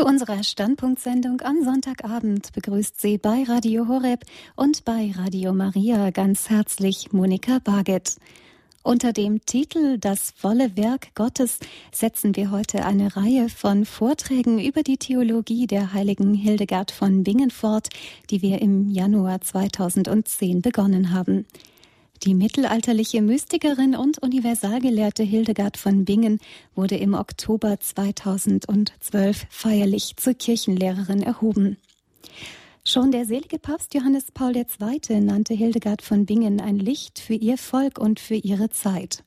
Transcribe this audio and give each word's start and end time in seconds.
Zu 0.00 0.06
unserer 0.06 0.42
Standpunktsendung 0.42 1.42
am 1.42 1.62
Sonntagabend 1.62 2.54
begrüßt 2.54 2.98
sie 2.98 3.18
bei 3.18 3.44
Radio 3.46 3.86
Horeb 3.86 4.24
und 4.56 4.86
bei 4.86 5.12
Radio 5.14 5.52
Maria 5.52 6.08
ganz 6.08 6.48
herzlich 6.48 7.12
Monika 7.12 7.58
Barget. 7.58 8.16
Unter 8.82 9.12
dem 9.12 9.44
Titel 9.44 9.98
Das 9.98 10.32
volle 10.34 10.74
Werk 10.74 11.14
Gottes 11.14 11.58
setzen 11.92 12.34
wir 12.34 12.50
heute 12.50 12.86
eine 12.86 13.14
Reihe 13.14 13.50
von 13.50 13.84
Vorträgen 13.84 14.58
über 14.58 14.82
die 14.82 14.96
Theologie 14.96 15.66
der 15.66 15.92
heiligen 15.92 16.32
Hildegard 16.32 16.92
von 16.92 17.22
Bingen 17.22 17.50
fort, 17.50 17.90
die 18.30 18.40
wir 18.40 18.62
im 18.62 18.88
Januar 18.88 19.42
2010 19.42 20.62
begonnen 20.62 21.12
haben. 21.12 21.44
Die 22.24 22.34
mittelalterliche 22.34 23.22
Mystikerin 23.22 23.96
und 23.96 24.22
Universalgelehrte 24.22 25.22
Hildegard 25.22 25.78
von 25.78 26.04
Bingen 26.04 26.38
wurde 26.74 26.96
im 26.96 27.14
Oktober 27.14 27.80
2012 27.80 29.46
feierlich 29.48 30.16
zur 30.16 30.34
Kirchenlehrerin 30.34 31.22
erhoben. 31.22 31.78
Schon 32.84 33.10
der 33.10 33.24
selige 33.24 33.58
Papst 33.58 33.94
Johannes 33.94 34.32
Paul 34.32 34.54
II. 34.54 35.20
nannte 35.22 35.54
Hildegard 35.54 36.02
von 36.02 36.26
Bingen 36.26 36.60
ein 36.60 36.78
Licht 36.78 37.20
für 37.20 37.34
ihr 37.34 37.56
Volk 37.56 37.98
und 37.98 38.20
für 38.20 38.34
ihre 38.34 38.68
Zeit. 38.68 39.24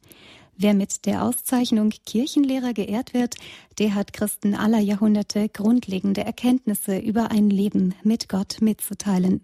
Wer 0.55 0.76
mit 0.76 1.07
der 1.07 1.23
Auszeichnung 1.23 1.90
Kirchenlehrer 2.05 2.73
geehrt 2.73 3.16
wird, 3.16 3.38
der 3.80 3.96
hat 3.96 4.13
Christen 4.13 4.54
aller 4.54 4.80
Jahrhunderte 4.80 5.49
grundlegende 5.49 6.23
Erkenntnisse 6.23 6.99
über 6.99 7.32
ein 7.32 7.49
Leben 7.49 7.96
mit 8.04 8.30
Gott 8.30 8.57
mitzuteilen. 8.62 9.41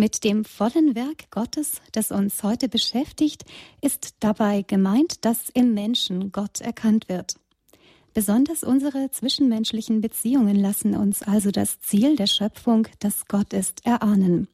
Mit 0.00 0.22
dem 0.22 0.44
vollen 0.44 0.94
Werk 0.94 1.28
Gottes, 1.32 1.82
das 1.90 2.12
uns 2.12 2.44
heute 2.44 2.68
beschäftigt, 2.68 3.44
ist 3.80 4.14
dabei 4.20 4.62
gemeint, 4.62 5.24
dass 5.24 5.48
im 5.48 5.74
Menschen 5.74 6.30
Gott 6.30 6.60
erkannt 6.60 7.08
wird. 7.08 7.34
Besonders 8.14 8.62
unsere 8.62 9.10
zwischenmenschlichen 9.10 10.00
Beziehungen 10.00 10.54
lassen 10.54 10.94
uns 10.94 11.24
also 11.24 11.50
das 11.50 11.80
Ziel 11.80 12.14
der 12.14 12.28
Schöpfung, 12.28 12.86
das 13.00 13.26
Gott 13.26 13.52
ist, 13.52 13.84
erahnen. 13.84 14.46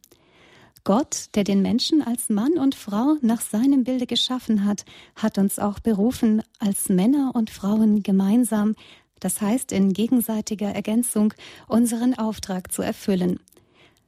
Gott, 0.82 1.26
der 1.34 1.44
den 1.44 1.60
Menschen 1.60 2.00
als 2.00 2.30
Mann 2.30 2.54
und 2.54 2.74
Frau 2.74 3.16
nach 3.20 3.42
seinem 3.42 3.84
Bilde 3.84 4.06
geschaffen 4.06 4.64
hat, 4.64 4.86
hat 5.14 5.36
uns 5.36 5.58
auch 5.58 5.78
berufen, 5.78 6.42
als 6.58 6.88
Männer 6.88 7.32
und 7.34 7.50
Frauen 7.50 8.02
gemeinsam, 8.02 8.76
das 9.20 9.42
heißt 9.42 9.72
in 9.72 9.92
gegenseitiger 9.92 10.74
Ergänzung, 10.74 11.34
unseren 11.68 12.14
Auftrag 12.14 12.72
zu 12.72 12.80
erfüllen 12.80 13.40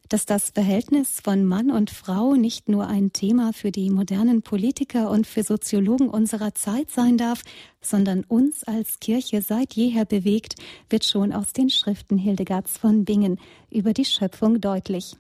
dass 0.08 0.26
das 0.26 0.50
Verhältnis 0.50 1.20
von 1.22 1.44
Mann 1.44 1.70
und 1.70 1.90
Frau 1.90 2.34
nicht 2.34 2.68
nur 2.68 2.86
ein 2.86 3.12
Thema 3.12 3.52
für 3.52 3.70
die 3.70 3.90
modernen 3.90 4.42
Politiker 4.42 5.10
und 5.10 5.26
für 5.26 5.42
Soziologen 5.42 6.08
unserer 6.08 6.54
Zeit 6.54 6.90
sein 6.90 7.16
darf, 7.16 7.42
sondern 7.80 8.24
uns 8.24 8.64
als 8.64 9.00
Kirche 9.00 9.42
seit 9.42 9.74
jeher 9.74 10.04
bewegt, 10.04 10.54
wird 10.90 11.04
schon 11.04 11.32
aus 11.32 11.52
den 11.52 11.70
Schriften 11.70 12.18
Hildegards 12.18 12.78
von 12.78 13.04
Bingen 13.04 13.38
über 13.70 13.92
die 13.92 14.04
Schöpfung 14.04 14.60
deutlich. 14.60 15.16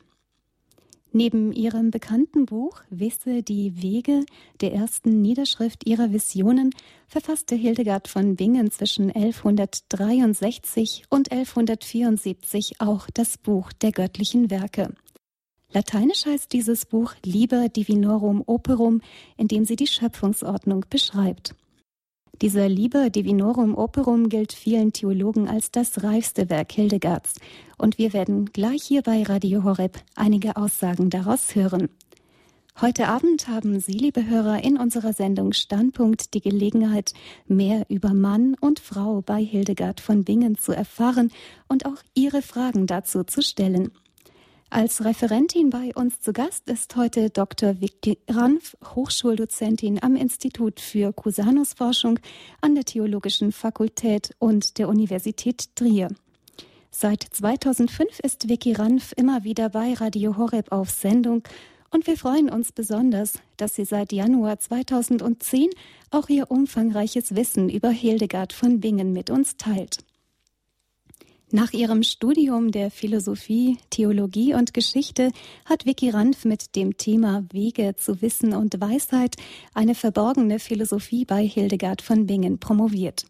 Neben 1.12 1.52
ihrem 1.52 1.90
bekannten 1.90 2.46
Buch 2.46 2.82
Wisse 2.90 3.42
die 3.42 3.82
Wege, 3.82 4.24
der 4.60 4.72
ersten 4.74 5.22
Niederschrift 5.22 5.86
ihrer 5.86 6.12
Visionen, 6.12 6.74
verfasste 7.08 7.54
Hildegard 7.54 8.08
von 8.08 8.36
Bingen 8.36 8.70
zwischen 8.70 9.10
1163 9.10 11.04
und 11.08 11.32
1174 11.32 12.80
auch 12.80 13.08
das 13.14 13.38
Buch 13.38 13.72
der 13.72 13.92
göttlichen 13.92 14.50
Werke. 14.50 14.94
Lateinisch 15.72 16.26
heißt 16.26 16.52
dieses 16.52 16.86
Buch 16.86 17.14
Liber 17.24 17.68
Divinorum 17.68 18.42
Operum, 18.46 19.00
in 19.36 19.48
dem 19.48 19.64
sie 19.64 19.76
die 19.76 19.86
Schöpfungsordnung 19.86 20.84
beschreibt. 20.88 21.54
Dieser 22.42 22.68
Liber 22.68 23.08
Divinorum 23.08 23.74
Operum 23.74 24.28
gilt 24.28 24.52
vielen 24.52 24.92
Theologen 24.92 25.48
als 25.48 25.70
das 25.70 26.02
reifste 26.02 26.50
Werk 26.50 26.70
Hildegards. 26.70 27.36
Und 27.78 27.96
wir 27.96 28.12
werden 28.12 28.52
gleich 28.52 28.82
hier 28.82 29.00
bei 29.00 29.22
Radio 29.22 29.64
Horeb 29.64 29.98
einige 30.16 30.56
Aussagen 30.56 31.08
daraus 31.08 31.54
hören. 31.54 31.88
Heute 32.78 33.08
Abend 33.08 33.48
haben 33.48 33.80
Sie, 33.80 33.92
liebe 33.92 34.26
Hörer, 34.26 34.62
in 34.62 34.76
unserer 34.76 35.14
Sendung 35.14 35.54
Standpunkt 35.54 36.34
die 36.34 36.42
Gelegenheit, 36.42 37.14
mehr 37.48 37.86
über 37.88 38.12
Mann 38.12 38.54
und 38.60 38.80
Frau 38.80 39.22
bei 39.22 39.42
Hildegard 39.42 40.02
von 40.02 40.24
Bingen 40.24 40.58
zu 40.58 40.72
erfahren 40.72 41.32
und 41.68 41.86
auch 41.86 42.02
Ihre 42.12 42.42
Fragen 42.42 42.86
dazu 42.86 43.24
zu 43.24 43.40
stellen. 43.40 43.92
Als 44.68 45.04
Referentin 45.04 45.70
bei 45.70 45.92
uns 45.94 46.20
zu 46.20 46.32
Gast 46.32 46.68
ist 46.68 46.96
heute 46.96 47.30
Dr. 47.30 47.80
Vicky 47.80 48.18
Ranf, 48.28 48.76
Hochschuldozentin 48.96 50.02
am 50.02 50.16
Institut 50.16 50.80
für 50.80 51.12
Cusanusforschung 51.12 52.18
an 52.60 52.74
der 52.74 52.84
Theologischen 52.84 53.52
Fakultät 53.52 54.34
und 54.40 54.78
der 54.78 54.88
Universität 54.88 55.76
Trier. 55.76 56.08
Seit 56.90 57.22
2005 57.22 58.18
ist 58.20 58.48
Vicky 58.48 58.72
Ranf 58.72 59.12
immer 59.16 59.44
wieder 59.44 59.68
bei 59.68 59.94
Radio 59.94 60.36
Horeb 60.36 60.72
auf 60.72 60.90
Sendung 60.90 61.44
und 61.90 62.08
wir 62.08 62.16
freuen 62.16 62.50
uns 62.50 62.72
besonders, 62.72 63.34
dass 63.56 63.76
sie 63.76 63.84
seit 63.84 64.12
Januar 64.12 64.58
2010 64.58 65.70
auch 66.10 66.28
ihr 66.28 66.50
umfangreiches 66.50 67.36
Wissen 67.36 67.68
über 67.68 67.90
Hildegard 67.90 68.52
von 68.52 68.80
Bingen 68.80 69.12
mit 69.12 69.30
uns 69.30 69.56
teilt. 69.56 70.05
Nach 71.52 71.72
ihrem 71.72 72.02
Studium 72.02 72.72
der 72.72 72.90
Philosophie, 72.90 73.78
Theologie 73.90 74.54
und 74.54 74.74
Geschichte 74.74 75.30
hat 75.64 75.86
Vicky 75.86 76.10
Ranf 76.10 76.44
mit 76.44 76.74
dem 76.74 76.96
Thema 76.96 77.44
Wege 77.52 77.94
zu 77.94 78.20
Wissen 78.20 78.52
und 78.52 78.80
Weisheit 78.80 79.36
eine 79.72 79.94
verborgene 79.94 80.58
Philosophie 80.58 81.24
bei 81.24 81.44
Hildegard 81.44 82.02
von 82.02 82.26
Bingen 82.26 82.58
promoviert. 82.58 83.26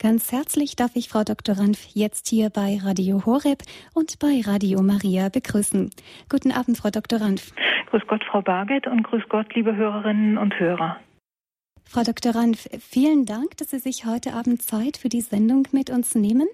Ganz 0.00 0.32
herzlich 0.32 0.74
darf 0.74 0.96
ich 0.96 1.08
Frau 1.08 1.22
Dr. 1.22 1.56
Ranf 1.56 1.86
jetzt 1.94 2.26
hier 2.26 2.50
bei 2.50 2.80
Radio 2.82 3.24
Horeb 3.26 3.62
und 3.94 4.18
bei 4.18 4.42
Radio 4.44 4.82
Maria 4.82 5.28
begrüßen. 5.28 5.90
Guten 6.28 6.50
Abend, 6.50 6.78
Frau 6.78 6.90
Dr. 6.90 7.20
Ranf. 7.20 7.52
Grüß 7.90 8.02
Gott, 8.08 8.24
Frau 8.28 8.42
Barget 8.42 8.88
und 8.88 9.04
grüß 9.04 9.22
Gott, 9.28 9.54
liebe 9.54 9.76
Hörerinnen 9.76 10.36
und 10.36 10.58
Hörer. 10.58 10.96
Frau 11.84 12.02
Dr. 12.02 12.34
Ranf, 12.34 12.68
vielen 12.80 13.24
Dank, 13.24 13.56
dass 13.58 13.70
Sie 13.70 13.78
sich 13.78 14.04
heute 14.04 14.32
Abend 14.32 14.62
Zeit 14.62 14.96
für 14.96 15.08
die 15.08 15.20
Sendung 15.20 15.68
mit 15.70 15.90
uns 15.90 16.16
nehmen. 16.16 16.48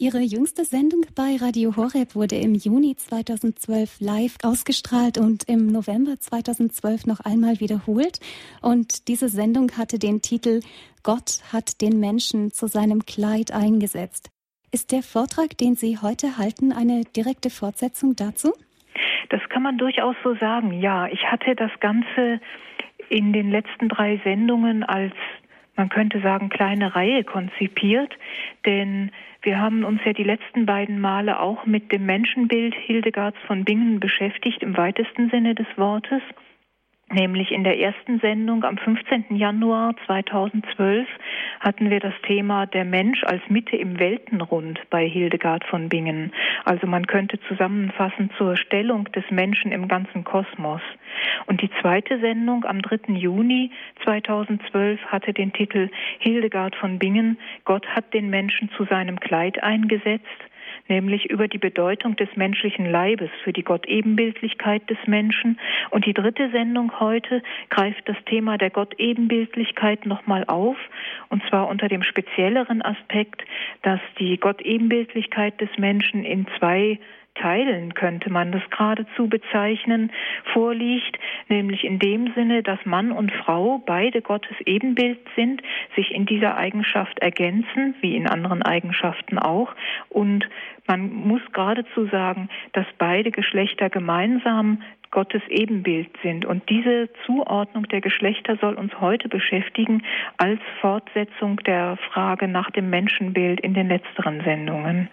Ihre 0.00 0.18
jüngste 0.18 0.64
Sendung 0.64 1.02
bei 1.14 1.36
Radio 1.40 1.76
Horeb 1.76 2.16
wurde 2.16 2.34
im 2.34 2.56
Juni 2.56 2.96
2012 2.96 4.00
live 4.00 4.36
ausgestrahlt 4.42 5.18
und 5.18 5.48
im 5.48 5.68
November 5.68 6.18
2012 6.18 7.06
noch 7.06 7.20
einmal 7.20 7.60
wiederholt. 7.60 8.18
Und 8.60 9.06
diese 9.06 9.28
Sendung 9.28 9.70
hatte 9.78 10.00
den 10.00 10.20
Titel 10.20 10.62
Gott 11.04 11.38
hat 11.52 11.80
den 11.80 12.00
Menschen 12.00 12.50
zu 12.50 12.66
seinem 12.66 13.06
Kleid 13.06 13.52
eingesetzt. 13.52 14.30
Ist 14.72 14.90
der 14.90 15.04
Vortrag, 15.04 15.56
den 15.58 15.76
Sie 15.76 15.96
heute 16.02 16.38
halten, 16.38 16.72
eine 16.72 17.04
direkte 17.04 17.48
Fortsetzung 17.48 18.16
dazu? 18.16 18.52
Das 19.30 19.42
kann 19.48 19.62
man 19.62 19.78
durchaus 19.78 20.16
so 20.24 20.34
sagen, 20.34 20.72
ja. 20.72 21.06
Ich 21.06 21.22
hatte 21.30 21.54
das 21.54 21.70
Ganze 21.78 22.40
in 23.10 23.32
den 23.32 23.52
letzten 23.52 23.88
drei 23.88 24.20
Sendungen 24.24 24.82
als 24.82 25.14
man 25.76 25.88
könnte 25.88 26.20
sagen, 26.20 26.48
kleine 26.48 26.94
Reihe 26.94 27.24
konzipiert, 27.24 28.16
denn 28.64 29.10
wir 29.42 29.60
haben 29.60 29.84
uns 29.84 30.00
ja 30.04 30.12
die 30.12 30.24
letzten 30.24 30.66
beiden 30.66 31.00
Male 31.00 31.38
auch 31.40 31.66
mit 31.66 31.92
dem 31.92 32.06
Menschenbild 32.06 32.74
Hildegards 32.74 33.36
von 33.46 33.64
Bingen 33.64 34.00
beschäftigt, 34.00 34.62
im 34.62 34.76
weitesten 34.76 35.30
Sinne 35.30 35.54
des 35.54 35.66
Wortes. 35.76 36.22
Nämlich 37.12 37.52
in 37.52 37.64
der 37.64 37.78
ersten 37.78 38.18
Sendung 38.20 38.64
am 38.64 38.78
15. 38.78 39.36
Januar 39.36 39.94
2012 40.06 41.06
hatten 41.60 41.90
wir 41.90 42.00
das 42.00 42.14
Thema 42.26 42.66
der 42.66 42.84
Mensch 42.84 43.22
als 43.24 43.42
Mitte 43.48 43.76
im 43.76 43.98
Weltenrund 43.98 44.80
bei 44.88 45.06
Hildegard 45.06 45.64
von 45.64 45.90
Bingen. 45.90 46.32
Also 46.64 46.86
man 46.86 47.06
könnte 47.06 47.38
zusammenfassen 47.46 48.30
zur 48.38 48.56
Stellung 48.56 49.04
des 49.12 49.24
Menschen 49.30 49.70
im 49.70 49.86
ganzen 49.86 50.24
Kosmos. 50.24 50.80
Und 51.46 51.60
die 51.60 51.70
zweite 51.82 52.18
Sendung 52.20 52.64
am 52.64 52.80
3. 52.80 53.12
Juni 53.12 53.70
2012 54.02 55.00
hatte 55.06 55.34
den 55.34 55.52
Titel 55.52 55.90
Hildegard 56.18 56.74
von 56.74 56.98
Bingen, 56.98 57.38
Gott 57.64 57.86
hat 57.86 58.14
den 58.14 58.30
Menschen 58.30 58.70
zu 58.76 58.84
seinem 58.84 59.20
Kleid 59.20 59.62
eingesetzt 59.62 60.24
nämlich 60.88 61.30
über 61.30 61.48
die 61.48 61.58
Bedeutung 61.58 62.16
des 62.16 62.28
menschlichen 62.36 62.90
Leibes 62.90 63.30
für 63.42 63.52
die 63.52 63.62
Gottebenbildlichkeit 63.62 64.88
des 64.90 64.98
Menschen. 65.06 65.58
Und 65.90 66.06
die 66.06 66.14
dritte 66.14 66.50
Sendung 66.50 67.00
heute 67.00 67.42
greift 67.70 68.08
das 68.08 68.16
Thema 68.26 68.58
der 68.58 68.70
Gottebenbildlichkeit 68.70 70.06
nochmal 70.06 70.44
auf, 70.46 70.76
und 71.28 71.42
zwar 71.48 71.68
unter 71.68 71.88
dem 71.88 72.02
spezielleren 72.02 72.82
Aspekt, 72.82 73.42
dass 73.82 74.00
die 74.18 74.38
Gottebenbildlichkeit 74.38 75.60
des 75.60 75.70
Menschen 75.78 76.24
in 76.24 76.46
zwei 76.58 76.98
Teilen 77.34 77.94
könnte 77.94 78.30
man 78.30 78.52
das 78.52 78.62
geradezu 78.70 79.28
bezeichnen, 79.28 80.12
vorliegt, 80.52 81.18
nämlich 81.48 81.84
in 81.84 81.98
dem 81.98 82.32
Sinne, 82.34 82.62
dass 82.62 82.78
Mann 82.84 83.12
und 83.12 83.32
Frau 83.32 83.82
beide 83.84 84.22
Gottes 84.22 84.56
Ebenbild 84.64 85.18
sind, 85.34 85.62
sich 85.96 86.12
in 86.12 86.26
dieser 86.26 86.56
Eigenschaft 86.56 87.18
ergänzen, 87.18 87.94
wie 88.00 88.16
in 88.16 88.28
anderen 88.28 88.62
Eigenschaften 88.62 89.38
auch, 89.38 89.74
und 90.08 90.48
man 90.86 91.12
muss 91.12 91.40
geradezu 91.52 92.06
sagen, 92.06 92.48
dass 92.72 92.86
beide 92.98 93.30
Geschlechter 93.30 93.88
gemeinsam 93.90 94.82
Gottes 95.10 95.42
Ebenbild 95.48 96.10
sind. 96.22 96.44
Und 96.44 96.68
diese 96.68 97.08
Zuordnung 97.24 97.88
der 97.88 98.00
Geschlechter 98.00 98.56
soll 98.56 98.74
uns 98.74 99.00
heute 99.00 99.28
beschäftigen 99.28 100.02
als 100.36 100.60
Fortsetzung 100.80 101.56
der 101.58 101.96
Frage 102.12 102.48
nach 102.48 102.70
dem 102.72 102.90
Menschenbild 102.90 103.60
in 103.60 103.74
den 103.74 103.88
letzteren 103.88 104.42
Sendungen. 104.42 105.08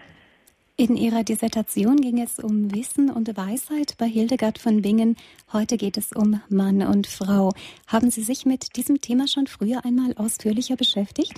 In 0.76 0.96
ihrer 0.96 1.22
Dissertation 1.22 2.00
ging 2.00 2.18
es 2.18 2.38
um 2.38 2.74
Wissen 2.74 3.10
und 3.10 3.36
Weisheit 3.36 3.94
bei 3.98 4.06
Hildegard 4.08 4.58
von 4.58 4.80
Bingen. 4.80 5.16
Heute 5.52 5.76
geht 5.76 5.98
es 5.98 6.12
um 6.12 6.40
Mann 6.48 6.80
und 6.80 7.06
Frau. 7.06 7.52
Haben 7.86 8.10
Sie 8.10 8.22
sich 8.22 8.46
mit 8.46 8.74
diesem 8.76 9.00
Thema 9.02 9.28
schon 9.28 9.46
früher 9.46 9.84
einmal 9.84 10.14
ausführlicher 10.16 10.76
beschäftigt? 10.76 11.34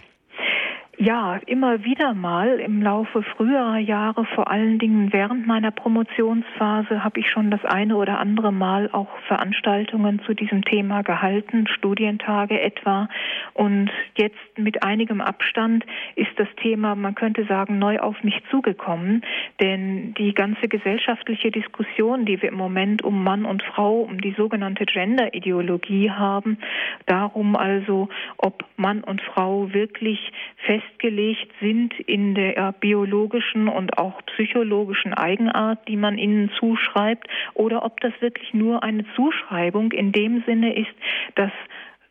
Ja, 0.96 1.40
immer 1.46 1.84
wieder 1.84 2.14
mal 2.14 2.60
im 2.60 2.80
Laufe 2.80 3.24
früherer 3.24 3.78
Jahre, 3.78 4.24
vor 4.26 4.48
allen 4.48 4.78
Dingen 4.78 5.12
während 5.12 5.44
meiner 5.44 5.72
Promotionsphase, 5.72 7.02
habe 7.02 7.18
ich 7.18 7.28
schon 7.28 7.50
das 7.50 7.64
eine 7.64 7.96
oder 7.96 8.20
andere 8.20 8.52
Mal 8.52 8.88
auch 8.92 9.08
Veranstaltungen 9.26 10.20
zu 10.24 10.34
diesem 10.34 10.64
Thema 10.64 11.02
gehalten, 11.02 11.66
Studientage 11.66 12.60
etwa. 12.60 13.08
Und 13.54 13.90
jetzt 14.16 14.38
mit 14.56 14.84
einigem 14.84 15.20
Abstand 15.20 15.84
ist 16.14 16.30
das 16.36 16.48
Thema, 16.62 16.94
man 16.94 17.16
könnte 17.16 17.44
sagen, 17.46 17.80
neu 17.80 17.98
auf 17.98 18.22
mich 18.22 18.40
zugekommen. 18.50 19.22
Denn 19.60 20.14
die 20.14 20.32
ganze 20.32 20.68
gesellschaftliche 20.68 21.50
Diskussion, 21.50 22.24
die 22.24 22.40
wir 22.40 22.50
im 22.50 22.56
Moment 22.56 23.02
um 23.02 23.24
Mann 23.24 23.46
und 23.46 23.64
Frau, 23.64 24.00
um 24.00 24.20
die 24.20 24.34
sogenannte 24.36 24.84
Gender-Ideologie 24.84 26.12
haben, 26.12 26.58
darum 27.06 27.56
also, 27.56 28.08
ob 28.36 28.64
Mann 28.76 29.02
und 29.02 29.20
Frau 29.22 29.72
wirklich 29.72 30.32
fest 30.58 30.83
festgelegt 30.84 31.48
sind 31.60 31.98
in 32.00 32.34
der 32.34 32.72
biologischen 32.72 33.68
und 33.68 33.98
auch 33.98 34.20
psychologischen 34.26 35.14
Eigenart, 35.14 35.86
die 35.88 35.96
man 35.96 36.18
ihnen 36.18 36.50
zuschreibt, 36.58 37.28
oder 37.54 37.84
ob 37.84 38.00
das 38.00 38.12
wirklich 38.20 38.52
nur 38.54 38.82
eine 38.82 39.04
Zuschreibung 39.14 39.92
in 39.92 40.12
dem 40.12 40.42
Sinne 40.46 40.76
ist, 40.76 40.94
dass 41.34 41.52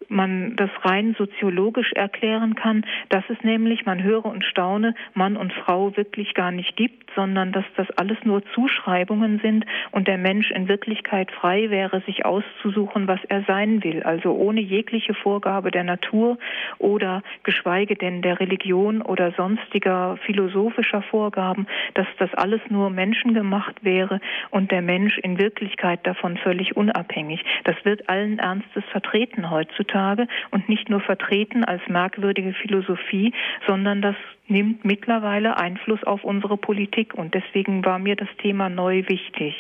man 0.10 0.56
das 0.56 0.70
rein 0.82 1.16
soziologisch 1.18 1.94
erklären 1.94 2.56
kann, 2.56 2.86
dass 3.10 3.24
es 3.30 3.38
nämlich, 3.44 3.86
man 3.86 4.04
höre 4.04 4.26
und 4.26 4.44
staune, 4.44 4.96
Mann 5.14 5.38
und 5.38 5.54
Frau 5.54 5.96
wirklich 5.96 6.34
gar 6.34 6.52
nicht 6.52 6.76
gibt, 6.76 7.12
sondern 7.16 7.52
dass 7.52 7.66
das 7.78 7.90
alles 7.92 8.18
nur 8.24 8.44
Zuschreibungen 8.54 9.40
sind 9.40 9.66
und 9.92 10.08
der 10.08 10.18
Mensch 10.18 10.52
in 10.52 10.68
Wirklichkeit 10.68 11.32
frei 11.32 11.70
wäre, 11.70 12.02
sich 12.02 12.26
auszusuchen, 12.26 13.08
was 13.08 13.20
er 13.30 13.44
sein 13.44 13.84
will, 13.84 14.04
also 14.04 14.34
ohne 14.34 14.62
jegliche 14.62 15.14
Vorgabe 15.14 15.72
der 15.72 15.84
Natur 15.84 16.38
oder 16.80 17.22
geschweige 17.44 17.96
denn 17.96 18.22
der 18.22 18.40
Religion 18.40 19.02
oder 19.02 19.32
sonstiger 19.32 20.18
philosophischer 20.26 21.02
Vorgaben, 21.04 21.68
dass 21.94 22.08
das 22.18 22.34
alles 22.34 22.62
nur 22.70 22.90
menschengemacht 22.90 23.84
wäre 23.84 24.20
und 24.50 24.72
der 24.72 24.82
Mensch 24.82 25.18
in 25.20 25.38
Wirklichkeit 25.38 26.06
davon 26.06 26.38
völlig 26.38 26.76
unabhängig. 26.76 27.44
Das 27.64 27.76
wird 27.84 28.10
allen 28.10 28.40
Ernstes 28.40 28.84
vertreten 28.92 29.50
heutzutage 29.50 29.93
heutzutage 29.94 30.28
und 30.52 30.70
nicht 30.70 30.90
nur 30.90 31.02
vertreten 31.02 31.64
als 31.64 31.82
merkwürdige 31.88 32.54
Philosophie, 32.54 33.34
sondern 33.68 34.02
das 34.02 34.16
nimmt 34.48 34.86
mittlerweile 34.86 35.58
Einfluss 35.58 36.04
auf 36.04 36.24
unsere 36.24 36.58
Politik 36.58 37.14
und 37.14 37.34
deswegen 37.34 37.86
war 37.86 38.00
mir 38.00 38.16
das 38.16 38.30
Thema 38.42 38.70
neu 38.70 39.04
wichtig. 39.08 39.54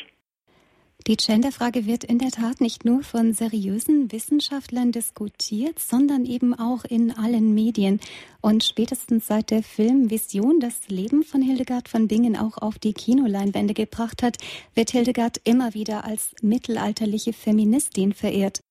Die 1.05 1.17
Genderfrage 1.17 1.85
wird 1.85 2.05
in 2.05 2.17
der 2.17 2.31
Tat 2.31 2.61
nicht 2.61 2.85
nur 2.85 3.03
von 3.03 3.33
seriösen 3.33 4.09
Wissenschaftlern 4.13 4.93
diskutiert, 4.93 5.77
sondern 5.79 6.23
eben 6.23 6.57
auch 6.57 6.85
in 6.85 7.11
allen 7.11 7.53
Medien. 7.53 7.99
Und 8.39 8.63
spätestens 8.63 9.27
seit 9.27 9.51
der 9.51 9.63
Film 9.63 10.09
Vision 10.09 10.61
das 10.61 10.87
Leben 10.87 11.23
von 11.23 11.41
Hildegard 11.41 11.89
von 11.89 12.07
Bingen 12.07 12.37
auch 12.37 12.57
auf 12.57 12.79
die 12.79 12.93
Kinoleinwände 12.93 13.73
gebracht 13.73 14.23
hat, 14.23 14.37
wird 14.75 14.91
Hildegard 14.91 15.41
immer 15.43 15.73
wieder 15.73 16.05
als 16.05 16.33
mittelalterliche 16.41 17.33
Feministin 17.33 18.13
verehrt. 18.13 18.61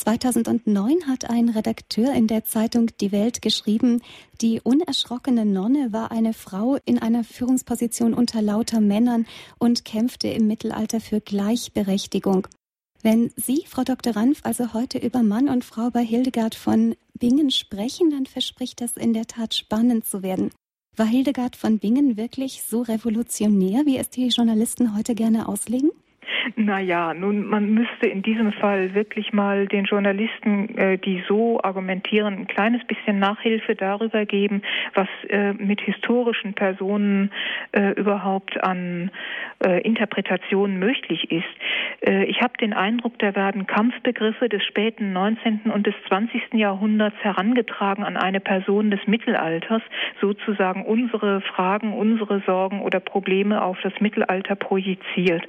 2009 0.00 1.06
hat 1.06 1.28
ein 1.28 1.50
Redakteur 1.50 2.14
in 2.14 2.26
der 2.26 2.46
Zeitung 2.46 2.86
Die 3.02 3.12
Welt 3.12 3.42
geschrieben, 3.42 4.00
die 4.40 4.62
unerschrockene 4.62 5.44
Nonne 5.44 5.92
war 5.92 6.10
eine 6.10 6.32
Frau 6.32 6.78
in 6.86 6.98
einer 6.98 7.22
Führungsposition 7.22 8.14
unter 8.14 8.40
lauter 8.40 8.80
Männern 8.80 9.26
und 9.58 9.84
kämpfte 9.84 10.28
im 10.28 10.46
Mittelalter 10.46 11.00
für 11.00 11.20
Gleichberechtigung. 11.20 12.48
Wenn 13.02 13.30
Sie, 13.36 13.64
Frau 13.66 13.84
Dr. 13.84 14.16
Ranf, 14.16 14.40
also 14.42 14.72
heute 14.72 14.96
über 14.96 15.22
Mann 15.22 15.50
und 15.50 15.66
Frau 15.66 15.90
bei 15.90 16.02
Hildegard 16.02 16.54
von 16.54 16.96
Bingen 17.18 17.50
sprechen, 17.50 18.10
dann 18.10 18.24
verspricht 18.24 18.80
das 18.80 18.96
in 18.96 19.12
der 19.12 19.26
Tat 19.26 19.54
spannend 19.54 20.06
zu 20.06 20.22
werden. 20.22 20.50
War 20.96 21.06
Hildegard 21.06 21.56
von 21.56 21.78
Bingen 21.78 22.16
wirklich 22.16 22.62
so 22.62 22.80
revolutionär, 22.80 23.84
wie 23.84 23.98
es 23.98 24.08
die 24.08 24.28
Journalisten 24.28 24.96
heute 24.96 25.14
gerne 25.14 25.46
auslegen? 25.46 25.90
Naja, 26.56 27.14
nun, 27.14 27.46
man 27.46 27.72
müsste 27.72 28.06
in 28.06 28.22
diesem 28.22 28.52
Fall 28.52 28.94
wirklich 28.94 29.32
mal 29.32 29.66
den 29.66 29.84
Journalisten, 29.84 30.76
äh, 30.76 30.98
die 30.98 31.22
so 31.28 31.60
argumentieren, 31.62 32.34
ein 32.34 32.46
kleines 32.46 32.84
bisschen 32.86 33.18
Nachhilfe 33.18 33.74
darüber 33.74 34.24
geben, 34.26 34.62
was 34.94 35.08
äh, 35.28 35.52
mit 35.54 35.80
historischen 35.80 36.54
Personen 36.54 37.30
äh, 37.72 37.92
überhaupt 37.92 38.62
an 38.62 39.10
äh, 39.64 39.80
Interpretationen 39.82 40.78
möglich 40.78 41.30
ist. 41.30 41.44
Äh, 42.06 42.24
ich 42.24 42.40
habe 42.40 42.56
den 42.58 42.72
Eindruck, 42.72 43.18
da 43.18 43.34
werden 43.34 43.66
Kampfbegriffe 43.66 44.48
des 44.48 44.64
späten 44.64 45.12
19. 45.12 45.70
und 45.72 45.86
des 45.86 45.94
20. 46.08 46.54
Jahrhunderts 46.54 47.16
herangetragen 47.20 48.04
an 48.04 48.16
eine 48.16 48.40
Person 48.40 48.90
des 48.90 49.00
Mittelalters, 49.06 49.82
sozusagen 50.20 50.84
unsere 50.84 51.40
Fragen, 51.40 51.92
unsere 51.92 52.40
Sorgen 52.46 52.80
oder 52.80 53.00
Probleme 53.00 53.62
auf 53.62 53.78
das 53.82 53.92
Mittelalter 54.00 54.54
projiziert 54.54 55.46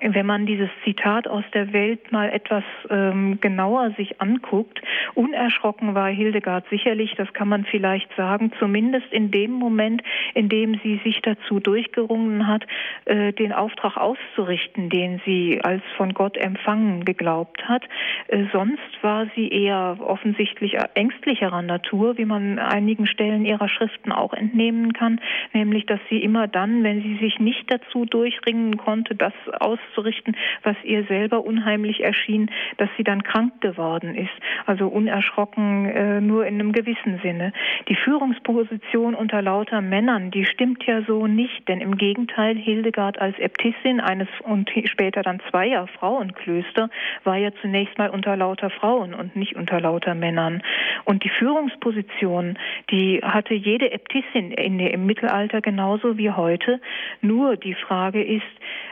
wenn 0.00 0.26
man 0.26 0.46
dieses 0.46 0.70
Zitat 0.84 1.26
aus 1.26 1.44
der 1.52 1.72
Welt 1.72 2.12
mal 2.12 2.30
etwas 2.30 2.62
ähm, 2.88 3.40
genauer 3.40 3.90
sich 3.96 4.20
anguckt, 4.20 4.80
unerschrocken 5.14 5.94
war 5.94 6.08
Hildegard 6.08 6.64
sicherlich, 6.70 7.14
das 7.16 7.32
kann 7.32 7.48
man 7.48 7.64
vielleicht 7.64 8.08
sagen, 8.16 8.52
zumindest 8.60 9.12
in 9.12 9.32
dem 9.32 9.50
Moment, 9.50 10.02
in 10.34 10.48
dem 10.48 10.78
sie 10.84 11.00
sich 11.02 11.20
dazu 11.22 11.58
durchgerungen 11.58 12.46
hat, 12.46 12.64
äh, 13.06 13.32
den 13.32 13.52
Auftrag 13.52 13.96
auszurichten, 13.96 14.88
den 14.88 15.20
sie 15.24 15.60
als 15.62 15.82
von 15.96 16.14
Gott 16.14 16.36
empfangen 16.36 17.04
geglaubt 17.04 17.68
hat. 17.68 17.82
Äh, 18.28 18.44
sonst 18.52 18.78
war 19.02 19.26
sie 19.34 19.48
eher 19.48 19.96
offensichtlich 20.00 20.76
ängstlicherer 20.94 21.62
Natur, 21.62 22.16
wie 22.18 22.24
man 22.24 22.60
einigen 22.60 23.06
Stellen 23.06 23.44
ihrer 23.44 23.68
Schriften 23.68 24.12
auch 24.12 24.32
entnehmen 24.32 24.92
kann, 24.92 25.20
nämlich 25.52 25.86
dass 25.86 26.00
sie 26.08 26.22
immer 26.22 26.46
dann, 26.46 26.84
wenn 26.84 27.02
sie 27.02 27.16
sich 27.16 27.40
nicht 27.40 27.68
dazu 27.68 28.04
durchringen 28.04 28.76
konnte, 28.76 29.16
das 29.16 29.32
aus 29.58 29.78
auszurichten, 29.88 30.36
was 30.62 30.76
ihr 30.84 31.04
selber 31.04 31.44
unheimlich 31.44 32.04
erschien, 32.04 32.50
dass 32.76 32.88
sie 32.96 33.04
dann 33.04 33.22
krank 33.22 33.60
geworden 33.60 34.14
ist. 34.14 34.30
Also 34.66 34.88
unerschrocken 34.88 35.86
äh, 35.86 36.20
nur 36.20 36.46
in 36.46 36.54
einem 36.54 36.72
gewissen 36.72 37.20
Sinne. 37.22 37.52
Die 37.88 37.96
Führungsposition 37.96 39.14
unter 39.14 39.42
lauter 39.42 39.80
Männern, 39.80 40.30
die 40.30 40.44
stimmt 40.44 40.84
ja 40.84 41.02
so 41.02 41.26
nicht, 41.26 41.68
denn 41.68 41.80
im 41.80 41.96
Gegenteil, 41.96 42.56
Hildegard 42.56 43.20
als 43.20 43.38
Äbtissin 43.38 44.00
eines 44.00 44.28
und 44.44 44.70
später 44.84 45.22
dann 45.22 45.40
zweier 45.50 45.86
Frauenklöster 45.86 46.90
war 47.24 47.36
ja 47.36 47.50
zunächst 47.60 47.98
mal 47.98 48.10
unter 48.10 48.36
lauter 48.36 48.70
Frauen 48.70 49.14
und 49.14 49.36
nicht 49.36 49.56
unter 49.56 49.80
lauter 49.80 50.14
Männern. 50.14 50.62
Und 51.04 51.24
die 51.24 51.30
Führungsposition, 51.30 52.58
die 52.90 53.20
hatte 53.22 53.54
jede 53.54 53.90
Äbtissin 53.90 54.52
in, 54.52 54.80
im 54.80 55.06
Mittelalter 55.06 55.60
genauso 55.60 56.18
wie 56.18 56.30
heute. 56.30 56.80
Nur 57.20 57.56
die 57.56 57.74
Frage 57.74 58.22
ist, 58.22 58.42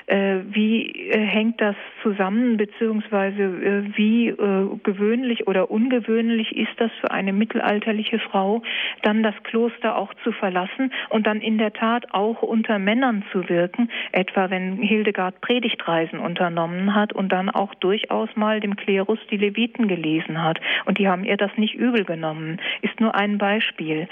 äh, 0.06 0.38
wie 0.50 0.85
äh, 0.86 1.18
hängt 1.18 1.60
das 1.60 1.76
zusammen, 2.02 2.56
beziehungsweise 2.56 3.42
äh, 3.42 3.96
wie 3.96 4.28
äh, 4.28 4.68
gewöhnlich 4.82 5.46
oder 5.46 5.70
ungewöhnlich 5.70 6.56
ist 6.56 6.72
das 6.78 6.90
für 7.00 7.10
eine 7.10 7.32
mittelalterliche 7.32 8.18
Frau, 8.18 8.62
dann 9.02 9.22
das 9.22 9.34
Kloster 9.44 9.96
auch 9.96 10.12
zu 10.24 10.32
verlassen 10.32 10.92
und 11.08 11.26
dann 11.26 11.40
in 11.40 11.58
der 11.58 11.72
Tat 11.72 12.12
auch 12.12 12.42
unter 12.42 12.78
Männern 12.78 13.24
zu 13.32 13.48
wirken, 13.48 13.90
etwa 14.12 14.50
wenn 14.50 14.76
Hildegard 14.76 15.40
Predigtreisen 15.40 16.18
unternommen 16.18 16.94
hat 16.94 17.12
und 17.12 17.30
dann 17.30 17.50
auch 17.50 17.74
durchaus 17.74 18.28
mal 18.36 18.60
dem 18.60 18.76
Klerus 18.76 19.18
die 19.30 19.36
Leviten 19.36 19.88
gelesen 19.88 20.42
hat. 20.42 20.60
Und 20.84 20.98
die 20.98 21.08
haben 21.08 21.24
ihr 21.24 21.36
das 21.36 21.50
nicht 21.56 21.74
übel 21.74 22.04
genommen. 22.04 22.58
Ist 22.82 23.00
nur 23.00 23.14
ein 23.14 23.38
Beispiel, 23.38 24.08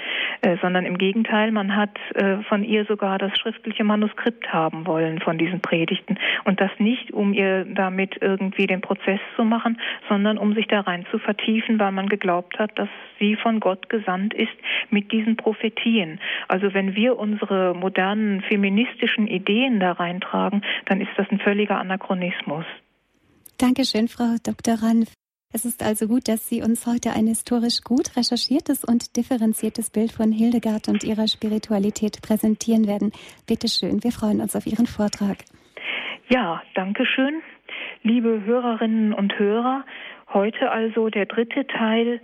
sondern 0.60 0.84
im 0.86 0.98
Gegenteil, 0.98 1.52
man 1.52 1.76
hat 1.76 1.98
von 2.48 2.64
ihr 2.64 2.84
sogar 2.84 3.18
das 3.18 3.36
schriftliche 3.38 3.84
Manuskript 3.84 4.52
haben 4.52 4.86
wollen 4.86 5.20
von 5.20 5.38
diesen 5.38 5.60
Predigten. 5.60 6.18
Und 6.44 6.60
das 6.64 6.70
nicht, 6.78 7.12
um 7.12 7.34
ihr 7.34 7.66
damit 7.66 8.16
irgendwie 8.20 8.66
den 8.66 8.80
Prozess 8.80 9.20
zu 9.36 9.44
machen, 9.44 9.78
sondern 10.08 10.38
um 10.38 10.54
sich 10.54 10.66
da 10.66 10.80
rein 10.80 11.04
zu 11.10 11.18
vertiefen, 11.18 11.78
weil 11.78 11.92
man 11.92 12.08
geglaubt 12.08 12.58
hat, 12.58 12.78
dass 12.78 12.88
sie 13.18 13.36
von 13.36 13.60
Gott 13.60 13.90
gesandt 13.90 14.32
ist 14.32 14.56
mit 14.88 15.12
diesen 15.12 15.36
Prophetien. 15.36 16.20
Also 16.48 16.72
wenn 16.72 16.94
wir 16.94 17.18
unsere 17.18 17.74
modernen 17.74 18.40
feministischen 18.42 19.26
Ideen 19.26 19.78
da 19.78 19.92
reintragen, 19.92 20.62
dann 20.86 21.00
ist 21.02 21.10
das 21.16 21.26
ein 21.30 21.38
völliger 21.38 21.78
Anachronismus. 21.78 22.64
Dankeschön, 23.58 24.08
Frau 24.08 24.36
Dr. 24.42 24.82
Ranf. 24.82 25.12
Es 25.52 25.64
ist 25.64 25.84
also 25.84 26.08
gut, 26.08 26.26
dass 26.26 26.48
Sie 26.48 26.62
uns 26.62 26.86
heute 26.86 27.12
ein 27.12 27.28
historisch 27.28 27.82
gut 27.82 28.16
recherchiertes 28.16 28.84
und 28.84 29.16
differenziertes 29.16 29.90
Bild 29.90 30.10
von 30.10 30.32
Hildegard 30.32 30.88
und 30.88 31.04
ihrer 31.04 31.28
Spiritualität 31.28 32.22
präsentieren 32.22 32.88
werden. 32.88 33.12
Bitte 33.46 33.68
schön, 33.68 34.02
wir 34.02 34.10
freuen 34.10 34.40
uns 34.40 34.56
auf 34.56 34.66
Ihren 34.66 34.86
Vortrag. 34.86 35.44
Ja, 36.28 36.62
danke 36.74 37.04
schön. 37.04 37.42
Liebe 38.02 38.42
Hörerinnen 38.44 39.12
und 39.12 39.38
Hörer, 39.38 39.84
heute 40.32 40.70
also 40.70 41.10
der 41.10 41.26
dritte 41.26 41.66
Teil 41.66 42.20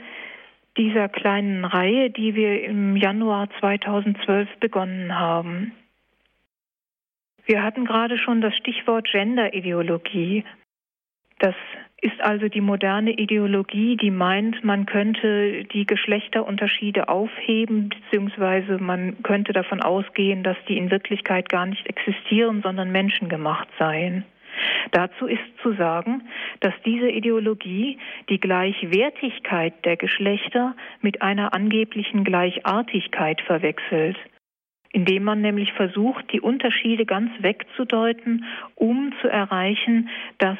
dieser 0.76 1.08
kleinen 1.08 1.64
Reihe, 1.66 2.10
die 2.10 2.34
wir 2.34 2.64
im 2.64 2.96
Januar 2.96 3.48
2012 3.60 4.48
begonnen 4.58 5.18
haben. 5.18 5.72
Wir 7.44 7.62
hatten 7.62 7.84
gerade 7.84 8.16
schon 8.16 8.40
das 8.40 8.56
Stichwort 8.56 9.08
Genderideologie. 9.10 10.44
Das 11.38 11.54
ist 12.00 12.20
also 12.20 12.48
die 12.48 12.60
moderne 12.60 13.12
Ideologie, 13.12 13.96
die 13.96 14.10
meint, 14.10 14.64
man 14.64 14.86
könnte 14.86 15.64
die 15.64 15.86
Geschlechterunterschiede 15.86 17.08
aufheben, 17.08 17.90
beziehungsweise 17.90 18.78
man 18.78 19.22
könnte 19.22 19.52
davon 19.52 19.82
ausgehen, 19.82 20.42
dass 20.42 20.56
die 20.68 20.78
in 20.78 20.90
Wirklichkeit 20.90 21.48
gar 21.48 21.66
nicht 21.66 21.86
existieren, 21.86 22.62
sondern 22.62 22.90
menschengemacht 22.90 23.68
seien. 23.78 24.24
Dazu 24.92 25.26
ist 25.26 25.42
zu 25.62 25.74
sagen, 25.74 26.22
dass 26.60 26.74
diese 26.84 27.08
Ideologie 27.08 27.98
die 28.28 28.40
Gleichwertigkeit 28.40 29.84
der 29.84 29.96
Geschlechter 29.96 30.74
mit 31.00 31.22
einer 31.22 31.54
angeblichen 31.54 32.24
Gleichartigkeit 32.24 33.40
verwechselt 33.42 34.16
indem 34.92 35.22
man 35.22 35.40
nämlich 35.40 35.72
versucht, 35.74 36.32
die 36.32 36.40
Unterschiede 36.40 37.06
ganz 37.06 37.30
wegzudeuten, 37.38 38.44
um 38.74 39.12
zu 39.20 39.28
erreichen, 39.28 40.08
dass 40.38 40.58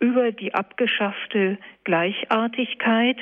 über 0.00 0.32
die 0.32 0.54
abgeschaffte 0.54 1.58
Gleichartigkeit 1.84 3.18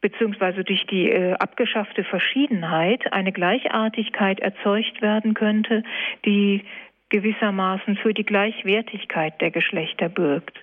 beziehungsweise 0.00 0.62
durch 0.62 0.86
die 0.86 1.10
äh, 1.10 1.32
abgeschaffte 1.34 2.04
Verschiedenheit 2.04 3.12
eine 3.12 3.32
Gleichartigkeit 3.32 4.40
erzeugt 4.40 5.02
werden 5.02 5.34
könnte, 5.34 5.82
die 6.24 6.64
gewissermaßen 7.08 7.96
für 7.96 8.12
die 8.12 8.24
Gleichwertigkeit 8.24 9.40
der 9.40 9.50
Geschlechter 9.50 10.08
birgt. 10.08 10.58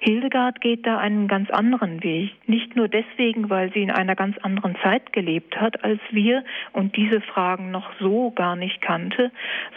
Hildegard 0.00 0.60
geht 0.60 0.86
da 0.86 0.98
einen 0.98 1.28
ganz 1.28 1.50
anderen 1.50 2.02
Weg. 2.02 2.32
Nicht 2.46 2.76
nur 2.76 2.88
deswegen, 2.88 3.50
weil 3.50 3.72
sie 3.72 3.82
in 3.82 3.90
einer 3.90 4.14
ganz 4.14 4.36
anderen 4.38 4.76
Zeit 4.82 5.12
gelebt 5.12 5.60
hat 5.60 5.82
als 5.84 6.00
wir 6.10 6.44
und 6.72 6.96
diese 6.96 7.20
Fragen 7.20 7.70
noch 7.70 7.90
so 7.98 8.30
gar 8.30 8.56
nicht 8.56 8.80
kannte, 8.80 9.30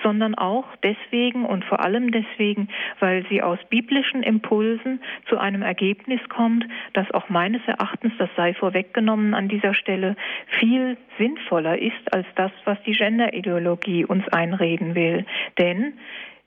sondern 0.03 0.35
auch 0.35 0.65
deswegen 0.83 1.45
und 1.45 1.65
vor 1.65 1.83
allem 1.83 2.11
deswegen, 2.11 2.69
weil 2.99 3.25
sie 3.29 3.41
aus 3.41 3.59
biblischen 3.69 4.23
Impulsen 4.23 5.01
zu 5.27 5.37
einem 5.37 5.61
Ergebnis 5.61 6.21
kommt, 6.29 6.65
das 6.93 7.09
auch 7.11 7.29
meines 7.29 7.61
Erachtens, 7.67 8.13
das 8.17 8.29
sei 8.35 8.53
vorweggenommen 8.53 9.33
an 9.33 9.47
dieser 9.47 9.73
Stelle, 9.73 10.15
viel 10.59 10.97
sinnvoller 11.17 11.77
ist 11.77 12.13
als 12.13 12.25
das, 12.35 12.51
was 12.65 12.81
die 12.83 12.93
Genderideologie 12.93 14.05
uns 14.05 14.27
einreden 14.29 14.95
will. 14.95 15.25
Denn 15.57 15.93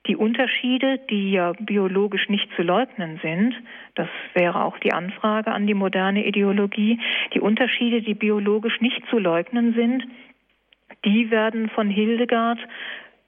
die 0.07 0.17
Unterschiede, 0.17 0.99
die 1.11 1.33
ja 1.33 1.53
biologisch 1.61 2.29
nicht 2.29 2.49
zu 2.57 2.63
leugnen 2.63 3.21
sind, 3.23 3.55
das 3.95 4.09
wäre 4.35 4.65
auch 4.65 4.79
die 4.79 4.93
Anfrage 4.93 5.53
an 5.53 5.67
die 5.67 5.75
moderne 5.75 6.27
Ideologie, 6.27 6.99
die 7.35 7.41
Unterschiede, 7.41 8.03
die 8.03 8.15
biologisch 8.15 8.81
nicht 8.81 9.03
zu 9.11 9.19
leugnen 9.19 9.75
sind, 9.75 10.05
die 11.05 11.31
werden 11.31 11.69
von 11.69 11.89
Hildegard 11.89 12.59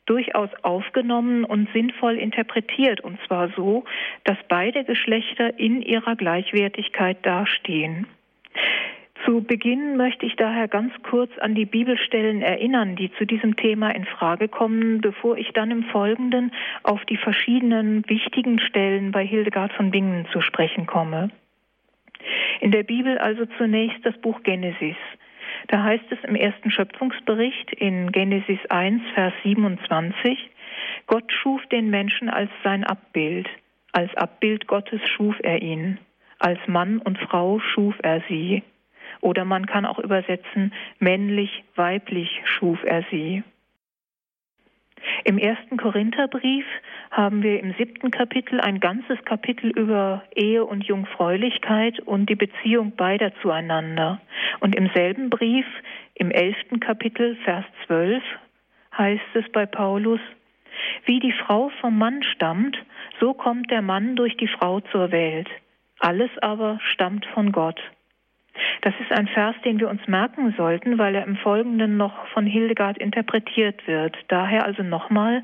durchaus 0.06 0.50
aufgenommen 0.62 1.44
und 1.44 1.68
sinnvoll 1.72 2.16
interpretiert, 2.16 3.00
und 3.00 3.18
zwar 3.26 3.50
so, 3.56 3.84
dass 4.24 4.36
beide 4.48 4.84
Geschlechter 4.84 5.58
in 5.58 5.80
ihrer 5.80 6.16
Gleichwertigkeit 6.16 7.18
dastehen. 7.22 8.06
Zu 9.24 9.42
Beginn 9.42 9.96
möchte 9.96 10.26
ich 10.26 10.36
daher 10.36 10.68
ganz 10.68 10.92
kurz 11.02 11.30
an 11.38 11.54
die 11.54 11.64
Bibelstellen 11.64 12.42
erinnern, 12.42 12.94
die 12.94 13.10
zu 13.12 13.24
diesem 13.24 13.56
Thema 13.56 13.94
in 13.94 14.04
Frage 14.04 14.48
kommen, 14.48 15.00
bevor 15.00 15.38
ich 15.38 15.50
dann 15.52 15.70
im 15.70 15.84
Folgenden 15.84 16.52
auf 16.82 17.02
die 17.06 17.16
verschiedenen 17.16 18.06
wichtigen 18.08 18.58
Stellen 18.58 19.12
bei 19.12 19.24
Hildegard 19.24 19.72
von 19.72 19.90
Bingen 19.90 20.26
zu 20.30 20.42
sprechen 20.42 20.86
komme. 20.86 21.30
In 22.60 22.70
der 22.70 22.82
Bibel 22.82 23.16
also 23.16 23.46
zunächst 23.56 24.04
das 24.04 24.16
Buch 24.18 24.42
Genesis. 24.42 24.96
Da 25.68 25.82
heißt 25.82 26.04
es 26.10 26.18
im 26.24 26.36
ersten 26.36 26.70
Schöpfungsbericht 26.70 27.72
in 27.72 28.12
Genesis 28.12 28.58
1, 28.68 29.02
Vers 29.14 29.32
27, 29.42 30.50
Gott 31.06 31.32
schuf 31.32 31.64
den 31.66 31.88
Menschen 31.88 32.28
als 32.28 32.50
sein 32.62 32.84
Abbild. 32.84 33.48
Als 33.92 34.14
Abbild 34.16 34.66
Gottes 34.66 35.00
schuf 35.16 35.36
er 35.42 35.62
ihn. 35.62 35.98
Als 36.38 36.58
Mann 36.66 36.98
und 36.98 37.18
Frau 37.18 37.60
schuf 37.60 37.94
er 38.02 38.22
sie. 38.28 38.62
Oder 39.24 39.46
man 39.46 39.64
kann 39.64 39.86
auch 39.86 39.98
übersetzen, 39.98 40.74
männlich, 40.98 41.64
weiblich 41.76 42.42
schuf 42.44 42.78
er 42.84 43.04
sie. 43.10 43.42
Im 45.24 45.38
ersten 45.38 45.78
Korintherbrief 45.78 46.66
haben 47.10 47.42
wir 47.42 47.58
im 47.60 47.72
siebten 47.78 48.10
Kapitel 48.10 48.60
ein 48.60 48.80
ganzes 48.80 49.16
Kapitel 49.24 49.70
über 49.70 50.24
Ehe 50.34 50.62
und 50.66 50.84
Jungfräulichkeit 50.84 52.00
und 52.00 52.28
die 52.28 52.34
Beziehung 52.34 52.96
beider 52.96 53.32
zueinander. 53.40 54.20
Und 54.60 54.74
im 54.74 54.90
selben 54.94 55.30
Brief, 55.30 55.66
im 56.12 56.30
elften 56.30 56.80
Kapitel, 56.80 57.36
Vers 57.44 57.64
12, 57.86 58.22
heißt 58.98 59.36
es 59.36 59.50
bei 59.52 59.64
Paulus, 59.64 60.20
wie 61.06 61.20
die 61.20 61.32
Frau 61.32 61.70
vom 61.80 61.96
Mann 61.96 62.22
stammt, 62.34 62.76
so 63.20 63.32
kommt 63.32 63.70
der 63.70 63.80
Mann 63.80 64.16
durch 64.16 64.36
die 64.36 64.48
Frau 64.48 64.80
zur 64.80 65.12
Welt. 65.12 65.48
Alles 65.98 66.30
aber 66.42 66.78
stammt 66.92 67.24
von 67.32 67.50
Gott. 67.50 67.80
Das 68.82 68.94
ist 69.00 69.10
ein 69.12 69.26
Vers, 69.28 69.56
den 69.64 69.80
wir 69.80 69.88
uns 69.88 70.06
merken 70.06 70.54
sollten, 70.56 70.98
weil 70.98 71.14
er 71.14 71.26
im 71.26 71.36
Folgenden 71.36 71.96
noch 71.96 72.26
von 72.28 72.46
Hildegard 72.46 72.98
interpretiert 72.98 73.86
wird. 73.86 74.16
Daher 74.28 74.64
also 74.64 74.82
nochmal, 74.82 75.42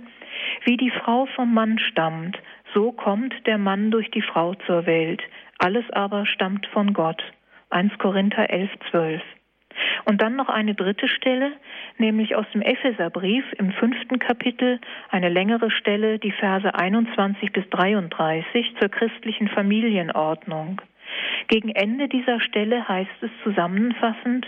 wie 0.64 0.76
die 0.76 0.90
Frau 0.90 1.26
vom 1.35 1.52
Mann 1.55 1.79
stammt, 1.79 2.38
so 2.75 2.93
kommt 2.93 3.35
der 3.47 3.59
Mann 3.59 3.90
durch 3.90 4.11
die 4.11 4.23
Frau 4.23 4.55
zur 4.67 4.87
Welt. 4.87 5.23
Alles 5.59 5.85
aber 5.90 6.26
stammt 6.26 6.67
von 6.69 6.93
Gott. 6.93 7.23
1 7.71 7.99
Korinther 7.99 8.50
11, 8.50 8.71
12. 8.90 9.23
Und 10.05 10.21
dann 10.21 10.37
noch 10.37 10.49
eine 10.49 10.75
dritte 10.75 11.09
Stelle, 11.09 11.52
nämlich 11.99 12.35
aus 12.35 12.47
dem 12.52 12.62
Epheserbrief 12.62 13.45
im 13.59 13.73
fünften 13.73 14.19
Kapitel, 14.19 14.81
eine 15.11 15.29
längere 15.29 15.71
Stelle, 15.71 16.19
die 16.19 16.33
Verse 16.33 16.75
21 16.75 17.52
bis 17.52 17.69
33 17.71 18.75
zur 18.79 18.88
christlichen 18.88 19.49
Familienordnung. 19.49 20.81
Gegen 21.49 21.71
Ende 21.71 22.09
dieser 22.09 22.40
Stelle 22.40 22.87
heißt 22.88 23.23
es 23.23 23.31
zusammenfassend, 23.43 24.47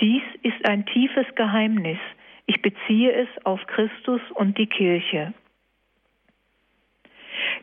dies 0.00 0.22
ist 0.42 0.68
ein 0.68 0.86
tiefes 0.86 1.26
Geheimnis. 1.34 1.98
Ich 2.46 2.62
beziehe 2.62 3.12
es 3.12 3.28
auf 3.44 3.64
Christus 3.66 4.20
und 4.34 4.58
die 4.58 4.66
Kirche. 4.66 5.34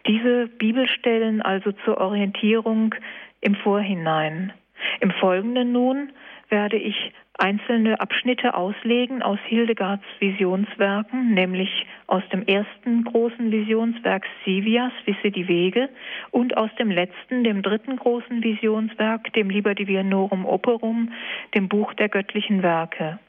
Diese 0.06 0.48
Bibelstellen 0.48 1.42
also 1.42 1.72
zur 1.84 1.98
Orientierung 1.98 2.94
im 3.42 3.56
Vorhinein. 3.56 4.54
Im 5.02 5.12
Folgenden 5.12 5.72
nun 5.72 6.12
werde 6.50 6.78
ich 6.78 6.96
einzelne 7.38 8.00
Abschnitte 8.00 8.56
auslegen 8.56 9.22
aus 9.22 9.40
Hildegards 9.46 10.04
Visionswerken, 10.20 11.34
nämlich 11.34 11.86
aus 12.08 12.24
dem 12.32 12.44
ersten 12.46 13.04
großen 13.04 13.52
Visionswerk 13.52 14.26
Sivias, 14.44 14.92
Wisse 15.06 15.32
die 15.32 15.48
Wege, 15.48 15.90
und 16.32 16.58
aus 16.58 16.70
dem 16.80 16.90
letzten, 16.92 17.44
dem 17.44 17.62
dritten 17.62 17.96
großen 17.96 18.44
Visionswerk, 18.44 19.32
dem 19.34 19.50
Liber 19.50 19.76
Divinorum 19.76 20.46
Operum, 20.46 21.12
dem 21.56 21.68
Buch 21.68 21.94
der 21.94 22.10
göttlichen 22.10 22.64
Werke. 22.64 23.20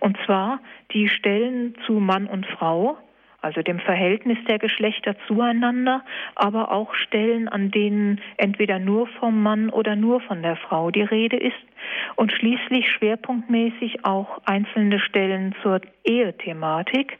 Und 0.00 0.16
zwar 0.24 0.60
die 0.92 1.08
Stellen 1.08 1.74
zu 1.86 1.94
Mann 1.94 2.26
und 2.26 2.46
Frau, 2.46 2.98
also 3.40 3.62
dem 3.62 3.78
Verhältnis 3.78 4.38
der 4.48 4.58
Geschlechter 4.58 5.14
zueinander, 5.26 6.04
aber 6.34 6.72
auch 6.72 6.94
Stellen, 6.94 7.48
an 7.48 7.70
denen 7.70 8.20
entweder 8.36 8.78
nur 8.78 9.06
vom 9.06 9.42
Mann 9.42 9.70
oder 9.70 9.96
nur 9.96 10.20
von 10.20 10.42
der 10.42 10.56
Frau 10.56 10.90
die 10.90 11.02
Rede 11.02 11.36
ist 11.36 11.54
und 12.16 12.32
schließlich 12.32 12.90
schwerpunktmäßig 12.90 14.04
auch 14.04 14.40
einzelne 14.44 14.98
Stellen 14.98 15.54
zur 15.62 15.80
Ehethematik, 16.04 17.18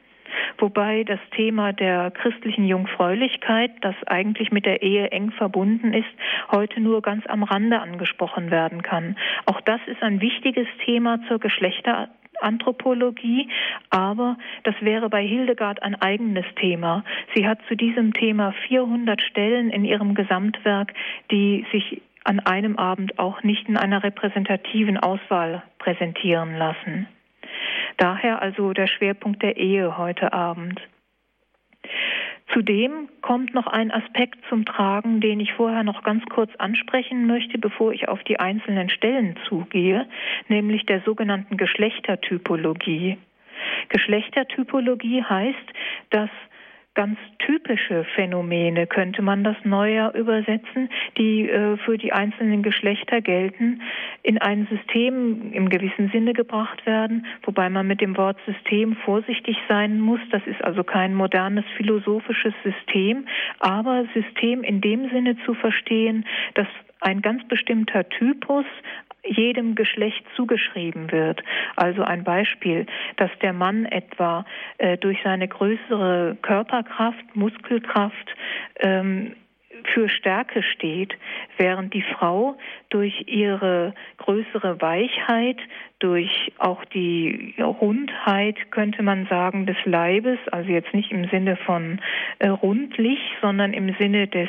wobei 0.58 1.04
das 1.04 1.20
Thema 1.37 1.72
der 1.72 2.10
christlichen 2.10 2.64
Jungfräulichkeit, 2.64 3.70
das 3.80 3.94
eigentlich 4.06 4.50
mit 4.50 4.66
der 4.66 4.82
Ehe 4.82 5.10
eng 5.10 5.30
verbunden 5.30 5.94
ist, 5.94 6.08
heute 6.50 6.80
nur 6.80 7.00
ganz 7.00 7.25
am 7.28 7.44
Rande 7.44 7.80
angesprochen 7.80 8.50
werden 8.50 8.82
kann. 8.82 9.16
Auch 9.46 9.60
das 9.60 9.80
ist 9.87 10.02
ein 10.02 10.20
wichtiges 10.20 10.66
Thema 10.84 11.20
zur 11.28 11.38
Geschlechter 11.38 12.08
Anthropologie, 12.40 13.49
aber 13.90 14.37
das 14.64 14.75
wäre 14.80 15.09
bei 15.09 15.25
Hildegard 15.25 15.83
ein 15.83 15.95
eigenes 15.95 16.47
Thema. 16.57 17.04
Sie 17.35 17.47
hat 17.47 17.59
zu 17.68 17.76
diesem 17.76 18.12
Thema 18.12 18.52
400 18.68 19.21
Stellen 19.23 19.71
in 19.71 19.85
ihrem 19.85 20.14
Gesamtwerk, 20.14 20.92
die 21.30 21.66
sich 21.73 22.02
an 22.25 22.40
einem 22.40 22.76
Abend 22.76 23.18
auch 23.18 23.42
nicht 23.42 23.68
in 23.68 23.76
einer 23.76 24.02
repräsentativen 24.02 24.99
Auswahl 24.99 25.62
präsentieren 25.78 26.54
lassen. 26.57 27.09
Daher 27.97 28.42
also 28.42 28.73
der 28.73 28.87
Schwerpunkt 28.87 29.42
der 29.42 29.57
Ehe 29.57 29.97
heute 29.97 30.33
Abend. 30.33 30.80
Zudem 32.52 33.08
kommt 33.20 33.52
noch 33.52 33.66
ein 33.66 33.90
Aspekt 33.90 34.38
zum 34.48 34.64
Tragen, 34.64 35.20
den 35.20 35.38
ich 35.38 35.52
vorher 35.52 35.84
noch 35.84 36.02
ganz 36.02 36.24
kurz 36.26 36.50
ansprechen 36.56 37.26
möchte, 37.26 37.58
bevor 37.58 37.92
ich 37.92 38.08
auf 38.08 38.22
die 38.24 38.40
einzelnen 38.40 38.88
Stellen 38.88 39.36
zugehe, 39.48 40.06
nämlich 40.48 40.86
der 40.86 41.02
sogenannten 41.02 41.56
Geschlechtertypologie. 41.56 43.18
Geschlechtertypologie 43.90 45.22
heißt, 45.22 45.72
dass 46.10 46.30
ganz 46.98 47.16
typische 47.38 48.02
Phänomene, 48.16 48.88
könnte 48.88 49.22
man 49.22 49.44
das 49.44 49.54
neuer 49.62 50.12
übersetzen, 50.14 50.90
die 51.16 51.48
äh, 51.48 51.76
für 51.76 51.96
die 51.96 52.12
einzelnen 52.12 52.64
Geschlechter 52.64 53.20
gelten, 53.20 53.82
in 54.24 54.38
ein 54.38 54.66
System 54.68 55.52
im 55.52 55.68
gewissen 55.68 56.10
Sinne 56.10 56.32
gebracht 56.32 56.84
werden, 56.86 57.24
wobei 57.44 57.70
man 57.70 57.86
mit 57.86 58.00
dem 58.00 58.16
Wort 58.16 58.36
System 58.46 58.96
vorsichtig 59.04 59.56
sein 59.68 60.00
muss. 60.00 60.18
Das 60.32 60.44
ist 60.46 60.60
also 60.64 60.82
kein 60.82 61.14
modernes 61.14 61.64
philosophisches 61.76 62.54
System, 62.64 63.28
aber 63.60 64.04
System 64.12 64.64
in 64.64 64.80
dem 64.80 65.08
Sinne 65.10 65.36
zu 65.46 65.54
verstehen, 65.54 66.26
dass 66.54 66.66
ein 67.00 67.22
ganz 67.22 67.46
bestimmter 67.46 68.08
Typus 68.08 68.66
jedem 69.25 69.75
Geschlecht 69.75 70.25
zugeschrieben 70.37 71.10
wird. 71.12 71.42
Also 71.76 72.02
ein 72.02 72.25
Beispiel, 72.25 72.87
dass 73.16 73.30
der 73.42 73.52
Mann 73.52 73.84
etwa 73.84 74.44
äh, 74.78 74.96
durch 74.96 75.18
seine 75.22 75.48
größere 75.48 76.37
Körperkraft, 76.42 77.25
Muskelkraft 77.34 78.34
ähm, 78.80 79.34
für 79.92 80.08
Stärke 80.08 80.62
steht, 80.62 81.14
während 81.56 81.94
die 81.94 82.02
Frau 82.02 82.58
durch 82.90 83.25
ihre 83.26 83.95
größere 84.16 84.80
Weichheit, 84.80 85.59
durch 85.99 86.52
auch 86.59 86.85
die 86.85 87.54
Rundheit, 87.59 88.71
könnte 88.71 89.02
man 89.02 89.26
sagen, 89.26 89.66
des 89.66 89.76
Leibes, 89.85 90.38
also 90.52 90.71
jetzt 90.71 90.95
nicht 90.95 91.11
im 91.11 91.28
Sinne 91.28 91.57
von 91.57 92.00
äh, 92.38 92.49
rundlich, 92.49 93.18
sondern 93.42 93.73
im 93.73 93.95
Sinne 93.99 94.28
des, 94.28 94.49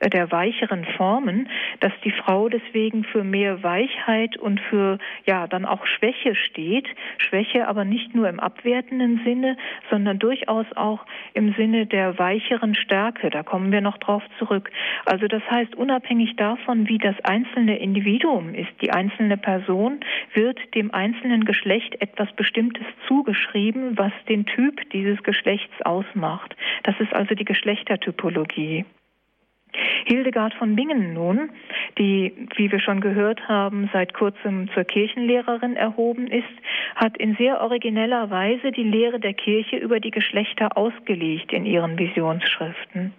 äh, 0.00 0.10
der 0.10 0.30
weicheren 0.30 0.84
Formen, 0.96 1.48
dass 1.80 1.92
die 2.04 2.10
Frau 2.10 2.50
deswegen 2.50 3.04
für 3.04 3.24
mehr 3.24 3.62
Weichheit 3.62 4.36
und 4.36 4.60
für, 4.60 4.98
ja, 5.24 5.46
dann 5.46 5.64
auch 5.64 5.86
Schwäche 5.86 6.34
steht. 6.34 6.86
Schwäche 7.16 7.66
aber 7.66 7.86
nicht 7.86 8.14
nur 8.14 8.28
im 8.28 8.38
abwertenden 8.38 9.22
Sinne, 9.24 9.56
sondern 9.88 10.18
durchaus 10.18 10.66
auch 10.76 11.06
im 11.32 11.54
Sinne 11.54 11.86
der 11.86 12.18
weicheren 12.18 12.74
Stärke. 12.74 13.30
Da 13.30 13.42
kommen 13.42 13.72
wir 13.72 13.80
noch 13.80 13.96
drauf 13.96 14.22
zurück. 14.38 14.70
Also 15.06 15.28
das 15.28 15.42
heißt, 15.50 15.74
unabhängig 15.76 16.36
davon, 16.36 16.88
wie 16.88 16.98
das 16.98 17.16
einzelne 17.24 17.79
Individuum 17.80 18.54
ist, 18.54 18.70
die 18.80 18.92
einzelne 18.92 19.36
Person, 19.36 20.00
wird 20.34 20.58
dem 20.74 20.92
einzelnen 20.92 21.44
Geschlecht 21.44 22.00
etwas 22.00 22.30
Bestimmtes 22.32 22.86
zugeschrieben, 23.08 23.98
was 23.98 24.12
den 24.28 24.46
Typ 24.46 24.88
dieses 24.90 25.22
Geschlechts 25.22 25.82
ausmacht. 25.82 26.54
Das 26.84 26.94
ist 27.00 27.14
also 27.14 27.34
die 27.34 27.44
Geschlechtertypologie. 27.44 28.84
Hildegard 30.04 30.54
von 30.54 30.74
Bingen 30.74 31.14
nun, 31.14 31.50
die, 31.98 32.48
wie 32.56 32.72
wir 32.72 32.80
schon 32.80 33.00
gehört 33.00 33.48
haben, 33.48 33.88
seit 33.92 34.14
kurzem 34.14 34.68
zur 34.74 34.84
Kirchenlehrerin 34.84 35.76
erhoben 35.76 36.26
ist, 36.26 36.44
hat 36.96 37.16
in 37.18 37.36
sehr 37.36 37.60
origineller 37.60 38.30
Weise 38.30 38.72
die 38.72 38.82
Lehre 38.82 39.20
der 39.20 39.34
Kirche 39.34 39.76
über 39.76 40.00
die 40.00 40.10
Geschlechter 40.10 40.76
ausgelegt 40.76 41.52
in 41.52 41.66
ihren 41.66 41.98
Visionsschriften. 41.98 43.14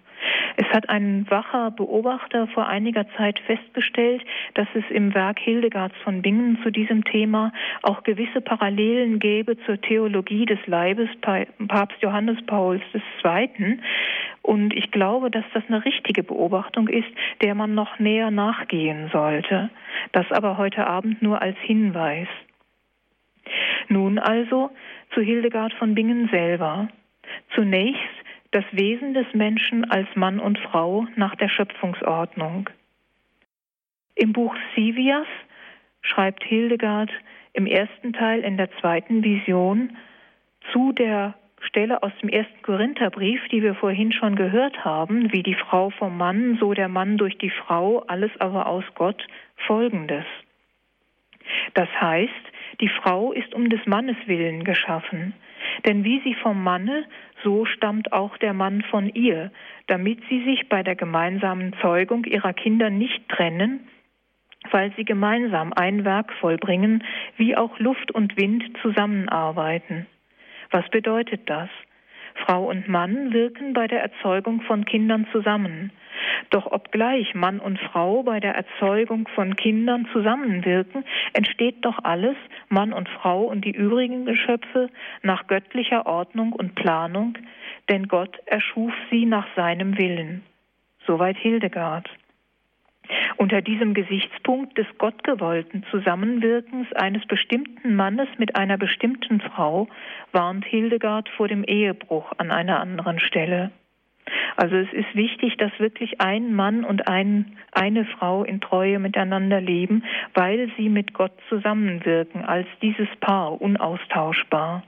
Es 0.56 0.66
hat 0.68 0.88
ein 0.88 1.26
wacher 1.30 1.70
Beobachter 1.70 2.46
vor 2.48 2.66
einiger 2.66 3.06
Zeit 3.16 3.38
festgestellt, 3.40 4.22
dass 4.54 4.68
es 4.74 4.84
im 4.90 5.14
Werk 5.14 5.38
Hildegards 5.38 5.94
von 6.04 6.22
Bingen 6.22 6.58
zu 6.62 6.70
diesem 6.70 7.04
Thema 7.04 7.52
auch 7.82 8.02
gewisse 8.02 8.40
Parallelen 8.40 9.18
gäbe 9.18 9.56
zur 9.64 9.80
Theologie 9.80 10.44
des 10.44 10.58
Leibes 10.66 11.08
Papst 11.20 12.02
Johannes 12.02 12.44
Pauls 12.46 12.82
II. 13.24 13.78
Und 14.42 14.74
ich 14.74 14.90
glaube, 14.90 15.30
dass 15.30 15.44
das 15.54 15.62
eine 15.68 15.84
richtige 15.84 16.22
Beobachtung 16.22 16.88
ist, 16.88 17.08
der 17.42 17.54
man 17.54 17.74
noch 17.74 17.98
näher 17.98 18.30
nachgehen 18.30 19.08
sollte. 19.12 19.70
Das 20.12 20.30
aber 20.32 20.58
heute 20.58 20.86
Abend 20.86 21.22
nur 21.22 21.40
als 21.40 21.56
Hinweis. 21.58 22.28
Nun 23.88 24.18
also 24.18 24.70
zu 25.14 25.20
Hildegard 25.20 25.72
von 25.74 25.94
Bingen 25.94 26.28
selber. 26.28 26.88
Zunächst 27.54 28.00
das 28.52 28.64
Wesen 28.70 29.14
des 29.14 29.26
Menschen 29.32 29.90
als 29.90 30.06
Mann 30.14 30.38
und 30.38 30.58
Frau 30.58 31.06
nach 31.16 31.34
der 31.36 31.48
Schöpfungsordnung. 31.48 32.68
Im 34.14 34.32
Buch 34.32 34.54
Sivias 34.76 35.26
schreibt 36.02 36.44
Hildegard 36.44 37.10
im 37.54 37.66
ersten 37.66 38.12
Teil 38.12 38.40
in 38.40 38.56
der 38.56 38.70
zweiten 38.78 39.24
Vision 39.24 39.96
zu 40.72 40.92
der 40.92 41.34
Stelle 41.62 42.02
aus 42.02 42.12
dem 42.20 42.28
ersten 42.28 42.60
Korintherbrief, 42.62 43.40
die 43.50 43.62
wir 43.62 43.74
vorhin 43.74 44.12
schon 44.12 44.36
gehört 44.36 44.84
haben, 44.84 45.32
wie 45.32 45.42
die 45.42 45.54
Frau 45.54 45.90
vom 45.90 46.16
Mann, 46.18 46.58
so 46.60 46.74
der 46.74 46.88
Mann 46.88 47.16
durch 47.16 47.38
die 47.38 47.50
Frau, 47.50 48.00
alles 48.06 48.30
aber 48.38 48.66
aus 48.66 48.84
Gott, 48.94 49.26
folgendes. 49.66 50.24
Das 51.74 51.88
heißt, 52.00 52.32
die 52.80 52.88
Frau 52.88 53.32
ist 53.32 53.54
um 53.54 53.68
des 53.68 53.84
Mannes 53.86 54.16
willen 54.26 54.64
geschaffen. 54.64 55.34
Denn 55.86 56.04
wie 56.04 56.20
sie 56.24 56.34
vom 56.34 56.62
Manne, 56.62 57.04
so 57.42 57.64
stammt 57.64 58.12
auch 58.12 58.36
der 58.38 58.52
Mann 58.52 58.82
von 58.82 59.08
ihr, 59.08 59.50
damit 59.86 60.20
sie 60.28 60.44
sich 60.44 60.68
bei 60.68 60.82
der 60.82 60.96
gemeinsamen 60.96 61.74
Zeugung 61.80 62.24
ihrer 62.24 62.52
Kinder 62.52 62.90
nicht 62.90 63.28
trennen, 63.28 63.88
weil 64.70 64.92
sie 64.96 65.04
gemeinsam 65.04 65.72
ein 65.72 66.04
Werk 66.04 66.32
vollbringen, 66.34 67.04
wie 67.36 67.56
auch 67.56 67.78
Luft 67.78 68.12
und 68.12 68.36
Wind 68.36 68.64
zusammenarbeiten. 68.80 70.06
Was 70.70 70.88
bedeutet 70.90 71.42
das? 71.50 71.68
Frau 72.46 72.68
und 72.68 72.88
Mann 72.88 73.32
wirken 73.32 73.74
bei 73.74 73.86
der 73.86 74.02
Erzeugung 74.02 74.62
von 74.62 74.84
Kindern 74.84 75.26
zusammen. 75.32 75.92
Doch 76.50 76.66
obgleich 76.66 77.34
Mann 77.34 77.60
und 77.60 77.78
Frau 77.78 78.22
bei 78.22 78.40
der 78.40 78.54
Erzeugung 78.54 79.28
von 79.34 79.56
Kindern 79.56 80.06
zusammenwirken, 80.12 81.04
entsteht 81.32 81.84
doch 81.84 81.98
alles, 82.02 82.36
Mann 82.68 82.92
und 82.92 83.08
Frau 83.08 83.44
und 83.44 83.64
die 83.64 83.72
übrigen 83.72 84.26
Geschöpfe, 84.26 84.90
nach 85.22 85.46
göttlicher 85.46 86.06
Ordnung 86.06 86.52
und 86.52 86.74
Planung, 86.74 87.38
denn 87.88 88.08
Gott 88.08 88.38
erschuf 88.46 88.92
sie 89.10 89.26
nach 89.26 89.46
seinem 89.56 89.98
Willen. 89.98 90.42
Soweit 91.06 91.36
Hildegard. 91.36 92.08
Unter 93.36 93.60
diesem 93.60 93.94
Gesichtspunkt 93.94 94.78
des 94.78 94.86
gottgewollten 94.98 95.84
Zusammenwirkens 95.90 96.92
eines 96.92 97.26
bestimmten 97.26 97.96
Mannes 97.96 98.28
mit 98.38 98.56
einer 98.56 98.78
bestimmten 98.78 99.40
Frau 99.40 99.88
warnt 100.30 100.64
Hildegard 100.64 101.28
vor 101.30 101.48
dem 101.48 101.64
Ehebruch 101.64 102.32
an 102.38 102.50
einer 102.50 102.80
anderen 102.80 103.18
Stelle. 103.18 103.72
Also 104.56 104.76
es 104.76 104.92
ist 104.92 105.14
wichtig, 105.14 105.56
dass 105.56 105.72
wirklich 105.78 106.20
ein 106.20 106.54
Mann 106.54 106.84
und 106.84 107.08
ein, 107.08 107.56
eine 107.72 108.04
Frau 108.04 108.44
in 108.44 108.60
Treue 108.60 108.98
miteinander 108.98 109.60
leben, 109.60 110.04
weil 110.34 110.70
sie 110.76 110.88
mit 110.88 111.14
Gott 111.14 111.32
zusammenwirken, 111.48 112.44
als 112.44 112.66
dieses 112.80 113.08
Paar 113.20 113.60
unaustauschbar. 113.60 114.84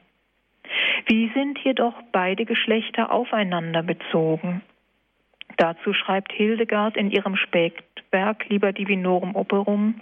Wie 1.07 1.31
sind 1.35 1.59
jedoch 1.61 1.95
beide 2.13 2.45
Geschlechter 2.45 3.13
aufeinander 3.13 3.83
bezogen? 3.83 4.63
Dazu 5.57 5.93
schreibt 5.93 6.33
Hildegard 6.33 6.97
in 6.97 7.11
ihrem 7.11 7.37
Spätwerk 7.37 8.49
Liber 8.49 8.73
Divinorum 8.73 9.37
Operum, 9.37 10.01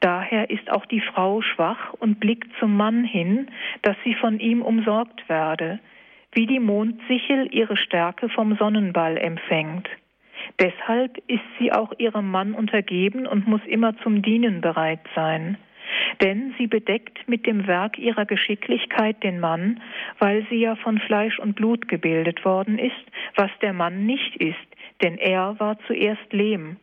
Daher 0.00 0.50
ist 0.50 0.70
auch 0.70 0.84
die 0.86 1.00
Frau 1.00 1.40
schwach 1.40 1.94
und 1.94 2.20
blickt 2.20 2.50
zum 2.60 2.76
Mann 2.76 3.04
hin, 3.04 3.48
dass 3.82 3.96
sie 4.04 4.14
von 4.14 4.38
ihm 4.40 4.62
umsorgt 4.62 5.26
werde, 5.28 5.80
wie 6.36 6.46
die 6.46 6.60
Mondsichel 6.60 7.48
ihre 7.50 7.78
Stärke 7.78 8.28
vom 8.28 8.56
Sonnenball 8.56 9.16
empfängt. 9.16 9.88
Deshalb 10.60 11.16
ist 11.26 11.48
sie 11.58 11.72
auch 11.72 11.92
ihrem 11.96 12.30
Mann 12.30 12.52
untergeben 12.52 13.26
und 13.26 13.48
muss 13.48 13.62
immer 13.66 13.96
zum 14.02 14.20
Dienen 14.20 14.60
bereit 14.60 15.00
sein. 15.14 15.56
Denn 16.20 16.54
sie 16.58 16.66
bedeckt 16.66 17.26
mit 17.26 17.46
dem 17.46 17.66
Werk 17.66 17.98
ihrer 17.98 18.26
Geschicklichkeit 18.26 19.22
den 19.22 19.40
Mann, 19.40 19.80
weil 20.18 20.46
sie 20.50 20.56
ja 20.56 20.76
von 20.76 20.98
Fleisch 20.98 21.38
und 21.38 21.56
Blut 21.56 21.88
gebildet 21.88 22.44
worden 22.44 22.78
ist, 22.78 22.94
was 23.34 23.50
der 23.62 23.72
Mann 23.72 24.04
nicht 24.04 24.36
ist, 24.36 24.66
denn 25.02 25.16
er 25.16 25.58
war 25.58 25.78
zuerst 25.86 26.32
Lehm. 26.32 26.76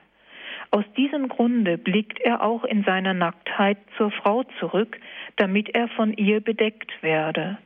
Aus 0.72 0.86
diesem 0.98 1.28
Grunde 1.28 1.78
blickt 1.78 2.20
er 2.22 2.42
auch 2.42 2.63
in 2.63 2.84
seiner 2.84 3.13
Nacktheit 3.13 3.78
zur 3.98 4.10
Frau 4.10 4.44
zurück, 4.60 5.00
damit 5.36 5.76
er 5.76 5.89
von 5.89 6.12
ihr 6.13 6.42
bedeckt 6.42 6.92
werde. 7.04 7.60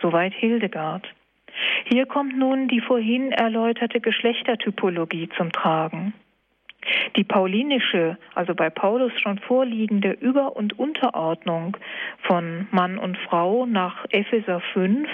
Soweit 0.00 0.34
Hildegard. 0.34 1.06
Hier 1.84 2.06
kommt 2.06 2.36
nun 2.36 2.68
die 2.68 2.80
vorhin 2.80 3.32
erläuterte 3.32 4.00
Geschlechtertypologie 4.00 5.28
zum 5.36 5.52
Tragen. 5.52 6.14
Die 7.16 7.24
paulinische, 7.24 8.18
also 8.34 8.54
bei 8.54 8.70
Paulus 8.70 9.12
schon 9.20 9.38
vorliegende 9.38 10.10
Über- 10.10 10.56
und 10.56 10.78
Unterordnung 10.78 11.76
von 12.22 12.66
Mann 12.70 12.98
und 12.98 13.16
Frau 13.18 13.66
nach 13.66 14.04
Epheser 14.10 14.60
5 14.72 15.08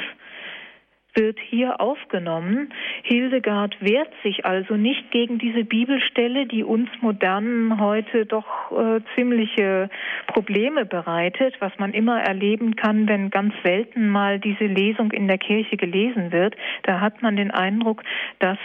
wird 1.15 1.39
hier 1.41 1.81
aufgenommen. 1.81 2.73
Hildegard 3.03 3.77
wehrt 3.81 4.13
sich 4.23 4.45
also 4.45 4.77
nicht 4.77 5.11
gegen 5.11 5.39
diese 5.39 5.65
Bibelstelle, 5.65 6.47
die 6.47 6.65
uns 6.65 6.89
Modernen 7.01 7.81
heute 7.81 8.27
doch 8.27 8.47
äh, 8.73 9.01
ziemliche 9.15 9.91
Probleme 10.27 10.85
bereitet, 10.85 11.57
was 11.61 11.73
man 11.79 11.93
immer 11.93 12.21
erleben 12.21 12.77
kann, 12.77 13.09
wenn 13.09 13.31
ganz 13.31 13.55
selten 13.63 14.09
mal 14.09 14.39
diese 14.39 14.67
Lesung 14.67 15.11
in 15.13 15.27
der 15.27 15.39
Kirche 15.39 15.77
gelesen 15.77 16.33
wird. 16.33 16.57
Da 16.83 17.01
hat 17.01 17.23
man 17.23 17.37
den 17.37 17.51
Eindruck, 17.51 18.03
dass 18.39 18.59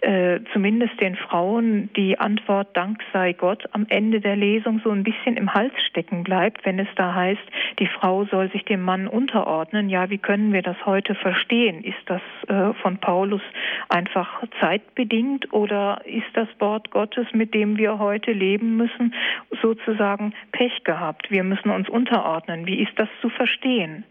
äh, 0.00 0.40
zumindest 0.52 1.00
den 1.00 1.16
Frauen 1.16 1.90
die 1.94 2.18
Antwort 2.18 2.76
Dank 2.76 3.02
sei 3.12 3.32
Gott 3.32 3.68
am 3.72 3.86
Ende 3.88 4.20
der 4.20 4.36
Lesung 4.36 4.80
so 4.82 4.90
ein 4.90 5.04
bisschen 5.04 5.36
im 5.36 5.54
Hals 5.54 5.72
stecken 5.88 6.24
bleibt, 6.24 6.64
wenn 6.64 6.78
es 6.78 6.88
da 6.96 7.14
heißt, 7.14 7.42
die 7.78 7.86
Frau 7.86 8.24
soll 8.24 8.50
sich 8.50 8.64
dem 8.64 8.82
Mann 8.82 9.06
unterordnen. 9.06 9.88
Ja, 9.88 10.10
wie 10.10 10.18
können 10.18 10.52
wir 10.52 10.62
das 10.62 10.76
heute 10.86 11.14
verstehen? 11.14 11.84
Ist 11.98 12.10
das 12.10 12.22
äh, 12.48 12.74
von 12.80 12.98
Paulus 12.98 13.42
einfach 13.88 14.42
zeitbedingt 14.60 15.52
oder 15.52 16.00
ist 16.04 16.30
das 16.34 16.48
Wort 16.58 16.90
Gottes, 16.90 17.26
mit 17.32 17.54
dem 17.54 17.76
wir 17.76 17.98
heute 17.98 18.32
leben 18.32 18.76
müssen, 18.76 19.14
sozusagen 19.60 20.32
Pech 20.52 20.84
gehabt? 20.84 21.30
Wir 21.30 21.44
müssen 21.44 21.70
uns 21.70 21.88
unterordnen. 21.88 22.66
Wie 22.66 22.82
ist 22.82 22.92
das 22.96 23.08
zu 23.20 23.28
verstehen? 23.28 24.04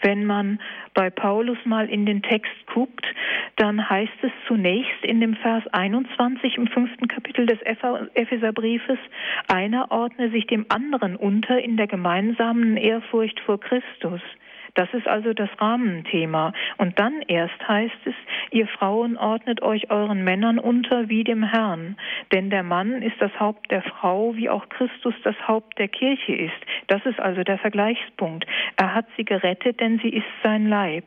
Wenn 0.00 0.24
man 0.24 0.60
bei 0.94 1.10
Paulus 1.10 1.58
mal 1.64 1.88
in 1.88 2.06
den 2.06 2.22
Text 2.22 2.54
guckt, 2.72 3.04
dann 3.56 3.90
heißt 3.90 4.12
es 4.22 4.30
zunächst 4.46 5.02
in 5.02 5.20
dem 5.20 5.34
Vers 5.34 5.66
21 5.72 6.56
im 6.56 6.68
fünften 6.68 7.08
Kapitel 7.08 7.46
des 7.46 7.58
Epheserbriefes, 7.62 8.98
einer 9.48 9.90
ordne 9.90 10.30
sich 10.30 10.46
dem 10.46 10.66
anderen 10.68 11.16
unter 11.16 11.58
in 11.60 11.76
der 11.76 11.88
gemeinsamen 11.88 12.76
Ehrfurcht 12.76 13.40
vor 13.40 13.58
Christus. 13.58 14.20
Das 14.74 14.88
ist 14.92 15.06
also 15.06 15.32
das 15.32 15.48
Rahmenthema. 15.58 16.52
Und 16.76 16.98
dann 16.98 17.22
erst 17.26 17.66
heißt 17.66 18.06
es, 18.06 18.14
ihr 18.50 18.66
Frauen 18.66 19.16
ordnet 19.16 19.62
euch 19.62 19.90
euren 19.90 20.24
Männern 20.24 20.58
unter 20.58 21.08
wie 21.08 21.24
dem 21.24 21.42
Herrn. 21.42 21.96
Denn 22.32 22.50
der 22.50 22.62
Mann 22.62 23.02
ist 23.02 23.20
das 23.20 23.32
Haupt 23.38 23.70
der 23.70 23.82
Frau, 23.82 24.36
wie 24.36 24.48
auch 24.48 24.68
Christus 24.68 25.14
das 25.24 25.36
Haupt 25.46 25.78
der 25.78 25.88
Kirche 25.88 26.34
ist. 26.34 26.60
Das 26.86 27.04
ist 27.06 27.20
also 27.20 27.42
der 27.42 27.58
Vergleichspunkt. 27.58 28.46
Er 28.76 28.94
hat 28.94 29.06
sie 29.16 29.24
gerettet, 29.24 29.80
denn 29.80 29.98
sie 30.02 30.10
ist 30.10 30.26
sein 30.42 30.68
Leib. 30.68 31.04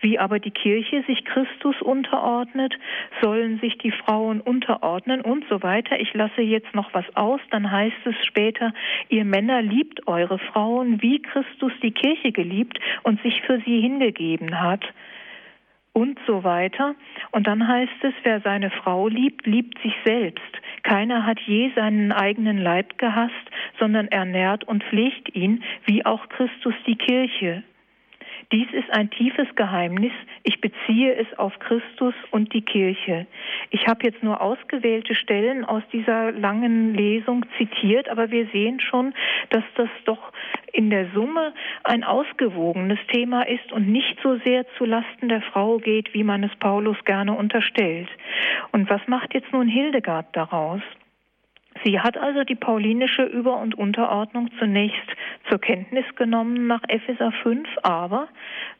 Wie 0.00 0.18
aber 0.18 0.38
die 0.38 0.50
Kirche 0.50 1.02
sich 1.06 1.24
Christus 1.24 1.80
unterordnet, 1.82 2.74
sollen 3.20 3.58
sich 3.60 3.76
die 3.78 3.90
Frauen 3.90 4.40
unterordnen 4.40 5.20
und 5.20 5.44
so 5.48 5.62
weiter. 5.62 6.00
Ich 6.00 6.14
lasse 6.14 6.40
jetzt 6.42 6.74
noch 6.74 6.92
was 6.94 7.04
aus, 7.16 7.40
dann 7.50 7.70
heißt 7.70 8.06
es 8.06 8.14
später, 8.26 8.72
ihr 9.08 9.24
Männer 9.24 9.62
liebt 9.62 10.06
eure 10.08 10.38
Frauen, 10.38 11.02
wie 11.02 11.20
Christus 11.20 11.72
die 11.82 11.92
Kirche 11.92 12.32
geliebt 12.32 12.78
und 13.02 13.22
sich 13.22 13.42
für 13.42 13.60
sie 13.60 13.80
hingegeben 13.80 14.60
hat 14.60 14.84
und 15.92 16.18
so 16.26 16.44
weiter. 16.44 16.94
Und 17.32 17.46
dann 17.46 17.66
heißt 17.66 18.02
es, 18.02 18.14
wer 18.22 18.40
seine 18.40 18.70
Frau 18.70 19.08
liebt, 19.08 19.46
liebt 19.46 19.80
sich 19.82 19.94
selbst. 20.04 20.40
Keiner 20.82 21.26
hat 21.26 21.40
je 21.40 21.70
seinen 21.74 22.12
eigenen 22.12 22.58
Leib 22.58 22.96
gehasst, 22.98 23.34
sondern 23.78 24.08
ernährt 24.08 24.64
und 24.64 24.82
pflegt 24.84 25.34
ihn, 25.34 25.62
wie 25.84 26.04
auch 26.06 26.28
Christus 26.28 26.74
die 26.86 26.96
Kirche. 26.96 27.62
Dies 28.52 28.66
ist 28.72 28.90
ein 28.90 29.10
tiefes 29.10 29.46
Geheimnis. 29.54 30.10
Ich 30.42 30.60
beziehe 30.60 31.14
es 31.14 31.38
auf 31.38 31.56
Christus 31.60 32.14
und 32.32 32.52
die 32.52 32.62
Kirche. 32.62 33.26
Ich 33.70 33.86
habe 33.86 34.02
jetzt 34.02 34.24
nur 34.24 34.40
ausgewählte 34.40 35.14
Stellen 35.14 35.64
aus 35.64 35.84
dieser 35.92 36.32
langen 36.32 36.92
Lesung 36.94 37.46
zitiert, 37.58 38.08
aber 38.08 38.32
wir 38.32 38.48
sehen 38.48 38.80
schon, 38.80 39.14
dass 39.50 39.62
das 39.76 39.88
doch 40.04 40.32
in 40.72 40.90
der 40.90 41.10
Summe 41.14 41.54
ein 41.84 42.02
ausgewogenes 42.02 42.98
Thema 43.12 43.42
ist 43.42 43.70
und 43.70 43.88
nicht 43.88 44.18
so 44.20 44.36
sehr 44.38 44.66
zu 44.76 44.84
Lasten 44.84 45.28
der 45.28 45.42
Frau 45.42 45.78
geht, 45.78 46.12
wie 46.12 46.24
man 46.24 46.42
es 46.42 46.54
Paulus 46.56 46.96
gerne 47.04 47.34
unterstellt. 47.34 48.08
Und 48.72 48.90
was 48.90 49.06
macht 49.06 49.32
jetzt 49.32 49.52
nun 49.52 49.68
Hildegard 49.68 50.26
daraus? 50.32 50.82
Sie 51.84 51.98
hat 51.98 52.18
also 52.18 52.44
die 52.44 52.54
paulinische 52.54 53.22
Über- 53.22 53.58
und 53.58 53.76
Unterordnung 53.76 54.50
zunächst 54.58 55.08
zur 55.48 55.58
Kenntnis 55.58 56.04
genommen 56.16 56.66
nach 56.66 56.82
Epheser 56.88 57.32
5, 57.42 57.66
aber 57.82 58.28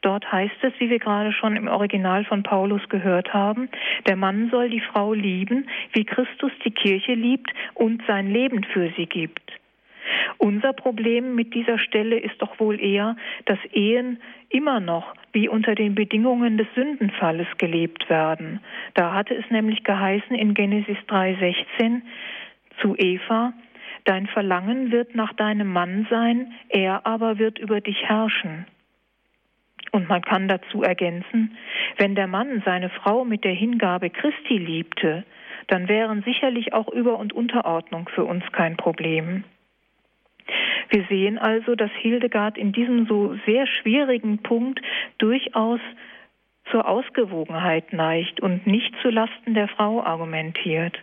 dort 0.03 0.31
heißt 0.31 0.57
es, 0.63 0.73
wie 0.79 0.91
wir 0.91 0.99
gerade 0.99 1.33
schon 1.33 1.57
im 1.57 1.69
Original 1.69 2.25
von 2.25 2.43
Paulus 2.43 2.87
gehört 2.89 3.33
haben, 3.33 3.69
der 4.07 4.17
Mann 4.17 4.51
soll 4.51 4.69
die 4.69 4.81
Frau 4.81 5.15
lieben, 5.15 5.69
wie 5.93 6.05
Christus 6.05 6.53
die 6.65 6.73
Kirche 6.73 7.15
liebt 7.15 7.51
und 7.75 8.03
sein 8.07 8.31
Leben 8.31 8.65
für 8.65 8.91
sie 8.97 9.07
gibt. 9.07 9.51
Unser 10.39 10.73
Problem 10.73 11.35
mit 11.35 11.55
dieser 11.55 11.79
Stelle 11.79 12.19
ist 12.19 12.41
doch 12.41 12.59
wohl 12.59 12.81
eher, 12.81 13.17
dass 13.45 13.59
Ehen 13.73 14.19
immer 14.49 14.81
noch 14.81 15.15
wie 15.33 15.49
unter 15.49 15.75
den 15.75 15.95
Bedingungen 15.95 16.59
des 16.59 16.67
Sündenfalles 16.75 17.47
gelebt 17.59 18.11
werden. 18.11 18.61
Da 18.95 19.13
hatte 19.13 19.35
es 19.35 19.49
nämlich 19.51 19.85
geheißen 19.85 20.35
in 20.35 20.55
Genesis 20.55 20.97
3,16, 21.09 22.03
zu 22.81 22.97
Eva, 22.97 23.53
Dein 24.05 24.27
Verlangen 24.29 24.91
wird 24.91 25.15
nach 25.15 25.33
deinem 25.35 25.73
Mann 25.73 26.07
sein, 26.11 26.53
er 26.69 27.07
aber 27.07 27.39
wird 27.39 27.59
über 27.59 27.81
dich 27.81 28.03
herrschen. 28.09 28.67
Und 29.93 30.09
man 30.09 30.23
kann 30.23 30.49
dazu 30.49 30.83
ergänzen, 30.83 31.57
wenn 31.97 32.15
der 32.15 32.27
Mann 32.27 32.63
seine 32.65 32.91
Frau 32.91 33.25
mit 33.25 33.45
der 33.45 33.53
Hingabe 33.53 34.11
Christi 34.11 34.57
liebte, 34.57 35.25
dann 35.67 35.89
wären 35.89 36.23
sicherlich 36.23 36.73
auch 36.73 36.89
Über- 36.89 37.19
und 37.19 37.33
Unterordnung 37.33 38.09
für 38.09 38.25
uns 38.25 38.45
kein 38.53 38.77
Problem. 38.77 39.45
Wir 40.89 41.05
sehen 41.09 41.39
also, 41.39 41.75
dass 41.75 41.91
Hildegard 41.93 42.57
in 42.59 42.73
diesem 42.73 43.07
so 43.07 43.37
sehr 43.47 43.67
schwierigen 43.67 44.39
Punkt 44.39 44.81
durchaus 45.19 45.81
zur 46.71 46.89
Ausgewogenheit 46.89 47.93
neigt 47.93 48.41
und 48.41 48.67
nicht 48.67 48.93
zu 49.03 49.11
Lasten 49.11 49.55
der 49.55 49.69
Frau 49.69 50.03
argumentiert. 50.03 50.99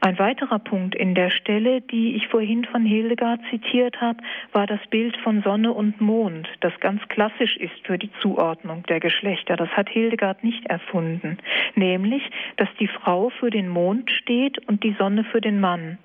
Ein 0.00 0.18
weiterer 0.18 0.58
Punkt 0.58 0.94
in 0.94 1.14
der 1.14 1.30
Stelle, 1.30 1.80
die 1.80 2.16
ich 2.16 2.28
vorhin 2.28 2.64
von 2.64 2.84
Hildegard 2.84 3.40
zitiert 3.50 4.00
habe, 4.00 4.18
war 4.52 4.66
das 4.66 4.80
Bild 4.90 5.16
von 5.18 5.42
Sonne 5.42 5.72
und 5.72 6.00
Mond, 6.00 6.48
das 6.60 6.72
ganz 6.80 7.00
klassisch 7.08 7.56
ist 7.56 7.74
für 7.84 7.98
die 7.98 8.10
Zuordnung 8.20 8.84
der 8.84 9.00
Geschlechter. 9.00 9.56
Das 9.56 9.70
hat 9.70 9.88
Hildegard 9.88 10.44
nicht 10.44 10.66
erfunden, 10.66 11.38
nämlich, 11.74 12.22
dass 12.56 12.68
die 12.78 12.88
Frau 12.88 13.30
für 13.30 13.50
den 13.50 13.68
Mond 13.68 14.10
steht 14.10 14.58
und 14.68 14.84
die 14.84 14.94
Sonne 14.98 15.24
für 15.24 15.40
den 15.40 15.60
Mann. 15.60 15.98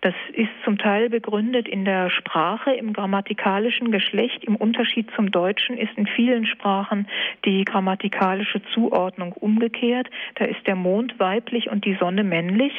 Das 0.00 0.14
ist 0.32 0.50
zum 0.64 0.78
Teil 0.78 1.10
begründet 1.10 1.68
in 1.68 1.84
der 1.84 2.10
Sprache, 2.10 2.72
im 2.72 2.92
grammatikalischen 2.92 3.90
Geschlecht. 3.90 4.44
Im 4.44 4.56
Unterschied 4.56 5.10
zum 5.16 5.30
Deutschen 5.30 5.76
ist 5.76 5.96
in 5.96 6.06
vielen 6.06 6.46
Sprachen 6.46 7.08
die 7.44 7.64
grammatikalische 7.64 8.62
Zuordnung 8.74 9.32
umgekehrt. 9.32 10.08
Da 10.36 10.44
ist 10.44 10.66
der 10.66 10.76
Mond 10.76 11.18
weiblich 11.18 11.68
und 11.70 11.84
die 11.84 11.94
Sonne 11.94 12.22
männlich. 12.22 12.72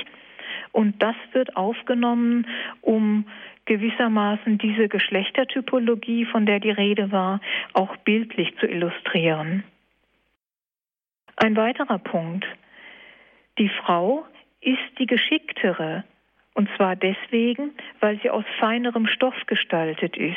Und 0.72 1.02
das 1.02 1.16
wird 1.34 1.56
aufgenommen, 1.56 2.48
um 2.82 3.26
gewissermaßen 3.66 4.58
diese 4.58 4.88
Geschlechtertypologie, 4.88 6.26
von 6.26 6.46
der 6.46 6.60
die 6.60 6.72
Rede 6.72 7.12
war, 7.12 7.40
auch 7.74 7.96
bildlich 7.98 8.56
zu 8.60 8.68
illustrieren. 8.68 9.64
Ein 11.36 11.56
weiterer 11.56 12.00
Punkt. 12.00 12.46
Die 13.58 13.70
Frau 13.70 14.26
ist 14.62 15.00
die 15.00 15.06
geschicktere, 15.06 16.04
und 16.54 16.70
zwar 16.76 16.96
deswegen, 16.96 17.72
weil 18.00 18.20
sie 18.22 18.30
aus 18.30 18.46
feinerem 18.60 19.08
Stoff 19.08 19.36
gestaltet 19.48 20.18
ist. 20.18 20.36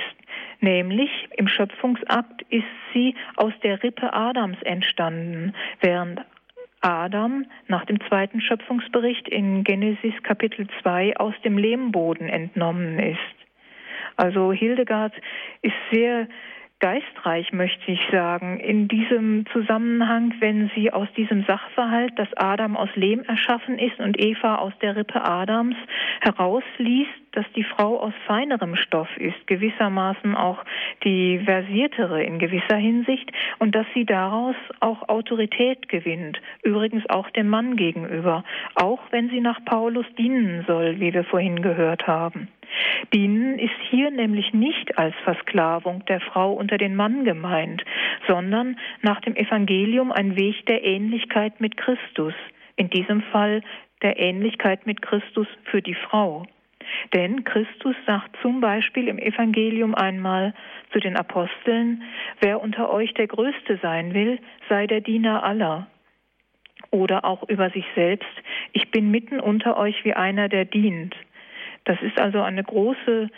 Nämlich 0.60 1.10
im 1.36 1.48
Schöpfungsakt 1.48 2.42
ist 2.50 2.64
sie 2.92 3.14
aus 3.36 3.52
der 3.62 3.82
Rippe 3.82 4.12
Adams 4.12 4.60
entstanden, 4.62 5.54
während 5.80 6.20
Adam 6.80 7.46
nach 7.68 7.84
dem 7.86 8.00
zweiten 8.08 8.40
Schöpfungsbericht 8.40 9.28
in 9.28 9.64
Genesis 9.64 10.14
Kapitel 10.22 10.66
2 10.82 11.16
aus 11.16 11.34
dem 11.44 11.56
Lehmboden 11.56 12.28
entnommen 12.28 12.98
ist. 12.98 13.18
Also 14.16 14.52
Hildegard 14.52 15.14
ist 15.62 15.74
sehr 15.90 16.28
geistreich, 16.82 17.52
möchte 17.52 17.92
ich 17.92 18.00
sagen, 18.10 18.58
in 18.58 18.88
diesem 18.88 19.46
Zusammenhang, 19.52 20.34
wenn 20.40 20.68
sie 20.74 20.92
aus 20.92 21.06
diesem 21.16 21.44
Sachverhalt, 21.44 22.18
dass 22.18 22.28
Adam 22.36 22.76
aus 22.76 22.88
Lehm 22.96 23.22
erschaffen 23.22 23.78
ist 23.78 24.00
und 24.00 24.20
Eva 24.20 24.56
aus 24.56 24.72
der 24.82 24.96
Rippe 24.96 25.24
Adams, 25.24 25.76
herausliest, 26.20 27.10
dass 27.30 27.46
die 27.54 27.62
Frau 27.62 28.00
aus 28.00 28.12
feinerem 28.26 28.74
Stoff 28.74 29.08
ist, 29.16 29.46
gewissermaßen 29.46 30.34
auch 30.34 30.64
die 31.04 31.40
versiertere 31.44 32.22
in 32.24 32.40
gewisser 32.40 32.76
Hinsicht 32.76 33.30
und 33.60 33.74
dass 33.74 33.86
sie 33.94 34.04
daraus 34.04 34.56
auch 34.80 35.08
Autorität 35.08 35.88
gewinnt, 35.88 36.40
übrigens 36.64 37.08
auch 37.08 37.30
dem 37.30 37.48
Mann 37.48 37.76
gegenüber, 37.76 38.44
auch 38.74 39.00
wenn 39.10 39.30
sie 39.30 39.40
nach 39.40 39.64
Paulus 39.64 40.06
dienen 40.18 40.64
soll, 40.66 40.98
wie 40.98 41.14
wir 41.14 41.24
vorhin 41.24 41.62
gehört 41.62 42.08
haben. 42.08 42.48
Dienen 43.12 43.58
ist 43.58 43.74
hier 43.90 44.10
nämlich 44.10 44.52
nicht 44.52 44.98
als 44.98 45.14
Versklavung 45.24 46.04
der 46.06 46.20
Frau 46.20 46.52
unter 46.52 46.78
den 46.78 46.96
Mann 46.96 47.24
gemeint, 47.24 47.82
sondern 48.26 48.78
nach 49.02 49.20
dem 49.20 49.36
Evangelium 49.36 50.12
ein 50.12 50.36
Weg 50.36 50.66
der 50.66 50.84
Ähnlichkeit 50.84 51.60
mit 51.60 51.76
Christus, 51.76 52.34
in 52.76 52.90
diesem 52.90 53.22
Fall 53.22 53.62
der 54.02 54.18
Ähnlichkeit 54.18 54.86
mit 54.86 55.02
Christus 55.02 55.46
für 55.64 55.82
die 55.82 55.94
Frau. 55.94 56.44
Denn 57.12 57.44
Christus 57.44 57.94
sagt 58.06 58.36
zum 58.42 58.60
Beispiel 58.60 59.08
im 59.08 59.18
Evangelium 59.18 59.94
einmal 59.94 60.54
zu 60.92 60.98
den 60.98 61.16
Aposteln, 61.16 62.02
wer 62.40 62.60
unter 62.60 62.90
euch 62.90 63.14
der 63.14 63.26
Größte 63.26 63.78
sein 63.82 64.14
will, 64.14 64.38
sei 64.68 64.86
der 64.86 65.00
Diener 65.00 65.42
aller. 65.44 65.86
Oder 66.90 67.24
auch 67.24 67.48
über 67.48 67.70
sich 67.70 67.84
selbst, 67.94 68.28
ich 68.72 68.90
bin 68.90 69.10
mitten 69.10 69.40
unter 69.40 69.76
euch 69.76 70.04
wie 70.04 70.14
einer, 70.14 70.48
der 70.48 70.64
dient. 70.64 71.14
Das 71.84 72.00
ist 72.02 72.18
also 72.18 72.40
eine 72.40 72.62
große 72.62 73.28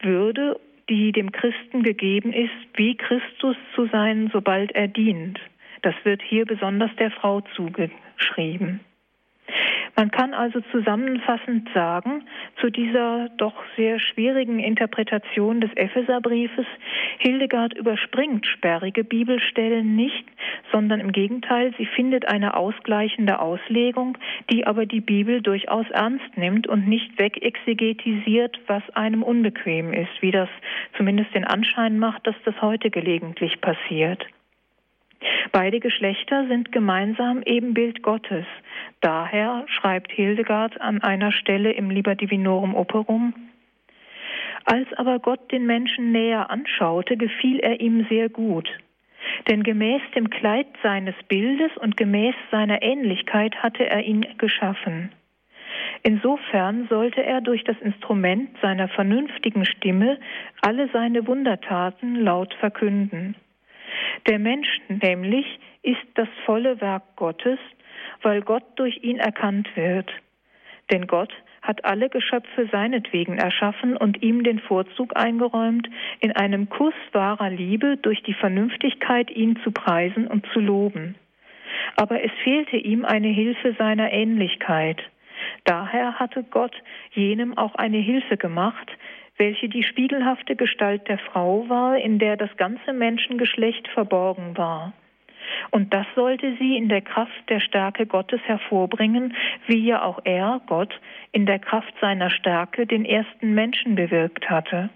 Würde, 0.00 0.60
die 0.88 1.12
dem 1.12 1.32
Christen 1.32 1.82
gegeben 1.82 2.32
ist, 2.32 2.52
wie 2.74 2.96
Christus 2.96 3.56
zu 3.74 3.86
sein, 3.86 4.30
sobald 4.32 4.72
er 4.72 4.88
dient. 4.88 5.40
Das 5.82 5.94
wird 6.04 6.22
hier 6.22 6.44
besonders 6.44 6.94
der 6.96 7.10
Frau 7.10 7.40
zugeschrieben. 7.54 8.80
Man 9.96 10.10
kann 10.10 10.34
also 10.34 10.60
zusammenfassend 10.72 11.70
sagen, 11.72 12.24
zu 12.60 12.68
dieser 12.68 13.30
doch 13.38 13.54
sehr 13.76 13.98
schwierigen 13.98 14.58
Interpretation 14.58 15.60
des 15.62 15.72
Epheserbriefes, 15.74 16.66
Hildegard 17.18 17.74
überspringt 17.74 18.46
sperrige 18.46 19.04
Bibelstellen 19.04 19.96
nicht, 19.96 20.26
sondern 20.70 21.00
im 21.00 21.12
Gegenteil, 21.12 21.72
sie 21.78 21.86
findet 21.86 22.28
eine 22.28 22.56
ausgleichende 22.56 23.38
Auslegung, 23.40 24.18
die 24.50 24.66
aber 24.66 24.84
die 24.84 25.00
Bibel 25.00 25.40
durchaus 25.40 25.88
ernst 25.90 26.36
nimmt 26.36 26.66
und 26.66 26.86
nicht 26.86 27.18
wegexegetisiert, 27.18 28.60
was 28.66 28.82
einem 28.90 29.22
unbequem 29.22 29.94
ist, 29.94 30.20
wie 30.20 30.30
das 30.30 30.50
zumindest 30.96 31.34
den 31.34 31.44
Anschein 31.44 31.98
macht, 31.98 32.26
dass 32.26 32.36
das 32.44 32.60
heute 32.60 32.90
gelegentlich 32.90 33.60
passiert. 33.62 34.26
Beide 35.52 35.80
Geschlechter 35.80 36.46
sind 36.48 36.72
gemeinsam 36.72 37.42
Ebenbild 37.44 38.02
Gottes. 38.02 38.46
Daher 39.00 39.64
schreibt 39.68 40.12
Hildegard 40.12 40.80
an 40.80 41.02
einer 41.02 41.32
Stelle 41.32 41.72
im 41.72 41.90
Liber 41.90 42.14
Divinorum 42.14 42.74
Operum, 42.74 43.34
als 44.64 44.92
aber 44.94 45.20
Gott 45.20 45.52
den 45.52 45.64
Menschen 45.64 46.10
näher 46.10 46.50
anschaute, 46.50 47.16
gefiel 47.16 47.60
er 47.60 47.80
ihm 47.80 48.04
sehr 48.10 48.28
gut. 48.28 48.68
Denn 49.48 49.62
gemäß 49.62 50.02
dem 50.14 50.28
Kleid 50.28 50.66
seines 50.82 51.14
Bildes 51.28 51.70
und 51.76 51.96
gemäß 51.96 52.34
seiner 52.50 52.82
Ähnlichkeit 52.82 53.54
hatte 53.62 53.88
er 53.88 54.02
ihn 54.02 54.26
geschaffen. 54.38 55.12
Insofern 56.02 56.88
sollte 56.88 57.22
er 57.24 57.40
durch 57.40 57.62
das 57.64 57.76
Instrument 57.80 58.50
seiner 58.60 58.88
vernünftigen 58.88 59.64
Stimme 59.64 60.18
alle 60.62 60.88
seine 60.92 61.26
Wundertaten 61.26 62.16
laut 62.16 62.54
verkünden. 62.54 63.36
Der 64.28 64.38
Mensch 64.38 64.68
nämlich 64.88 65.46
ist 65.82 66.06
das 66.14 66.28
volle 66.44 66.80
Werk 66.80 67.16
Gottes, 67.16 67.58
weil 68.22 68.42
Gott 68.42 68.64
durch 68.76 69.02
ihn 69.02 69.18
erkannt 69.18 69.68
wird. 69.76 70.10
Denn 70.90 71.06
Gott 71.06 71.32
hat 71.62 71.84
alle 71.84 72.08
Geschöpfe 72.08 72.68
seinetwegen 72.70 73.38
erschaffen 73.38 73.96
und 73.96 74.22
ihm 74.22 74.44
den 74.44 74.60
Vorzug 74.60 75.16
eingeräumt, 75.16 75.88
in 76.20 76.32
einem 76.32 76.68
Kuss 76.68 76.94
wahrer 77.12 77.50
Liebe 77.50 77.96
durch 77.96 78.22
die 78.22 78.34
Vernünftigkeit 78.34 79.30
ihn 79.30 79.58
zu 79.64 79.72
preisen 79.72 80.28
und 80.28 80.46
zu 80.52 80.60
loben. 80.60 81.16
Aber 81.96 82.22
es 82.22 82.30
fehlte 82.44 82.76
ihm 82.76 83.04
eine 83.04 83.28
Hilfe 83.28 83.74
seiner 83.78 84.12
Ähnlichkeit. 84.12 85.02
Daher 85.64 86.18
hatte 86.18 86.44
Gott 86.44 86.74
jenem 87.12 87.58
auch 87.58 87.74
eine 87.74 87.98
Hilfe 87.98 88.36
gemacht, 88.36 88.90
welche 89.38 89.68
die 89.68 89.82
spiegelhafte 89.82 90.56
Gestalt 90.56 91.08
der 91.08 91.18
Frau 91.18 91.68
war, 91.68 91.98
in 91.98 92.18
der 92.18 92.36
das 92.36 92.54
ganze 92.56 92.92
Menschengeschlecht 92.92 93.88
verborgen 93.88 94.56
war. 94.56 94.92
Und 95.70 95.92
das 95.94 96.06
sollte 96.14 96.56
sie 96.58 96.76
in 96.76 96.88
der 96.88 97.02
Kraft 97.02 97.48
der 97.48 97.60
Stärke 97.60 98.06
Gottes 98.06 98.40
hervorbringen, 98.44 99.34
wie 99.66 99.84
ja 99.84 100.02
auch 100.02 100.20
er, 100.24 100.60
Gott, 100.66 100.98
in 101.32 101.46
der 101.46 101.58
Kraft 101.58 101.94
seiner 102.00 102.30
Stärke 102.30 102.86
den 102.86 103.04
ersten 103.04 103.54
Menschen 103.54 103.94
bewirkt 103.94 104.50
hatte. 104.50 104.90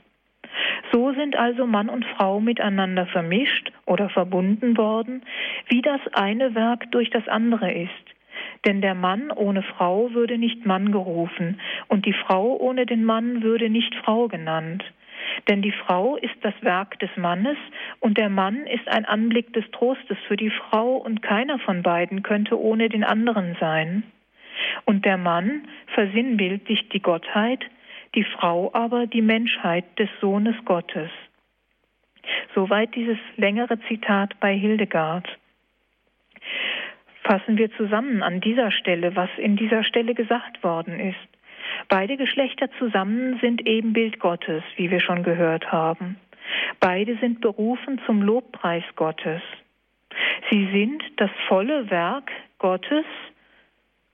So 0.92 1.12
sind 1.12 1.36
also 1.36 1.66
Mann 1.66 1.88
und 1.88 2.04
Frau 2.04 2.40
miteinander 2.40 3.06
vermischt 3.06 3.70
oder 3.86 4.08
verbunden 4.08 4.76
worden, 4.76 5.22
wie 5.68 5.82
das 5.82 6.00
eine 6.12 6.54
Werk 6.54 6.90
durch 6.90 7.10
das 7.10 7.28
andere 7.28 7.72
ist. 7.72 8.19
Denn 8.66 8.82
der 8.82 8.94
Mann 8.94 9.30
ohne 9.30 9.62
Frau 9.62 10.12
würde 10.12 10.36
nicht 10.36 10.66
Mann 10.66 10.92
gerufen, 10.92 11.60
und 11.88 12.04
die 12.04 12.12
Frau 12.12 12.56
ohne 12.56 12.86
den 12.86 13.04
Mann 13.04 13.42
würde 13.42 13.70
nicht 13.70 13.94
Frau 14.04 14.28
genannt. 14.28 14.84
Denn 15.48 15.62
die 15.62 15.72
Frau 15.72 16.16
ist 16.16 16.36
das 16.42 16.54
Werk 16.60 16.98
des 16.98 17.10
Mannes 17.16 17.56
und 18.00 18.18
der 18.18 18.28
Mann 18.28 18.66
ist 18.66 18.86
ein 18.88 19.04
Anblick 19.04 19.52
des 19.52 19.64
Trostes 19.70 20.18
für 20.26 20.36
die 20.36 20.50
Frau 20.50 20.96
und 20.96 21.22
keiner 21.22 21.58
von 21.58 21.82
beiden 21.82 22.22
könnte 22.22 22.58
ohne 22.60 22.88
den 22.88 23.04
anderen 23.04 23.56
sein. 23.60 24.02
Und 24.84 25.04
der 25.04 25.16
Mann 25.16 25.68
versinnbildlicht 25.94 26.92
die 26.92 27.00
Gottheit, 27.00 27.64
die 28.14 28.24
Frau 28.24 28.70
aber 28.74 29.06
die 29.06 29.22
Menschheit 29.22 29.84
des 29.98 30.08
Sohnes 30.20 30.56
Gottes. 30.64 31.10
Soweit 32.54 32.94
dieses 32.94 33.18
längere 33.36 33.78
Zitat 33.88 34.38
bei 34.40 34.54
Hildegard. 34.54 35.26
Fassen 37.22 37.58
wir 37.58 37.70
zusammen 37.72 38.22
an 38.22 38.40
dieser 38.40 38.70
Stelle, 38.70 39.14
was 39.16 39.30
in 39.36 39.56
dieser 39.56 39.84
Stelle 39.84 40.14
gesagt 40.14 40.62
worden 40.62 40.98
ist. 41.00 41.18
Beide 41.88 42.16
Geschlechter 42.16 42.68
zusammen 42.78 43.38
sind 43.40 43.66
Ebenbild 43.66 44.18
Gottes, 44.18 44.62
wie 44.76 44.90
wir 44.90 45.00
schon 45.00 45.22
gehört 45.22 45.70
haben. 45.70 46.16
Beide 46.80 47.16
sind 47.18 47.40
berufen 47.40 48.00
zum 48.06 48.22
Lobpreis 48.22 48.84
Gottes. 48.96 49.42
Sie 50.50 50.68
sind 50.72 51.02
das 51.16 51.30
volle 51.48 51.90
Werk 51.90 52.30
Gottes, 52.58 53.04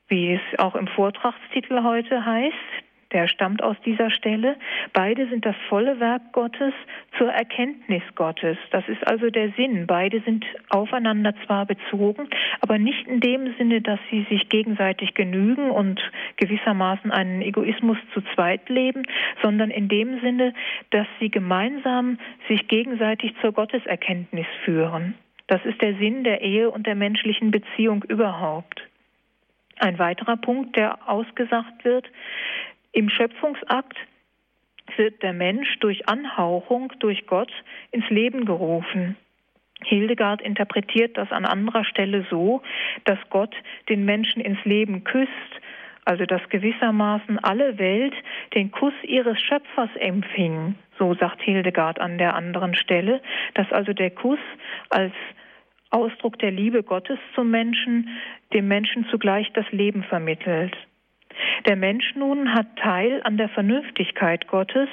wie 0.09 0.35
es 0.35 0.59
auch 0.59 0.75
im 0.75 0.87
Vortragstitel 0.89 1.83
heute 1.83 2.25
heißt, 2.25 2.55
der 3.17 3.29
stammt 3.29 3.63
aus 3.63 3.77
dieser 3.87 4.11
Stelle. 4.11 4.57
Beide 4.93 5.27
sind 5.29 5.47
das 5.47 5.57
volle 5.71 5.99
Werk 6.01 6.33
Gottes 6.33 6.75
zur 7.17 7.33
Erkenntnis 7.33 8.03
Gottes. 8.15 8.59
Das 8.73 8.87
ist 8.89 9.07
also 9.07 9.31
der 9.31 9.53
Sinn. 9.53 9.87
Beide 9.87 10.21
sind 10.21 10.45
aufeinander 10.69 11.33
zwar 11.47 11.65
bezogen, 11.65 12.29
aber 12.61 12.77
nicht 12.77 13.09
in 13.09 13.21
dem 13.21 13.55
Sinne, 13.57 13.81
dass 13.81 13.99
sie 14.11 14.27
sich 14.29 14.51
gegenseitig 14.51 15.15
genügen 15.15 15.71
und 15.71 15.99
gewissermaßen 16.37 17.11
einen 17.11 17.41
Egoismus 17.41 17.97
zu 18.13 18.21
zweit 18.35 18.69
leben, 18.69 19.05
sondern 19.43 19.71
in 19.71 19.89
dem 19.89 20.21
Sinne, 20.21 20.53
dass 20.91 21.07
sie 21.19 21.31
gemeinsam 21.31 22.19
sich 22.49 22.69
gegenseitig 22.69 23.33
zur 23.41 23.53
Gotteserkenntnis 23.53 24.47
führen. 24.67 25.15
Das 25.47 25.65
ist 25.65 25.81
der 25.81 25.95
Sinn 25.95 26.23
der 26.23 26.43
Ehe 26.43 26.71
und 26.71 26.87
der 26.87 26.97
menschlichen 26.97 27.51
Beziehung 27.51 28.05
überhaupt. 28.09 28.83
Ein 29.79 29.99
weiterer 29.99 30.37
Punkt, 30.37 30.77
der 30.77 31.09
ausgesagt 31.09 31.85
wird, 31.85 32.11
im 32.97 33.11
Schöpfungsakt 33.11 33.99
wird 34.97 35.23
der 35.23 35.35
Mensch 35.35 35.79
durch 35.81 36.09
Anhauchung 36.09 36.93
durch 36.99 37.27
Gott 37.27 37.53
ins 37.91 38.09
Leben 38.09 38.47
gerufen. 38.47 39.17
Hildegard 39.85 40.41
interpretiert 40.41 41.19
das 41.19 41.31
an 41.31 41.45
anderer 41.45 41.85
Stelle 41.85 42.25
so, 42.31 42.63
dass 43.05 43.19
Gott 43.29 43.55
den 43.91 44.07
Menschen 44.07 44.41
ins 44.41 44.65
Leben 44.65 45.05
küsst, 45.05 45.31
also 46.07 46.25
dass 46.25 46.41
gewissermaßen 46.49 47.39
alle 47.41 47.79
Welt 47.79 48.15
den 48.55 48.71
Kuss 48.71 48.95
ihres 49.03 49.39
Schöpfers 49.43 49.91
empfing. 49.97 50.77
So 50.99 51.13
sagt 51.15 51.43
Hildegard 51.43 52.01
an 52.01 52.17
der 52.17 52.35
anderen 52.35 52.75
Stelle, 52.75 53.21
dass 53.53 53.71
also 53.73 53.93
der 53.93 54.11
Kuss 54.11 54.41
als 54.89 55.13
Ausdruck 55.91 56.39
der 56.39 56.51
Liebe 56.51 56.83
Gottes 56.83 57.19
zum 57.35 57.51
Menschen 57.51 58.09
dem 58.55 58.69
Menschen 58.69 59.07
zugleich 59.11 59.53
das 59.53 59.71
Leben 59.71 60.03
vermittelt. 60.05 60.75
Der 61.67 61.77
Mensch 61.77 62.15
nun 62.15 62.55
hat 62.55 62.77
Teil 62.77 63.21
an 63.25 63.37
der 63.37 63.49
Vernünftigkeit 63.49 64.49
Gottes 64.49 64.89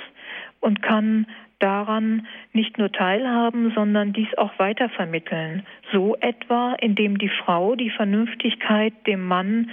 und 0.59 0.81
kann 0.81 1.27
daran 1.59 2.27
nicht 2.51 2.77
nur 2.77 2.91
teilhaben, 2.91 3.71
sondern 3.73 4.11
dies 4.11 4.27
auch 4.37 4.51
weitervermitteln. 4.59 5.65
So 5.91 6.17
etwa, 6.19 6.73
indem 6.73 7.17
die 7.17 7.29
Frau 7.29 7.75
die 7.75 7.89
Vernünftigkeit 7.89 8.93
dem 9.07 9.25
Mann 9.25 9.71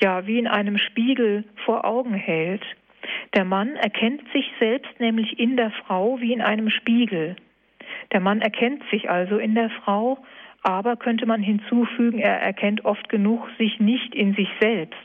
ja 0.00 0.26
wie 0.26 0.38
in 0.38 0.46
einem 0.46 0.78
Spiegel 0.78 1.44
vor 1.64 1.84
Augen 1.84 2.14
hält. 2.14 2.62
Der 3.34 3.44
Mann 3.44 3.76
erkennt 3.76 4.22
sich 4.32 4.50
selbst 4.58 4.98
nämlich 4.98 5.38
in 5.38 5.56
der 5.56 5.70
Frau 5.70 6.20
wie 6.20 6.32
in 6.32 6.42
einem 6.42 6.70
Spiegel. 6.70 7.36
Der 8.12 8.20
Mann 8.20 8.40
erkennt 8.40 8.82
sich 8.90 9.10
also 9.10 9.38
in 9.38 9.54
der 9.54 9.70
Frau, 9.70 10.18
aber 10.62 10.96
könnte 10.96 11.26
man 11.26 11.42
hinzufügen, 11.42 12.18
er 12.18 12.40
erkennt 12.40 12.84
oft 12.84 13.08
genug 13.08 13.48
sich 13.58 13.78
nicht 13.80 14.14
in 14.14 14.34
sich 14.34 14.48
selbst 14.60 14.96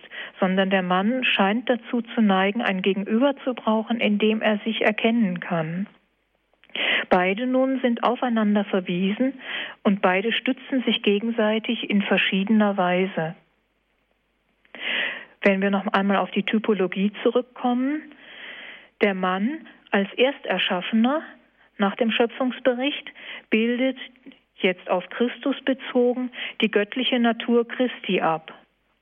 sondern 0.41 0.71
der 0.71 0.81
Mann 0.81 1.23
scheint 1.23 1.69
dazu 1.69 2.01
zu 2.01 2.21
neigen, 2.21 2.61
ein 2.61 2.81
Gegenüber 2.81 3.35
zu 3.43 3.53
brauchen, 3.53 3.99
in 3.99 4.17
dem 4.17 4.41
er 4.41 4.57
sich 4.59 4.81
erkennen 4.81 5.39
kann. 5.39 5.87
Beide 7.09 7.45
nun 7.45 7.79
sind 7.81 8.03
aufeinander 8.03 8.65
verwiesen 8.65 9.39
und 9.83 10.01
beide 10.01 10.31
stützen 10.31 10.83
sich 10.83 11.03
gegenseitig 11.03 11.89
in 11.89 12.01
verschiedener 12.01 12.75
Weise. 12.75 13.35
Wenn 15.43 15.61
wir 15.61 15.69
noch 15.69 15.85
einmal 15.87 16.17
auf 16.17 16.31
die 16.31 16.43
Typologie 16.43 17.11
zurückkommen, 17.23 18.01
der 19.01 19.13
Mann 19.13 19.67
als 19.91 20.11
Ersterschaffener 20.13 21.21
nach 21.77 21.95
dem 21.95 22.11
Schöpfungsbericht 22.11 23.11
bildet 23.49 23.97
jetzt 24.61 24.89
auf 24.89 25.09
Christus 25.09 25.55
bezogen 25.63 26.31
die 26.61 26.71
göttliche 26.71 27.19
Natur 27.19 27.67
Christi 27.67 28.21
ab 28.21 28.53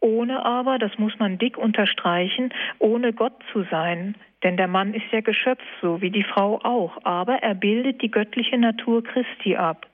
ohne 0.01 0.45
aber, 0.45 0.77
das 0.77 0.97
muss 0.97 1.17
man 1.19 1.37
dick 1.37 1.57
unterstreichen, 1.57 2.53
ohne 2.79 3.13
Gott 3.13 3.33
zu 3.51 3.63
sein. 3.69 4.15
Denn 4.43 4.55
der 4.55 4.67
Mann 4.67 4.93
ist 4.93 5.11
ja 5.11 5.19
Geschöpf, 5.19 5.61
so 5.81 6.01
wie 6.01 6.11
die 6.11 6.23
Frau 6.23 6.59
auch, 6.63 6.97
aber 7.03 7.35
er 7.43 7.55
bildet 7.55 8.01
die 8.01 8.11
göttliche 8.11 8.57
Natur 8.57 9.03
Christi 9.03 9.57
ab. 9.57 9.87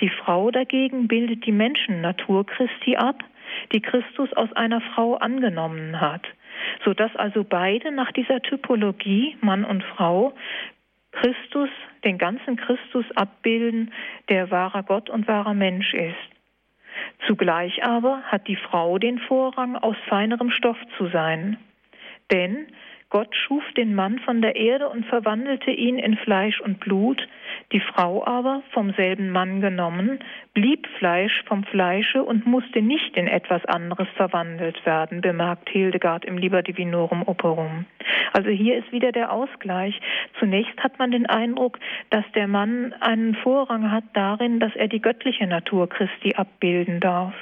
Die 0.00 0.08
Frau 0.08 0.50
dagegen 0.50 1.06
bildet 1.06 1.46
die 1.46 1.52
Menschennatur 1.52 2.44
Christi 2.44 2.96
ab, 2.96 3.22
die 3.72 3.80
Christus 3.80 4.32
aus 4.32 4.52
einer 4.54 4.80
Frau 4.80 5.14
angenommen 5.14 6.00
hat, 6.00 6.26
so 6.84 6.94
dass 6.94 7.14
also 7.14 7.44
beide 7.44 7.92
nach 7.92 8.10
dieser 8.10 8.42
Typologie, 8.42 9.36
Mann 9.40 9.64
und 9.64 9.84
Frau, 9.84 10.32
Christus, 11.12 11.68
den 12.04 12.18
ganzen 12.18 12.56
Christus 12.56 13.04
abbilden, 13.14 13.92
der 14.28 14.50
wahrer 14.50 14.82
Gott 14.82 15.10
und 15.10 15.28
wahrer 15.28 15.54
Mensch 15.54 15.94
ist. 15.94 16.16
Zugleich 17.26 17.84
aber 17.84 18.22
hat 18.24 18.48
die 18.48 18.56
Frau 18.56 18.98
den 18.98 19.18
Vorrang, 19.18 19.76
aus 19.76 19.96
feinerem 20.08 20.50
Stoff 20.50 20.78
zu 20.98 21.08
sein. 21.08 21.58
Denn 22.30 22.66
Gott 23.12 23.36
schuf 23.36 23.62
den 23.76 23.94
Mann 23.94 24.20
von 24.20 24.40
der 24.40 24.56
Erde 24.56 24.88
und 24.88 25.04
verwandelte 25.04 25.70
ihn 25.70 25.98
in 25.98 26.16
Fleisch 26.16 26.62
und 26.62 26.80
Blut, 26.80 27.28
die 27.70 27.80
Frau 27.80 28.26
aber, 28.26 28.62
vom 28.70 28.94
selben 28.94 29.28
Mann 29.28 29.60
genommen, 29.60 30.20
blieb 30.54 30.88
Fleisch 30.96 31.42
vom 31.44 31.62
Fleische 31.64 32.22
und 32.22 32.46
musste 32.46 32.80
nicht 32.80 33.14
in 33.18 33.26
etwas 33.26 33.66
anderes 33.66 34.08
verwandelt 34.16 34.86
werden, 34.86 35.20
bemerkt 35.20 35.68
Hildegard 35.68 36.24
im 36.24 36.38
Liber 36.38 36.62
Divinorum 36.62 37.22
Operum. 37.28 37.84
Also 38.32 38.48
hier 38.48 38.78
ist 38.78 38.90
wieder 38.92 39.12
der 39.12 39.30
Ausgleich. 39.30 40.00
Zunächst 40.38 40.82
hat 40.82 40.98
man 40.98 41.10
den 41.10 41.26
Eindruck, 41.26 41.78
dass 42.08 42.24
der 42.34 42.48
Mann 42.48 42.94
einen 43.00 43.34
Vorrang 43.34 43.90
hat 43.90 44.04
darin, 44.14 44.58
dass 44.58 44.74
er 44.74 44.88
die 44.88 45.02
göttliche 45.02 45.46
Natur 45.46 45.86
Christi 45.86 46.34
abbilden 46.34 47.00
darf. 47.00 47.34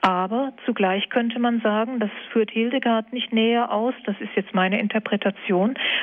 Aber 0.00 0.54
zugleich 0.64 1.10
könnte 1.10 1.38
man 1.38 1.60
sagen, 1.60 2.00
das 2.00 2.10
führt 2.32 2.50
Hildegard 2.50 3.12
nicht 3.12 3.30
näher 3.32 3.70
aus, 3.70 3.94
das 4.06 4.18
ist 4.20 4.30
jetzt 4.34 4.54
meine 4.54 4.80
Interpretation. 4.80 5.17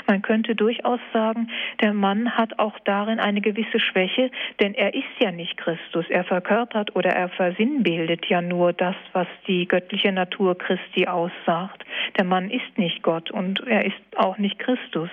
Man 0.08 0.21
könnte 0.21 0.56
durchaus 0.56 0.99
sagen, 1.13 1.49
der 1.82 1.93
Mann 1.93 2.38
hat 2.38 2.60
auch 2.60 2.78
darin 2.86 3.19
eine 3.19 3.41
gewisse 3.41 3.80
Schwäche, 3.80 4.32
denn 4.60 4.73
er 4.73 4.93
ist 4.93 5.04
ja 5.19 5.32
nicht 5.32 5.58
Christus. 5.58 6.06
Er 6.10 6.23
verkörpert 6.23 6.95
oder 6.95 7.12
er 7.12 7.30
versinnbildet 7.30 8.25
ja 8.28 8.41
nur 8.41 8.73
das, 8.73 8.95
was 9.13 9.28
die 9.47 9.67
göttliche 9.67 10.12
Natur 10.12 10.58
Christi 10.58 11.08
aussagt. 11.08 11.86
Der 12.17 12.25
Mann 12.25 12.49
ist 12.49 12.78
nicht 12.78 13.04
Gott 13.04 13.32
und 13.32 13.65
er 13.67 13.86
ist 13.86 13.95
auch 14.15 14.38
nicht 14.38 14.60
Christus. 14.60 15.10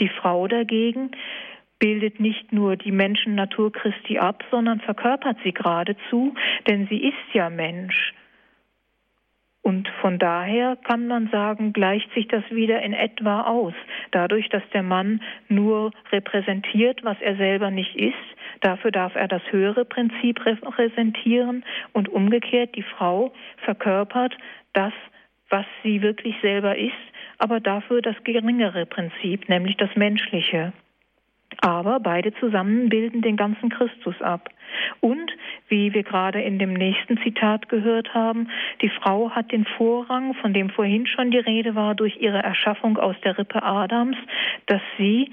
Die 0.00 0.08
Frau 0.08 0.48
dagegen 0.48 1.10
bildet 1.78 2.20
nicht 2.20 2.52
nur 2.52 2.76
die 2.76 2.92
Menschennatur 2.92 3.72
Christi 3.72 4.18
ab, 4.18 4.44
sondern 4.50 4.80
verkörpert 4.80 5.36
sie 5.44 5.52
geradezu, 5.52 6.34
denn 6.66 6.86
sie 6.88 7.02
ist 7.08 7.34
ja 7.34 7.50
Mensch. 7.50 8.14
Und 9.66 9.88
von 10.00 10.20
daher 10.20 10.76
kann 10.84 11.08
man 11.08 11.28
sagen, 11.30 11.72
gleicht 11.72 12.14
sich 12.14 12.28
das 12.28 12.44
wieder 12.50 12.82
in 12.82 12.92
etwa 12.92 13.40
aus. 13.40 13.74
Dadurch, 14.12 14.48
dass 14.48 14.62
der 14.72 14.84
Mann 14.84 15.20
nur 15.48 15.90
repräsentiert, 16.12 17.02
was 17.02 17.20
er 17.20 17.34
selber 17.34 17.72
nicht 17.72 17.96
ist, 17.96 18.14
dafür 18.60 18.92
darf 18.92 19.16
er 19.16 19.26
das 19.26 19.42
höhere 19.50 19.84
Prinzip 19.84 20.46
repräsentieren 20.46 21.64
und 21.92 22.08
umgekehrt 22.08 22.76
die 22.76 22.84
Frau 22.84 23.32
verkörpert 23.64 24.38
das, 24.72 24.92
was 25.50 25.66
sie 25.82 26.00
wirklich 26.00 26.36
selber 26.42 26.78
ist, 26.78 26.92
aber 27.38 27.58
dafür 27.58 28.02
das 28.02 28.14
geringere 28.22 28.86
Prinzip, 28.86 29.48
nämlich 29.48 29.76
das 29.78 29.90
menschliche. 29.96 30.74
Aber 31.60 32.00
beide 32.00 32.34
zusammen 32.34 32.88
bilden 32.88 33.22
den 33.22 33.36
ganzen 33.36 33.70
Christus 33.70 34.20
ab. 34.20 34.48
Und, 35.00 35.32
wie 35.68 35.94
wir 35.94 36.02
gerade 36.02 36.40
in 36.42 36.58
dem 36.58 36.74
nächsten 36.74 37.18
Zitat 37.18 37.68
gehört 37.68 38.14
haben, 38.14 38.48
die 38.82 38.88
Frau 38.88 39.30
hat 39.30 39.52
den 39.52 39.64
Vorrang, 39.64 40.34
von 40.34 40.52
dem 40.52 40.70
vorhin 40.70 41.06
schon 41.06 41.30
die 41.30 41.38
Rede 41.38 41.74
war, 41.74 41.94
durch 41.94 42.16
ihre 42.20 42.42
Erschaffung 42.42 42.98
aus 42.98 43.16
der 43.24 43.38
Rippe 43.38 43.62
Adams, 43.62 44.16
dass 44.66 44.82
sie 44.98 45.30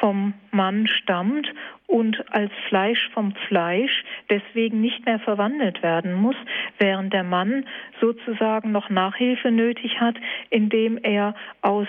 vom 0.00 0.34
Mann 0.50 0.86
stammt 0.86 1.52
und 1.86 2.22
als 2.32 2.52
Fleisch 2.68 3.08
vom 3.14 3.34
Fleisch 3.48 4.04
deswegen 4.28 4.80
nicht 4.80 5.06
mehr 5.06 5.18
verwandelt 5.18 5.82
werden 5.82 6.14
muss, 6.14 6.36
während 6.78 7.12
der 7.12 7.24
Mann 7.24 7.64
sozusagen 8.00 8.72
noch 8.72 8.90
Nachhilfe 8.90 9.50
nötig 9.50 10.00
hat, 10.00 10.16
indem 10.50 10.98
er 10.98 11.34
aus 11.62 11.88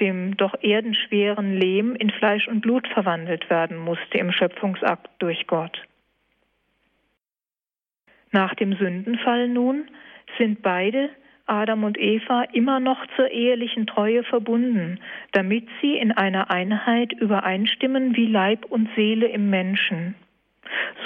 dem 0.00 0.36
doch 0.36 0.54
erdenschweren 0.62 1.56
Lehm 1.56 1.94
in 1.96 2.10
Fleisch 2.10 2.48
und 2.48 2.60
Blut 2.60 2.86
verwandelt 2.88 3.48
werden 3.50 3.76
musste 3.76 4.18
im 4.18 4.32
Schöpfungsakt 4.32 5.08
durch 5.18 5.46
Gott. 5.46 5.82
Nach 8.30 8.54
dem 8.54 8.74
Sündenfall 8.74 9.48
nun 9.48 9.88
sind 10.36 10.62
beide, 10.62 11.10
Adam 11.46 11.84
und 11.84 11.98
Eva, 11.98 12.44
immer 12.52 12.78
noch 12.78 12.98
zur 13.16 13.30
ehelichen 13.30 13.86
Treue 13.86 14.22
verbunden, 14.22 15.00
damit 15.32 15.66
sie 15.80 15.96
in 15.96 16.12
einer 16.12 16.50
Einheit 16.50 17.12
übereinstimmen 17.14 18.14
wie 18.16 18.26
Leib 18.26 18.66
und 18.66 18.88
Seele 18.94 19.28
im 19.28 19.48
Menschen. 19.48 20.14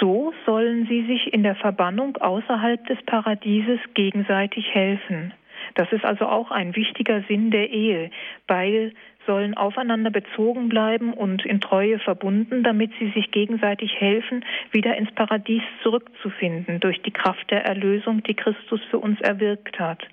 So 0.01 0.33
sollen 0.45 0.85
sie 0.87 1.05
sich 1.05 1.33
in 1.33 1.43
der 1.43 1.55
Verbannung 1.55 2.17
außerhalb 2.17 2.85
des 2.87 3.01
Paradieses 3.03 3.79
gegenseitig 3.93 4.73
helfen. 4.73 5.33
Das 5.75 5.91
ist 5.91 6.05
also 6.05 6.25
auch 6.25 6.51
ein 6.51 6.75
wichtiger 6.75 7.23
Sinn 7.27 7.51
der 7.51 7.69
Ehe. 7.69 8.11
Beide 8.47 8.91
sollen 9.25 9.55
aufeinander 9.55 10.11
bezogen 10.11 10.69
bleiben 10.69 11.13
und 11.13 11.45
in 11.45 11.61
Treue 11.61 11.99
verbunden, 11.99 12.63
damit 12.63 12.91
sie 12.99 13.09
sich 13.11 13.31
gegenseitig 13.31 13.99
helfen, 13.99 14.43
wieder 14.71 14.95
ins 14.97 15.11
Paradies 15.11 15.63
zurückzufinden 15.81 16.79
durch 16.79 17.01
die 17.01 17.11
Kraft 17.11 17.49
der 17.49 17.65
Erlösung, 17.65 18.23
die 18.23 18.35
Christus 18.35 18.81
für 18.89 18.99
uns 18.99 19.19
erwirkt 19.21 19.79
hat. 19.79 20.05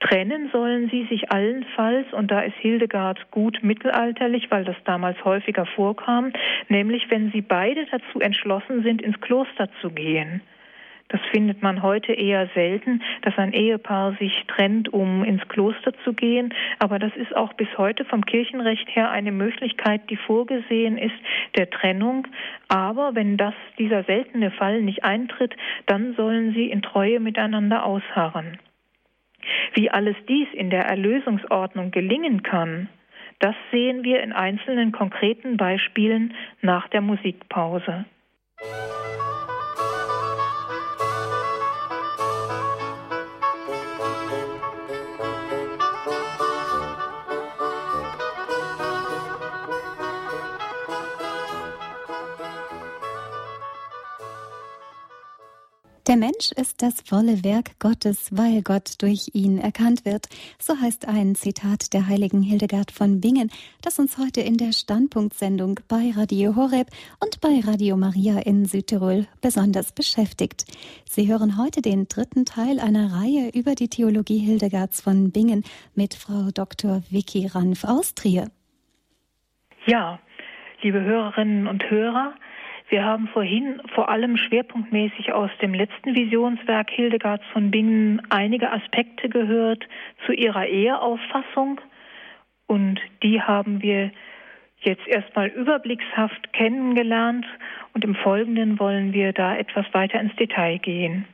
Trennen 0.00 0.50
sollen 0.52 0.88
sie 0.90 1.06
sich 1.06 1.30
allenfalls, 1.32 2.12
und 2.12 2.30
da 2.30 2.40
ist 2.40 2.56
Hildegard 2.56 3.30
gut 3.30 3.58
mittelalterlich, 3.62 4.50
weil 4.50 4.64
das 4.64 4.76
damals 4.84 5.22
häufiger 5.24 5.66
vorkam, 5.66 6.32
nämlich 6.68 7.10
wenn 7.10 7.30
sie 7.32 7.40
beide 7.40 7.86
dazu 7.86 8.20
entschlossen 8.20 8.82
sind, 8.82 9.02
ins 9.02 9.20
Kloster 9.20 9.68
zu 9.80 9.90
gehen. 9.90 10.42
Das 11.12 11.20
findet 11.30 11.62
man 11.62 11.82
heute 11.82 12.14
eher 12.14 12.48
selten, 12.54 13.02
dass 13.20 13.36
ein 13.36 13.52
Ehepaar 13.52 14.14
sich 14.18 14.32
trennt, 14.48 14.90
um 14.94 15.22
ins 15.24 15.46
Kloster 15.48 15.92
zu 16.04 16.14
gehen. 16.14 16.54
Aber 16.78 16.98
das 16.98 17.14
ist 17.16 17.36
auch 17.36 17.52
bis 17.52 17.68
heute 17.76 18.06
vom 18.06 18.24
Kirchenrecht 18.24 18.88
her 18.96 19.10
eine 19.10 19.30
Möglichkeit, 19.30 20.08
die 20.08 20.16
vorgesehen 20.16 20.96
ist, 20.96 21.14
der 21.54 21.68
Trennung. 21.68 22.26
Aber 22.68 23.14
wenn 23.14 23.36
das, 23.36 23.52
dieser 23.78 24.04
seltene 24.04 24.50
Fall 24.52 24.80
nicht 24.80 25.04
eintritt, 25.04 25.54
dann 25.84 26.14
sollen 26.14 26.54
sie 26.54 26.70
in 26.70 26.80
Treue 26.80 27.20
miteinander 27.20 27.84
ausharren. 27.84 28.58
Wie 29.74 29.90
alles 29.90 30.16
dies 30.28 30.48
in 30.54 30.70
der 30.70 30.86
Erlösungsordnung 30.86 31.90
gelingen 31.90 32.42
kann, 32.42 32.88
das 33.38 33.54
sehen 33.70 34.02
wir 34.02 34.22
in 34.22 34.32
einzelnen 34.32 34.92
konkreten 34.92 35.58
Beispielen 35.58 36.32
nach 36.62 36.88
der 36.88 37.02
Musikpause. 37.02 38.06
Der 56.12 56.18
Mensch 56.18 56.52
ist 56.56 56.82
das 56.82 57.00
volle 57.00 57.42
Werk 57.42 57.78
Gottes, 57.78 58.28
weil 58.36 58.60
Gott 58.60 59.00
durch 59.00 59.30
ihn 59.32 59.56
erkannt 59.56 60.04
wird. 60.04 60.26
So 60.58 60.78
heißt 60.78 61.08
ein 61.08 61.34
Zitat 61.34 61.94
der 61.94 62.06
heiligen 62.06 62.42
Hildegard 62.42 62.90
von 62.90 63.22
Bingen, 63.22 63.50
das 63.80 63.98
uns 63.98 64.18
heute 64.18 64.42
in 64.42 64.58
der 64.58 64.72
Standpunktsendung 64.72 65.80
bei 65.88 66.12
Radio 66.14 66.54
Horeb 66.54 66.88
und 67.18 67.40
bei 67.40 67.62
Radio 67.66 67.96
Maria 67.96 68.40
in 68.40 68.66
Südtirol 68.66 69.26
besonders 69.40 69.92
beschäftigt. 69.92 70.66
Sie 71.06 71.32
hören 71.32 71.56
heute 71.56 71.80
den 71.80 72.06
dritten 72.08 72.44
Teil 72.44 72.78
einer 72.78 73.14
Reihe 73.14 73.48
über 73.54 73.74
die 73.74 73.88
Theologie 73.88 74.36
Hildegards 74.36 75.00
von 75.00 75.32
Bingen 75.32 75.64
mit 75.94 76.12
Frau 76.12 76.50
Dr. 76.52 77.00
Vicky 77.08 77.46
Ranf 77.46 77.84
aus 77.84 78.14
Trier. 78.14 78.50
Ja, 79.86 80.18
liebe 80.82 81.00
Hörerinnen 81.00 81.66
und 81.66 81.82
Hörer, 81.88 82.34
wir 82.92 83.06
haben 83.06 83.26
vorhin 83.28 83.80
vor 83.94 84.10
allem 84.10 84.36
schwerpunktmäßig 84.36 85.32
aus 85.32 85.50
dem 85.62 85.72
letzten 85.72 86.14
Visionswerk 86.14 86.90
Hildegards 86.90 87.42
von 87.50 87.70
Bingen 87.70 88.20
einige 88.28 88.70
Aspekte 88.70 89.30
gehört 89.30 89.88
zu 90.26 90.32
ihrer 90.32 90.66
Eheauffassung 90.66 91.80
und 92.66 93.00
die 93.22 93.40
haben 93.40 93.80
wir 93.80 94.10
jetzt 94.80 95.08
erstmal 95.08 95.48
überblickshaft 95.48 96.52
kennengelernt 96.52 97.46
und 97.94 98.04
im 98.04 98.14
Folgenden 98.14 98.78
wollen 98.78 99.14
wir 99.14 99.32
da 99.32 99.56
etwas 99.56 99.86
weiter 99.92 100.20
ins 100.20 100.36
Detail 100.36 100.76
gehen. 100.76 101.24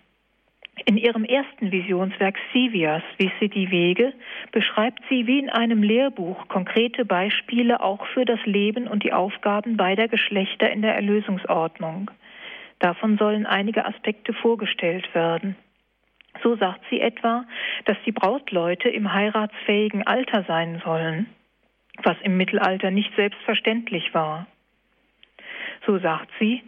In 0.84 0.96
ihrem 0.96 1.24
ersten 1.24 1.72
Visionswerk 1.72 2.36
Sivias, 2.52 3.02
Wisse 3.18 3.48
die 3.48 3.70
Wege, 3.70 4.12
beschreibt 4.52 5.00
sie 5.08 5.26
wie 5.26 5.38
in 5.38 5.50
einem 5.50 5.82
Lehrbuch 5.82 6.48
konkrete 6.48 7.04
Beispiele 7.04 7.80
auch 7.80 8.06
für 8.08 8.24
das 8.24 8.44
Leben 8.44 8.86
und 8.86 9.02
die 9.02 9.12
Aufgaben 9.12 9.76
beider 9.76 10.08
Geschlechter 10.08 10.70
in 10.70 10.82
der 10.82 10.94
Erlösungsordnung. 10.94 12.10
Davon 12.78 13.18
sollen 13.18 13.46
einige 13.46 13.86
Aspekte 13.86 14.32
vorgestellt 14.32 15.12
werden. 15.14 15.56
So 16.42 16.56
sagt 16.56 16.82
sie 16.90 17.00
etwa, 17.00 17.44
dass 17.86 17.96
die 18.06 18.12
Brautleute 18.12 18.88
im 18.88 19.12
heiratsfähigen 19.12 20.06
Alter 20.06 20.44
sein 20.44 20.80
sollen, 20.84 21.26
was 22.02 22.16
im 22.22 22.36
Mittelalter 22.36 22.90
nicht 22.90 23.14
selbstverständlich 23.16 24.14
war. 24.14 24.46
So 25.86 25.98
sagt 25.98 26.30
sie, 26.38 26.62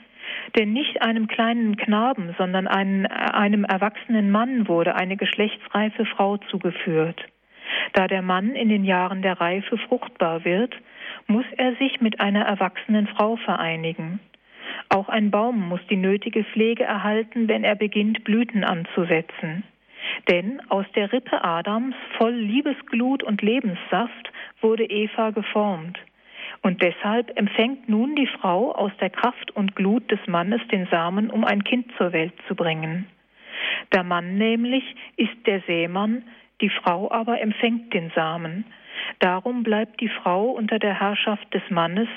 denn 0.56 0.72
nicht 0.72 1.02
einem 1.02 1.26
kleinen 1.26 1.76
Knaben, 1.76 2.34
sondern 2.38 2.66
einem, 2.66 3.06
einem 3.06 3.64
erwachsenen 3.64 4.30
Mann 4.30 4.68
wurde 4.68 4.94
eine 4.94 5.16
geschlechtsreife 5.16 6.04
Frau 6.06 6.36
zugeführt. 6.36 7.24
Da 7.92 8.08
der 8.08 8.22
Mann 8.22 8.54
in 8.54 8.68
den 8.68 8.84
Jahren 8.84 9.22
der 9.22 9.40
Reife 9.40 9.78
fruchtbar 9.78 10.44
wird, 10.44 10.74
muss 11.26 11.44
er 11.56 11.74
sich 11.76 12.00
mit 12.00 12.20
einer 12.20 12.42
erwachsenen 12.42 13.06
Frau 13.06 13.36
vereinigen. 13.36 14.20
Auch 14.88 15.08
ein 15.08 15.30
Baum 15.30 15.68
muss 15.68 15.80
die 15.88 15.96
nötige 15.96 16.44
Pflege 16.44 16.84
erhalten, 16.84 17.48
wenn 17.48 17.64
er 17.64 17.76
beginnt, 17.76 18.24
Blüten 18.24 18.64
anzusetzen. 18.64 19.62
Denn 20.28 20.60
aus 20.68 20.86
der 20.94 21.12
Rippe 21.12 21.44
Adams, 21.44 21.94
voll 22.18 22.34
Liebesglut 22.34 23.22
und 23.22 23.42
Lebenssaft, 23.42 24.32
wurde 24.60 24.84
Eva 24.84 25.30
geformt. 25.30 25.98
Und 26.62 26.82
deshalb 26.82 27.36
empfängt 27.38 27.88
nun 27.88 28.14
die 28.16 28.26
Frau 28.26 28.72
aus 28.72 28.92
der 29.00 29.10
Kraft 29.10 29.50
und 29.52 29.74
Glut 29.74 30.10
des 30.10 30.20
Mannes 30.26 30.60
den 30.68 30.86
Samen, 30.90 31.30
um 31.30 31.44
ein 31.44 31.64
Kind 31.64 31.90
zur 31.96 32.12
Welt 32.12 32.34
zu 32.48 32.54
bringen. 32.54 33.06
Der 33.92 34.02
Mann 34.02 34.36
nämlich 34.36 34.84
ist 35.16 35.46
der 35.46 35.60
Sämann, 35.62 36.22
die 36.60 36.68
Frau 36.68 37.10
aber 37.10 37.40
empfängt 37.40 37.94
den 37.94 38.10
Samen. 38.14 38.64
Darum 39.18 39.62
bleibt 39.62 40.00
die 40.00 40.08
Frau 40.08 40.50
unter 40.50 40.78
der 40.78 41.00
Herrschaft 41.00 41.52
des 41.54 41.62
Mannes, 41.70 42.08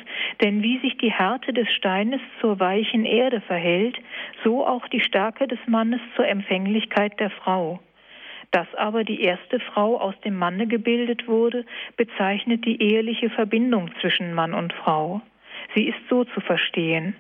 denn 0.42 0.62
wie 0.62 0.80
sich 0.80 0.98
die 0.98 1.12
Härte 1.12 1.54
des 1.54 1.72
Steines 1.74 2.22
zur 2.42 2.60
weichen 2.60 3.06
Erde 3.06 3.42
verhält, 3.42 3.98
so 4.44 4.68
auch 4.68 4.88
die 4.90 5.02
Stärke 5.02 5.48
des 5.48 5.60
Mannes 5.66 6.02
zur 6.16 6.28
Empfänglichkeit 6.28 7.20
der 7.20 7.30
Frau. 7.30 7.80
Dass 8.54 8.68
aber 8.76 9.04
die 9.04 9.22
erste 9.22 9.60
Frau 9.60 10.00
aus 10.00 10.14
dem 10.24 10.38
Manne 10.38 10.68
gebildet 10.68 11.28
wurde, 11.28 11.66
bezeichnet 11.98 12.64
die 12.66 12.80
eheliche 12.80 13.32
Verbindung 13.32 13.90
zwischen 14.00 14.32
Mann 14.36 14.54
und 14.54 14.72
Frau. 14.74 15.22
Sie 15.74 15.88
ist 15.88 15.98
so 16.08 16.24
zu 16.24 16.40
verstehen. 16.40 17.16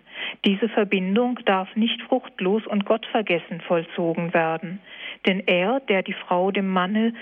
Diese 0.46 0.70
Verbindung 0.70 1.40
darf 1.46 1.76
nicht 1.76 2.00
fruchtlos 2.04 2.68
und 2.68 2.86
gottvergessen 2.86 3.62
vollzogen 3.62 4.32
werden, 4.36 4.80
denn 5.26 5.42
er, 5.48 5.80
der 5.80 6.04
die 6.04 6.14
Frau 6.14 6.52
dem 6.52 6.68
Manne 6.68 7.16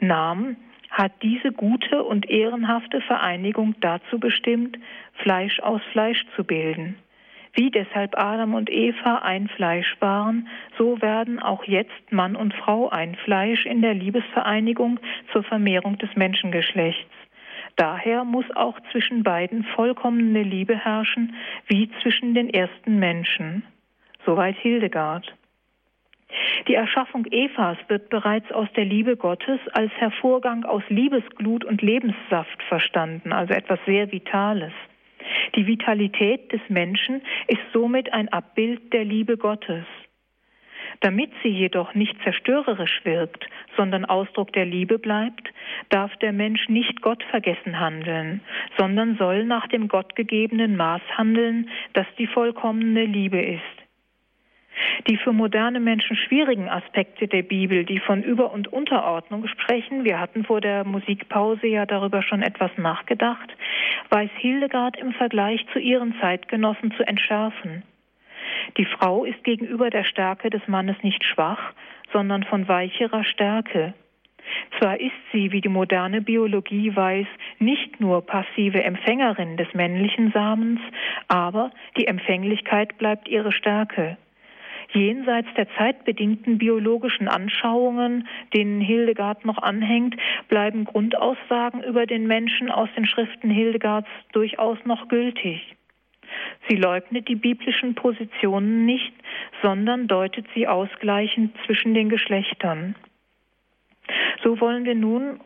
nahm, 0.00 0.56
hat 0.90 1.12
diese 1.22 1.50
gute 1.50 2.04
und 2.04 2.28
ehrenhafte 2.28 3.00
Vereinigung 3.00 3.74
dazu 3.80 4.18
bestimmt, 4.18 4.76
Fleisch 5.14 5.60
aus 5.60 5.80
Fleisch 5.92 6.26
zu 6.36 6.44
bilden. 6.44 6.96
Wie 7.54 7.70
deshalb 7.70 8.18
Adam 8.18 8.54
und 8.54 8.68
Eva 8.68 9.18
ein 9.18 9.48
Fleisch 9.48 9.96
waren, 10.00 10.48
so 10.76 11.00
werden 11.00 11.38
auch 11.38 11.64
jetzt 11.64 12.10
Mann 12.10 12.34
und 12.34 12.52
Frau 12.52 12.88
ein 12.88 13.14
Fleisch 13.14 13.64
in 13.64 13.80
der 13.80 13.94
Liebesvereinigung 13.94 14.98
zur 15.32 15.44
Vermehrung 15.44 15.96
des 15.98 16.10
Menschengeschlechts. 16.16 17.10
Daher 17.76 18.24
muss 18.24 18.44
auch 18.54 18.78
zwischen 18.90 19.22
beiden 19.22 19.64
vollkommene 19.64 20.42
Liebe 20.42 20.76
herrschen, 20.76 21.34
wie 21.66 21.90
zwischen 22.02 22.34
den 22.34 22.52
ersten 22.52 22.98
Menschen. 22.98 23.64
Soweit 24.24 24.56
Hildegard. 24.56 25.32
Die 26.66 26.74
Erschaffung 26.74 27.26
Evas 27.26 27.76
wird 27.88 28.08
bereits 28.08 28.50
aus 28.50 28.68
der 28.76 28.84
Liebe 28.84 29.16
Gottes 29.16 29.60
als 29.72 29.92
Hervorgang 29.92 30.64
aus 30.64 30.82
Liebesglut 30.88 31.64
und 31.64 31.82
Lebenssaft 31.82 32.62
verstanden, 32.64 33.32
also 33.32 33.54
etwas 33.54 33.78
sehr 33.86 34.10
Vitales. 34.10 34.72
Die 35.54 35.66
Vitalität 35.66 36.52
des 36.52 36.60
Menschen 36.68 37.22
ist 37.46 37.62
somit 37.72 38.12
ein 38.12 38.28
Abbild 38.28 38.92
der 38.92 39.04
Liebe 39.04 39.36
Gottes. 39.36 39.84
Damit 41.00 41.30
sie 41.42 41.48
jedoch 41.48 41.94
nicht 41.94 42.16
zerstörerisch 42.22 43.00
wirkt, 43.04 43.46
sondern 43.76 44.04
Ausdruck 44.04 44.52
der 44.52 44.64
Liebe 44.64 44.98
bleibt, 44.98 45.52
darf 45.90 46.14
der 46.16 46.32
Mensch 46.32 46.68
nicht 46.68 47.02
gottvergessen 47.02 47.78
handeln, 47.80 48.40
sondern 48.78 49.16
soll 49.16 49.44
nach 49.44 49.66
dem 49.68 49.88
gottgegebenen 49.88 50.76
Maß 50.76 51.02
handeln, 51.16 51.68
das 51.92 52.06
die 52.18 52.26
vollkommene 52.26 53.04
Liebe 53.04 53.40
ist. 53.40 53.84
Die 55.08 55.16
für 55.16 55.32
moderne 55.32 55.80
Menschen 55.80 56.16
schwierigen 56.16 56.68
Aspekte 56.68 57.28
der 57.28 57.42
Bibel, 57.42 57.84
die 57.84 58.00
von 58.00 58.22
Über- 58.22 58.52
und 58.52 58.72
Unterordnung 58.72 59.46
sprechen, 59.46 60.04
wir 60.04 60.18
hatten 60.18 60.44
vor 60.44 60.60
der 60.60 60.84
Musikpause 60.84 61.66
ja 61.66 61.86
darüber 61.86 62.22
schon 62.22 62.42
etwas 62.42 62.70
nachgedacht, 62.76 63.54
weiß 64.10 64.30
Hildegard 64.36 64.96
im 64.96 65.12
Vergleich 65.12 65.64
zu 65.72 65.78
ihren 65.78 66.14
Zeitgenossen 66.20 66.92
zu 66.92 67.06
entschärfen. 67.06 67.82
Die 68.76 68.84
Frau 68.84 69.24
ist 69.24 69.42
gegenüber 69.44 69.90
der 69.90 70.04
Stärke 70.04 70.50
des 70.50 70.66
Mannes 70.66 70.96
nicht 71.02 71.24
schwach, 71.24 71.72
sondern 72.12 72.44
von 72.44 72.68
weicherer 72.68 73.24
Stärke. 73.24 73.94
Zwar 74.78 75.00
ist 75.00 75.12
sie, 75.32 75.52
wie 75.52 75.60
die 75.60 75.68
moderne 75.68 76.20
Biologie 76.20 76.94
weiß, 76.94 77.26
nicht 77.58 78.00
nur 78.00 78.26
passive 78.26 78.82
Empfängerin 78.82 79.56
des 79.56 79.72
männlichen 79.72 80.32
Samens, 80.32 80.80
aber 81.28 81.70
die 81.96 82.06
Empfänglichkeit 82.06 82.98
bleibt 82.98 83.28
ihre 83.28 83.52
Stärke 83.52 84.18
jenseits 84.94 85.48
der 85.54 85.68
zeitbedingten 85.76 86.58
biologischen 86.58 87.28
Anschauungen, 87.28 88.28
denen 88.54 88.80
Hildegard 88.80 89.44
noch 89.44 89.58
anhängt, 89.58 90.16
bleiben 90.48 90.84
Grundaussagen 90.84 91.82
über 91.82 92.06
den 92.06 92.26
Menschen 92.26 92.70
aus 92.70 92.88
den 92.96 93.06
Schriften 93.06 93.50
Hildegards 93.50 94.08
durchaus 94.32 94.78
noch 94.84 95.08
gültig. 95.08 95.76
Sie 96.68 96.76
leugnet 96.76 97.28
die 97.28 97.36
biblischen 97.36 97.94
Positionen 97.94 98.86
nicht, 98.86 99.12
sondern 99.62 100.08
deutet 100.08 100.46
sie 100.54 100.66
ausgleichend 100.66 101.54
zwischen 101.66 101.94
den 101.94 102.08
Geschlechtern. 102.08 102.94
So 104.42 104.60
wollen 104.60 104.84
wir 104.84 104.94
nun 104.94 105.40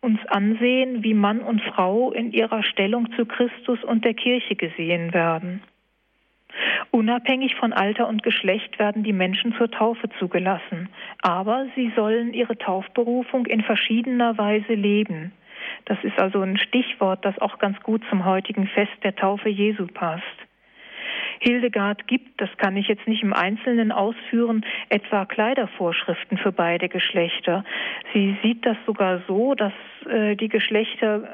uns 0.00 0.24
ansehen, 0.26 1.02
wie 1.02 1.14
Mann 1.14 1.40
und 1.40 1.60
Frau 1.60 2.12
in 2.12 2.32
ihrer 2.32 2.62
Stellung 2.62 3.10
zu 3.16 3.26
Christus 3.26 3.82
und 3.82 4.04
der 4.04 4.14
Kirche 4.14 4.54
gesehen 4.54 5.12
werden. 5.12 5.62
Unabhängig 6.90 7.54
von 7.56 7.72
Alter 7.72 8.08
und 8.08 8.22
Geschlecht 8.22 8.78
werden 8.78 9.02
die 9.02 9.12
Menschen 9.12 9.54
zur 9.54 9.70
Taufe 9.70 10.08
zugelassen, 10.18 10.88
aber 11.22 11.66
sie 11.74 11.92
sollen 11.94 12.32
ihre 12.32 12.56
Taufberufung 12.56 13.46
in 13.46 13.62
verschiedener 13.62 14.38
Weise 14.38 14.74
leben. 14.74 15.32
Das 15.84 15.98
ist 16.02 16.18
also 16.18 16.40
ein 16.40 16.58
Stichwort, 16.58 17.24
das 17.24 17.38
auch 17.38 17.58
ganz 17.58 17.80
gut 17.82 18.02
zum 18.10 18.24
heutigen 18.24 18.66
Fest 18.68 18.92
der 19.02 19.14
Taufe 19.16 19.48
Jesu 19.48 19.86
passt. 19.86 20.24
Hildegard 21.40 22.06
gibt, 22.08 22.40
das 22.40 22.50
kann 22.56 22.76
ich 22.76 22.88
jetzt 22.88 23.06
nicht 23.06 23.22
im 23.22 23.32
Einzelnen 23.32 23.92
ausführen, 23.92 24.64
etwa 24.88 25.24
Kleidervorschriften 25.24 26.38
für 26.38 26.52
beide 26.52 26.88
Geschlechter. 26.88 27.64
Sie 28.12 28.36
sieht 28.42 28.66
das 28.66 28.76
sogar 28.86 29.22
so, 29.28 29.54
dass 29.54 29.72
äh, 30.08 30.34
die 30.34 30.48
Geschlechter 30.48 31.28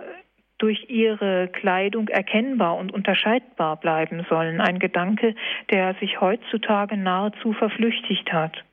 durch 0.59 0.89
ihre 0.89 1.49
Kleidung 1.49 2.09
erkennbar 2.09 2.77
und 2.77 2.93
unterscheidbar 2.93 3.77
bleiben 3.77 4.25
sollen. 4.29 4.61
Ein 4.61 4.79
Gedanke, 4.79 5.35
der 5.71 5.95
sich 5.95 6.21
heutzutage 6.21 6.97
nahezu 6.97 7.53
verflüchtigt 7.53 8.33
hat. 8.33 8.65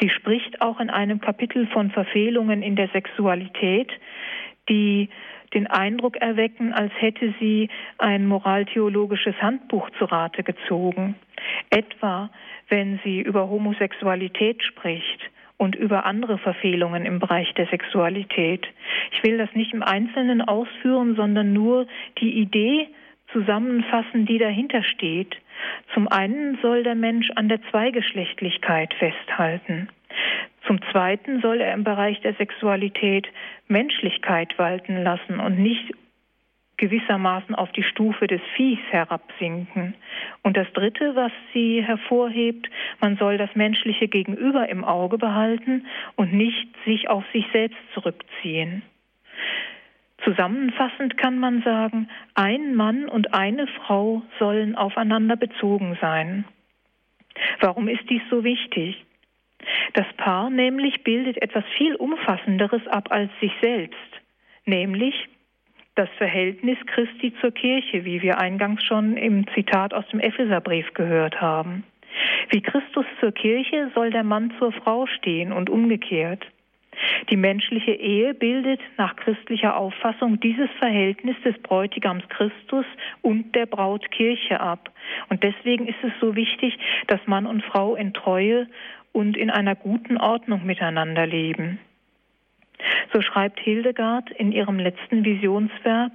Sie 0.00 0.08
spricht 0.10 0.60
auch 0.60 0.78
in 0.78 0.90
einem 0.90 1.20
Kapitel 1.20 1.66
von 1.68 1.90
Verfehlungen 1.90 2.62
in 2.62 2.76
der 2.76 2.88
Sexualität, 2.88 3.90
die 4.68 5.08
den 5.54 5.66
Eindruck 5.66 6.16
erwecken, 6.16 6.72
als 6.72 6.92
hätte 6.98 7.34
sie 7.40 7.68
ein 7.96 8.26
moraltheologisches 8.26 9.34
Handbuch 9.40 9.88
zu 9.98 10.04
Rate 10.04 10.42
gezogen. 10.42 11.16
Etwa, 11.70 12.30
wenn 12.68 13.00
sie 13.02 13.20
über 13.20 13.48
Homosexualität 13.48 14.62
spricht 14.62 15.30
und 15.58 15.74
über 15.74 16.06
andere 16.06 16.38
Verfehlungen 16.38 17.04
im 17.04 17.18
Bereich 17.18 17.52
der 17.54 17.66
Sexualität. 17.66 18.66
Ich 19.12 19.22
will 19.22 19.36
das 19.36 19.52
nicht 19.54 19.74
im 19.74 19.82
Einzelnen 19.82 20.40
ausführen, 20.40 21.16
sondern 21.16 21.52
nur 21.52 21.86
die 22.20 22.40
Idee 22.40 22.88
zusammenfassen, 23.32 24.24
die 24.24 24.38
dahinter 24.38 24.82
steht. 24.82 25.36
Zum 25.92 26.08
einen 26.08 26.58
soll 26.62 26.84
der 26.84 26.94
Mensch 26.94 27.30
an 27.34 27.48
der 27.48 27.60
Zweigeschlechtlichkeit 27.70 28.94
festhalten. 28.94 29.88
Zum 30.66 30.80
Zweiten 30.92 31.40
soll 31.40 31.60
er 31.60 31.74
im 31.74 31.84
Bereich 31.84 32.20
der 32.20 32.34
Sexualität 32.34 33.26
Menschlichkeit 33.66 34.58
walten 34.58 35.02
lassen 35.02 35.40
und 35.40 35.58
nicht 35.58 35.92
gewissermaßen 36.78 37.54
auf 37.54 37.70
die 37.72 37.82
Stufe 37.82 38.26
des 38.26 38.40
Viehs 38.56 38.78
herabsinken. 38.90 39.94
Und 40.42 40.56
das 40.56 40.72
Dritte, 40.72 41.14
was 41.14 41.32
sie 41.52 41.82
hervorhebt, 41.82 42.70
man 43.00 43.16
soll 43.16 43.36
das 43.36 43.54
menschliche 43.54 44.08
Gegenüber 44.08 44.68
im 44.68 44.84
Auge 44.84 45.18
behalten 45.18 45.86
und 46.16 46.32
nicht 46.32 46.68
sich 46.86 47.10
auf 47.10 47.24
sich 47.32 47.44
selbst 47.52 47.78
zurückziehen. 47.92 48.82
Zusammenfassend 50.24 51.16
kann 51.16 51.38
man 51.38 51.62
sagen, 51.62 52.08
ein 52.34 52.74
Mann 52.74 53.08
und 53.08 53.34
eine 53.34 53.66
Frau 53.66 54.22
sollen 54.38 54.74
aufeinander 54.74 55.36
bezogen 55.36 55.96
sein. 56.00 56.44
Warum 57.60 57.88
ist 57.88 58.08
dies 58.10 58.22
so 58.30 58.42
wichtig? 58.42 59.04
Das 59.94 60.06
Paar 60.16 60.50
nämlich 60.50 61.02
bildet 61.04 61.40
etwas 61.42 61.64
viel 61.76 61.94
Umfassenderes 61.94 62.86
ab 62.88 63.10
als 63.10 63.30
sich 63.40 63.52
selbst, 63.60 63.96
nämlich 64.64 65.28
das 65.98 66.08
Verhältnis 66.16 66.78
Christi 66.86 67.34
zur 67.40 67.50
Kirche, 67.50 68.04
wie 68.04 68.22
wir 68.22 68.38
eingangs 68.38 68.84
schon 68.84 69.16
im 69.16 69.46
Zitat 69.54 69.92
aus 69.92 70.06
dem 70.08 70.20
Epheserbrief 70.20 70.94
gehört 70.94 71.40
haben. 71.40 71.82
Wie 72.50 72.62
Christus 72.62 73.04
zur 73.20 73.32
Kirche 73.32 73.90
soll 73.94 74.10
der 74.10 74.22
Mann 74.22 74.52
zur 74.58 74.72
Frau 74.72 75.06
stehen 75.06 75.52
und 75.52 75.68
umgekehrt. 75.68 76.46
Die 77.30 77.36
menschliche 77.36 77.92
Ehe 77.92 78.34
bildet 78.34 78.80
nach 78.96 79.16
christlicher 79.16 79.76
Auffassung 79.76 80.40
dieses 80.40 80.70
Verhältnis 80.78 81.36
des 81.44 81.56
Bräutigams 81.58 82.28
Christus 82.28 82.86
und 83.22 83.54
der 83.54 83.66
Braut 83.66 84.10
Kirche 84.10 84.60
ab. 84.60 84.90
Und 85.28 85.42
deswegen 85.42 85.86
ist 85.86 86.02
es 86.02 86.12
so 86.20 86.34
wichtig, 86.34 86.78
dass 87.06 87.20
Mann 87.26 87.46
und 87.46 87.64
Frau 87.64 87.94
in 87.94 88.14
Treue 88.14 88.68
und 89.12 89.36
in 89.36 89.50
einer 89.50 89.74
guten 89.74 90.16
Ordnung 90.16 90.64
miteinander 90.64 91.26
leben. 91.26 91.78
So 93.12 93.20
schreibt 93.22 93.60
Hildegard 93.60 94.30
in 94.30 94.52
ihrem 94.52 94.78
letzten 94.78 95.24
Visionswerk, 95.24 96.12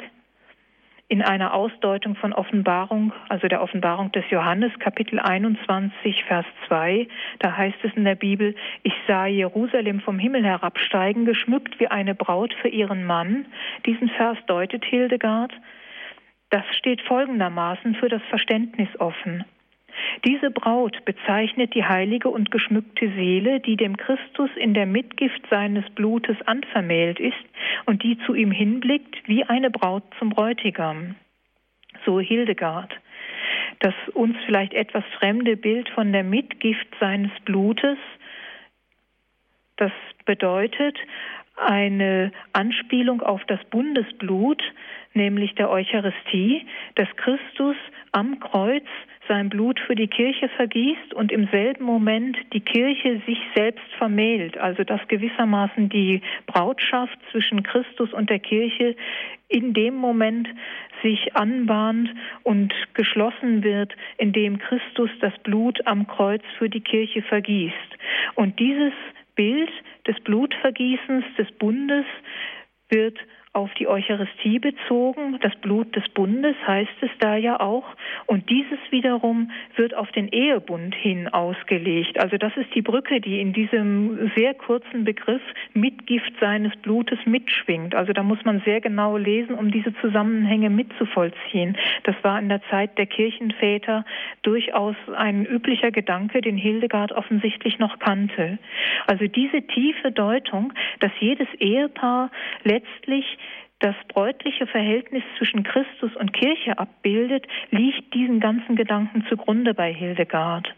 in 1.14 1.22
einer 1.22 1.54
Ausdeutung 1.54 2.16
von 2.16 2.34
Offenbarung, 2.34 3.14
also 3.30 3.48
der 3.48 3.62
Offenbarung 3.62 4.12
des 4.14 4.24
Johannes, 4.32 4.72
Kapitel 4.80 5.20
21, 5.20 6.24
Vers 6.24 6.46
2. 6.68 7.08
Da 7.40 7.56
heißt 7.56 7.78
es 7.84 7.94
in 7.94 8.04
der 8.04 8.16
Bibel, 8.16 8.56
ich 8.82 8.94
sah 9.08 9.28
Jerusalem 9.28 10.00
vom 10.00 10.18
Himmel 10.18 10.44
herabsteigen, 10.44 11.26
geschmückt 11.26 11.80
wie 11.80 11.88
eine 11.88 12.16
Braut 12.16 12.54
für 12.62 12.70
ihren 12.70 13.04
Mann. 13.04 13.46
Diesen 13.86 14.10
Vers 14.10 14.38
deutet 14.48 14.86
Hildegard. 14.86 15.54
Das 16.50 16.64
steht 16.78 17.02
folgendermaßen 17.02 17.96
für 17.96 18.10
das 18.10 18.22
Verständnis 18.30 18.90
offen. 19.00 19.44
Diese 20.26 20.52
Braut 20.52 21.04
bezeichnet 21.06 21.74
die 21.76 21.86
heilige 21.86 22.30
und 22.30 22.52
geschmückte 22.52 23.10
Seele, 23.10 23.60
die 23.60 23.76
dem 23.76 23.98
Christus 23.98 24.50
in 24.56 24.74
der 24.74 24.86
Mitgift 24.86 25.42
seines 25.50 25.90
Blutes 25.92 26.38
anvermählt 26.46 27.20
ist 27.20 27.46
und 27.86 28.04
die 28.04 28.18
zu 28.26 28.34
ihm 28.34 28.52
hinblickt 28.52 29.28
wie 29.28 29.44
eine 29.44 29.70
Braut 29.70 30.04
zum 30.20 30.30
Bräutigam. 30.30 31.16
So 32.06 32.20
Hildegard. 32.20 32.94
Das 33.80 33.94
uns 34.14 34.36
vielleicht 34.46 34.74
etwas 34.74 35.04
fremde 35.20 35.58
Bild 35.58 35.90
von 35.90 36.12
der 36.12 36.24
Mitgift 36.24 36.88
seines 37.00 37.32
Blutes, 37.44 37.98
das 39.78 39.92
bedeutet 40.26 40.98
eine 41.56 42.32
Anspielung 42.54 43.22
auf 43.22 43.42
das 43.46 43.64
Bundesblut, 43.66 44.62
nämlich 45.14 45.54
der 45.56 45.70
Eucharistie, 45.70 46.66
dass 46.96 47.08
Christus 47.18 47.76
am 48.12 48.40
Kreuz 48.40 48.86
sein 49.28 49.50
Blut 49.50 49.80
für 49.80 49.96
die 49.96 50.08
Kirche 50.08 50.50
vergießt 50.50 51.14
und 51.14 51.32
im 51.32 51.48
selben 51.48 51.84
Moment 51.84 52.38
die 52.54 52.60
Kirche 52.60 53.22
sich 53.26 53.40
selbst 53.56 53.86
vermählt, 53.98 54.58
also 54.58 54.84
dass 54.84 55.06
gewissermaßen 55.08 55.90
die 55.90 56.22
Brautschaft 56.46 57.18
zwischen 57.32 57.64
Christus 57.64 58.12
und 58.14 58.30
der 58.30 58.40
Kirche 58.40 58.96
in 59.48 59.74
dem 59.74 59.96
Moment 59.96 60.48
sich 61.02 61.36
anbahnt 61.36 62.10
und 62.44 62.74
geschlossen 62.94 63.64
wird, 63.64 63.94
indem 64.18 64.58
Christus 64.60 65.10
das 65.20 65.38
Blut 65.40 65.86
am 65.86 66.08
Kreuz 66.08 66.42
für 66.58 66.70
die 66.70 66.82
Kirche 66.82 67.22
vergießt. 67.22 67.76
Und 68.36 68.60
dieses 68.60 68.94
Bild 69.36 69.70
des 70.08 70.20
Blutvergießens 70.22 71.26
des 71.38 71.52
Bundes 71.54 72.06
wird 72.90 73.18
auf 73.54 73.72
die 73.76 73.88
Eucharistie 73.88 74.58
bezogen, 74.58 75.38
das 75.42 75.56
Blut 75.58 75.96
des 75.96 76.10
Bundes 76.10 76.56
heißt 76.66 76.92
es 77.02 77.12
da 77.20 77.36
ja 77.36 77.60
auch, 77.60 77.86
und 78.26 78.50
dieses 78.50 78.80
wiederum 78.90 79.52
wird 79.76 79.94
auf 79.94 80.12
den 80.12 80.28
Ehebund 80.30 80.96
hin 80.96 81.28
ausgelegt. 81.28 82.20
Also 82.20 82.38
das 82.38 82.56
ist 82.58 82.74
die 82.74 82.82
Brücke, 82.82 83.22
die 83.22 83.40
in 83.40 83.54
diesem 83.54 84.32
sehr 84.36 84.56
kurzen 84.56 85.04
Begriff 85.04 85.42
Mitgift 85.74 86.34
seines 86.40 86.76
Blutes 86.78 87.20
mitschwingt. 87.26 87.94
Also 87.94 88.12
da 88.12 88.24
muss 88.24 88.44
man 88.44 88.62
sehr 88.66 88.82
genau 88.82 89.18
lesen, 89.18 89.54
um 89.54 89.70
diese 89.70 89.94
Zusammenhänge 90.02 90.72
mitzuvollziehen. 90.72 91.78
Das 92.06 92.16
war 92.24 92.40
in 92.40 92.50
der 92.50 92.62
Zeit 92.72 92.98
der 92.98 93.06
Kirchenväter 93.06 94.04
durchaus 94.42 94.96
ein 95.16 95.46
üblicher 95.46 95.92
Gedanke, 95.92 96.42
den 96.42 96.58
Hildegard 96.58 97.12
offensichtlich 97.12 97.78
noch 97.78 98.00
kannte. 98.00 98.58
Also 99.06 99.28
diese 99.28 99.62
tiefe 99.62 100.12
Deutung, 100.12 100.74
dass 101.00 101.12
jedes 101.20 101.48
Ehepaar 101.60 102.32
letztlich 102.64 103.38
das 103.84 103.96
bräutliche 104.08 104.66
Verhältnis 104.66 105.24
zwischen 105.38 105.64
Christus 105.64 106.16
und 106.16 106.32
Kirche 106.32 106.78
abbildet, 106.80 107.46
liegt 107.70 108.14
diesen 108.14 108.40
ganzen 108.40 108.78
Gedanken 108.78 109.26
zugrunde 109.28 109.74
bei 109.74 109.94
Hildegard. 109.94 110.74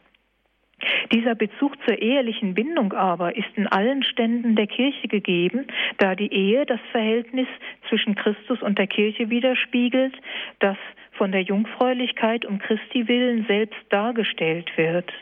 Dieser 1.14 1.36
Bezug 1.36 1.78
zur 1.86 2.01
ehelichen 2.01 2.56
Bindung 2.56 2.93
aber 2.93 3.38
ist 3.38 3.49
in 3.56 3.68
allen 3.68 4.01
Ständen 4.01 4.56
der 4.56 4.66
Kirche 4.66 5.08
gegeben, 5.08 5.68
da 5.99 6.16
die 6.16 6.34
Ehe 6.34 6.66
das 6.66 6.80
Verhältnis 6.91 7.47
zwischen 7.89 8.16
Christus 8.16 8.62
und 8.64 8.80
der 8.80 8.88
Kirche 8.88 9.30
widerspiegelt, 9.30 10.16
das 10.60 10.78
von 11.12 11.32
der 11.32 11.41
Jungfräulichkeit 11.41 12.43
um 12.43 12.58
Christi 12.58 13.08
willen 13.08 13.45
selbst 13.47 13.80
dargestellt 13.89 14.76
wird. 14.78 15.14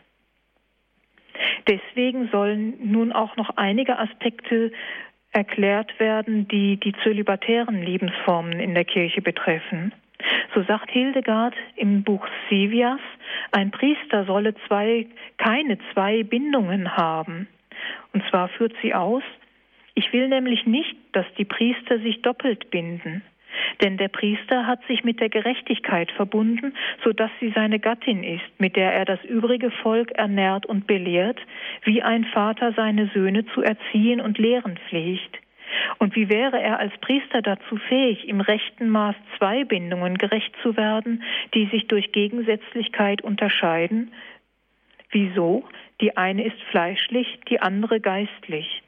Deswegen 1.67 2.29
sollen 2.29 2.75
nun 2.91 3.11
auch 3.11 3.36
noch 3.36 3.57
einige 3.57 3.99
Aspekte 3.99 4.71
erklärt 5.34 5.99
werden, 5.99 6.47
die 6.47 6.77
die 6.77 6.93
zölibatären 7.03 7.81
Lebensformen 7.81 8.59
in 8.59 8.73
der 8.73 8.86
Kirche 8.86 9.21
betreffen. 9.21 9.91
So 10.53 10.63
sagt 10.63 10.91
Hildegard 10.91 11.55
im 11.75 12.03
Buch 12.03 12.25
Sivias, 12.49 12.99
ein 13.51 13.71
Priester 13.71 14.25
solle 14.25 14.55
zwei, 14.67 15.07
keine 15.38 15.77
zwei 15.91 16.23
Bindungen 16.23 16.95
haben. 16.95 17.47
Und 18.13 18.23
zwar 18.29 18.47
führt 18.49 18.73
sie 18.81 18.93
aus, 18.93 19.23
ich 19.95 20.11
will 20.13 20.27
nämlich 20.27 20.65
nicht, 20.65 20.95
dass 21.11 21.25
die 21.38 21.45
Priester 21.45 21.99
sich 21.99 22.21
doppelt 22.21 22.69
binden. 22.71 23.21
Denn 23.81 23.97
der 23.97 24.07
Priester 24.07 24.65
hat 24.67 24.85
sich 24.87 25.03
mit 25.03 25.19
der 25.19 25.29
Gerechtigkeit 25.29 26.11
verbunden, 26.11 26.73
so 27.03 27.13
dass 27.13 27.31
sie 27.39 27.51
seine 27.55 27.79
Gattin 27.79 28.23
ist, 28.23 28.43
mit 28.59 28.75
der 28.75 28.93
er 28.93 29.05
das 29.05 29.23
übrige 29.23 29.71
Volk 29.71 30.11
ernährt 30.11 30.65
und 30.65 30.87
belehrt, 30.87 31.39
wie 31.83 32.01
ein 32.01 32.25
Vater 32.25 32.73
seine 32.73 33.07
Söhne 33.13 33.45
zu 33.47 33.61
erziehen 33.61 34.21
und 34.21 34.37
lehren 34.37 34.77
pflegt. 34.89 35.39
Und 35.97 36.15
wie 36.15 36.29
wäre 36.29 36.61
er 36.61 36.79
als 36.79 36.93
Priester 36.99 37.41
dazu 37.41 37.77
fähig, 37.77 38.27
im 38.27 38.41
rechten 38.41 38.89
Maß 38.89 39.15
zwei 39.37 39.63
Bindungen 39.63 40.17
gerecht 40.17 40.53
zu 40.61 40.77
werden, 40.77 41.23
die 41.53 41.65
sich 41.67 41.87
durch 41.87 42.11
Gegensätzlichkeit 42.11 43.21
unterscheiden? 43.21 44.11
Wieso? 45.11 45.63
Die 46.01 46.17
eine 46.17 46.43
ist 46.43 46.61
fleischlich, 46.71 47.39
die 47.49 47.59
andere 47.59 47.99
geistlich. 47.99 48.83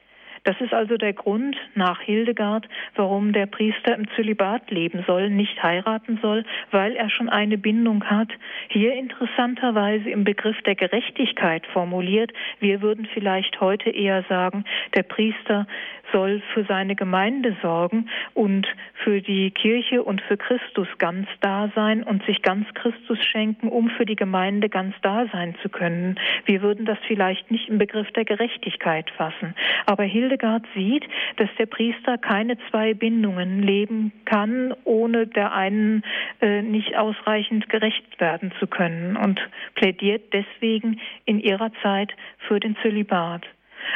Das 0.46 0.60
ist 0.60 0.72
also 0.72 0.96
der 0.96 1.12
Grund 1.12 1.56
nach 1.74 2.00
Hildegard, 2.00 2.68
warum 2.94 3.32
der 3.32 3.46
Priester 3.46 3.96
im 3.96 4.08
Zölibat 4.14 4.70
leben 4.70 5.02
soll, 5.04 5.28
nicht 5.28 5.60
heiraten 5.60 6.20
soll, 6.22 6.44
weil 6.70 6.94
er 6.94 7.10
schon 7.10 7.28
eine 7.28 7.58
Bindung 7.58 8.04
hat. 8.04 8.28
Hier 8.68 8.94
interessanterweise 8.94 10.08
im 10.08 10.22
Begriff 10.22 10.56
der 10.62 10.76
Gerechtigkeit 10.76 11.66
formuliert. 11.72 12.32
Wir 12.60 12.80
würden 12.80 13.08
vielleicht 13.12 13.60
heute 13.60 13.90
eher 13.90 14.22
sagen, 14.28 14.64
der 14.94 15.02
Priester 15.02 15.66
soll 16.12 16.42
für 16.54 16.64
seine 16.64 16.94
Gemeinde 16.94 17.56
sorgen 17.62 18.08
und 18.34 18.66
für 19.04 19.20
die 19.20 19.50
Kirche 19.50 20.02
und 20.02 20.20
für 20.22 20.36
Christus 20.36 20.88
ganz 20.98 21.28
da 21.40 21.70
sein 21.74 22.02
und 22.02 22.24
sich 22.24 22.42
ganz 22.42 22.66
Christus 22.74 23.18
schenken, 23.24 23.68
um 23.68 23.90
für 23.90 24.04
die 24.04 24.16
Gemeinde 24.16 24.68
ganz 24.68 24.94
da 25.02 25.26
sein 25.32 25.54
zu 25.62 25.68
können. 25.68 26.18
Wir 26.44 26.62
würden 26.62 26.86
das 26.86 26.98
vielleicht 27.06 27.50
nicht 27.50 27.68
im 27.68 27.78
Begriff 27.78 28.10
der 28.12 28.24
Gerechtigkeit 28.24 29.10
fassen. 29.10 29.54
Aber 29.86 30.04
Hildegard 30.04 30.64
sieht, 30.74 31.04
dass 31.36 31.48
der 31.58 31.66
Priester 31.66 32.18
keine 32.18 32.56
zwei 32.70 32.94
Bindungen 32.94 33.62
leben 33.62 34.12
kann, 34.24 34.74
ohne 34.84 35.26
der 35.26 35.52
einen 35.52 36.02
äh, 36.40 36.62
nicht 36.62 36.96
ausreichend 36.96 37.68
gerecht 37.68 38.20
werden 38.20 38.52
zu 38.58 38.66
können 38.66 39.16
und 39.16 39.40
plädiert 39.74 40.32
deswegen 40.32 41.00
in 41.24 41.40
ihrer 41.40 41.70
Zeit 41.82 42.12
für 42.48 42.60
den 42.60 42.76
Zölibat. 42.82 43.46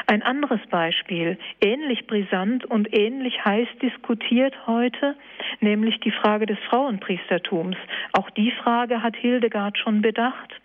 Ein 0.06 0.22
anderes 0.22 0.60
Beispiel, 0.70 1.38
ähnlich 1.60 2.06
brisant 2.06 2.64
und 2.64 2.88
ähnlich 2.96 3.44
heiß 3.44 3.68
diskutiert 3.82 4.54
heute, 4.66 5.16
nämlich 5.60 6.00
die 6.00 6.10
Frage 6.10 6.46
des 6.46 6.58
Frauenpriestertums. 6.68 7.76
Auch 8.12 8.30
die 8.30 8.52
Frage 8.62 9.02
hat 9.02 9.16
Hildegard 9.16 9.78
schon 9.78 10.02
bedacht. 10.02 10.60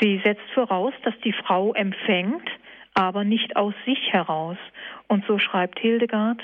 Sie 0.00 0.20
setzt 0.24 0.48
voraus, 0.52 0.92
dass 1.02 1.18
die 1.24 1.32
Frau 1.32 1.72
empfängt, 1.72 2.48
aber 2.94 3.24
nicht 3.24 3.56
aus 3.56 3.74
sich 3.84 4.12
heraus. 4.12 4.58
Und 5.08 5.24
so 5.26 5.38
schreibt 5.38 5.78
Hildegard, 5.78 6.42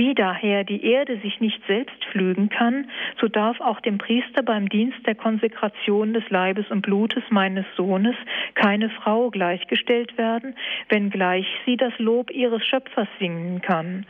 wie 0.00 0.14
daher 0.14 0.64
die 0.64 0.82
Erde 0.82 1.18
sich 1.18 1.40
nicht 1.40 1.60
selbst 1.66 2.02
pflügen 2.06 2.48
kann, 2.48 2.90
so 3.20 3.28
darf 3.28 3.60
auch 3.60 3.80
dem 3.80 3.98
Priester 3.98 4.42
beim 4.42 4.66
Dienst 4.70 5.06
der 5.06 5.14
Konsekration 5.14 6.14
des 6.14 6.24
Leibes 6.30 6.64
und 6.70 6.80
Blutes 6.80 7.22
meines 7.28 7.66
Sohnes 7.76 8.16
keine 8.54 8.88
Frau 8.88 9.28
gleichgestellt 9.28 10.16
werden, 10.16 10.56
wenngleich 10.88 11.46
sie 11.66 11.76
das 11.76 11.92
Lob 11.98 12.30
ihres 12.30 12.66
Schöpfers 12.66 13.08
singen 13.18 13.60
kann. 13.60 14.06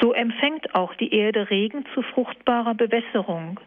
So 0.00 0.14
empfängt 0.14 0.74
auch 0.74 0.94
die 0.94 1.12
Erde 1.12 1.50
Regen 1.50 1.84
zu 1.92 2.00
fruchtbarer 2.00 2.74
Bewässerung. 2.74 3.60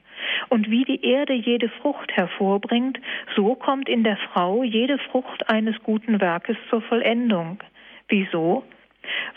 Und 0.50 0.72
wie 0.72 0.86
die 0.86 1.06
Erde 1.06 1.34
jede 1.34 1.70
Frucht 1.70 2.12
hervorbringt, 2.18 3.00
so 3.36 3.54
kommt 3.54 3.88
in 3.90 4.04
der 4.04 4.18
Frau 4.18 4.64
jede 4.64 4.98
Frucht 4.98 5.48
eines 5.48 5.76
guten 5.84 6.20
Werkes 6.20 6.58
zur 6.72 6.82
Vollendung. 6.82 7.60
Wieso? 8.08 8.64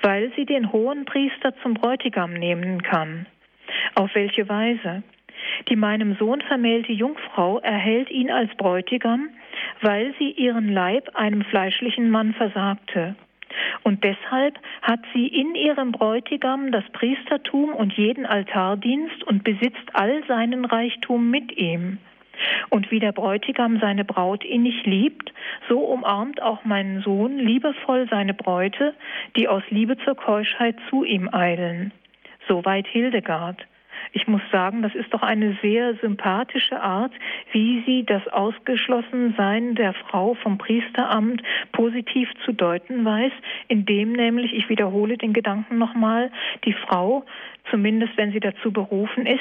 Weil 0.03 0.33
sie 0.37 0.45
den 0.45 0.73
hohen 0.73 1.05
Priester 1.05 1.55
zum 1.63 1.75
Bräutigam 1.75 2.33
nehmen 2.35 2.83
kann. 2.83 3.27
Auf 3.95 4.15
welche 4.15 4.49
Weise? 4.49 5.03
Die 5.69 5.77
meinem 5.77 6.17
Sohn 6.17 6.41
vermählte 6.41 6.93
Jungfrau 6.93 7.59
erhält 7.61 8.11
ihn 8.11 8.31
als 8.31 8.55
Bräutigam, 8.57 9.29
weil 9.81 10.15
sie 10.19 10.31
ihren 10.31 10.73
Leib 10.73 11.11
einem 11.15 11.43
fleischlichen 11.45 12.11
Mann 12.11 12.35
versagte. 12.35 13.17
Und 13.83 14.03
deshalb 14.05 14.59
hat 14.81 15.01
sie 15.13 15.27
in 15.27 15.55
ihrem 15.55 15.93
Bräutigam 15.93 16.73
das 16.73 16.85
Priestertum 16.93 17.75
und 17.75 17.93
jeden 17.95 18.27
Altardienst 18.27 19.23
und 19.25 19.45
besitzt 19.45 19.95
all 19.95 20.25
seinen 20.27 20.65
Reichtum 20.65 21.31
mit 21.31 21.57
ihm. 21.57 21.99
Und 22.71 22.91
wie 22.91 22.99
der 22.99 23.13
Bräutigam 23.13 23.79
seine 23.81 24.05
Braut 24.05 24.45
innig 24.45 24.85
liebt, 24.85 25.33
so 25.69 25.81
umarmt 25.81 26.41
auch 26.43 26.65
mein 26.65 27.01
Sohn 27.03 27.39
liebevoll 27.39 28.09
seine 28.09 28.35
Bräute, 28.35 28.95
die 29.37 29.49
aus 29.49 29.63
Liebe 29.71 29.97
zur 29.99 30.17
Keuschheit 30.17 30.77
zu 30.91 31.05
ihm 31.05 31.29
eilen. 31.33 31.93
Soweit 32.49 32.87
Hildegard. 32.87 33.67
Ich 34.13 34.27
muss 34.27 34.43
sagen, 34.51 34.83
das 34.83 34.95
ist 34.95 35.13
doch 35.15 35.23
eine 35.23 35.57
sehr 35.63 35.95
sympathische 35.97 36.81
Art, 36.81 37.13
wie 37.53 37.83
sie 37.87 38.05
das 38.05 38.27
Ausgeschlossensein 38.29 39.75
der 39.75 39.95
Frau 39.95 40.35
vom 40.35 40.59
Priesteramt 40.59 41.43
positiv 41.73 42.29
zu 42.45 42.53
deuten 42.53 43.05
weiß, 43.05 43.33
indem 43.69 44.13
nämlich, 44.13 44.53
ich 44.53 44.69
wiederhole 44.69 45.17
den 45.17 45.33
Gedanken 45.33 45.79
nochmal, 45.79 46.31
die 46.65 46.73
Frau 46.73 47.25
zumindest 47.71 48.17
wenn 48.17 48.33
sie 48.33 48.41
dazu 48.41 48.73
berufen 48.73 49.27
ist, 49.27 49.41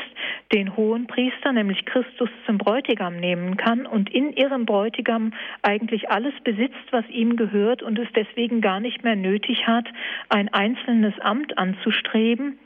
den 0.53 0.76
hohen 0.76 1.07
Priester, 1.07 1.51
nämlich 1.51 1.86
Christus, 1.86 2.30
zum 2.45 2.57
Bräutigam 2.57 3.18
nehmen 3.18 3.57
kann 3.57 3.86
und 3.86 4.09
in 4.09 4.34
ihrem 4.34 4.66
Bräutigam 4.66 5.34
eigentlich 5.62 6.09
alles 6.09 6.34
besitzt, 6.43 6.76
was 6.91 7.07
ihm 7.09 7.36
gehört 7.36 7.82
und 7.82 7.97
es 7.97 8.07
deswegen 8.16 8.62
gar 8.62 8.80
nicht 8.80 9.03
mehr 9.03 9.16
nötig 9.16 9.68
hat, 9.68 9.88
ein 10.30 10.49
einzelnes 10.49 11.18
Amt 11.20 11.57
anzustreben, 11.57 12.59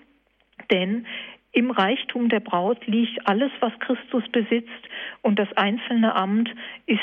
denn 0.71 1.05
im 1.55 1.71
Reichtum 1.71 2.27
der 2.27 2.41
Braut 2.41 2.85
liegt 2.85 3.27
alles, 3.27 3.51
was 3.61 3.71
Christus 3.79 4.23
besitzt, 4.31 4.69
und 5.21 5.39
das 5.39 5.51
einzelne 5.55 6.13
Amt 6.13 6.49
ist 6.85 6.99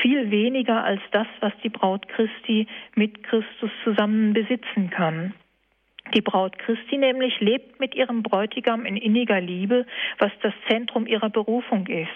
viel 0.00 0.30
weniger 0.30 0.84
als 0.84 1.00
das, 1.10 1.26
was 1.40 1.52
die 1.64 1.68
Braut 1.68 2.08
Christi 2.08 2.68
mit 2.94 3.24
Christus 3.24 3.70
zusammen 3.82 4.32
besitzen 4.32 4.90
kann. 4.90 5.34
Die 6.14 6.20
Braut 6.20 6.56
Christi 6.58 6.98
nämlich 6.98 7.40
lebt 7.40 7.80
mit 7.80 7.96
ihrem 7.96 8.22
Bräutigam 8.22 8.86
in 8.86 8.96
inniger 8.96 9.40
Liebe, 9.40 9.86
was 10.18 10.30
das 10.40 10.54
Zentrum 10.68 11.08
ihrer 11.08 11.30
Berufung 11.30 11.88
ist. 11.88 12.08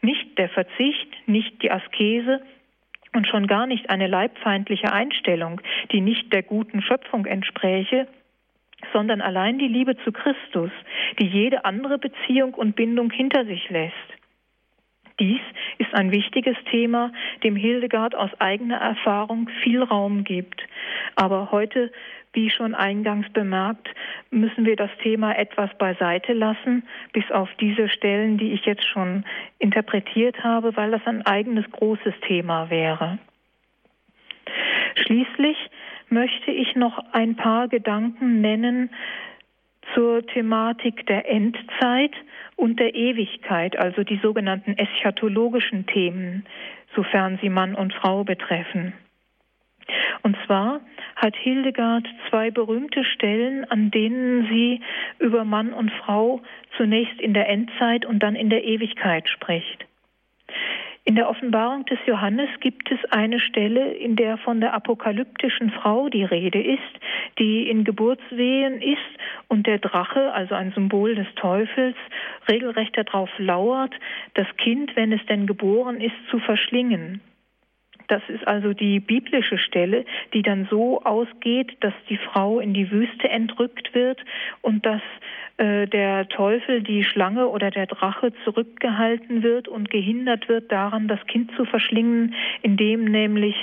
Nicht 0.00 0.38
der 0.38 0.48
Verzicht, 0.48 1.08
nicht 1.26 1.62
die 1.62 1.70
Askese 1.70 2.40
und 3.12 3.26
schon 3.26 3.46
gar 3.46 3.66
nicht 3.66 3.90
eine 3.90 4.06
leibfeindliche 4.06 4.90
Einstellung, 4.90 5.60
die 5.92 6.00
nicht 6.00 6.32
der 6.32 6.42
guten 6.42 6.80
Schöpfung 6.80 7.26
entspräche, 7.26 8.08
sondern 8.92 9.20
allein 9.20 9.58
die 9.58 9.68
Liebe 9.68 9.96
zu 10.04 10.12
Christus, 10.12 10.70
die 11.18 11.26
jede 11.26 11.64
andere 11.64 11.98
Beziehung 11.98 12.54
und 12.54 12.76
Bindung 12.76 13.10
hinter 13.10 13.44
sich 13.44 13.68
lässt. 13.70 13.94
Dies 15.20 15.40
ist 15.78 15.94
ein 15.94 16.10
wichtiges 16.10 16.56
Thema, 16.70 17.12
dem 17.44 17.54
Hildegard 17.54 18.16
aus 18.16 18.30
eigener 18.40 18.78
Erfahrung 18.78 19.48
viel 19.62 19.82
Raum 19.82 20.24
gibt. 20.24 20.60
Aber 21.14 21.52
heute 21.52 21.92
wie 22.32 22.50
schon 22.50 22.74
eingangs 22.74 23.28
bemerkt, 23.32 23.88
müssen 24.30 24.66
wir 24.66 24.74
das 24.74 24.90
Thema 25.02 25.38
etwas 25.38 25.70
beiseite 25.78 26.32
lassen, 26.32 26.82
bis 27.12 27.30
auf 27.30 27.48
diese 27.60 27.88
Stellen, 27.88 28.38
die 28.38 28.52
ich 28.52 28.64
jetzt 28.64 28.84
schon 28.84 29.24
interpretiert 29.60 30.42
habe, 30.42 30.76
weil 30.76 30.90
das 30.90 31.06
ein 31.06 31.24
eigenes 31.24 31.70
großes 31.70 32.14
Thema 32.26 32.70
wäre. 32.70 33.18
Schließlich 34.96 35.56
möchte 36.08 36.50
ich 36.50 36.74
noch 36.76 36.98
ein 37.12 37.36
paar 37.36 37.68
Gedanken 37.68 38.40
nennen 38.40 38.90
zur 39.94 40.26
Thematik 40.26 41.06
der 41.06 41.28
Endzeit 41.28 42.12
und 42.56 42.80
der 42.80 42.94
Ewigkeit, 42.94 43.78
also 43.78 44.02
die 44.02 44.18
sogenannten 44.22 44.76
eschatologischen 44.78 45.86
Themen, 45.86 46.46
sofern 46.94 47.38
sie 47.42 47.48
Mann 47.48 47.74
und 47.74 47.92
Frau 47.92 48.24
betreffen. 48.24 48.94
Und 50.22 50.36
zwar 50.46 50.80
hat 51.16 51.36
Hildegard 51.36 52.06
zwei 52.30 52.50
berühmte 52.50 53.04
Stellen, 53.04 53.70
an 53.70 53.90
denen 53.90 54.46
sie 54.48 54.80
über 55.18 55.44
Mann 55.44 55.72
und 55.72 55.90
Frau 55.92 56.40
zunächst 56.76 57.20
in 57.20 57.34
der 57.34 57.48
Endzeit 57.48 58.06
und 58.06 58.20
dann 58.22 58.34
in 58.34 58.48
der 58.50 58.64
Ewigkeit 58.64 59.28
spricht. 59.28 59.84
In 61.06 61.16
der 61.16 61.28
Offenbarung 61.28 61.84
des 61.84 61.98
Johannes 62.06 62.48
gibt 62.60 62.90
es 62.90 62.98
eine 63.10 63.38
Stelle, 63.38 63.92
in 63.92 64.16
der 64.16 64.38
von 64.38 64.62
der 64.62 64.72
apokalyptischen 64.72 65.70
Frau 65.70 66.08
die 66.08 66.24
Rede 66.24 66.62
ist, 66.62 66.80
die 67.38 67.68
in 67.68 67.84
Geburtswehen 67.84 68.80
ist 68.80 68.98
und 69.48 69.66
der 69.66 69.78
Drache, 69.78 70.32
also 70.32 70.54
ein 70.54 70.72
Symbol 70.72 71.14
des 71.14 71.26
Teufels, 71.36 71.96
regelrecht 72.48 72.96
darauf 72.96 73.28
lauert, 73.36 73.92
das 74.32 74.46
Kind, 74.56 74.96
wenn 74.96 75.12
es 75.12 75.24
denn 75.26 75.46
geboren 75.46 76.00
ist, 76.00 76.16
zu 76.30 76.38
verschlingen. 76.38 77.20
Das 78.08 78.22
ist 78.28 78.46
also 78.46 78.72
die 78.72 79.00
biblische 79.00 79.58
Stelle, 79.58 80.04
die 80.32 80.42
dann 80.42 80.66
so 80.70 81.02
ausgeht, 81.02 81.76
dass 81.80 81.94
die 82.08 82.18
Frau 82.18 82.60
in 82.60 82.74
die 82.74 82.90
Wüste 82.90 83.28
entrückt 83.28 83.94
wird 83.94 84.22
und 84.62 84.84
dass 84.84 85.02
äh, 85.56 85.86
der 85.86 86.28
Teufel, 86.28 86.82
die 86.82 87.04
Schlange 87.04 87.48
oder 87.48 87.70
der 87.70 87.86
Drache 87.86 88.32
zurückgehalten 88.44 89.42
wird 89.42 89.68
und 89.68 89.88
gehindert 89.88 90.48
wird 90.48 90.72
daran, 90.72 91.06
das 91.06 91.24
Kind 91.26 91.52
zu 91.56 91.64
verschlingen, 91.64 92.34
indem 92.62 93.04
nämlich 93.04 93.54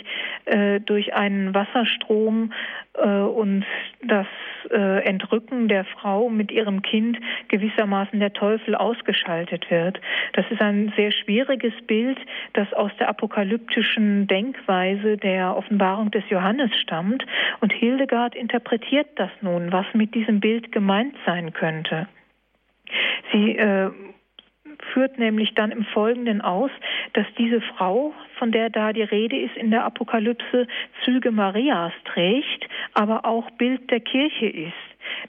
äh, 0.45 0.79
durch 0.79 1.13
einen 1.13 1.53
Wasserstrom 1.53 2.53
äh, 2.93 3.07
und 3.07 3.65
das 4.03 4.27
äh, 4.69 5.03
Entrücken 5.03 5.67
der 5.67 5.85
Frau 5.85 6.29
mit 6.29 6.51
ihrem 6.51 6.81
Kind 6.81 7.17
gewissermaßen 7.49 8.19
der 8.19 8.33
Teufel 8.33 8.75
ausgeschaltet 8.75 9.69
wird. 9.69 9.99
Das 10.33 10.45
ist 10.49 10.61
ein 10.61 10.93
sehr 10.95 11.11
schwieriges 11.11 11.73
Bild, 11.87 12.17
das 12.53 12.71
aus 12.73 12.91
der 12.99 13.09
apokalyptischen 13.09 14.27
Denkweise 14.27 15.17
der 15.17 15.55
Offenbarung 15.57 16.11
des 16.11 16.23
Johannes 16.29 16.71
stammt. 16.77 17.25
Und 17.59 17.73
Hildegard 17.73 18.35
interpretiert 18.35 19.07
das 19.15 19.31
nun, 19.41 19.71
was 19.71 19.85
mit 19.93 20.15
diesem 20.15 20.39
Bild 20.39 20.71
gemeint 20.71 21.15
sein 21.25 21.53
könnte. 21.53 21.80
Sie 23.31 23.55
äh, 23.57 23.91
führt 24.93 25.17
nämlich 25.17 25.53
dann 25.53 25.71
im 25.71 25.85
Folgenden 25.85 26.41
aus, 26.41 26.71
dass 27.13 27.25
diese 27.37 27.61
Frau, 27.61 28.13
von 28.37 28.51
der 28.51 28.69
da 28.69 28.93
die 28.93 29.03
Rede 29.03 29.37
ist 29.37 29.55
in 29.55 29.71
der 29.71 29.85
Apokalypse, 29.85 30.67
Züge 31.03 31.31
Marias 31.31 31.93
trägt, 32.05 32.67
aber 32.93 33.25
auch 33.25 33.49
Bild 33.51 33.89
der 33.91 33.99
Kirche 33.99 34.47
ist. 34.47 34.73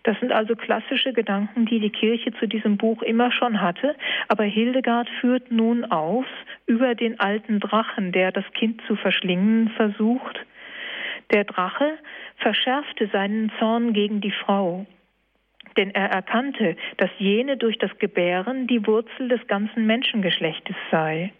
Das 0.05 0.18
sind 0.20 0.32
also 0.32 0.55
klassische 0.55 1.12
Gedanken, 1.12 1.66
die 1.66 1.80
die 1.80 1.90
Kirche 1.90 2.32
zu 2.34 2.46
diesem 2.46 2.76
Buch 2.76 3.03
immer 3.03 3.30
schon 3.32 3.61
hatte. 3.61 3.96
Aber 4.28 4.44
Hildegard 4.44 5.09
führt 5.20 5.50
nun 5.50 5.84
aus 5.84 6.26
über 6.66 6.94
den 6.94 7.20
alten 7.20 7.61
Drachen, 7.61 8.12
der 8.12 8.32
das 8.32 8.44
Kind 8.55 8.80
zu 8.86 8.96
verschlingen 8.96 9.70
versucht. 9.76 10.38
Der 11.32 11.44
Drache 11.44 11.98
verschärfte 12.36 13.09
seinen 13.09 13.50
Zorn 13.59 13.92
gegen 13.92 14.20
die 14.20 14.32
Frau 14.32 14.86
denn 15.76 15.90
er 15.90 16.10
erkannte, 16.10 16.76
dass 16.98 17.10
jene 17.18 17.56
durch 17.56 17.78
das 17.78 17.96
Gebären 17.98 18.66
die 18.66 18.86
Wurzel 18.86 19.28
des 19.28 19.46
ganzen 19.46 19.86
Menschengeschlechtes 19.86 20.76
sei. 20.90 21.32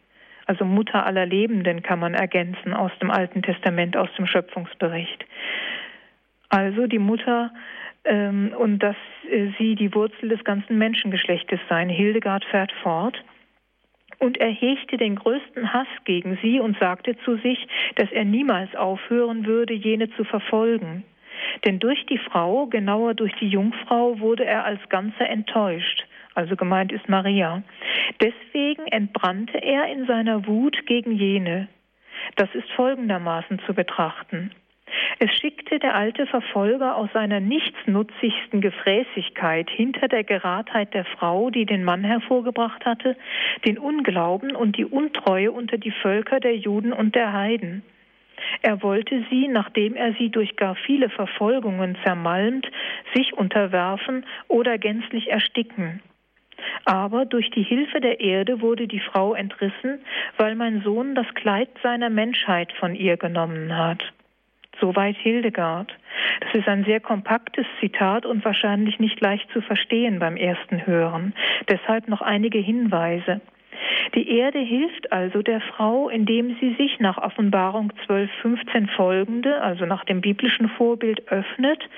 Also 0.47 0.65
Mutter 0.65 1.07
aller 1.07 1.27
Lebenden 1.27 1.83
kann 1.83 2.01
man 2.01 2.15
ergänzen 2.15 2.75
aus 2.75 2.93
dem 3.01 3.11
Alten 3.11 3.43
Testament, 3.43 3.97
aus 3.97 4.09
dem 4.17 4.27
Schöpfungsbericht. 4.27 5.25
Also 6.49 6.87
die 6.87 6.99
Mutter 6.99 7.53
ähm, 8.05 8.53
und 8.59 8.81
dass 8.81 8.97
äh, 9.31 9.49
sie 9.59 9.75
die 9.75 9.95
Wurzel 9.95 10.29
des 10.29 10.43
ganzen 10.45 10.79
Menschengeschlechtes 10.79 11.61
sei. 11.69 11.87
Hildegard 11.87 12.45
fährt 12.45 12.73
fort. 12.83 13.23
Und 14.19 14.39
er 14.39 14.51
hegte 14.51 14.99
den 14.99 15.17
größten 15.17 15.73
Hass 15.73 15.89
gegen 16.05 16.39
sie 16.43 16.61
und 16.61 16.79
sagte 16.79 17.17
zu 17.25 17.37
sich, 17.39 17.67
dass 17.97 18.11
er 18.13 18.25
niemals 18.25 18.75
aufhören 18.77 19.47
würde, 19.47 19.75
jene 19.75 20.11
zu 20.11 20.25
verfolgen. 20.25 21.03
Denn 21.65 21.79
durch 21.79 22.05
die 22.07 22.19
Frau, 22.19 22.67
genauer 22.67 23.15
durch 23.15 23.35
die 23.41 23.49
Jungfrau, 23.49 24.21
wurde 24.21 24.45
er 24.45 24.65
als 24.65 24.81
Ganzer 24.89 25.29
enttäuscht. 25.29 26.07
Also 26.35 26.57
gemeint 26.57 26.93
ist 26.93 27.09
Maria. 27.09 27.63
Deswegen 28.21 28.87
entbrannte 28.87 29.59
er 29.59 29.87
in 29.87 30.07
seiner 30.07 30.47
Wut 30.47 30.87
gegen 30.87 31.13
jene. 31.13 31.69
Das 32.37 32.49
ist 32.55 32.71
folgendermaßen 32.73 33.61
zu 33.67 33.75
betrachten. 33.75 34.51
Es 35.19 35.31
schickte 35.39 35.79
der 35.79 35.95
alte 35.95 36.27
Verfolger 36.27 36.97
aus 36.97 37.09
seiner 37.13 37.41
nichtsnutzigsten 37.41 38.61
Gefräßigkeit 38.61 39.71
hinter 39.71 40.09
der 40.09 40.25
Geradheit 40.25 40.93
der 40.95 41.05
Frau, 41.05 41.51
die 41.51 41.65
den 41.65 41.85
Mann 41.85 42.05
hervorgebracht 42.05 42.85
hatte, 42.85 43.17
den 43.67 43.79
Unglauben 43.79 44.55
und 44.55 44.77
die 44.77 44.85
Untreue 44.85 45.53
unter 45.53 45.79
die 45.79 45.91
Völker 45.91 46.41
der 46.41 46.57
Juden 46.57 46.93
und 46.93 47.15
der 47.15 47.33
Heiden. 47.33 47.83
Er 48.63 48.83
wollte 48.83 49.25
sie, 49.31 49.49
nachdem 49.49 49.95
er 49.95 50.13
sie 50.15 50.31
durch 50.31 50.57
gar 50.57 50.75
viele 50.75 51.09
Verfolgungen 51.09 51.97
zermalmt, 52.05 52.71
sich 53.15 53.33
unterwerfen 53.33 54.25
oder 54.49 54.79
gänzlich 54.79 55.31
ersticken. 55.31 56.01
Aber 56.85 57.25
durch 57.25 57.51
die 57.51 57.63
Hilfe 57.63 58.01
der 58.01 58.21
Erde 58.21 58.61
wurde 58.61 58.87
die 58.87 59.01
Frau 59.01 59.35
entrissen, 59.35 60.01
weil 60.37 60.55
mein 60.55 60.83
Sohn 60.83 61.15
das 61.15 61.27
Kleid 61.35 61.69
seiner 61.83 62.11
Menschheit 62.11 62.73
von 62.73 62.95
ihr 62.95 63.17
genommen 63.17 63.77
hat. 63.77 64.03
Soweit 64.81 65.17
Hildegard. 65.17 65.93
Das 66.41 66.55
ist 66.55 66.69
ein 66.69 66.85
sehr 66.85 67.01
kompaktes 67.01 67.67
Zitat 67.81 68.27
und 68.27 68.45
wahrscheinlich 68.45 68.99
nicht 68.99 69.21
leicht 69.21 69.49
zu 69.53 69.61
verstehen 69.61 70.19
beim 70.19 70.37
ersten 70.37 70.87
Hören. 70.87 71.35
Deshalb 71.69 72.09
noch 72.09 72.21
einige 72.21 72.59
Hinweise. 72.59 73.41
Die 74.15 74.29
Erde 74.37 74.59
hilft 74.59 75.11
also 75.11 75.43
der 75.43 75.61
Frau, 75.61 76.09
indem 76.09 76.57
sie 76.61 76.75
sich 76.75 77.01
nach 77.01 77.17
Offenbarung 77.17 77.93
12, 78.05 78.31
15 78.43 78.89
folgende, 78.89 79.61
also 79.63 79.87
nach 79.87 80.05
dem 80.05 80.21
biblischen 80.21 80.69
Vorbild, 80.69 81.29
öffnet 81.29 81.89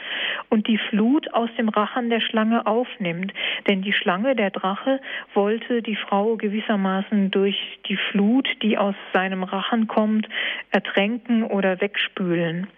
und 0.49 0.69
die 0.69 0.79
Flut 0.79 1.33
aus 1.35 1.51
dem 1.59 1.69
Rachen 1.69 2.11
der 2.11 2.21
Schlange 2.21 2.67
aufnimmt. 2.67 3.33
Denn 3.69 3.83
die 3.83 3.93
Schlange, 3.93 4.37
der 4.37 4.51
Drache, 4.51 5.01
wollte 5.35 5.83
die 5.83 5.97
Frau 5.97 6.37
gewissermaßen 6.37 7.31
durch 7.33 7.57
die 7.89 7.97
Flut, 7.97 8.49
die 8.63 8.79
aus 8.79 8.95
seinem 9.13 9.43
Rachen 9.43 9.89
kommt, 9.89 10.29
ertränken 10.71 11.43
oder 11.43 11.81
wegspülen. 11.81 12.69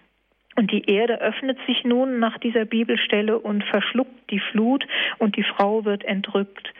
Und 0.55 0.71
die 0.71 0.89
Erde 0.89 1.21
öffnet 1.21 1.59
sich 1.67 1.83
nun 1.83 2.17
nach 2.17 2.39
dieser 2.39 2.65
Bibelstelle 2.65 3.37
und 3.37 3.63
verschluckt 3.63 4.31
die 4.31 4.39
Flut 4.39 4.87
und 5.19 5.37
die 5.37 5.43
Frau 5.43 5.85
wird 5.85 6.03
entrückt. 6.03 6.73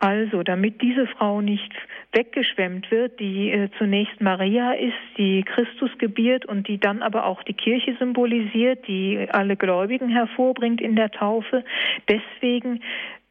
Also, 0.00 0.44
damit 0.44 0.80
diese 0.80 1.08
Frau 1.08 1.40
nicht 1.40 1.72
weggeschwemmt 2.12 2.90
wird, 2.90 3.18
die 3.18 3.50
äh, 3.50 3.68
zunächst 3.78 4.20
Maria 4.20 4.72
ist, 4.72 4.94
die 5.16 5.42
Christus 5.42 5.90
gebiert 5.98 6.46
und 6.46 6.68
die 6.68 6.78
dann 6.78 7.02
aber 7.02 7.26
auch 7.26 7.42
die 7.42 7.54
Kirche 7.54 7.96
symbolisiert, 7.98 8.86
die 8.86 9.26
alle 9.30 9.56
Gläubigen 9.56 10.08
hervorbringt 10.08 10.80
in 10.80 10.94
der 10.94 11.10
Taufe, 11.10 11.64
deswegen 12.08 12.80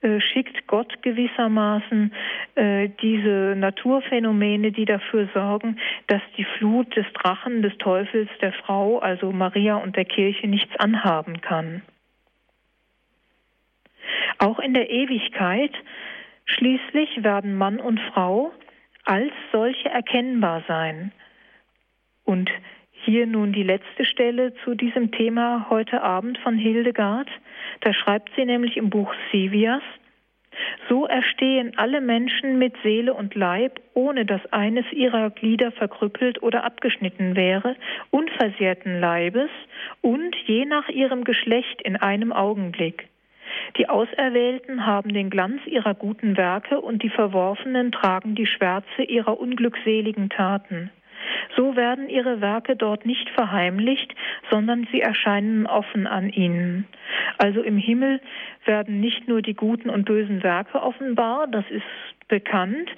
äh, 0.02 0.20
schickt 0.20 0.68
Gott 0.68 1.02
gewissermaßen 1.02 2.14
äh, 2.56 2.90
diese 3.02 3.56
Naturphänomene, 3.58 4.72
die 4.72 4.86
dafür 4.86 5.28
sorgen, 5.34 5.80
dass 6.06 6.22
die 6.38 6.44
Flut 6.44 6.96
des 6.96 7.06
Drachen, 7.14 7.64
des 7.64 7.76
Teufels, 7.80 8.30
der 8.42 8.54
Frau, 8.54 9.00
also 9.00 9.32
Maria 9.32 9.78
und 9.78 9.96
der 9.96 10.06
Kirche 10.06 10.48
nichts 10.48 10.76
anhaben 10.78 11.42
kann. 11.42 11.82
Auch 14.38 14.60
in 14.60 14.76
der 14.76 14.92
Ewigkeit 14.92 15.72
Schließlich 16.48 17.24
werden 17.24 17.56
Mann 17.56 17.80
und 17.80 18.00
Frau 18.00 18.52
als 19.06 19.32
solche 19.52 19.90
erkennbar 19.90 20.64
sein. 20.68 21.12
Und 22.26 22.50
hier 22.92 23.26
nun 23.26 23.54
die 23.54 23.64
letzte 23.64 24.06
Stelle 24.06 24.54
zu 24.66 24.76
diesem 24.76 25.12
Thema 25.12 25.68
heute 25.70 26.02
Abend 26.02 26.38
von 26.40 26.58
Hildegard. 26.58 27.30
Da 27.82 27.94
schreibt 27.94 28.32
sie 28.36 28.46
nämlich 28.46 28.76
im 28.76 28.90
Buch 28.90 29.14
Sivias, 29.32 29.84
so 30.90 31.06
erstehen 31.06 31.78
alle 31.78 32.02
Menschen 32.02 32.58
mit 32.58 32.74
Seele 32.82 33.14
und 33.14 33.36
Leib, 33.36 33.80
ohne 33.94 34.26
dass 34.26 34.42
eines 34.52 34.86
ihrer 34.92 35.30
Glieder 35.30 35.72
verkrüppelt 35.72 36.42
oder 36.42 36.64
abgeschnitten 36.64 37.36
wäre, 37.36 37.76
unversehrten 38.10 39.00
Leibes 39.00 39.50
und 40.02 40.36
je 40.46 40.66
nach 40.66 40.90
ihrem 40.90 41.24
Geschlecht 41.24 41.82
in 41.84 41.96
einem 41.96 42.32
Augenblick. 42.34 43.08
Die 43.78 43.90
Auserwählten 43.90 44.86
haben 44.86 45.14
den 45.14 45.30
Glanz 45.30 45.62
ihrer 45.66 45.94
guten 45.94 46.38
Werke 46.38 46.82
und 46.82 47.04
die 47.04 47.10
Verworfenen 47.10 47.92
tragen 47.92 48.36
die 48.36 48.48
Schwärze 48.48 49.04
ihrer 49.04 49.40
unglückseligen 49.40 50.30
Taten. 50.30 50.92
So 51.56 51.76
werden 51.76 52.10
ihre 52.10 52.42
Werke 52.42 52.76
dort 52.76 53.06
nicht 53.06 53.30
verheimlicht, 53.32 54.14
sondern 54.50 54.88
sie 54.92 55.02
erscheinen 55.02 55.66
offen 55.66 56.08
an 56.08 56.30
ihnen. 56.30 56.88
Also 57.38 57.62
im 57.62 57.78
Himmel 57.78 58.22
werden 58.66 59.00
nicht 59.00 59.28
nur 59.28 59.42
die 59.42 59.56
guten 59.56 59.90
und 59.90 60.06
bösen 60.06 60.44
Werke 60.44 60.82
offenbar, 60.82 61.48
das 61.48 61.66
ist 61.70 61.84
bekannt 62.28 62.90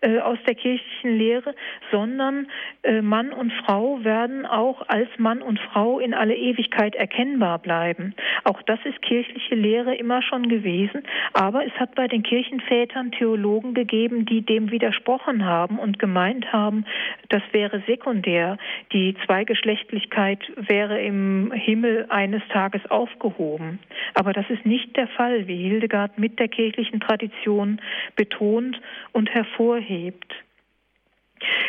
äh, 0.00 0.18
aus 0.18 0.38
der 0.46 0.54
kirchlichen 0.54 1.16
Lehre, 1.16 1.54
sondern 1.90 2.48
äh, 2.82 3.02
Mann 3.02 3.32
und 3.32 3.52
Frau 3.64 4.02
werden 4.04 4.46
auch 4.46 4.88
als 4.88 5.08
Mann 5.18 5.42
und 5.42 5.58
Frau 5.60 5.98
in 5.98 6.14
alle 6.14 6.34
Ewigkeit 6.36 6.94
erkennbar 6.94 7.58
bleiben. 7.58 8.14
Auch 8.44 8.62
das 8.62 8.78
ist 8.84 9.02
kirchliche 9.02 9.54
Lehre 9.54 9.94
immer 9.94 10.22
schon 10.22 10.48
gewesen, 10.48 11.02
aber 11.32 11.66
es 11.66 11.72
hat 11.74 11.94
bei 11.94 12.06
den 12.06 12.22
Kirchenvätern 12.22 13.12
Theologen 13.12 13.74
gegeben, 13.74 14.24
die 14.24 14.42
dem 14.42 14.70
widersprochen 14.70 15.44
haben 15.44 15.78
und 15.78 15.98
gemeint 15.98 16.52
haben, 16.52 16.84
das 17.28 17.42
wäre 17.52 17.82
sekundär, 17.86 18.56
die 18.92 19.14
Zweigeschlechtlichkeit 19.26 20.40
wäre 20.56 21.00
im 21.00 21.52
Himmel 21.52 22.06
eines 22.08 22.42
Tages 22.48 22.84
aufgehoben. 22.90 23.80
Aber 24.14 24.32
das 24.32 24.48
ist 24.48 24.64
nicht 24.64 24.96
der 24.96 25.08
Fall, 25.08 25.46
wie 25.46 25.68
Hildegard 25.68 26.18
mit 26.18 26.38
der 26.38 26.48
kirchlichen 26.48 27.00
Tradition 27.00 27.80
betont 28.16 28.77
und 29.12 29.30
hervorhebt. 29.30 30.34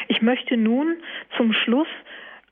Ich 0.07 0.21
möchte 0.21 0.57
nun 0.57 0.97
zum 1.37 1.53
Schluss 1.53 1.87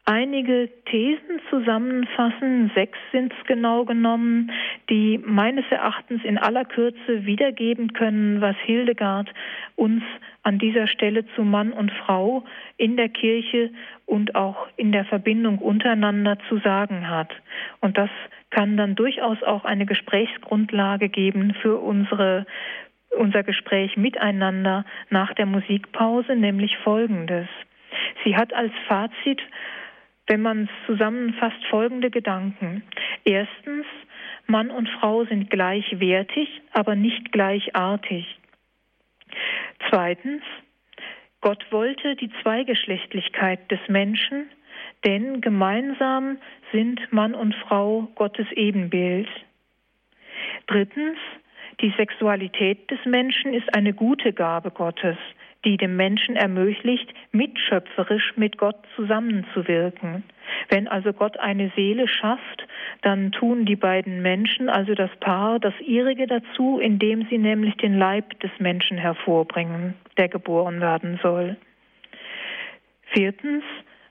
einige 0.08 0.70
Thesen 0.86 1.42
zusammenfassen, 1.50 2.72
sechs 2.74 2.98
sind 3.12 3.34
es 3.34 3.46
genau 3.46 3.84
genommen, 3.84 4.52
die 4.90 5.18
meines 5.18 5.66
Erachtens 5.70 6.24
in 6.24 6.38
aller 6.38 6.64
Kürze 6.64 7.26
wiedergeben 7.26 7.92
können, 7.92 8.40
was 8.40 8.56
Hildegard 8.64 9.30
uns 9.76 10.02
an 10.44 10.60
dieser 10.60 10.88
Stelle 10.88 11.26
zu 11.36 11.44
Mann 11.44 11.74
und 11.74 11.92
Frau 11.92 12.46
in 12.78 12.96
der 12.96 13.10
Kirche 13.10 13.70
und 14.06 14.34
auch 14.36 14.68
in 14.78 14.94
der 14.94 15.04
Verbindung 15.04 15.58
untereinander 15.58 16.38
zu 16.48 16.58
sagen 16.60 17.10
hat. 17.10 17.34
Und 17.82 17.98
das 17.98 18.10
kann 18.50 18.78
dann 18.78 18.96
durchaus 18.96 19.44
auch 19.44 19.66
eine 19.66 19.86
Gesprächsgrundlage 19.86 21.10
geben 21.10 21.54
für 21.62 21.78
unsere 21.78 22.46
unser 23.16 23.44
Gespräch 23.44 23.98
miteinander 23.98 24.86
nach 25.10 25.34
der 25.34 25.46
Musikpause, 25.46 26.36
nämlich 26.36 26.78
folgendes. 26.78 27.48
Sie 28.24 28.36
hat 28.36 28.54
als 28.54 28.74
Fazit, 28.88 29.42
wenn 30.28 30.42
man 30.42 30.64
es 30.64 30.86
zusammenfasst, 30.86 31.66
folgende 31.70 32.10
Gedanken. 32.10 32.84
Erstens, 33.24 33.86
Mann 34.46 34.70
und 34.70 34.90
Frau 34.90 35.26
sind 35.26 35.50
gleichwertig, 35.50 36.62
aber 36.74 36.96
nicht 36.96 37.32
gleichartig. 37.32 38.38
Zweitens, 39.90 40.44
Gott 41.42 41.66
wollte 41.72 42.16
die 42.16 42.32
Zweigeschlechtlichkeit 42.42 43.72
des 43.72 43.80
Menschen, 43.88 44.50
denn 45.06 45.42
gemeinsam 45.42 46.38
sind 46.72 47.14
Mann 47.14 47.36
und 47.36 47.56
Frau 47.56 48.08
Gottes 48.16 48.48
Ebenbild. 48.54 49.30
Drittens, 50.66 51.18
die 51.82 51.94
Sexualität 51.96 52.90
des 52.90 53.00
Menschen 53.06 53.54
ist 53.54 53.74
eine 53.76 53.94
gute 53.94 54.34
Gabe 54.34 54.72
Gottes, 54.72 55.18
die 55.64 55.78
dem 55.78 55.96
Menschen 55.96 56.36
ermöglicht, 56.36 57.14
mitschöpferisch 57.32 58.34
mit 58.36 58.58
Gott 58.58 58.78
zusammenzuwirken. 58.96 60.24
Wenn 60.70 60.88
also 60.88 61.14
Gott 61.14 61.38
eine 61.40 61.72
Seele 61.76 62.08
schafft, 62.08 62.68
dann 63.02 63.32
tun 63.32 63.66
die 63.66 63.76
beiden 63.76 64.22
Menschen, 64.22 64.70
also 64.70 64.96
das 64.96 65.12
Paar, 65.20 65.60
das 65.60 65.74
ihrige 65.82 66.26
dazu, 66.26 66.80
indem 66.80 67.28
sie 67.30 67.38
nämlich 67.38 67.76
den 67.76 67.98
Leib 67.98 68.40
des 68.40 68.52
Menschen 68.60 68.98
hervorbringen, 68.98 69.94
der 70.18 70.30
geboren 70.30 70.82
werden 70.82 71.20
soll. 71.22 71.58
Viertens, 73.14 73.64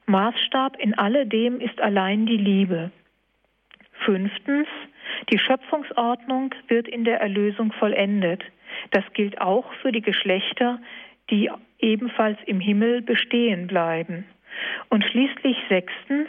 Maßstab 0.07 0.77
in 0.79 0.95
alledem 0.95 1.61
ist 1.61 1.81
allein 1.81 2.27
die 2.27 2.37
Liebe. 2.37 2.91
Fünftens, 4.05 4.69
die 5.31 5.39
Schöpfungsordnung 5.39 6.55
wird 6.69 6.89
in 6.89 7.05
der 7.05 7.21
Erlösung 7.21 7.73
vollendet. 7.73 8.43
Das 8.91 9.05
gilt 9.15 9.41
auch 9.41 9.73
für 9.83 9.93
die 9.93 10.03
Geschlechter, 10.03 10.81
die 11.31 11.51
ebenfalls 11.79 12.39
im 12.47 12.61
Himmel 12.61 13.03
bestehen 13.03 13.67
bleiben. 13.67 14.25
Und 14.89 15.05
schließlich 15.05 15.57
sechstens, 15.69 16.29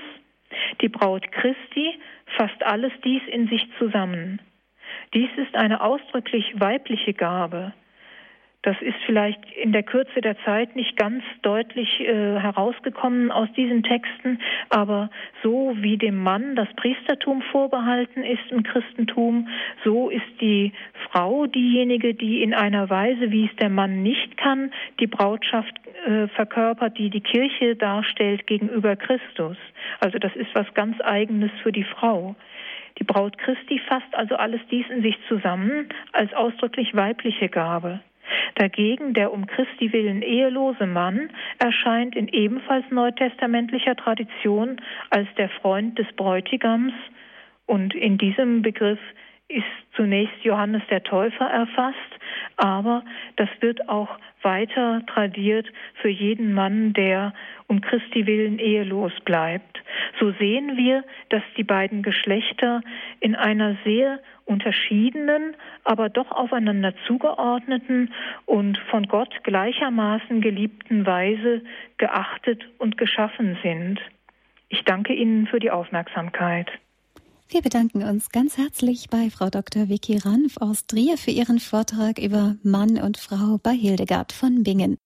die 0.81 0.89
Braut 0.89 1.31
Christi 1.31 1.99
fasst 2.37 2.63
alles 2.63 2.91
dies 3.03 3.21
in 3.27 3.47
sich 3.47 3.67
zusammen. 3.77 4.41
Dies 5.13 5.29
ist 5.37 5.55
eine 5.55 5.81
ausdrücklich 5.81 6.59
weibliche 6.59 7.13
Gabe. 7.13 7.73
Das 8.63 8.75
ist 8.81 8.97
vielleicht 9.05 9.39
in 9.55 9.71
der 9.71 9.83
Kürze 9.83 10.19
der 10.19 10.37
Zeit 10.43 10.75
nicht 10.75 10.97
ganz 10.97 11.23
deutlich 11.43 11.99
äh, 11.99 12.39
herausgekommen 12.39 13.31
aus 13.31 13.47
diesen 13.55 13.83
Texten, 13.83 14.39
aber 14.69 15.09
so 15.43 15.75
wie 15.77 15.97
dem 15.97 16.17
Mann 16.17 16.55
das 16.55 16.67
Priestertum 16.75 17.43
vorbehalten 17.43 18.23
ist 18.23 18.49
im 18.49 18.63
Christentum, 18.63 19.47
so 19.85 20.09
ist 20.09 20.41
die 20.41 20.73
Frau 21.09 21.45
diejenige, 21.45 22.15
die 22.15 22.41
in 22.41 22.53
einer 22.53 22.89
Weise, 22.89 23.31
wie 23.31 23.45
es 23.45 23.55
der 23.57 23.69
Mann 23.69 24.01
nicht 24.01 24.37
kann, 24.37 24.71
die 24.99 25.07
Brautschaft 25.07 25.73
äh, 26.05 26.27
verkörpert, 26.29 26.97
die 26.97 27.11
die 27.11 27.21
Kirche 27.21 27.75
darstellt 27.75 28.47
gegenüber 28.47 28.95
Christus. 28.95 29.57
Also 29.99 30.17
das 30.17 30.35
ist 30.35 30.53
was 30.53 30.71
ganz 30.73 30.99
eigenes 31.01 31.51
für 31.61 31.71
die 31.71 31.85
Frau. 31.85 32.35
Die 32.99 33.03
Braut 33.03 33.37
Christi 33.37 33.79
fasst 33.87 34.13
also 34.13 34.35
alles 34.35 34.61
dies 34.71 34.85
in 34.89 35.03
sich 35.03 35.15
zusammen 35.27 35.89
als 36.11 36.33
ausdrücklich 36.33 36.95
weibliche 36.95 37.49
Gabe. 37.49 37.99
Dagegen 38.55 39.13
der 39.13 39.31
um 39.31 39.45
Christi 39.45 39.93
willen 39.93 40.21
ehelose 40.21 40.87
Mann 40.87 41.29
erscheint 41.59 42.15
in 42.15 42.27
ebenfalls 42.27 42.85
neutestamentlicher 42.89 43.95
Tradition 43.95 44.81
als 45.09 45.27
der 45.37 45.49
Freund 45.49 45.97
des 45.99 46.07
Bräutigams. 46.15 46.93
Und 47.65 47.93
in 47.93 48.17
diesem 48.17 48.61
Begriff 48.61 48.99
ist 49.49 49.63
zunächst 49.95 50.43
Johannes 50.43 50.83
der 50.89 51.03
Täufer 51.03 51.45
erfasst, 51.45 51.97
aber 52.57 53.03
das 53.35 53.49
wird 53.61 53.87
auch 53.87 54.09
weiter 54.41 55.01
tradiert 55.07 55.67
für 56.01 56.09
jeden 56.09 56.53
Mann, 56.53 56.93
der 56.93 57.33
um 57.67 57.81
Christi 57.81 58.25
willen 58.25 58.59
ehelos 58.59 59.11
bleibt. 59.25 59.81
So 60.19 60.31
sehen 60.33 60.77
wir, 60.77 61.03
dass 61.29 61.43
die 61.55 61.63
beiden 61.63 62.03
Geschlechter 62.03 62.81
in 63.19 63.35
einer 63.35 63.77
sehr 63.83 64.19
unterschiedenen, 64.45 65.55
aber 65.83 66.09
doch 66.09 66.31
aufeinander 66.31 66.93
zugeordneten 67.05 68.13
und 68.45 68.77
von 68.89 69.07
Gott 69.07 69.43
gleichermaßen 69.43 70.41
geliebten 70.41 71.05
Weise 71.05 71.61
geachtet 71.97 72.65
und 72.77 72.97
geschaffen 72.97 73.57
sind. 73.63 73.99
Ich 74.69 74.83
danke 74.83 75.13
Ihnen 75.13 75.47
für 75.47 75.59
die 75.59 75.71
Aufmerksamkeit. 75.71 76.69
Wir 77.49 77.61
bedanken 77.61 78.03
uns 78.03 78.29
ganz 78.29 78.57
herzlich 78.57 79.07
bei 79.09 79.29
Frau 79.29 79.49
Dr. 79.49 79.87
Vicky 79.87 80.17
Ranf 80.17 80.57
aus 80.57 80.85
Trier 80.85 81.17
für 81.17 81.31
ihren 81.31 81.61
Vortrag 81.61 82.19
über 82.19 82.57
Mann 82.61 82.97
und 83.01 83.17
Frau 83.17 83.57
bei 83.63 83.73
Hildegard 83.73 84.33
von 84.33 84.63
Bingen. 84.63 84.97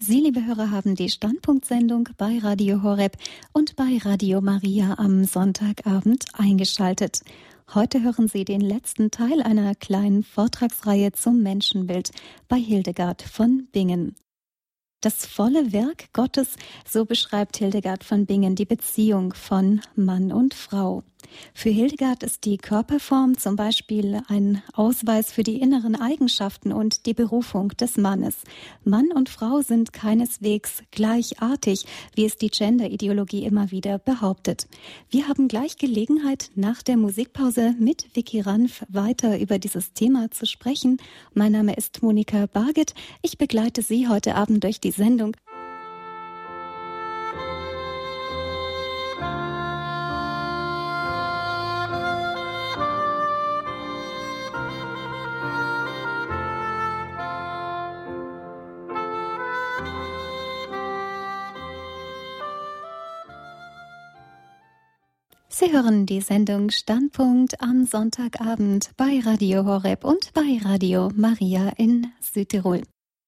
Sie, 0.00 0.18
liebe 0.18 0.44
Hörer, 0.44 0.72
haben 0.72 0.96
die 0.96 1.08
Standpunktsendung 1.08 2.08
bei 2.18 2.38
Radio 2.38 2.82
Horeb 2.82 3.16
und 3.52 3.76
bei 3.76 3.96
Radio 4.02 4.40
Maria 4.40 4.98
am 4.98 5.24
Sonntagabend 5.24 6.24
eingeschaltet. 6.32 7.20
Heute 7.72 8.02
hören 8.02 8.26
Sie 8.26 8.44
den 8.44 8.60
letzten 8.60 9.12
Teil 9.12 9.40
einer 9.40 9.76
kleinen 9.76 10.24
Vortragsreihe 10.24 11.12
zum 11.12 11.44
Menschenbild 11.44 12.10
bei 12.48 12.56
Hildegard 12.56 13.22
von 13.22 13.68
Bingen. 13.70 14.16
Das 15.00 15.26
volle 15.26 15.72
Werk 15.72 16.12
Gottes, 16.12 16.56
so 16.88 17.04
beschreibt 17.04 17.58
Hildegard 17.58 18.02
von 18.02 18.26
Bingen 18.26 18.56
die 18.56 18.64
Beziehung 18.64 19.32
von 19.32 19.80
Mann 19.94 20.32
und 20.32 20.54
Frau. 20.54 21.04
Für 21.54 21.70
Hildegard 21.70 22.22
ist 22.22 22.44
die 22.44 22.58
Körperform 22.58 23.38
zum 23.38 23.56
Beispiel 23.56 24.20
ein 24.28 24.62
Ausweis 24.72 25.32
für 25.32 25.42
die 25.42 25.60
inneren 25.60 25.96
Eigenschaften 25.96 26.72
und 26.72 27.06
die 27.06 27.14
Berufung 27.14 27.68
des 27.70 27.96
Mannes. 27.96 28.36
Mann 28.84 29.12
und 29.12 29.28
Frau 29.28 29.60
sind 29.62 29.92
keineswegs 29.92 30.82
gleichartig, 30.90 31.86
wie 32.14 32.24
es 32.24 32.36
die 32.36 32.50
Gender-Ideologie 32.50 33.44
immer 33.44 33.70
wieder 33.70 33.98
behauptet. 33.98 34.66
Wir 35.10 35.28
haben 35.28 35.48
gleich 35.48 35.76
Gelegenheit, 35.76 36.50
nach 36.54 36.82
der 36.82 36.96
Musikpause 36.96 37.74
mit 37.78 38.06
Vicky 38.14 38.40
Ranf 38.40 38.84
weiter 38.88 39.38
über 39.38 39.58
dieses 39.58 39.92
Thema 39.92 40.30
zu 40.30 40.46
sprechen. 40.46 40.98
Mein 41.32 41.52
Name 41.52 41.74
ist 41.74 42.02
Monika 42.02 42.46
Barget. 42.46 42.94
Ich 43.22 43.38
begleite 43.38 43.82
Sie 43.82 44.08
heute 44.08 44.34
Abend 44.34 44.64
durch 44.64 44.80
die 44.80 44.90
Sendung. 44.90 45.36
Sie 65.56 65.72
hören 65.72 66.04
die 66.04 66.20
Sendung 66.20 66.70
Standpunkt 66.70 67.60
am 67.60 67.86
Sonntagabend 67.86 68.90
bei 68.96 69.20
Radio 69.24 69.64
Horeb 69.64 70.04
und 70.04 70.32
bei 70.34 70.58
Radio 70.64 71.10
Maria 71.14 71.68
in 71.76 72.08
Südtirol. 72.18 72.82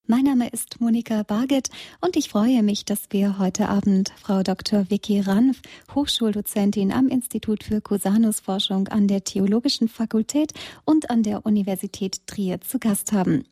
Mein 0.08 0.24
Name 0.24 0.48
ist 0.48 0.80
Monika 0.80 1.22
Barget 1.22 1.68
und 2.00 2.16
ich 2.16 2.28
freue 2.28 2.64
mich, 2.64 2.84
dass 2.84 3.04
wir 3.10 3.38
heute 3.38 3.68
Abend 3.68 4.12
Frau 4.20 4.42
Dr. 4.42 4.90
Vicky 4.90 5.20
Ranf, 5.20 5.62
Hochschuldozentin 5.94 6.90
am 6.90 7.06
Institut 7.06 7.62
für 7.62 7.80
Cusanus-Forschung 7.80 8.88
an 8.88 9.06
der 9.06 9.22
Theologischen 9.22 9.86
Fakultät 9.86 10.52
und 10.84 11.10
an 11.10 11.22
der 11.22 11.46
Universität 11.46 12.26
Trier 12.26 12.60
zu 12.60 12.80
Gast 12.80 13.12
haben. 13.12 13.44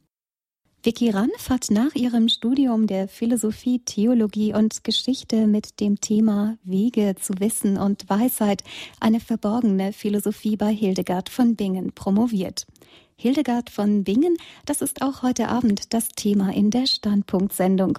Vicky 0.84 1.08
Ranf 1.08 1.48
hat 1.48 1.70
nach 1.70 1.94
ihrem 1.94 2.28
Studium 2.28 2.86
der 2.86 3.08
Philosophie, 3.08 3.78
Theologie 3.78 4.52
und 4.52 4.84
Geschichte 4.84 5.46
mit 5.46 5.80
dem 5.80 5.98
Thema 5.98 6.58
Wege 6.62 7.14
zu 7.18 7.32
Wissen 7.40 7.78
und 7.78 8.10
Weisheit 8.10 8.62
eine 9.00 9.18
verborgene 9.18 9.94
Philosophie 9.94 10.58
bei 10.58 10.74
Hildegard 10.74 11.30
von 11.30 11.56
Bingen 11.56 11.94
promoviert. 11.94 12.66
Hildegard 13.16 13.70
von 13.70 14.04
Bingen, 14.04 14.36
das 14.66 14.82
ist 14.82 15.00
auch 15.00 15.22
heute 15.22 15.48
Abend 15.48 15.94
das 15.94 16.10
Thema 16.10 16.52
in 16.52 16.70
der 16.70 16.84
Standpunktsendung. 16.84 17.98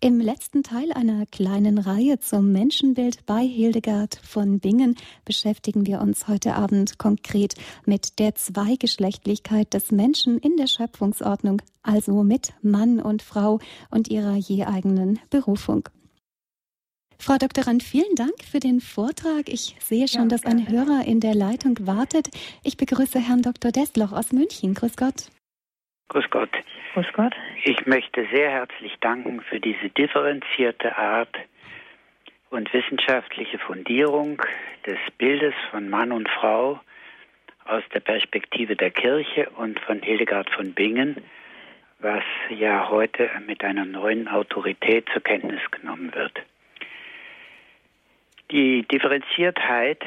Im 0.00 0.20
letzten 0.20 0.62
Teil 0.62 0.92
einer 0.92 1.26
kleinen 1.26 1.76
Reihe 1.76 2.20
zum 2.20 2.52
Menschenbild 2.52 3.26
bei 3.26 3.40
Hildegard 3.40 4.20
von 4.22 4.60
Bingen 4.60 4.94
beschäftigen 5.24 5.86
wir 5.86 6.00
uns 6.00 6.28
heute 6.28 6.54
Abend 6.54 7.00
konkret 7.00 7.54
mit 7.84 8.20
der 8.20 8.36
Zweigeschlechtlichkeit 8.36 9.74
des 9.74 9.90
Menschen 9.90 10.38
in 10.38 10.56
der 10.56 10.68
Schöpfungsordnung, 10.68 11.62
also 11.82 12.22
mit 12.22 12.52
Mann 12.62 13.00
und 13.00 13.22
Frau 13.22 13.58
und 13.90 14.08
ihrer 14.08 14.36
je 14.36 14.66
eigenen 14.66 15.18
Berufung. 15.30 15.88
Frau 17.18 17.36
Dr. 17.36 17.66
Rand, 17.66 17.82
vielen 17.82 18.14
Dank 18.14 18.44
für 18.48 18.60
den 18.60 18.80
Vortrag. 18.80 19.48
Ich 19.48 19.74
sehe 19.80 20.06
schon, 20.06 20.22
ja, 20.22 20.28
dass 20.28 20.46
ein 20.46 20.68
Hörer 20.68 21.06
in 21.06 21.18
der 21.18 21.34
Leitung 21.34 21.76
wartet. 21.80 22.28
Ich 22.62 22.76
begrüße 22.76 23.18
Herrn 23.18 23.42
Dr. 23.42 23.72
Destloch 23.72 24.12
aus 24.12 24.30
München. 24.30 24.74
Grüß 24.74 24.96
Gott. 24.96 25.28
Grüß 26.08 26.24
Gott. 26.30 26.50
Grüß 26.98 27.12
Gott. 27.12 27.34
Ich 27.62 27.86
möchte 27.86 28.26
sehr 28.34 28.50
herzlich 28.50 28.92
danken 29.00 29.40
für 29.40 29.60
diese 29.60 29.88
differenzierte 29.88 30.98
Art 30.98 31.32
und 32.50 32.74
wissenschaftliche 32.74 33.56
Fundierung 33.60 34.42
des 34.84 34.98
Bildes 35.16 35.54
von 35.70 35.88
Mann 35.88 36.10
und 36.10 36.28
Frau 36.28 36.80
aus 37.66 37.84
der 37.94 38.00
Perspektive 38.00 38.74
der 38.74 38.90
Kirche 38.90 39.48
und 39.50 39.78
von 39.78 40.02
Hildegard 40.02 40.50
von 40.50 40.74
Bingen, 40.74 41.22
was 42.00 42.24
ja 42.48 42.88
heute 42.88 43.30
mit 43.46 43.62
einer 43.62 43.84
neuen 43.84 44.26
Autorität 44.26 45.08
zur 45.12 45.22
Kenntnis 45.22 45.60
genommen 45.70 46.12
wird. 46.16 46.36
Die 48.50 48.82
Differenziertheit 48.88 50.02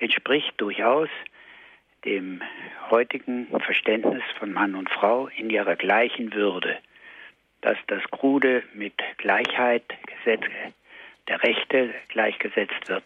entspricht 0.00 0.54
durchaus 0.56 1.10
dem 2.08 2.40
heutigen 2.90 3.48
Verständnis 3.60 4.22
von 4.38 4.52
Mann 4.52 4.74
und 4.74 4.88
Frau 4.88 5.28
in 5.36 5.50
ihrer 5.50 5.76
gleichen 5.76 6.32
Würde, 6.32 6.78
dass 7.60 7.76
das 7.86 8.02
Krude 8.10 8.62
mit 8.72 8.94
Gleichheit 9.18 9.84
der 10.24 11.42
Rechte 11.42 11.94
gleichgesetzt 12.08 12.88
wird, 12.88 13.04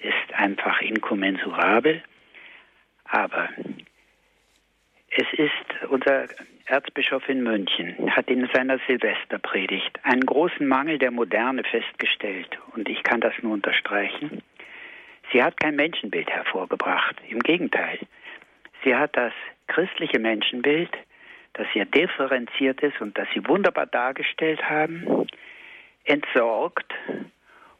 ist 0.00 0.34
einfach 0.34 0.80
inkommensurabel. 0.80 2.02
Aber 3.04 3.48
es 5.10 5.26
ist 5.38 5.88
unser 5.88 6.26
Erzbischof 6.66 7.28
in 7.28 7.42
München 7.42 8.10
hat 8.16 8.28
in 8.28 8.48
seiner 8.52 8.78
Silvesterpredigt 8.88 10.00
einen 10.04 10.24
großen 10.26 10.66
Mangel 10.66 10.98
der 10.98 11.10
Moderne 11.10 11.62
festgestellt 11.64 12.58
und 12.74 12.88
ich 12.88 13.02
kann 13.02 13.20
das 13.20 13.34
nur 13.42 13.52
unterstreichen. 13.52 14.42
Sie 15.32 15.42
hat 15.42 15.60
kein 15.60 15.76
Menschenbild 15.76 16.30
hervorgebracht, 16.30 17.16
im 17.28 17.40
Gegenteil. 17.40 17.98
Sie 18.84 18.94
hat 18.94 19.16
das 19.16 19.32
christliche 19.68 20.18
Menschenbild, 20.18 20.90
das 21.54 21.66
ja 21.74 21.84
differenziert 21.84 22.82
ist 22.82 23.00
und 23.00 23.16
das 23.16 23.28
Sie 23.34 23.46
wunderbar 23.46 23.86
dargestellt 23.86 24.62
haben, 24.68 25.26
entsorgt. 26.04 26.92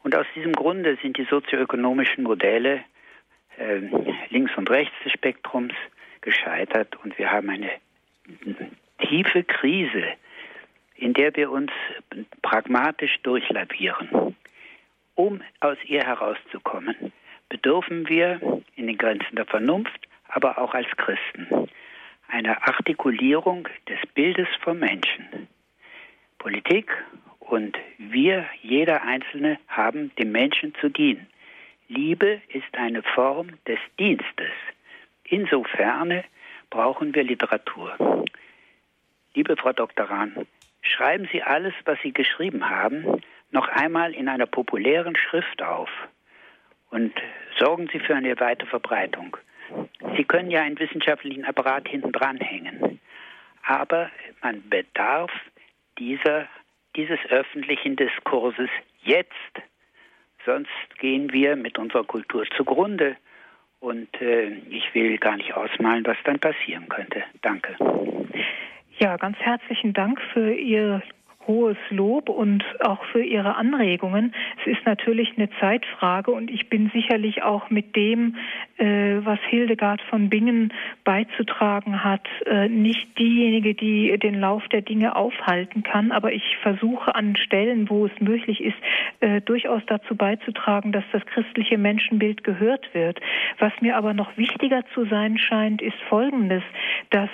Und 0.03 0.15
aus 0.15 0.25
diesem 0.35 0.53
Grunde 0.53 0.97
sind 1.01 1.17
die 1.17 1.25
sozioökonomischen 1.25 2.23
Modelle 2.23 2.83
äh, 3.57 3.81
links 4.29 4.51
und 4.57 4.69
rechts 4.69 4.95
des 5.03 5.13
Spektrums 5.13 5.73
gescheitert 6.21 6.95
und 7.03 7.17
wir 7.17 7.31
haben 7.31 7.49
eine 7.49 7.69
tiefe 8.99 9.43
Krise, 9.43 10.03
in 10.95 11.13
der 11.13 11.35
wir 11.35 11.51
uns 11.51 11.71
pragmatisch 12.41 13.19
durchlavieren. 13.23 14.35
Um 15.15 15.41
aus 15.59 15.77
ihr 15.85 16.01
herauszukommen, 16.01 17.11
bedürfen 17.49 18.07
wir 18.07 18.39
in 18.75 18.87
den 18.87 18.97
Grenzen 18.97 19.35
der 19.35 19.45
Vernunft 19.45 20.07
aber 20.33 20.57
auch 20.57 20.73
als 20.73 20.87
Christen 20.97 21.47
einer 22.27 22.67
Artikulierung 22.67 23.67
des 23.87 23.99
Bildes 24.13 24.47
vom 24.61 24.79
Menschen. 24.79 25.47
Politik 26.39 26.91
und 27.39 27.77
wir, 27.99 28.45
jeder 28.61 29.03
Einzelne, 29.03 29.59
haben 29.67 30.11
dem 30.15 30.31
Menschen 30.31 30.73
zu 30.81 30.89
dienen. 30.89 31.27
Liebe 31.87 32.41
ist 32.49 32.75
eine 32.75 33.03
Form 33.03 33.49
des 33.67 33.79
Dienstes. 33.99 34.51
Insofern 35.25 36.23
brauchen 36.69 37.13
wir 37.13 37.23
Literatur. 37.23 38.25
Liebe 39.35 39.55
Frau 39.55 39.73
Dr. 39.73 40.09
Rahn, 40.09 40.47
schreiben 40.81 41.29
Sie 41.31 41.43
alles, 41.43 41.73
was 41.85 41.99
Sie 42.01 42.13
geschrieben 42.13 42.69
haben, 42.69 43.21
noch 43.51 43.67
einmal 43.67 44.13
in 44.13 44.27
einer 44.27 44.47
populären 44.47 45.15
Schrift 45.15 45.61
auf 45.61 45.89
und 46.89 47.13
sorgen 47.59 47.87
Sie 47.93 47.99
für 47.99 48.15
eine 48.15 48.39
weite 48.39 48.65
Verbreitung. 48.65 49.37
Sie 50.15 50.23
können 50.23 50.51
ja 50.51 50.61
einen 50.61 50.79
wissenschaftlichen 50.79 51.45
Apparat 51.45 51.87
hinten 51.87 52.11
dranhängen. 52.11 52.99
Aber 53.65 54.09
man 54.41 54.67
bedarf 54.69 55.31
dieser, 55.97 56.47
dieses 56.95 57.19
öffentlichen 57.29 57.95
Diskurses 57.95 58.69
jetzt. 59.03 59.31
Sonst 60.45 60.69
gehen 60.99 61.31
wir 61.31 61.55
mit 61.55 61.79
unserer 61.79 62.03
Kultur 62.03 62.45
zugrunde. 62.55 63.15
Und 63.79 64.09
äh, 64.21 64.49
ich 64.69 64.93
will 64.93 65.17
gar 65.17 65.37
nicht 65.37 65.53
ausmalen, 65.53 66.05
was 66.05 66.17
dann 66.23 66.39
passieren 66.39 66.87
könnte. 66.87 67.23
Danke. 67.41 67.75
Ja, 68.99 69.17
ganz 69.17 69.37
herzlichen 69.39 69.93
Dank 69.93 70.21
für 70.33 70.53
Ihr 70.53 71.01
hohes 71.47 71.77
Lob 71.89 72.29
und 72.29 72.63
auch 72.79 73.03
für 73.05 73.23
Ihre 73.23 73.55
Anregungen. 73.55 74.33
Es 74.61 74.77
ist 74.77 74.85
natürlich 74.85 75.33
eine 75.37 75.49
Zeitfrage 75.59 76.31
und 76.31 76.49
ich 76.49 76.69
bin 76.69 76.89
sicherlich 76.93 77.43
auch 77.43 77.69
mit 77.69 77.95
dem, 77.95 78.35
äh, 78.77 79.17
was 79.23 79.39
Hildegard 79.49 80.01
von 80.09 80.29
Bingen 80.29 80.73
beizutragen 81.03 82.03
hat, 82.03 82.27
äh, 82.45 82.69
nicht 82.69 83.17
diejenige, 83.17 83.73
die 83.73 84.17
den 84.17 84.39
Lauf 84.39 84.67
der 84.69 84.81
Dinge 84.81 85.15
aufhalten 85.15 85.83
kann. 85.83 86.11
Aber 86.11 86.31
ich 86.31 86.57
versuche 86.61 87.15
an 87.15 87.35
Stellen, 87.35 87.89
wo 87.89 88.05
es 88.05 88.19
möglich 88.19 88.61
ist, 88.61 88.77
äh, 89.19 89.41
durchaus 89.41 89.81
dazu 89.87 90.15
beizutragen, 90.15 90.91
dass 90.91 91.03
das 91.11 91.25
christliche 91.25 91.77
Menschenbild 91.77 92.43
gehört 92.43 92.93
wird. 92.93 93.19
Was 93.59 93.73
mir 93.81 93.97
aber 93.97 94.13
noch 94.13 94.37
wichtiger 94.37 94.83
zu 94.93 95.05
sein 95.05 95.37
scheint, 95.37 95.81
ist 95.81 95.97
Folgendes, 96.09 96.63
dass 97.09 97.29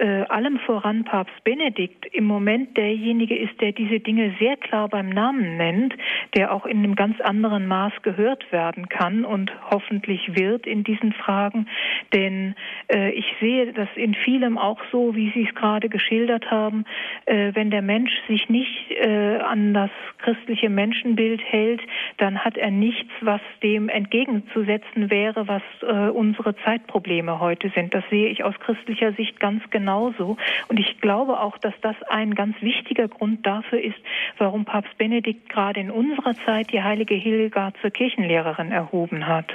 äh, 0.00 0.24
allem 0.28 0.58
voran 0.60 1.04
Papst 1.04 1.44
Benedikt 1.44 2.06
im 2.06 2.24
Moment 2.24 2.76
derjenige 2.76 3.36
ist, 3.36 3.60
der 3.60 3.72
diese 3.72 4.00
Dinge 4.00 4.34
sehr 4.40 4.56
klar 4.56 4.88
beim 4.88 5.10
Namen 5.10 5.56
nennt, 5.58 5.94
der 6.34 6.52
auch 6.52 6.64
in 6.64 6.78
einem 6.78 6.96
ganz 6.96 7.20
anderen 7.20 7.66
Maß 7.66 7.92
gehört 8.02 8.50
werden 8.50 8.88
kann 8.88 9.24
und 9.24 9.52
hoffentlich 9.70 10.34
wird 10.34 10.66
in 10.66 10.84
diesen 10.84 11.12
Fragen. 11.12 11.66
Denn 12.14 12.54
äh, 12.92 13.10
ich 13.10 13.26
sehe 13.40 13.72
das 13.72 13.88
in 13.94 14.14
vielem 14.14 14.56
auch 14.56 14.80
so, 14.90 15.14
wie 15.14 15.30
Sie 15.32 15.46
es 15.46 15.54
gerade 15.54 15.88
geschildert 15.88 16.50
haben, 16.50 16.84
äh, 17.26 17.52
wenn 17.54 17.70
der 17.70 17.82
Mensch 17.82 18.12
sich 18.26 18.48
nicht 18.48 18.90
äh, 18.90 19.36
an 19.38 19.74
das 19.74 19.90
christliche 20.18 20.70
Menschenbild 20.70 21.42
hält, 21.44 21.82
dann 22.16 22.38
hat 22.38 22.56
er 22.56 22.70
nichts, 22.70 23.10
was 23.20 23.40
dem 23.62 23.88
entgegenzusetzen 23.88 25.10
wäre, 25.10 25.46
was 25.46 25.62
äh, 25.82 26.10
unsere 26.10 26.56
Zeitprobleme 26.64 27.38
heute 27.38 27.70
sind. 27.74 27.94
Das 27.94 28.04
sehe 28.10 28.28
ich 28.28 28.44
aus 28.44 28.58
christlicher 28.60 29.12
Sicht 29.12 29.40
ganz 29.40 29.68
genauso. 29.90 30.36
Und 30.68 30.78
ich 30.78 31.00
glaube 31.00 31.40
auch, 31.40 31.58
dass 31.58 31.74
das 31.82 31.96
ein 32.08 32.34
ganz 32.34 32.56
wichtiger 32.60 33.08
Grund 33.08 33.44
dafür 33.46 33.82
ist, 33.82 33.98
warum 34.38 34.64
Papst 34.64 34.96
Benedikt 34.98 35.48
gerade 35.48 35.80
in 35.80 35.90
unserer 35.90 36.34
Zeit 36.46 36.72
die 36.72 36.82
heilige 36.82 37.14
Hildegard 37.14 37.74
zur 37.80 37.90
Kirchenlehrerin 37.90 38.70
erhoben 38.70 39.26
hat. 39.26 39.46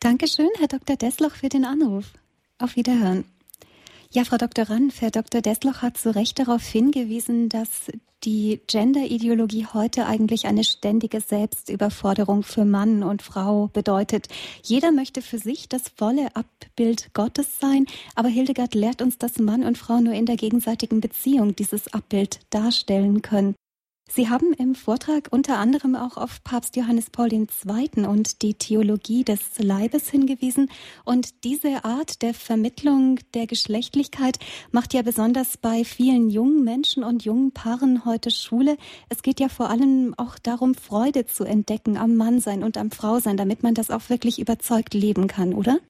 Dankeschön, 0.00 0.50
Herr 0.58 0.68
Dr. 0.68 0.96
Desloch, 0.96 1.32
für 1.32 1.48
den 1.48 1.64
Anruf. 1.64 2.12
Auf 2.58 2.76
Wiederhören. 2.76 3.24
Ja, 4.16 4.22
Frau 4.22 4.36
Dr. 4.36 4.70
Ranf, 4.70 5.00
Herr 5.00 5.10
Dr. 5.10 5.40
Desloch 5.40 5.82
hat 5.82 5.96
zu 5.96 6.14
Recht 6.14 6.38
darauf 6.38 6.62
hingewiesen, 6.62 7.48
dass 7.48 7.90
die 8.22 8.60
Gender-Ideologie 8.68 9.66
heute 9.74 10.06
eigentlich 10.06 10.46
eine 10.46 10.62
ständige 10.62 11.20
Selbstüberforderung 11.20 12.44
für 12.44 12.64
Mann 12.64 13.02
und 13.02 13.22
Frau 13.22 13.70
bedeutet. 13.72 14.28
Jeder 14.62 14.92
möchte 14.92 15.20
für 15.20 15.38
sich 15.38 15.68
das 15.68 15.88
volle 15.88 16.28
Abbild 16.36 17.12
Gottes 17.12 17.58
sein, 17.58 17.86
aber 18.14 18.28
Hildegard 18.28 18.76
lehrt 18.76 19.02
uns, 19.02 19.18
dass 19.18 19.40
Mann 19.40 19.64
und 19.64 19.78
Frau 19.78 19.98
nur 19.98 20.14
in 20.14 20.26
der 20.26 20.36
gegenseitigen 20.36 21.00
Beziehung 21.00 21.56
dieses 21.56 21.92
Abbild 21.92 22.38
darstellen 22.50 23.20
können. 23.20 23.56
Sie 24.10 24.28
haben 24.28 24.52
im 24.52 24.74
Vortrag 24.74 25.28
unter 25.30 25.58
anderem 25.58 25.96
auch 25.96 26.18
auf 26.18 26.44
Papst 26.44 26.76
Johannes 26.76 27.08
Paul 27.08 27.32
II. 27.32 28.06
und 28.06 28.42
die 28.42 28.54
Theologie 28.54 29.24
des 29.24 29.58
Leibes 29.58 30.10
hingewiesen. 30.10 30.70
Und 31.04 31.42
diese 31.42 31.84
Art 31.84 32.20
der 32.20 32.34
Vermittlung 32.34 33.18
der 33.32 33.46
Geschlechtlichkeit 33.46 34.38
macht 34.70 34.92
ja 34.92 35.02
besonders 35.02 35.56
bei 35.56 35.84
vielen 35.84 36.28
jungen 36.28 36.62
Menschen 36.62 37.02
und 37.02 37.24
jungen 37.24 37.52
Paaren 37.52 38.04
heute 38.04 38.30
Schule. 38.30 38.76
Es 39.08 39.22
geht 39.22 39.40
ja 39.40 39.48
vor 39.48 39.70
allem 39.70 40.14
auch 40.18 40.38
darum, 40.38 40.74
Freude 40.74 41.24
zu 41.24 41.44
entdecken 41.44 41.96
am 41.96 42.14
Mannsein 42.14 42.62
und 42.62 42.76
am 42.76 42.90
Frausein, 42.90 43.38
damit 43.38 43.62
man 43.62 43.74
das 43.74 43.90
auch 43.90 44.10
wirklich 44.10 44.38
überzeugt 44.38 44.92
leben 44.92 45.28
kann, 45.28 45.54
oder? 45.54 45.80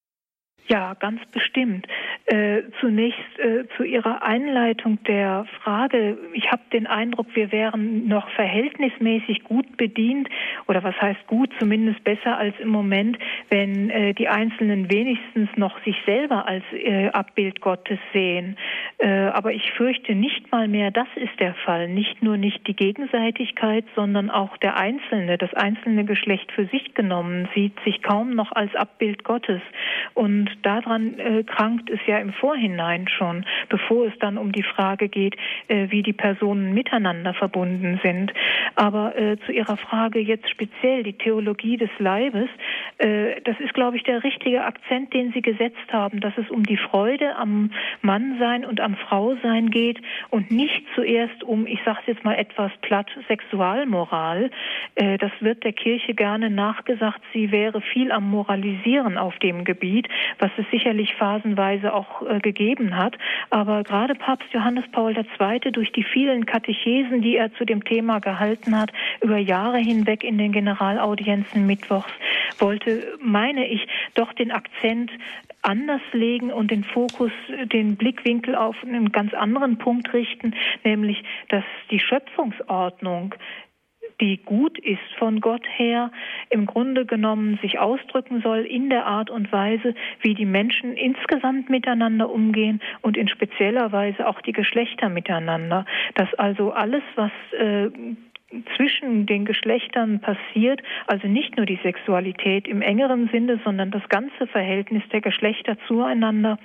Ja, 0.67 0.95
ganz 0.95 1.21
bestimmt. 1.27 1.87
Äh, 2.25 2.63
zunächst 2.81 3.39
äh, 3.39 3.65
zu 3.77 3.83
Ihrer 3.83 4.23
Einleitung 4.23 4.99
der 5.05 5.45
Frage. 5.63 6.17
Ich 6.33 6.51
habe 6.51 6.63
den 6.73 6.87
Eindruck, 6.87 7.27
wir 7.35 7.53
wären 7.53 8.09
noch 8.09 8.31
verhältnismäßig 8.31 9.45
gut 9.45 9.77
bedient 9.77 10.31
oder 10.67 10.83
was 10.83 10.99
heißt 11.03 11.27
gut, 11.27 11.51
zumindest 11.59 12.03
besser 12.03 12.39
als 12.39 12.55
im 12.61 12.71
Moment, 12.71 13.19
wenn 13.51 13.91
äh, 13.91 14.15
die 14.15 14.29
Einzelnen 14.29 14.91
wenigstens 14.91 15.51
noch 15.57 15.79
sich 15.85 15.97
selber 16.07 16.49
als 16.49 16.65
äh, 16.73 17.09
Abbild 17.09 17.61
Gottes 17.61 17.99
sehen. 18.15 18.57
Äh, 18.97 19.09
aber 19.09 19.53
ich 19.53 19.71
fürchte 19.73 20.15
nicht 20.15 20.51
mal 20.51 20.67
mehr, 20.67 20.91
das 20.91 21.09
ist 21.17 21.39
der 21.41 21.55
Fall. 21.67 21.89
Nicht 21.89 22.23
nur 22.23 22.39
nicht 22.39 22.67
die 22.67 22.77
Gegenseitigkeit, 22.77 23.85
sondern 23.95 24.31
auch 24.31 24.57
der 24.57 24.79
Einzelne, 24.79 25.37
das 25.37 25.53
einzelne 25.53 26.07
Geschlecht 26.07 26.51
für 26.53 26.65
sich 26.67 26.95
genommen, 26.95 27.51
sieht 27.55 27.79
sich 27.85 28.03
kaum 28.03 28.31
noch 28.35 28.53
als 28.53 28.75
Abbild 28.75 29.25
Gottes. 29.25 29.61
Und 30.15 30.54
daran 30.63 31.19
äh, 31.19 31.45
krankt 31.45 31.91
es 31.91 32.01
ja 32.07 32.19
im 32.19 32.33
Vorhinein 32.33 33.09
schon, 33.09 33.45
bevor 33.69 34.07
es 34.07 34.13
dann 34.21 34.39
um 34.39 34.53
die 34.53 34.63
Frage 34.63 35.09
geht, 35.09 35.37
äh, 35.69 35.87
wie 35.91 36.03
die 36.03 36.13
Personen 36.13 36.75
miteinander 36.75 37.35
verbunden 37.35 38.01
sind. 38.03 38.33
Aber 38.75 39.17
äh, 39.17 39.37
zu 39.47 39.53
Ihrer 39.53 39.77
Frage 39.77 40.19
jetzt 40.19 40.49
speziell 40.51 41.03
die 41.03 41.13
Theologie 41.13 41.77
des 41.77 41.91
Leibes, 41.99 42.49
äh, 42.99 43.41
das 43.43 43.59
ist, 43.61 43.75
glaube 43.75 43.97
ich, 43.97 44.03
der 44.03 44.25
richtige 44.25 44.65
Akzent, 44.65 45.13
den 45.15 45.33
Sie 45.33 45.43
gesetzt 45.43 45.93
haben, 45.93 46.21
dass 46.21 46.37
es 46.37 46.51
um 46.51 46.65
die 46.65 46.77
Freude 46.77 47.37
am 47.37 47.71
Mannsein 48.03 48.65
und 48.65 48.81
am 48.81 48.97
Frausein 48.97 49.71
geht 49.71 50.01
und 50.31 50.51
nicht 50.51 50.83
zuerst 50.95 51.43
um, 51.45 51.67
ich 51.67 51.81
sage 51.85 51.99
es 52.03 52.07
jetzt 52.07 52.25
mal 52.25 52.35
etwas 52.35 52.73
platt, 52.83 53.11
Sexualmoral. 53.29 54.51
Äh, 54.95 55.19
das 55.19 55.33
wird 55.41 55.65
der 55.65 55.73
Kirche 55.73 56.15
gerne 56.15 56.51
nachgesagt, 56.51 57.21
sie 57.33 57.51
wäre 57.51 57.81
viel 57.81 58.13
am 58.13 58.31
Moralisieren 58.31 59.19
auf 59.19 59.39
dem 59.39 59.65
Gebiet, 59.65 60.09
was 60.45 60.51
es 60.59 60.71
sicherlich 60.71 61.15
phasenweise 61.15 61.95
auch 61.95 62.21
äh, 62.21 62.39
gegeben 62.39 62.99
hat. 62.99 63.17
Aber 63.49 63.83
gerade 63.83 64.15
Papst 64.15 64.53
Johannes 64.53 64.85
Paul 64.93 65.17
II. 65.17 65.73
durch 65.73 65.91
die 65.91 66.03
vielen 66.03 66.45
Katechesen, 66.45 67.23
die 67.23 67.37
er 67.37 67.55
zu 67.55 67.65
dem 67.65 67.83
Thema 67.83 68.19
gehalten 68.19 68.79
hat, 68.79 68.93
über 69.23 69.39
Jahre 69.39 69.79
hinweg 69.79 70.23
in 70.23 70.37
den 70.37 70.53
Generalaudienzen 70.53 71.67
mittwochs, 71.67 72.13
wollte, 72.59 73.17
meine 73.23 73.67
ich, 73.67 73.89
doch 74.13 74.35
den 74.35 74.53
Akzent 74.53 75.11
anders 75.63 76.03
legen 76.13 76.53
und 76.53 76.71
den 76.71 76.85
Fokus, 76.85 77.33
den 77.73 77.97
Blickwinkel 77.97 78.55
auf 78.55 78.77
einen 78.83 79.13
ganz 79.13 79.33
anderen 79.33 79.79
Punkt 79.79 80.13
richten, 80.13 80.55
nämlich, 80.85 81.25
dass 81.49 81.65
die 81.91 82.01
Schöpfungsordnung 82.01 83.35
die 84.21 84.39
gut 84.39 84.79
ist 84.79 85.01
von 85.19 85.41
Gott 85.41 85.67
her, 85.77 86.11
im 86.51 86.67
Grunde 86.67 87.07
genommen 87.07 87.59
sich 87.63 87.79
ausdrücken 87.79 88.41
soll 88.43 88.61
in 88.61 88.91
der 88.91 89.07
Art 89.07 89.31
und 89.31 89.51
Weise, 89.53 89.95
wie 90.21 90.35
die 90.35 90.47
Menschen 90.47 90.95
insgesamt 90.95 91.71
miteinander 91.71 92.31
umgehen 92.31 92.81
und 93.03 93.17
in 93.17 93.29
spezieller 93.29 93.93
Weise 93.93 94.27
auch 94.27 94.41
die 94.41 94.53
Geschlechter 94.53 95.09
miteinander. 95.09 95.85
Dass 96.15 96.33
also 96.35 96.73
alles, 96.73 97.03
was 97.17 97.33
äh, 97.59 97.91
zwischen 98.77 99.27
den 99.27 99.45
Geschlechtern 99.45 100.21
passiert, 100.21 100.81
also 101.07 101.27
nicht 101.27 101.57
nur 101.57 101.67
die 101.67 101.81
Sexualität 101.83 102.69
im 102.69 102.83
engeren 102.83 103.29
Sinne, 103.33 103.61
sondern 103.65 103.91
das 103.91 104.09
ganze 104.09 104.47
Verhältnis 104.47 105.03
der 105.13 105.21
Geschlechter 105.21 105.77
zueinander 105.89 106.59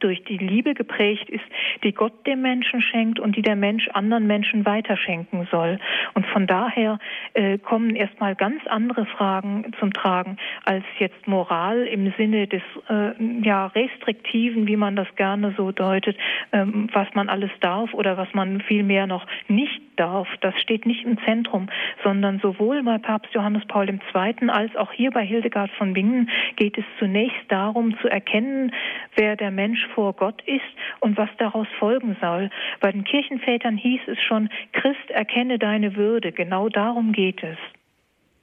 durch 0.00 0.22
die 0.24 0.38
Liebe 0.38 0.74
geprägt 0.74 1.28
ist, 1.30 1.44
die 1.82 1.92
Gott 1.92 2.26
dem 2.26 2.42
Menschen 2.42 2.80
schenkt 2.80 3.20
und 3.20 3.36
die 3.36 3.42
der 3.42 3.56
Mensch 3.56 3.88
anderen 3.88 4.26
Menschen 4.26 4.66
weiterschenken 4.66 5.46
soll. 5.50 5.78
Und 6.14 6.26
von 6.26 6.46
daher 6.46 6.98
äh, 7.34 7.58
kommen 7.58 7.94
erstmal 7.94 8.34
ganz 8.34 8.66
andere 8.66 9.06
Fragen 9.06 9.72
zum 9.78 9.92
Tragen 9.92 10.36
als 10.64 10.84
jetzt 10.98 11.26
Moral 11.26 11.86
im 11.86 12.12
Sinne 12.16 12.46
des 12.46 12.62
äh, 12.88 13.12
ja 13.42 13.66
restriktiven, 13.66 14.66
wie 14.66 14.76
man 14.76 14.96
das 14.96 15.08
gerne 15.16 15.54
so 15.56 15.72
deutet, 15.72 16.16
ähm, 16.52 16.88
was 16.92 17.08
man 17.14 17.28
alles 17.28 17.50
darf 17.60 17.92
oder 17.94 18.16
was 18.16 18.32
man 18.34 18.60
vielmehr 18.60 19.06
noch 19.06 19.26
nicht 19.48 19.80
darf. 19.96 20.28
Das 20.40 20.54
steht 20.60 20.86
nicht 20.86 21.04
im 21.04 21.18
Zentrum, 21.24 21.68
sondern 22.02 22.40
sowohl 22.40 22.82
bei 22.82 22.98
Papst 22.98 23.32
Johannes 23.34 23.64
Paul 23.66 23.88
II. 23.88 24.48
als 24.48 24.74
auch 24.76 24.92
hier 24.92 25.10
bei 25.10 25.24
Hildegard 25.24 25.70
von 25.72 25.92
Bingen 25.92 26.30
geht 26.56 26.78
es 26.78 26.84
zunächst 26.98 27.44
darum 27.48 27.96
zu 27.98 28.08
erkennen, 28.08 28.72
wer 29.16 29.36
der 29.36 29.50
Mensch 29.50 29.83
vor 29.94 30.12
Gott 30.14 30.42
ist 30.46 30.60
und 31.00 31.16
was 31.16 31.30
daraus 31.38 31.66
folgen 31.78 32.16
soll. 32.20 32.50
Bei 32.80 32.92
den 32.92 33.04
Kirchenvätern 33.04 33.76
hieß 33.76 34.00
es 34.06 34.18
schon, 34.22 34.48
Christ 34.72 35.10
erkenne 35.10 35.58
deine 35.58 35.96
Würde. 35.96 36.32
Genau 36.32 36.68
darum 36.68 37.12
geht 37.12 37.42
es. 37.42 37.58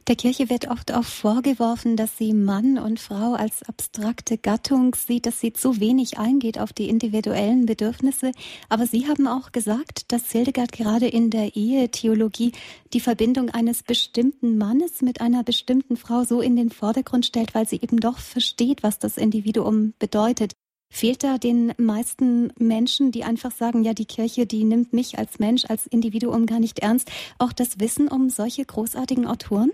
Der 0.07 0.15
Kirche 0.15 0.49
wird 0.49 0.67
oft 0.67 0.93
auch 0.93 1.03
vorgeworfen, 1.03 1.95
dass 1.95 2.17
sie 2.17 2.33
Mann 2.33 2.79
und 2.79 2.99
Frau 2.99 3.33
als 3.33 3.63
abstrakte 3.63 4.37
Gattung 4.37 4.95
sieht, 4.95 5.27
dass 5.27 5.39
sie 5.39 5.53
zu 5.53 5.79
wenig 5.79 6.17
eingeht 6.17 6.59
auf 6.59 6.73
die 6.73 6.89
individuellen 6.89 7.67
Bedürfnisse. 7.67 8.31
Aber 8.67 8.87
Sie 8.87 9.07
haben 9.07 9.27
auch 9.27 9.51
gesagt, 9.51 10.11
dass 10.11 10.31
Hildegard 10.31 10.71
gerade 10.71 11.07
in 11.07 11.29
der 11.29 11.55
Ehetheologie 11.55 12.51
die 12.93 12.99
Verbindung 12.99 13.51
eines 13.51 13.83
bestimmten 13.83 14.57
Mannes 14.57 15.03
mit 15.03 15.21
einer 15.21 15.43
bestimmten 15.43 15.95
Frau 15.95 16.23
so 16.23 16.41
in 16.41 16.55
den 16.55 16.71
Vordergrund 16.71 17.27
stellt, 17.27 17.53
weil 17.53 17.67
sie 17.67 17.79
eben 17.81 17.99
doch 17.99 18.17
versteht, 18.17 18.81
was 18.81 18.97
das 18.97 19.17
Individuum 19.17 19.93
bedeutet. 19.99 20.53
Fehlt 20.93 21.23
da 21.23 21.37
den 21.37 21.73
meisten 21.77 22.51
Menschen, 22.59 23.11
die 23.11 23.23
einfach 23.23 23.51
sagen, 23.51 23.83
ja, 23.83 23.93
die 23.93 24.05
Kirche, 24.05 24.45
die 24.45 24.65
nimmt 24.65 24.91
mich 24.91 25.17
als 25.17 25.39
Mensch, 25.39 25.63
als 25.69 25.87
Individuum 25.87 26.45
gar 26.45 26.59
nicht 26.59 26.79
ernst, 26.79 27.09
auch 27.39 27.53
das 27.53 27.79
Wissen 27.79 28.09
um 28.09 28.29
solche 28.29 28.65
großartigen 28.65 29.25
Autoren? 29.25 29.71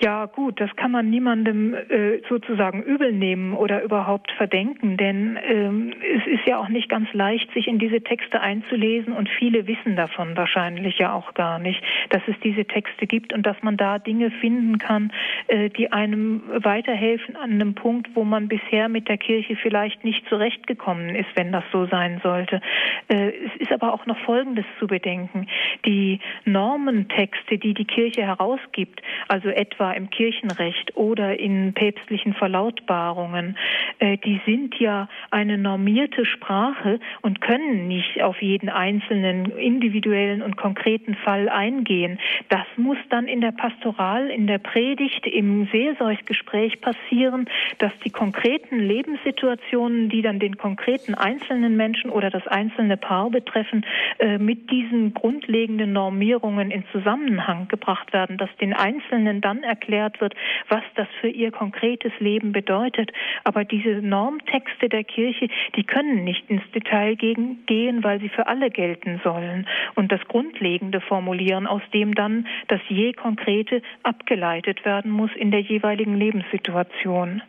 Ja, 0.00 0.26
gut, 0.26 0.60
das 0.60 0.70
kann 0.76 0.92
man 0.92 1.10
niemandem 1.10 1.74
äh, 1.74 2.20
sozusagen 2.28 2.84
übel 2.84 3.10
nehmen 3.12 3.52
oder 3.52 3.82
überhaupt 3.82 4.30
verdenken, 4.30 4.96
denn 4.96 5.36
ähm, 5.44 5.92
es 6.16 6.24
ist 6.38 6.46
ja 6.46 6.58
auch 6.58 6.68
nicht 6.68 6.88
ganz 6.88 7.12
leicht, 7.14 7.52
sich 7.52 7.66
in 7.66 7.80
diese 7.80 8.00
Texte 8.00 8.40
einzulesen 8.40 9.12
und 9.12 9.28
viele 9.28 9.66
wissen 9.66 9.96
davon 9.96 10.36
wahrscheinlich 10.36 10.98
ja 10.98 11.12
auch 11.12 11.34
gar 11.34 11.58
nicht, 11.58 11.82
dass 12.10 12.22
es 12.28 12.36
diese 12.44 12.64
Texte 12.64 13.08
gibt 13.08 13.32
und 13.32 13.44
dass 13.44 13.56
man 13.62 13.76
da 13.76 13.98
Dinge 13.98 14.30
finden 14.30 14.78
kann, 14.78 15.12
äh, 15.48 15.68
die 15.68 15.90
einem 15.90 16.42
weiterhelfen 16.46 17.34
an 17.34 17.50
einem 17.54 17.74
Punkt, 17.74 18.10
wo 18.14 18.22
man 18.22 18.46
bisher 18.46 18.88
mit 18.88 19.08
der 19.08 19.18
Kirche 19.18 19.56
vielleicht 19.56 20.04
nicht 20.04 20.28
zurechtgekommen 20.28 21.16
ist, 21.16 21.30
wenn 21.34 21.50
das 21.50 21.64
so 21.72 21.86
sein 21.86 22.20
sollte. 22.22 22.60
Äh, 23.08 23.32
es 23.46 23.56
ist 23.62 23.72
aber 23.72 23.92
auch 23.92 24.06
noch 24.06 24.18
Folgendes 24.18 24.64
zu 24.78 24.86
bedenken. 24.86 25.48
Die 25.84 26.20
Normentexte, 26.44 27.58
die 27.58 27.74
die 27.74 27.84
Kirche 27.84 28.22
herausgibt, 28.22 29.02
also 29.26 29.48
etwa 29.48 29.87
etwa 29.88 29.92
im 29.92 30.10
Kirchenrecht 30.10 30.96
oder 30.96 31.38
in 31.38 31.72
päpstlichen 31.72 32.34
Verlautbarungen, 32.34 33.56
äh, 33.98 34.16
die 34.18 34.40
sind 34.46 34.78
ja 34.78 35.08
eine 35.30 35.58
normierte 35.58 36.24
Sprache 36.24 37.00
und 37.22 37.40
können 37.40 37.88
nicht 37.88 38.22
auf 38.22 38.40
jeden 38.42 38.68
einzelnen 38.68 39.56
individuellen 39.56 40.42
und 40.42 40.56
konkreten 40.56 41.14
Fall 41.14 41.48
eingehen. 41.48 42.18
Das 42.48 42.66
muss 42.76 42.98
dann 43.10 43.26
in 43.26 43.40
der 43.40 43.52
Pastoral, 43.52 44.30
in 44.30 44.46
der 44.46 44.58
Predigt, 44.58 45.26
im 45.26 45.68
Seelsorggespräch 45.72 46.80
passieren, 46.80 47.46
dass 47.78 47.92
die 48.04 48.10
konkreten 48.10 48.78
Lebenssituationen, 48.78 50.08
die 50.08 50.22
dann 50.22 50.38
den 50.38 50.56
konkreten 50.56 51.14
einzelnen 51.14 51.76
Menschen 51.76 52.10
oder 52.10 52.30
das 52.30 52.46
einzelne 52.46 52.96
Paar 52.96 53.30
betreffen, 53.30 53.84
äh, 54.18 54.38
mit 54.38 54.70
diesen 54.70 55.14
grundlegenden 55.14 55.92
Normierungen 55.92 56.70
in 56.70 56.84
Zusammenhang 56.92 57.68
gebracht 57.68 58.12
werden, 58.12 58.38
dass 58.38 58.54
den 58.60 58.72
Einzelnen 58.72 59.40
dann 59.40 59.62
erklärt 59.78 60.20
wird, 60.20 60.34
was 60.68 60.82
das 60.96 61.08
für 61.20 61.28
ihr 61.28 61.50
konkretes 61.50 62.12
Leben 62.18 62.52
bedeutet. 62.52 63.12
Aber 63.44 63.64
diese 63.64 64.02
Normtexte 64.02 64.88
der 64.88 65.04
Kirche, 65.04 65.48
die 65.76 65.84
können 65.84 66.24
nicht 66.24 66.50
ins 66.50 66.68
Detail 66.74 67.14
gehen, 67.14 68.02
weil 68.02 68.20
sie 68.20 68.28
für 68.28 68.46
alle 68.46 68.70
gelten 68.70 69.20
sollen 69.22 69.66
und 69.94 70.10
das 70.10 70.20
Grundlegende 70.28 71.00
formulieren, 71.00 71.66
aus 71.66 71.82
dem 71.94 72.14
dann 72.14 72.46
das 72.66 72.80
je 72.88 73.12
Konkrete 73.12 73.82
abgeleitet 74.02 74.84
werden 74.84 75.10
muss 75.10 75.30
in 75.36 75.50
der 75.50 75.60
jeweiligen 75.60 76.16
Lebenssituation. 76.16 77.42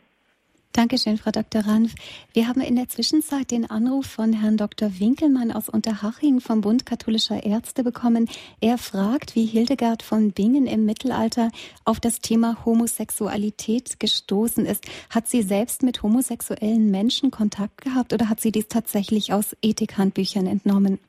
Dankeschön, 0.72 1.17
Frau 1.17 1.32
Dr. 1.32 1.65
Ranf. 1.65 1.95
Wir 2.32 2.47
haben 2.47 2.61
in 2.61 2.76
der 2.76 2.88
Zwischenzeit 2.88 3.49
den 3.49 3.70
Anruf 3.70 4.05
von 4.05 4.34
Herrn 4.34 4.55
Dr. 4.55 4.99
Winkelmann 4.99 5.51
aus 5.51 5.67
Unterhaching 5.67 6.41
vom 6.41 6.61
Bund 6.61 6.86
katholischer 6.86 7.43
Ärzte 7.43 7.84
bekommen. 7.84 8.30
Er 8.61 8.78
fragt, 8.78 9.36
wie 9.36 9.47
Hildegard 9.47 10.03
von 10.03 10.32
Bingen 10.32 10.67
im 10.67 10.86
Mittelalter 10.86 11.49
auf 11.86 11.99
das 11.99 12.20
Thema 12.20 12.65
Homosexualität 12.65 13.99
gestoßen 13.99 14.67
ist. 14.67 14.86
Hat 15.09 15.28
sie 15.28 15.41
selbst 15.41 15.82
mit 15.82 16.03
homosexuellen 16.03 16.91
Menschen 16.91 17.32
Kontakt 17.32 17.82
gehabt 17.82 18.13
oder 18.13 18.30
hat 18.30 18.39
sie 18.39 18.51
dies 18.51 18.67
tatsächlich 18.67 19.34
aus 19.34 19.57
Ethikhandbüchern 19.63 20.45
entnommen? 20.45 20.99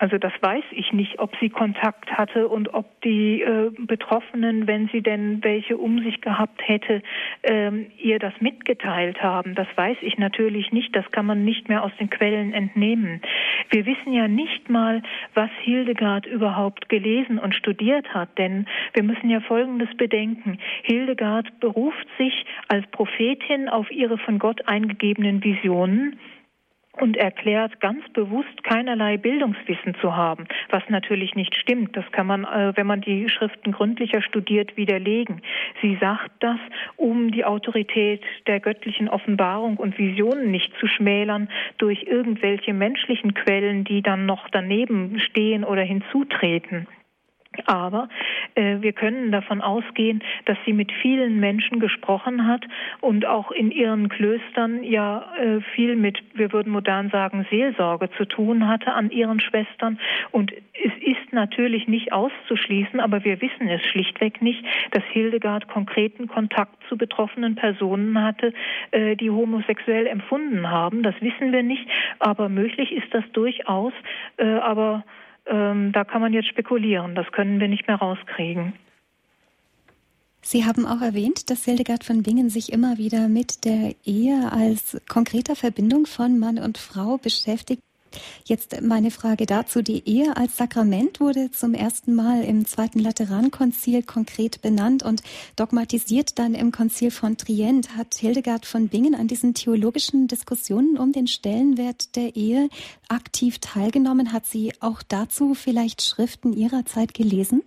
Also 0.00 0.16
das 0.16 0.32
weiß 0.40 0.64
ich 0.70 0.94
nicht, 0.94 1.18
ob 1.18 1.36
sie 1.40 1.50
Kontakt 1.50 2.10
hatte 2.10 2.48
und 2.48 2.72
ob 2.72 2.86
die 3.02 3.42
äh, 3.42 3.70
Betroffenen, 3.80 4.66
wenn 4.66 4.88
sie 4.88 5.02
denn 5.02 5.44
welche 5.44 5.76
um 5.76 6.02
sich 6.02 6.22
gehabt 6.22 6.66
hätte, 6.66 7.02
ähm, 7.42 7.90
ihr 7.98 8.18
das 8.18 8.32
mitgeteilt 8.40 9.22
haben. 9.22 9.54
Das 9.54 9.68
weiß 9.74 9.98
ich 10.00 10.16
natürlich 10.16 10.72
nicht. 10.72 10.96
Das 10.96 11.04
kann 11.10 11.26
man 11.26 11.44
nicht 11.44 11.68
mehr 11.68 11.84
aus 11.84 11.92
den 12.00 12.08
Quellen 12.08 12.54
entnehmen. 12.54 13.20
Wir 13.68 13.84
wissen 13.84 14.14
ja 14.14 14.26
nicht 14.26 14.70
mal, 14.70 15.02
was 15.34 15.50
Hildegard 15.64 16.24
überhaupt 16.24 16.88
gelesen 16.88 17.38
und 17.38 17.54
studiert 17.54 18.14
hat, 18.14 18.38
denn 18.38 18.64
wir 18.94 19.02
müssen 19.02 19.28
ja 19.28 19.40
Folgendes 19.40 19.94
bedenken. 19.98 20.58
Hildegard 20.82 21.60
beruft 21.60 22.06
sich 22.16 22.46
als 22.68 22.86
Prophetin 22.86 23.68
auf 23.68 23.90
ihre 23.90 24.16
von 24.16 24.38
Gott 24.38 24.66
eingegebenen 24.66 25.44
Visionen 25.44 26.18
und 27.00 27.16
erklärt 27.16 27.80
ganz 27.80 28.06
bewusst 28.10 28.62
keinerlei 28.62 29.16
Bildungswissen 29.16 29.94
zu 30.00 30.16
haben, 30.16 30.46
was 30.68 30.82
natürlich 30.88 31.34
nicht 31.34 31.56
stimmt. 31.56 31.96
Das 31.96 32.04
kann 32.12 32.26
man, 32.26 32.44
äh, 32.44 32.72
wenn 32.76 32.86
man 32.86 33.00
die 33.00 33.28
Schriften 33.28 33.72
gründlicher 33.72 34.22
studiert, 34.22 34.76
widerlegen. 34.76 35.42
Sie 35.80 35.96
sagt 36.00 36.30
das, 36.40 36.58
um 36.96 37.30
die 37.30 37.44
Autorität 37.44 38.22
der 38.46 38.60
göttlichen 38.60 39.08
Offenbarung 39.08 39.76
und 39.76 39.98
Visionen 39.98 40.50
nicht 40.50 40.72
zu 40.78 40.86
schmälern 40.86 41.48
durch 41.78 42.04
irgendwelche 42.04 42.74
menschlichen 42.74 43.34
Quellen, 43.34 43.84
die 43.84 44.02
dann 44.02 44.26
noch 44.26 44.48
daneben 44.50 45.18
stehen 45.20 45.64
oder 45.64 45.82
hinzutreten. 45.82 46.86
Aber 47.66 48.08
äh, 48.54 48.76
wir 48.80 48.92
können 48.92 49.32
davon 49.32 49.60
ausgehen, 49.60 50.22
dass 50.44 50.56
sie 50.64 50.72
mit 50.72 50.92
vielen 51.02 51.40
Menschen 51.40 51.80
gesprochen 51.80 52.46
hat 52.46 52.64
und 53.00 53.26
auch 53.26 53.50
in 53.50 53.72
ihren 53.72 54.08
Klöstern 54.08 54.84
ja 54.84 55.26
äh, 55.36 55.60
viel 55.74 55.96
mit, 55.96 56.22
wir 56.34 56.52
würden 56.52 56.72
modern 56.72 57.10
sagen, 57.10 57.46
Seelsorge 57.50 58.08
zu 58.16 58.24
tun 58.24 58.68
hatte 58.68 58.92
an 58.92 59.10
ihren 59.10 59.40
Schwestern. 59.40 59.98
Und 60.30 60.52
es 60.52 60.92
ist 61.00 61.32
natürlich 61.32 61.88
nicht 61.88 62.12
auszuschließen, 62.12 63.00
aber 63.00 63.24
wir 63.24 63.40
wissen 63.40 63.68
es 63.68 63.82
schlichtweg 63.82 64.40
nicht, 64.40 64.64
dass 64.92 65.02
Hildegard 65.10 65.66
konkreten 65.66 66.28
Kontakt 66.28 66.76
zu 66.88 66.96
betroffenen 66.96 67.56
Personen 67.56 68.22
hatte, 68.22 68.54
äh, 68.92 69.16
die 69.16 69.30
homosexuell 69.30 70.06
empfunden 70.06 70.70
haben. 70.70 71.02
Das 71.02 71.14
wissen 71.20 71.50
wir 71.50 71.64
nicht, 71.64 71.86
aber 72.20 72.48
möglich 72.48 72.92
ist 72.92 73.12
das 73.12 73.24
durchaus. 73.32 73.92
Äh, 74.36 74.46
aber 74.46 75.04
ähm, 75.46 75.92
da 75.92 76.04
kann 76.04 76.20
man 76.20 76.32
jetzt 76.32 76.48
spekulieren. 76.48 77.14
Das 77.14 77.30
können 77.32 77.60
wir 77.60 77.68
nicht 77.68 77.86
mehr 77.86 77.96
rauskriegen. 77.96 78.74
Sie 80.42 80.64
haben 80.64 80.86
auch 80.86 81.02
erwähnt, 81.02 81.50
dass 81.50 81.64
Hildegard 81.64 82.02
von 82.02 82.22
Bingen 82.22 82.48
sich 82.48 82.72
immer 82.72 82.96
wieder 82.96 83.28
mit 83.28 83.64
der 83.64 83.94
Ehe 84.04 84.50
als 84.52 85.00
konkreter 85.08 85.54
Verbindung 85.54 86.06
von 86.06 86.38
Mann 86.38 86.58
und 86.58 86.78
Frau 86.78 87.18
beschäftigt. 87.18 87.82
Jetzt 88.44 88.80
meine 88.82 89.10
Frage 89.10 89.46
dazu. 89.46 89.82
Die 89.82 90.06
Ehe 90.08 90.36
als 90.36 90.56
Sakrament 90.56 91.20
wurde 91.20 91.50
zum 91.50 91.74
ersten 91.74 92.14
Mal 92.14 92.44
im 92.44 92.66
Zweiten 92.66 92.98
Laterankonzil 92.98 94.02
konkret 94.02 94.62
benannt 94.62 95.02
und 95.02 95.22
dogmatisiert 95.56 96.38
dann 96.38 96.54
im 96.54 96.72
Konzil 96.72 97.10
von 97.10 97.36
Trient. 97.36 97.96
Hat 97.96 98.14
Hildegard 98.14 98.66
von 98.66 98.88
Bingen 98.88 99.14
an 99.14 99.28
diesen 99.28 99.54
theologischen 99.54 100.28
Diskussionen 100.28 100.98
um 100.98 101.12
den 101.12 101.26
Stellenwert 101.26 102.16
der 102.16 102.36
Ehe 102.36 102.68
aktiv 103.08 103.58
teilgenommen? 103.58 104.32
Hat 104.32 104.46
sie 104.46 104.72
auch 104.80 105.02
dazu 105.02 105.54
vielleicht 105.54 106.02
Schriften 106.02 106.52
ihrer 106.52 106.84
Zeit 106.84 107.14
gelesen? 107.14 107.62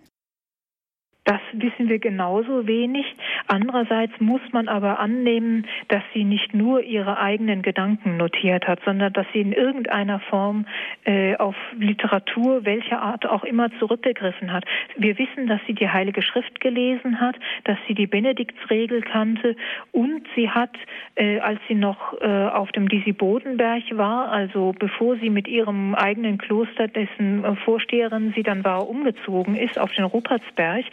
Das 1.25 1.39
wissen 1.53 1.87
wir 1.87 1.99
genauso 1.99 2.67
wenig. 2.67 3.05
Andererseits 3.47 4.11
muss 4.19 4.41
man 4.51 4.67
aber 4.67 4.99
annehmen, 4.99 5.65
dass 5.87 6.03
sie 6.13 6.25
nicht 6.25 6.53
nur 6.53 6.81
ihre 6.81 7.17
eigenen 7.17 7.61
Gedanken 7.61 8.17
notiert 8.17 8.67
hat, 8.67 8.79
sondern 8.83 9.13
dass 9.13 9.25
sie 9.31 9.39
in 9.39 9.53
irgendeiner 9.53 10.19
Form 10.19 10.65
äh, 11.05 11.37
auf 11.37 11.55
Literatur, 11.77 12.65
welcher 12.65 13.01
Art 13.01 13.25
auch 13.25 13.45
immer, 13.45 13.69
zurückgegriffen 13.79 14.51
hat. 14.51 14.65
Wir 14.97 15.17
wissen, 15.17 15.47
dass 15.47 15.61
sie 15.65 15.73
die 15.73 15.87
Heilige 15.87 16.21
Schrift 16.21 16.59
gelesen 16.59 17.21
hat, 17.21 17.35
dass 17.63 17.77
sie 17.87 17.93
die 17.93 18.07
Benediktsregel 18.07 19.01
kannte 19.01 19.55
und 19.93 20.27
sie 20.35 20.49
hat, 20.49 20.75
äh, 21.15 21.39
als 21.39 21.59
sie 21.69 21.75
noch 21.75 22.19
äh, 22.19 22.47
auf 22.47 22.71
dem 22.73 22.89
Disi-Bodenberg 22.89 23.83
war, 23.91 24.29
also 24.29 24.75
bevor 24.77 25.15
sie 25.17 25.29
mit 25.29 25.47
ihrem 25.47 25.95
eigenen 25.95 26.37
Kloster, 26.37 26.89
dessen 26.89 27.45
äh, 27.45 27.55
Vorsteherin 27.63 28.33
sie 28.35 28.43
dann 28.43 28.65
war, 28.65 28.89
umgezogen 28.89 29.55
ist, 29.55 29.79
auf 29.79 29.91
den 29.93 30.03
Rupertsberg, 30.03 30.83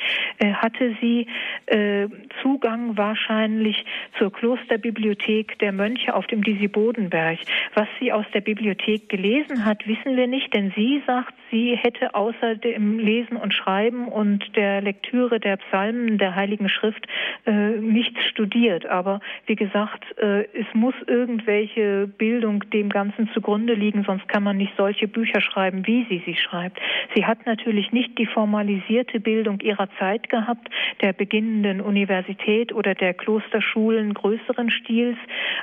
hatte 0.55 0.97
sie 1.01 1.27
äh, 1.67 2.09
Zugang 2.43 2.97
wahrscheinlich 2.97 3.85
zur 4.19 4.33
Klosterbibliothek 4.33 5.59
der 5.59 5.73
Mönche 5.73 6.15
auf 6.15 6.27
dem 6.27 6.43
Disi-Bodenberg. 6.43 7.39
Was 7.75 7.89
sie 7.99 8.13
aus 8.13 8.27
der 8.33 8.41
Bibliothek 8.41 9.09
gelesen 9.09 9.65
hat, 9.65 9.87
wissen 9.87 10.17
wir 10.17 10.27
nicht, 10.27 10.55
denn 10.55 10.73
sie 10.77 11.03
sagt, 11.07 11.35
sie 11.51 11.77
hätte 11.77 12.15
außer 12.15 12.55
dem 12.57 12.99
Lesen 12.99 13.37
und 13.37 13.53
Schreiben 13.53 14.09
und 14.09 14.57
der 14.57 14.81
Lektüre 14.81 15.41
der 15.41 15.57
Psalmen 15.57 16.19
der 16.19 16.35
Heiligen 16.35 16.69
Schrift 16.69 17.07
äh, 17.47 17.71
nichts 17.79 18.25
studiert. 18.27 18.87
Aber 18.87 19.21
wie 19.47 19.57
gesagt, 19.57 20.05
äh, 20.19 20.45
es 20.55 20.67
muss 20.75 20.95
irgendwelche 21.07 22.07
Bildung 22.07 22.69
dem 22.71 22.89
Ganzen 22.89 23.29
zugrunde 23.33 23.75
liegen, 23.75 24.05
sonst 24.05 24.29
kann 24.29 24.43
man 24.43 24.57
nicht 24.57 24.73
solche 24.77 25.09
Bücher 25.09 25.41
schreiben, 25.41 25.87
wie 25.87 26.07
sie 26.09 26.23
sie 26.25 26.37
schreibt. 26.37 26.79
Sie 27.15 27.25
hat 27.25 27.47
natürlich 27.47 27.93
nicht 27.93 28.19
die 28.19 28.27
formalisierte 28.27 29.21
Bildung 29.21 29.61
ihrer 29.61 29.89
Zeit 29.99 30.29
gehabt, 30.29 30.69
der 31.01 31.13
beginnenden 31.13 31.81
Universität 31.81 32.73
oder 32.73 32.95
der 32.95 33.15
Klosterschulen 33.15 34.15
größeren 34.15 34.71
Stils. 34.71 35.17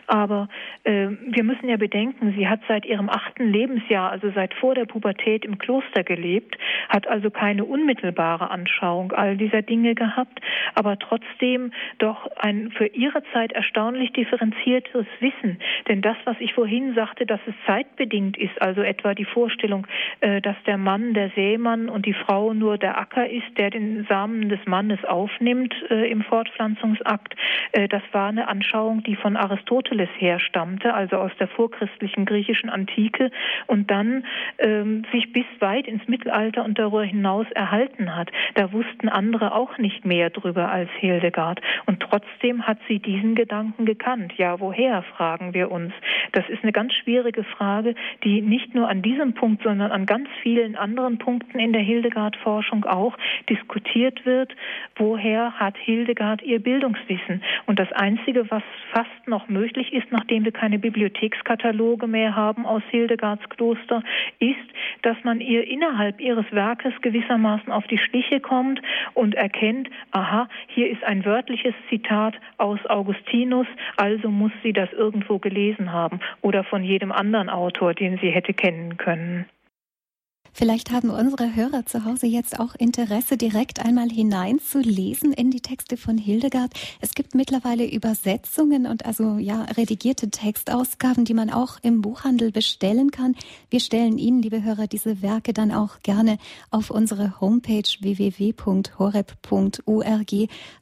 Aber 0.08 0.50
äh, 0.84 1.08
wir 1.28 1.44
müssen 1.44 1.70
ja 1.70 1.78
bedenken, 1.78 2.34
sie 2.38 2.48
hat 2.48 2.62
seit 2.68 2.86
ihrem 2.86 3.10
achten 3.10 3.52
Lebensjahr, 3.52 4.12
also 4.12 4.32
seit 4.32 4.54
vor 4.54 4.76
der 4.76 4.86
Pubertät 4.86 5.46
im 5.46 5.58
Kloster 5.58 5.77
gelebt, 6.04 6.58
hat 6.90 7.08
also 7.08 7.30
keine 7.30 7.66
unmittelbare 7.66 8.50
Anschauung 8.50 9.12
all 9.12 9.38
dieser 9.38 9.62
Dinge 9.62 9.96
gehabt, 9.96 10.40
aber 10.76 10.98
trotzdem 11.00 11.72
doch 11.98 12.30
ein 12.38 12.72
für 12.72 12.88
ihre 12.88 13.24
Zeit 13.34 13.52
erstaunlich 13.52 14.12
differenziertes 14.14 15.06
Wissen. 15.20 15.60
Denn 15.88 16.02
das, 16.02 16.18
was 16.26 16.38
ich 16.40 16.54
vorhin 16.54 16.94
sagte, 16.96 17.26
dass 17.26 17.40
es 17.48 17.54
zeitbedingt 17.66 18.38
ist, 18.38 18.62
also 18.62 18.82
etwa 18.82 19.14
die 19.14 19.26
Vorstellung, 19.26 19.88
äh, 20.22 20.42
dass 20.42 20.56
der 20.66 20.78
Mann 20.78 21.14
der 21.14 21.30
Sämann 21.32 21.90
und 21.90 22.06
die 22.06 22.14
Frau 22.14 22.54
nur 22.54 22.78
der 22.78 22.98
Acker 22.98 23.30
ist, 23.30 23.58
der 23.58 23.70
den 23.70 24.06
Samen 24.10 24.50
des 24.50 24.60
Mannes 24.66 25.04
aufnimmt 25.06 25.74
äh, 25.90 26.10
im 26.10 26.22
Fortpflanzungsakt, 26.22 27.36
äh, 27.72 27.88
das 27.88 28.04
war 28.12 28.30
eine 28.30 28.48
Anschauung, 28.48 29.04
die 29.04 29.16
von 29.16 29.36
Aristoteles 29.36 30.10
herstammte, 30.18 30.94
also 30.94 31.18
aus 31.18 31.32
der 31.40 31.48
vorchristlichen 31.48 32.26
griechischen 32.26 32.70
Antike 32.70 33.32
und 33.68 33.90
dann 33.92 34.26
ähm, 34.60 35.04
sich 35.12 35.32
bis 35.34 35.46
weit 35.68 35.86
ins 35.88 36.08
Mittelalter 36.08 36.64
und 36.64 36.80
darüber 36.80 37.04
hinaus 37.04 37.46
erhalten 37.52 38.16
hat. 38.16 38.32
Da 38.56 38.72
wussten 38.72 39.10
andere 39.10 39.54
auch 39.54 39.78
nicht 39.78 40.06
mehr 40.06 40.30
drüber 40.30 40.70
als 40.70 40.90
Hildegard. 41.00 41.60
Und 41.86 42.00
trotzdem 42.00 42.66
hat 42.66 42.78
sie 42.88 43.00
diesen 43.00 43.36
Gedanken 43.36 43.86
gekannt. 43.86 44.34
Ja, 44.38 44.62
woher, 44.62 45.04
fragen 45.04 45.54
wir 45.54 45.70
uns. 45.70 45.94
Das 46.32 46.48
ist 46.48 46.64
eine 46.64 46.72
ganz 46.72 46.94
schwierige 46.94 47.44
Frage, 47.44 47.96
die 48.24 48.42
nicht 48.42 48.74
nur 48.76 48.88
an 48.88 49.02
diesem 49.02 49.34
Punkt, 49.34 49.64
sondern 49.64 49.92
an 49.92 50.06
ganz 50.06 50.30
vielen 50.42 50.76
anderen 50.78 51.18
Punkten 51.18 51.60
in 51.60 51.74
der 51.74 51.82
Hildegard-Forschung 51.82 52.86
auch 52.86 53.18
diskutiert 53.50 54.26
wird. 54.26 54.56
Woher 54.96 55.52
hat 55.54 55.76
Hildegard 55.78 56.42
ihr 56.44 56.60
Bildungswissen? 56.60 57.44
Und 57.66 57.80
das 57.80 57.92
Einzige, 57.92 58.50
was 58.50 58.64
fast 58.94 59.28
noch 59.28 59.50
möglich 59.50 59.92
ist, 59.92 60.12
nachdem 60.12 60.46
wir 60.46 60.54
keine 60.54 60.80
Bibliothekskataloge 60.80 62.08
mehr 62.08 62.36
haben 62.36 62.66
aus 62.66 62.84
Hildegards 62.90 63.48
Kloster, 63.50 64.04
ist, 64.40 64.56
dass 65.02 65.18
man 65.24 65.42
ihr 65.42 65.57
innerhalb 65.60 66.20
ihres 66.20 66.46
Werkes 66.52 66.94
gewissermaßen 67.02 67.72
auf 67.72 67.86
die 67.88 67.98
Schliche 67.98 68.40
kommt 68.40 68.82
und 69.14 69.36
erkennt, 69.36 69.90
aha, 70.12 70.48
hier 70.68 70.90
ist 70.90 71.04
ein 71.04 71.26
wörtliches 71.26 71.74
Zitat 71.90 72.36
aus 72.58 72.80
Augustinus, 72.88 73.68
also 73.96 74.30
muss 74.30 74.52
sie 74.64 74.74
das 74.74 74.92
irgendwo 74.94 75.40
gelesen 75.40 75.92
haben 75.92 76.20
oder 76.42 76.64
von 76.64 76.84
jedem 76.84 77.12
anderen 77.12 77.50
Autor, 77.50 77.94
den 77.94 78.18
sie 78.18 78.30
hätte 78.30 78.54
kennen 78.54 78.98
können. 78.98 79.46
Vielleicht 80.60 80.92
haben 80.92 81.12
unsere 81.12 81.56
Hörer 81.56 81.86
zu 81.86 82.04
Hause 82.04 82.26
jetzt 82.26 82.60
auch 82.60 82.74
Interesse, 82.74 83.38
direkt 83.38 83.80
einmal 83.86 84.10
hineinzulesen 84.10 85.32
in 85.32 85.52
die 85.52 85.62
Texte 85.62 85.98
von 85.98 86.18
Hildegard. 86.18 86.74
Es 87.00 87.14
gibt 87.14 87.36
mittlerweile 87.36 87.88
Übersetzungen 87.88 88.88
und 88.88 89.06
also 89.06 89.38
ja 89.38 89.62
redigierte 89.66 90.32
Textausgaben, 90.32 91.26
die 91.26 91.36
man 91.36 91.52
auch 91.52 91.78
im 91.84 92.02
Buchhandel 92.02 92.52
bestellen 92.52 93.12
kann. 93.12 93.36
Wir 93.70 93.80
stellen 93.80 94.18
Ihnen, 94.18 94.42
liebe 94.42 94.64
Hörer, 94.64 94.88
diese 94.88 95.22
Werke 95.22 95.54
dann 95.54 95.72
auch 95.72 96.00
gerne 96.02 96.40
auf 96.72 96.90
unsere 96.90 97.40
Homepage 97.40 97.84
www.horeb.org. 98.00 98.56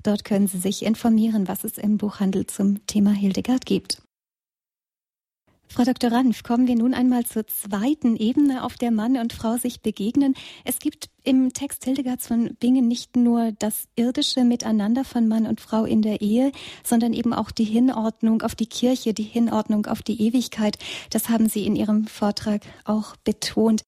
Dort 0.03 0.23
können 0.23 0.47
Sie 0.47 0.59
sich 0.59 0.85
informieren, 0.85 1.49
was 1.49 1.65
es 1.65 1.77
im 1.77 1.97
Buchhandel 1.97 2.47
zum 2.47 2.87
Thema 2.87 3.11
Hildegard 3.11 3.65
gibt. 3.65 4.04
Frau 5.67 5.83
Dr. 5.83 6.11
Ranf, 6.11 6.43
kommen 6.43 6.67
wir 6.67 6.75
nun 6.75 6.93
einmal 6.93 7.25
zur 7.25 7.47
zweiten 7.47 8.15
Ebene, 8.15 8.63
auf 8.63 8.75
der 8.75 8.91
Mann 8.91 9.17
und 9.17 9.33
Frau 9.33 9.57
sich 9.57 9.81
begegnen. 9.81 10.33
Es 10.63 10.79
gibt 10.79 11.09
im 11.23 11.51
Text 11.53 11.83
Hildegards 11.83 12.27
von 12.27 12.55
Bingen 12.59 12.87
nicht 12.87 13.15
nur 13.15 13.51
das 13.59 13.87
irdische 13.95 14.43
Miteinander 14.43 15.03
von 15.03 15.27
Mann 15.27 15.45
und 15.45 15.59
Frau 15.59 15.83
in 15.83 16.01
der 16.01 16.21
Ehe, 16.21 16.51
sondern 16.83 17.13
eben 17.13 17.33
auch 17.33 17.51
die 17.51 17.65
Hinordnung 17.65 18.41
auf 18.41 18.55
die 18.55 18.67
Kirche, 18.67 19.13
die 19.13 19.23
Hinordnung 19.23 19.85
auf 19.87 20.01
die 20.01 20.21
Ewigkeit. 20.21 20.77
Das 21.09 21.29
haben 21.29 21.49
Sie 21.49 21.65
in 21.65 21.75
Ihrem 21.75 22.07
Vortrag 22.07 22.61
auch 22.85 23.15
betont. 23.17 23.83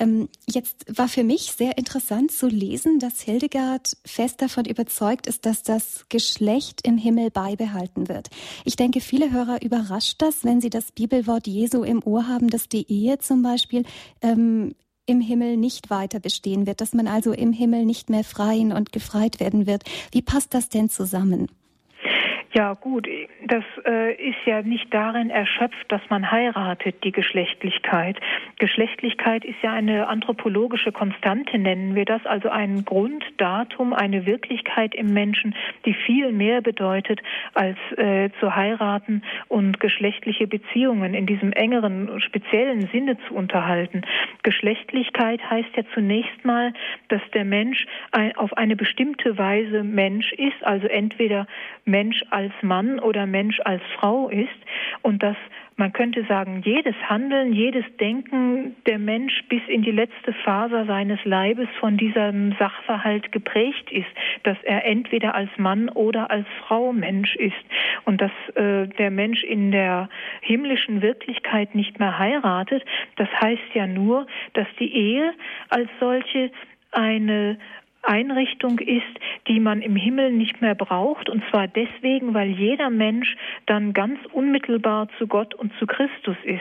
Ähm, 0.00 0.30
jetzt 0.48 0.86
war 0.98 1.08
für 1.08 1.22
mich 1.22 1.52
sehr 1.52 1.76
interessant 1.76 2.32
zu 2.32 2.48
lesen, 2.48 2.98
dass 2.98 3.20
Hildegard 3.20 3.98
fest 4.04 4.40
davon 4.40 4.64
überzeugt 4.64 5.26
ist, 5.26 5.44
dass 5.44 5.62
das 5.62 6.06
Geschlecht 6.08 6.86
im 6.86 6.96
Himmel 6.96 7.30
beibehalten 7.30 8.08
wird. 8.08 8.30
Ich 8.64 8.76
denke, 8.76 9.02
viele 9.02 9.30
Hörer 9.30 9.62
überrascht 9.62 10.16
das, 10.18 10.42
wenn 10.42 10.62
sie 10.62 10.70
das 10.70 10.90
Bibelwort 10.90 11.46
Jesu 11.46 11.84
im 11.84 12.02
Ohr 12.02 12.26
haben, 12.26 12.48
dass 12.48 12.68
die 12.68 12.90
Ehe 12.90 13.18
zum 13.18 13.42
Beispiel 13.42 13.84
ähm, 14.22 14.74
im 15.04 15.20
Himmel 15.20 15.58
nicht 15.58 15.90
weiter 15.90 16.18
bestehen 16.18 16.66
wird, 16.66 16.80
dass 16.80 16.94
man 16.94 17.06
also 17.06 17.32
im 17.32 17.52
Himmel 17.52 17.84
nicht 17.84 18.08
mehr 18.08 18.24
freien 18.24 18.72
und 18.72 18.92
gefreit 18.92 19.38
werden 19.38 19.66
wird. 19.66 19.84
Wie 20.12 20.22
passt 20.22 20.54
das 20.54 20.70
denn 20.70 20.88
zusammen? 20.88 21.48
Ja, 22.52 22.74
gut, 22.74 23.06
das 23.46 23.62
äh, 23.86 24.12
ist 24.14 24.44
ja 24.44 24.62
nicht 24.62 24.92
darin 24.92 25.30
erschöpft, 25.30 25.84
dass 25.86 26.00
man 26.08 26.32
heiratet, 26.32 27.04
die 27.04 27.12
Geschlechtlichkeit. 27.12 28.18
Geschlechtlichkeit 28.58 29.44
ist 29.44 29.62
ja 29.62 29.72
eine 29.72 30.08
anthropologische 30.08 30.90
Konstante, 30.90 31.58
nennen 31.58 31.94
wir 31.94 32.04
das, 32.04 32.26
also 32.26 32.48
ein 32.48 32.84
Grunddatum, 32.84 33.92
eine 33.92 34.26
Wirklichkeit 34.26 34.96
im 34.96 35.12
Menschen, 35.12 35.54
die 35.86 35.94
viel 35.94 36.32
mehr 36.32 36.60
bedeutet, 36.60 37.22
als 37.54 37.78
äh, 37.96 38.30
zu 38.40 38.56
heiraten 38.56 39.22
und 39.46 39.78
geschlechtliche 39.78 40.48
Beziehungen 40.48 41.14
in 41.14 41.26
diesem 41.26 41.52
engeren, 41.52 42.20
speziellen 42.20 42.88
Sinne 42.88 43.16
zu 43.28 43.34
unterhalten. 43.34 44.02
Geschlechtlichkeit 44.42 45.40
heißt 45.48 45.76
ja 45.76 45.84
zunächst 45.94 46.44
mal, 46.44 46.72
dass 47.10 47.22
der 47.32 47.44
Mensch 47.44 47.86
ein, 48.10 48.36
auf 48.36 48.56
eine 48.56 48.74
bestimmte 48.74 49.38
Weise 49.38 49.84
Mensch 49.84 50.32
ist, 50.32 50.64
also 50.64 50.88
entweder 50.88 51.46
Mensch 51.84 52.24
Mann 52.62 52.98
oder 52.98 53.26
Mensch 53.26 53.60
als 53.64 53.82
Frau 53.98 54.28
ist 54.28 54.48
und 55.02 55.22
dass 55.22 55.36
man 55.80 55.94
könnte 55.94 56.22
sagen, 56.24 56.60
jedes 56.62 56.94
Handeln, 57.08 57.54
jedes 57.54 57.84
Denken 57.98 58.76
der 58.84 58.98
Mensch 58.98 59.32
bis 59.48 59.62
in 59.66 59.80
die 59.80 59.90
letzte 59.90 60.34
Faser 60.44 60.84
seines 60.84 61.18
Leibes 61.24 61.68
von 61.80 61.96
diesem 61.96 62.54
Sachverhalt 62.58 63.32
geprägt 63.32 63.90
ist, 63.90 64.10
dass 64.42 64.58
er 64.62 64.84
entweder 64.84 65.34
als 65.34 65.48
Mann 65.56 65.88
oder 65.88 66.30
als 66.30 66.46
Frau 66.66 66.92
Mensch 66.92 67.34
ist 67.36 67.54
und 68.04 68.20
dass 68.20 68.30
äh, 68.56 68.88
der 68.88 69.10
Mensch 69.10 69.42
in 69.42 69.72
der 69.72 70.10
himmlischen 70.42 71.00
Wirklichkeit 71.00 71.74
nicht 71.74 71.98
mehr 71.98 72.18
heiratet. 72.18 72.84
Das 73.16 73.28
heißt 73.40 73.72
ja 73.72 73.86
nur, 73.86 74.26
dass 74.52 74.66
die 74.78 74.94
Ehe 74.94 75.32
als 75.70 75.88
solche 75.98 76.50
eine 76.92 77.56
Einrichtung 78.02 78.78
ist, 78.78 79.02
die 79.48 79.60
man 79.60 79.82
im 79.82 79.96
Himmel 79.96 80.32
nicht 80.32 80.60
mehr 80.60 80.74
braucht. 80.74 81.28
Und 81.28 81.42
zwar 81.50 81.68
deswegen, 81.68 82.34
weil 82.34 82.50
jeder 82.50 82.90
Mensch 82.90 83.36
dann 83.66 83.92
ganz 83.92 84.18
unmittelbar 84.32 85.08
zu 85.18 85.26
Gott 85.26 85.54
und 85.54 85.72
zu 85.78 85.86
Christus 85.86 86.36
ist. 86.44 86.60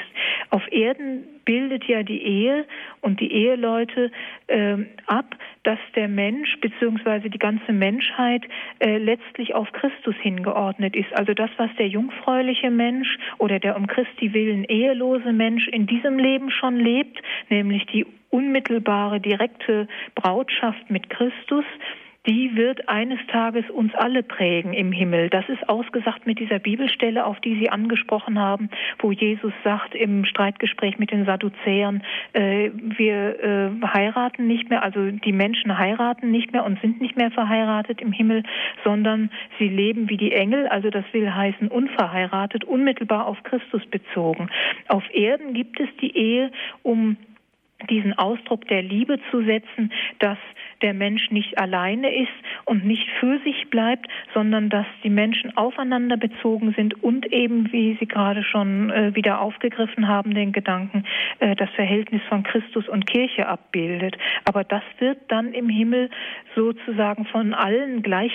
Auf 0.50 0.64
Erden 0.72 1.24
bildet 1.46 1.86
ja 1.86 2.04
die 2.04 2.22
Ehe 2.22 2.66
und 3.02 3.20
die 3.20 3.32
Eheleute 3.32 4.12
äh, 4.48 4.78
ab, 5.08 5.36
dass 5.64 5.80
der 5.96 6.08
Mensch 6.08 6.60
bzw. 6.62 7.30
die 7.30 7.40
ganze 7.40 7.72
Menschheit 7.74 8.44
äh, 8.80 8.98
letztlich 8.98 9.56
auf 9.56 9.72
Christus 9.72 10.16
hingeordnet 10.22 10.96
ist. 10.96 11.12
Also 11.14 11.34
das, 11.34 11.50
was 11.58 11.70
der 11.78 11.88
jungfräuliche 11.88 12.70
Mensch 12.70 13.18
oder 13.38 13.60
der 13.60 13.78
um 13.78 13.88
Christi 13.88 14.34
willen 14.34 14.64
ehelose 14.64 15.32
Mensch 15.32 15.68
in 15.68 15.88
diesem 15.88 16.20
Leben 16.20 16.52
schon 16.52 16.76
lebt, 16.76 17.20
nämlich 17.50 17.86
die 17.88 18.06
unmittelbare, 18.30 19.20
direkte 19.20 19.88
Brautschaft 20.16 20.90
mit 20.90 21.10
Christus, 21.10 21.66
die 22.28 22.56
wird 22.56 22.90
eines 22.90 23.20
Tages 23.32 23.70
uns 23.70 23.94
alle 23.96 24.24
prägen 24.24 24.74
im 24.74 24.92
Himmel. 24.92 25.30
Das 25.30 25.48
ist 25.48 25.68
ausgesagt 25.70 26.28
mit 26.28 26.40
dieser 26.40 26.60
Bibelstelle, 26.60 27.26
auf 27.26 27.40
die 27.40 27.58
Sie 27.58 27.70
angesprochen 27.70 28.38
haben, 28.38 28.70
wo 29.00 29.12
Jesus 29.12 29.54
sagt 29.64 29.96
im 29.96 30.26
Streitgespräch 30.26 31.00
mit 31.00 31.12
den 31.12 31.26
Sadduzäern, 31.26 32.04
äh, 32.34 32.72
wir 32.74 33.44
äh, 33.44 33.86
heiraten 33.86 34.48
nicht 34.48 34.70
mehr, 34.70 34.84
also 34.84 35.10
die 35.12 35.32
Menschen 35.32 35.78
heiraten 35.78 36.30
nicht 36.30 36.52
mehr 36.52 36.66
und 36.66 36.80
sind 36.82 37.00
nicht 37.00 37.16
mehr 37.16 37.32
verheiratet 37.32 38.02
im 38.02 38.12
Himmel, 38.12 38.44
sondern 38.84 39.32
sie 39.58 39.70
leben 39.70 40.10
wie 40.10 40.18
die 40.18 40.34
Engel, 40.34 40.68
also 40.68 40.90
das 40.90 41.06
will 41.14 41.34
heißen 41.34 41.70
unverheiratet, 41.70 42.66
unmittelbar 42.66 43.28
auf 43.28 43.42
Christus 43.44 43.86
bezogen. 43.88 44.50
Auf 44.88 45.04
Erden 45.14 45.54
gibt 45.54 45.80
es 45.80 45.90
die 46.02 46.16
Ehe, 46.16 46.52
um 46.84 47.16
diesen 47.90 48.18
Ausdruck 48.18 48.68
der 48.68 48.82
Liebe 48.82 49.20
zu 49.32 49.44
setzen, 49.44 49.92
dass 50.20 50.38
der 50.82 50.94
Mensch 50.94 51.32
nicht 51.32 51.58
alleine 51.58 52.14
ist 52.14 52.32
und 52.66 52.86
nicht 52.86 53.08
für 53.20 53.40
sich 53.40 53.70
bleibt, 53.70 54.08
sondern 54.34 54.70
dass 54.70 54.86
die 55.04 55.10
Menschen 55.10 55.56
aufeinander 55.58 56.18
bezogen 56.18 56.74
sind 56.76 57.04
und 57.04 57.32
eben, 57.32 57.72
wie 57.72 57.98
Sie 58.00 58.06
gerade 58.06 58.44
schon 58.44 58.90
äh, 58.90 59.16
wieder 59.16 59.42
aufgegriffen 59.42 60.08
haben, 60.08 60.34
den 60.34 60.52
Gedanken, 60.52 61.06
äh, 61.40 61.56
das 61.56 61.70
Verhältnis 61.72 62.22
von 62.30 62.44
Christus 62.44 62.88
und 62.88 63.08
Kirche 63.08 63.48
abbildet. 63.48 64.18
Aber 64.46 64.64
das 64.64 64.84
wird 65.00 65.20
dann 65.30 65.54
im 65.54 65.70
Himmel 65.70 66.10
sozusagen 66.56 67.26
von 67.26 67.54
allen 67.54 68.02
gleich 68.02 68.32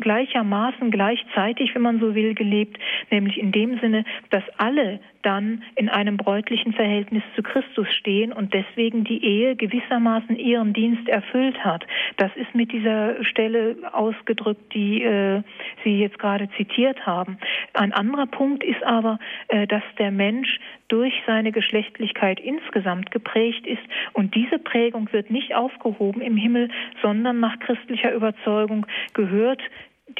gleichermaßen 0.00 0.90
gleichzeitig, 0.90 1.74
wenn 1.74 1.82
man 1.82 2.00
so 2.00 2.14
will, 2.14 2.34
gelebt, 2.34 2.78
nämlich 3.10 3.38
in 3.38 3.52
dem 3.52 3.78
Sinne, 3.80 4.04
dass 4.30 4.42
alle 4.56 4.98
dann 5.24 5.62
in 5.74 5.88
einem 5.88 6.16
bräutlichen 6.16 6.72
Verhältnis 6.72 7.22
zu 7.34 7.42
Christus 7.42 7.88
stehen 7.94 8.32
und 8.32 8.54
deswegen 8.54 9.04
die 9.04 9.24
Ehe 9.24 9.56
gewissermaßen 9.56 10.36
ihren 10.36 10.72
Dienst 10.72 11.08
erfüllt 11.08 11.64
hat. 11.64 11.86
Das 12.16 12.30
ist 12.36 12.54
mit 12.54 12.72
dieser 12.72 13.24
Stelle 13.24 13.76
ausgedrückt, 13.92 14.74
die 14.74 15.02
äh, 15.02 15.42
Sie 15.82 15.98
jetzt 15.98 16.18
gerade 16.18 16.48
zitiert 16.56 17.06
haben. 17.06 17.38
Ein 17.72 17.92
anderer 17.92 18.26
Punkt 18.26 18.62
ist 18.62 18.82
aber, 18.84 19.18
äh, 19.48 19.66
dass 19.66 19.82
der 19.98 20.10
Mensch 20.10 20.58
durch 20.88 21.14
seine 21.26 21.50
Geschlechtlichkeit 21.52 22.38
insgesamt 22.40 23.10
geprägt 23.10 23.66
ist 23.66 23.82
und 24.12 24.34
diese 24.34 24.58
Prägung 24.58 25.08
wird 25.12 25.30
nicht 25.30 25.54
aufgehoben 25.54 26.20
im 26.20 26.36
Himmel, 26.36 26.68
sondern 27.02 27.40
nach 27.40 27.58
christlicher 27.58 28.12
Überzeugung 28.12 28.86
gehört 29.14 29.62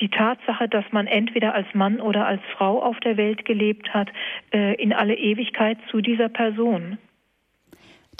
die 0.00 0.08
Tatsache, 0.08 0.68
dass 0.68 0.84
man 0.92 1.06
entweder 1.06 1.54
als 1.54 1.66
Mann 1.74 2.00
oder 2.00 2.26
als 2.26 2.40
Frau 2.56 2.82
auf 2.82 2.98
der 3.00 3.16
Welt 3.16 3.44
gelebt 3.44 3.92
hat, 3.92 4.08
äh, 4.52 4.74
in 4.74 4.92
alle 4.92 5.14
Ewigkeit 5.14 5.78
zu 5.90 6.00
dieser 6.00 6.28
Person. 6.28 6.98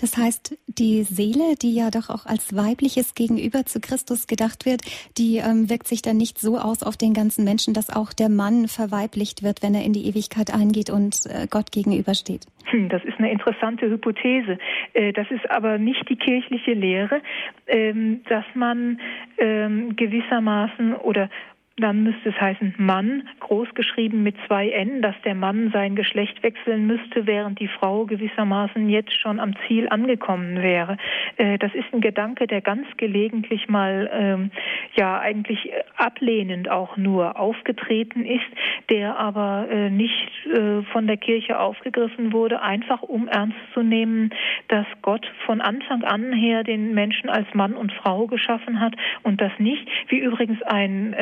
Das 0.01 0.17
heißt, 0.17 0.59
die 0.67 1.03
Seele, 1.03 1.55
die 1.61 1.75
ja 1.75 1.91
doch 1.91 2.11
auch 2.11 2.27
als 2.27 2.57
weibliches 2.57 3.15
Gegenüber 3.15 3.65
zu 3.65 3.81
Christus 3.81 4.27
gedacht 4.27 4.67
wird, 4.67 4.83
die 5.19 5.37
ähm, 5.37 5.71
wirkt 5.71 5.87
sich 5.87 6.03
dann 6.03 6.17
nicht 6.17 6.39
so 6.39 6.59
aus 6.59 6.83
auf 6.83 6.97
den 6.97 7.15
ganzen 7.15 7.45
Menschen, 7.45 7.75
dass 7.75 7.95
auch 7.95 8.13
der 8.13 8.29
Mann 8.29 8.67
verweiblicht 8.69 9.43
wird, 9.43 9.63
wenn 9.63 9.75
er 9.75 9.85
in 9.85 9.93
die 9.93 10.07
Ewigkeit 10.07 10.53
eingeht 10.53 10.91
und 10.91 11.27
äh, 11.27 11.47
Gott 11.49 11.71
gegenübersteht. 11.71 12.47
Hm, 12.65 12.89
das 12.89 13.05
ist 13.05 13.19
eine 13.19 13.31
interessante 13.31 13.89
Hypothese. 13.89 14.59
Äh, 14.95 15.13
das 15.13 15.31
ist 15.31 15.49
aber 15.51 15.79
nicht 15.79 16.09
die 16.09 16.17
kirchliche 16.17 16.73
Lehre, 16.73 17.23
ähm, 17.67 18.23
dass 18.29 18.45
man 18.55 19.01
ähm, 19.39 19.95
gewissermaßen 19.97 20.95
oder 20.95 21.31
dann 21.77 22.05
müsste 22.05 22.29
es 22.29 22.41
heißen 22.41 22.75
Mann, 22.79 23.29
großgeschrieben 23.41 24.23
mit 24.23 24.37
zwei 24.47 24.69
N, 24.71 25.03
dass 25.03 25.17
der 25.25 25.35
Mann 25.35 25.71
sein 25.73 25.97
Geschlecht 25.97 26.41
wechseln 26.45 26.87
müsste, 26.87 27.27
während 27.27 27.59
die 27.59 27.67
Frau 27.67 28.05
gewissermaßen 28.05 28.89
jetzt 28.89 29.13
schon 29.21 29.41
am 29.41 29.55
Ziel 29.67 29.89
angekommen 29.89 30.63
wäre. 30.63 30.99
Äh, 31.37 31.59
das 31.59 31.75
ist 31.75 31.93
ein 31.93 32.01
Gedanke, 32.01 32.47
der 32.47 32.61
ganz 32.61 32.87
gelegentlich 32.97 33.69
mal 33.69 34.09
ähm, 34.13 34.51
ja 34.95 35.19
eigentlich 35.19 35.73
ablehnend 35.97 36.71
auch 36.71 36.97
nur 36.97 37.41
aufgetreten 37.41 38.25
ist, 38.25 38.45
der 38.89 39.19
aber 39.19 39.67
äh, 39.69 39.91
nicht 39.91 40.31
äh, 40.47 40.83
von 40.93 41.09
der 41.09 41.17
Kirche 41.17 41.59
aufgegriffen 41.59 42.33
wurde, 42.33 42.63
einfach 42.63 43.03
um 43.03 43.27
ernst 43.27 43.59
zu 43.73 43.83
nehmen, 43.83 44.31
dass 44.69 44.87
Gott 45.03 45.27
von 45.45 45.61
Anfang 45.61 46.05
an 46.05 46.33
her 46.33 46.63
den 46.63 46.95
Menschen 46.95 47.29
als 47.29 47.53
Mann 47.53 47.75
und 47.75 47.93
Frau 47.93 48.29
geschaffen 48.29 48.79
hat 48.79 48.95
und 49.25 49.41
das 49.41 49.53
nicht, 49.59 49.89
wie 50.09 50.19
übrigens 50.19 50.63
ein 50.63 51.15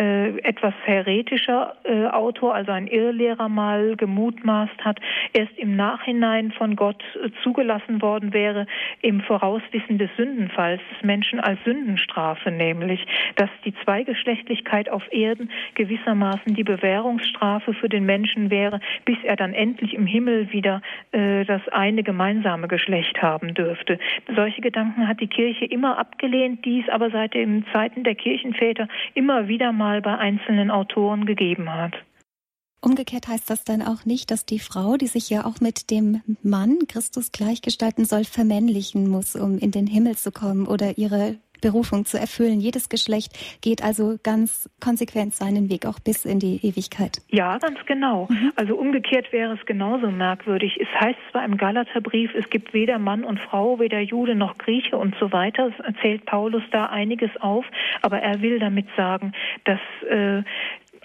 etwas 0.44 0.74
heretischer 0.85 1.74
äh, 1.85 2.06
Autor, 2.06 2.55
also 2.55 2.73
ein 2.73 2.86
Irrlehrer 2.86 3.48
mal 3.48 3.97
gemutmaßt 3.97 4.85
hat, 4.85 5.01
erst 5.32 5.56
im 5.59 5.77
Nachhinein 5.77 6.52
von 6.52 6.77
Gott 6.77 7.02
äh, 7.14 7.31
zugelassen 7.43 8.02
worden 8.02 8.32
wäre, 8.32 8.66
im 9.01 9.20
Vorauswissen 9.20 9.98
des 9.98 10.10
Sündenfalls 10.16 10.81
des 10.93 11.02
Menschen 11.05 11.40
als 11.40 11.59
Sündenstrafe, 11.64 12.51
nämlich, 12.51 13.05
dass 13.36 13.51
die 13.64 13.74
Zweigeschlechtlichkeit 13.85 14.89
auf 14.89 15.02
Erden 15.12 15.51
gewissermaßen 15.74 16.55
die 16.55 16.64
Bewährungsstrafe 16.64 17.74
für 17.74 17.89
den 17.89 18.05
Menschen 18.05 18.51
wäre, 18.51 18.81
bis 19.05 19.19
er 19.24 19.36
dann 19.36 19.55
endlich 19.55 19.94
im 19.94 20.06
Himmel 20.06 20.52
wieder 20.52 20.82
äh, 21.12 21.44
das 21.44 21.66
eine 21.69 22.02
gemeinsame 22.02 22.69
Geschlecht 22.69 23.23
haben 23.23 23.55
dürfte. 23.55 23.98
Solche 24.35 24.60
Gedanken 24.60 25.09
hat 25.09 25.20
die 25.20 25.28
Kirche 25.28 25.64
immer 25.64 25.98
abgelehnt, 25.98 26.64
dies 26.64 26.89
aber 26.89 27.10
seit 27.10 27.35
den 27.35 27.64
Zeiten 27.73 28.05
der 28.05 28.14
Kirchenväter 28.14 28.89
immer 29.14 29.48
wieder 29.48 29.73
mal 29.73 30.01
bei 30.01 30.16
einzelnen 30.33 30.71
Autoren 30.71 31.27
gegeben 31.27 31.71
hat. 31.71 31.95
Umgekehrt 32.81 33.29
heißt 33.29 33.49
das 33.49 33.63
dann 33.63 33.81
auch 33.81 34.05
nicht, 34.05 34.31
dass 34.33 34.45
die 34.45 34.59
Frau, 34.59 34.97
die 34.97 35.07
sich 35.07 35.31
ja 35.31 35.45
auch 35.45 35.61
mit 35.61 35.91
dem 35.91 36.21
Mann 36.43 36.79
Christus 36.89 37.31
gleichgestalten 37.31 38.05
soll, 38.05 38.25
vermännlichen 38.25 39.09
muss, 39.09 39.37
um 39.37 39.57
in 39.59 39.71
den 39.71 39.87
Himmel 39.87 40.17
zu 40.17 40.33
kommen 40.33 40.67
oder 40.67 40.99
ihre 40.99 41.39
Berufung 41.62 42.05
zu 42.05 42.18
erfüllen. 42.18 42.60
Jedes 42.60 42.90
Geschlecht 42.90 43.32
geht 43.62 43.82
also 43.82 44.18
ganz 44.22 44.68
konsequent 44.80 45.34
seinen 45.34 45.70
Weg 45.70 45.86
auch 45.86 45.98
bis 45.98 46.26
in 46.26 46.39
die 46.39 46.60
Ewigkeit. 46.66 47.22
Ja, 47.28 47.56
ganz 47.56 47.78
genau. 47.86 48.28
Mhm. 48.28 48.52
Also 48.56 48.76
umgekehrt 48.76 49.32
wäre 49.32 49.55
es 49.55 49.64
genauso 49.64 50.10
merkwürdig. 50.10 50.78
Es 50.78 50.89
heißt 51.01 51.18
zwar 51.30 51.44
im 51.47 51.56
Galaterbrief, 51.56 52.34
es 52.34 52.51
gibt 52.51 52.74
weder 52.74 52.98
Mann 52.98 53.24
und 53.24 53.40
Frau, 53.40 53.78
weder 53.78 54.01
Jude 54.01 54.34
noch 54.34 54.59
Grieche 54.59 54.98
und 54.98 55.14
so 55.18 55.32
weiter. 55.32 55.68
Es 55.68 55.84
erzählt 55.84 56.26
Paulus 56.26 56.62
da 56.70 56.86
einiges 56.86 57.30
auf, 57.40 57.64
aber 58.02 58.18
er 58.18 58.43
will 58.43 58.59
damit 58.59 58.89
sagen, 58.97 59.32
dass 59.64 59.80
äh, 60.10 60.43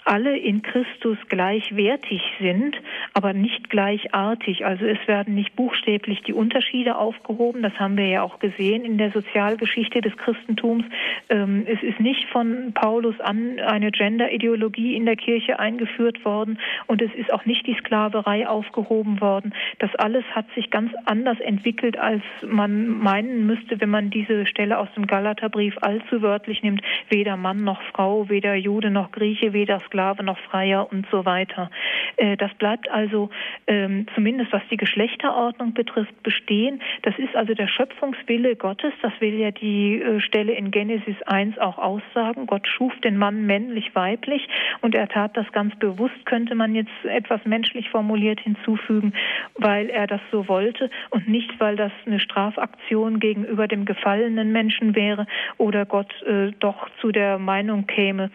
alle 0.08 0.38
in 0.38 0.62
Christus 0.62 1.18
gleichwertig 1.28 2.22
sind, 2.40 2.74
aber 3.12 3.34
nicht 3.34 3.68
gleichartig. 3.68 4.64
Also 4.64 4.86
es 4.86 4.98
werden 5.06 5.34
nicht 5.34 5.54
buchstäblich 5.54 6.22
die 6.22 6.32
Unterschiede 6.32 6.96
aufgehoben. 6.96 7.62
Das 7.62 7.78
haben 7.78 7.98
wir 7.98 8.06
ja 8.06 8.22
auch 8.22 8.38
gesehen 8.38 8.86
in 8.86 8.96
der 8.96 9.10
Sozialgeschichte 9.10 10.00
des 10.00 10.16
Christentums. 10.16 10.84
Ähm, 11.28 11.66
es 11.66 11.82
ist 11.82 12.00
nicht 12.00 12.26
von 12.30 12.72
Paulus 12.72 13.20
an 13.20 13.60
eine 13.60 13.90
Gender-Ideologie 13.90 14.96
in 14.96 15.04
der 15.04 15.16
Kirche 15.16 15.58
eingeführt 15.58 16.24
worden 16.24 16.58
und 16.86 17.02
es 17.02 17.14
ist 17.14 17.30
auch 17.30 17.44
nicht 17.44 17.66
die 17.66 17.74
Sklaverei 17.74 18.48
aufgehoben 18.48 19.20
worden. 19.20 19.52
Das 19.78 19.94
alles 19.96 20.24
hat 20.32 20.46
sich 20.54 20.70
ganz 20.70 20.90
anders 21.04 21.38
entwickelt, 21.40 21.98
als 21.98 22.22
man 22.46 22.88
meinen 22.88 23.46
müsste, 23.46 23.78
wenn 23.80 23.90
man 23.90 24.08
diese 24.08 24.46
Stelle 24.46 24.78
aus 24.78 24.88
dem 24.96 25.06
Galaterbrief 25.06 25.76
allzu 25.82 26.22
wörtlich 26.22 26.62
nimmt. 26.62 26.80
Weder 27.10 27.36
Mann 27.36 27.62
noch 27.62 27.82
Frau, 27.92 28.30
weder 28.30 28.54
Jude 28.54 28.90
noch 28.90 29.12
Grieche, 29.12 29.52
weder 29.52 29.80
Sklave 29.80 29.97
Sklave 29.98 30.22
noch 30.22 30.38
Freier 30.38 30.86
und 30.92 31.06
so 31.10 31.24
weiter. 31.24 31.72
Äh, 32.16 32.36
das 32.36 32.54
bleibt 32.54 32.88
also 32.88 33.30
ähm, 33.66 34.06
zumindest 34.14 34.52
was 34.52 34.62
die 34.70 34.76
Geschlechterordnung 34.76 35.74
betrifft 35.74 36.22
bestehen. 36.22 36.80
Das 37.02 37.18
ist 37.18 37.34
also 37.34 37.52
der 37.54 37.66
Schöpfungswille 37.66 38.54
Gottes. 38.54 38.92
Das 39.02 39.12
will 39.18 39.34
ja 39.34 39.50
die 39.50 40.00
äh, 40.00 40.20
Stelle 40.20 40.52
in 40.52 40.70
Genesis 40.70 41.20
1 41.26 41.58
auch 41.58 41.78
aussagen. 41.78 42.46
Gott 42.46 42.68
schuf 42.68 42.92
den 43.00 43.16
Mann 43.16 43.44
männlich-weiblich 43.46 44.48
und 44.82 44.94
er 44.94 45.08
tat 45.08 45.36
das 45.36 45.50
ganz 45.50 45.74
bewusst, 45.80 46.24
könnte 46.26 46.54
man 46.54 46.76
jetzt 46.76 47.04
etwas 47.04 47.44
menschlich 47.44 47.90
formuliert 47.90 48.38
hinzufügen, 48.38 49.14
weil 49.56 49.90
er 49.90 50.06
das 50.06 50.20
so 50.30 50.46
wollte 50.46 50.90
und 51.10 51.28
nicht, 51.28 51.58
weil 51.58 51.74
das 51.74 51.90
eine 52.06 52.20
Strafaktion 52.20 53.18
gegenüber 53.18 53.66
dem 53.66 53.84
gefallenen 53.84 54.52
Menschen 54.52 54.94
wäre 54.94 55.26
oder 55.56 55.86
Gott 55.86 56.14
äh, 56.22 56.52
doch 56.60 56.88
zu 57.00 57.10
der 57.10 57.38
Meinung 57.38 57.88
käme, 57.88 58.30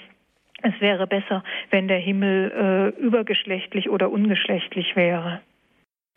es 0.64 0.80
wäre 0.80 1.08
besser, 1.08 1.44
wenn 1.70 1.88
der 1.88 2.00
Himmel 2.00 2.94
äh, 2.98 3.02
übergeschlechtlich 3.02 3.90
oder 3.90 4.10
ungeschlechtlich 4.12 4.96
wäre. 4.96 5.42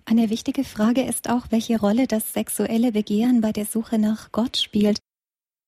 Eine 0.08 0.30
wichtige 0.30 0.62
Frage 0.62 1.02
ist 1.02 1.28
auch, 1.28 1.46
welche 1.50 1.80
Rolle 1.80 2.06
das 2.06 2.32
sexuelle 2.32 2.92
Begehren 2.92 3.40
bei 3.40 3.50
der 3.50 3.64
Suche 3.64 3.98
nach 3.98 4.30
Gott 4.30 4.56
spielt. 4.56 4.98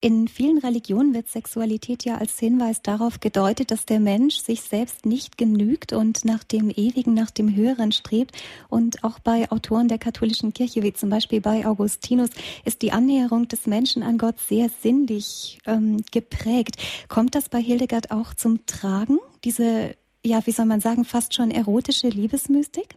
In 0.01 0.29
vielen 0.29 0.59
Religionen 0.59 1.13
wird 1.13 1.29
Sexualität 1.29 2.05
ja 2.05 2.19
als 2.19 2.39
Hinweis 2.39 2.83
darauf 2.83 3.19
gedeutet, 3.19 3.73
dass 3.73 3.85
der 3.85 3.99
Mensch 3.99 4.37
sich 4.37 4.61
selbst 4.61 5.05
nicht 5.07 5.37
genügt 5.37 5.93
und 5.93 6.25
nach 6.25 6.45
dem 6.45 6.71
Ewigen, 6.71 7.15
nach 7.15 7.33
dem 7.33 7.57
Höheren 7.57 7.91
strebt. 7.91 8.37
Und 8.69 9.03
auch 9.03 9.19
bei 9.19 9.51
Autoren 9.51 9.89
der 9.89 9.99
katholischen 9.99 10.55
Kirche, 10.55 10.85
wie 10.85 10.93
zum 10.93 11.11
Beispiel 11.11 11.41
bei 11.41 11.67
Augustinus, 11.67 12.31
ist 12.65 12.83
die 12.83 12.93
Annäherung 12.93 13.49
des 13.49 13.67
Menschen 13.67 14.05
an 14.05 14.19
Gott 14.19 14.39
sehr 14.39 14.71
sinnlich 14.83 15.59
ähm, 15.67 15.97
geprägt. 16.13 16.77
Kommt 17.09 17.35
das 17.35 17.49
bei 17.49 17.61
Hildegard 17.61 18.13
auch 18.13 18.35
zum 18.35 18.67
Tragen? 18.67 19.19
Diese, 19.43 19.97
ja, 20.25 20.47
wie 20.47 20.53
soll 20.53 20.67
man 20.67 20.81
sagen, 20.81 21.05
fast 21.05 21.35
schon 21.35 21.51
erotische 21.51 22.09
Liebesmystik? 22.09 22.95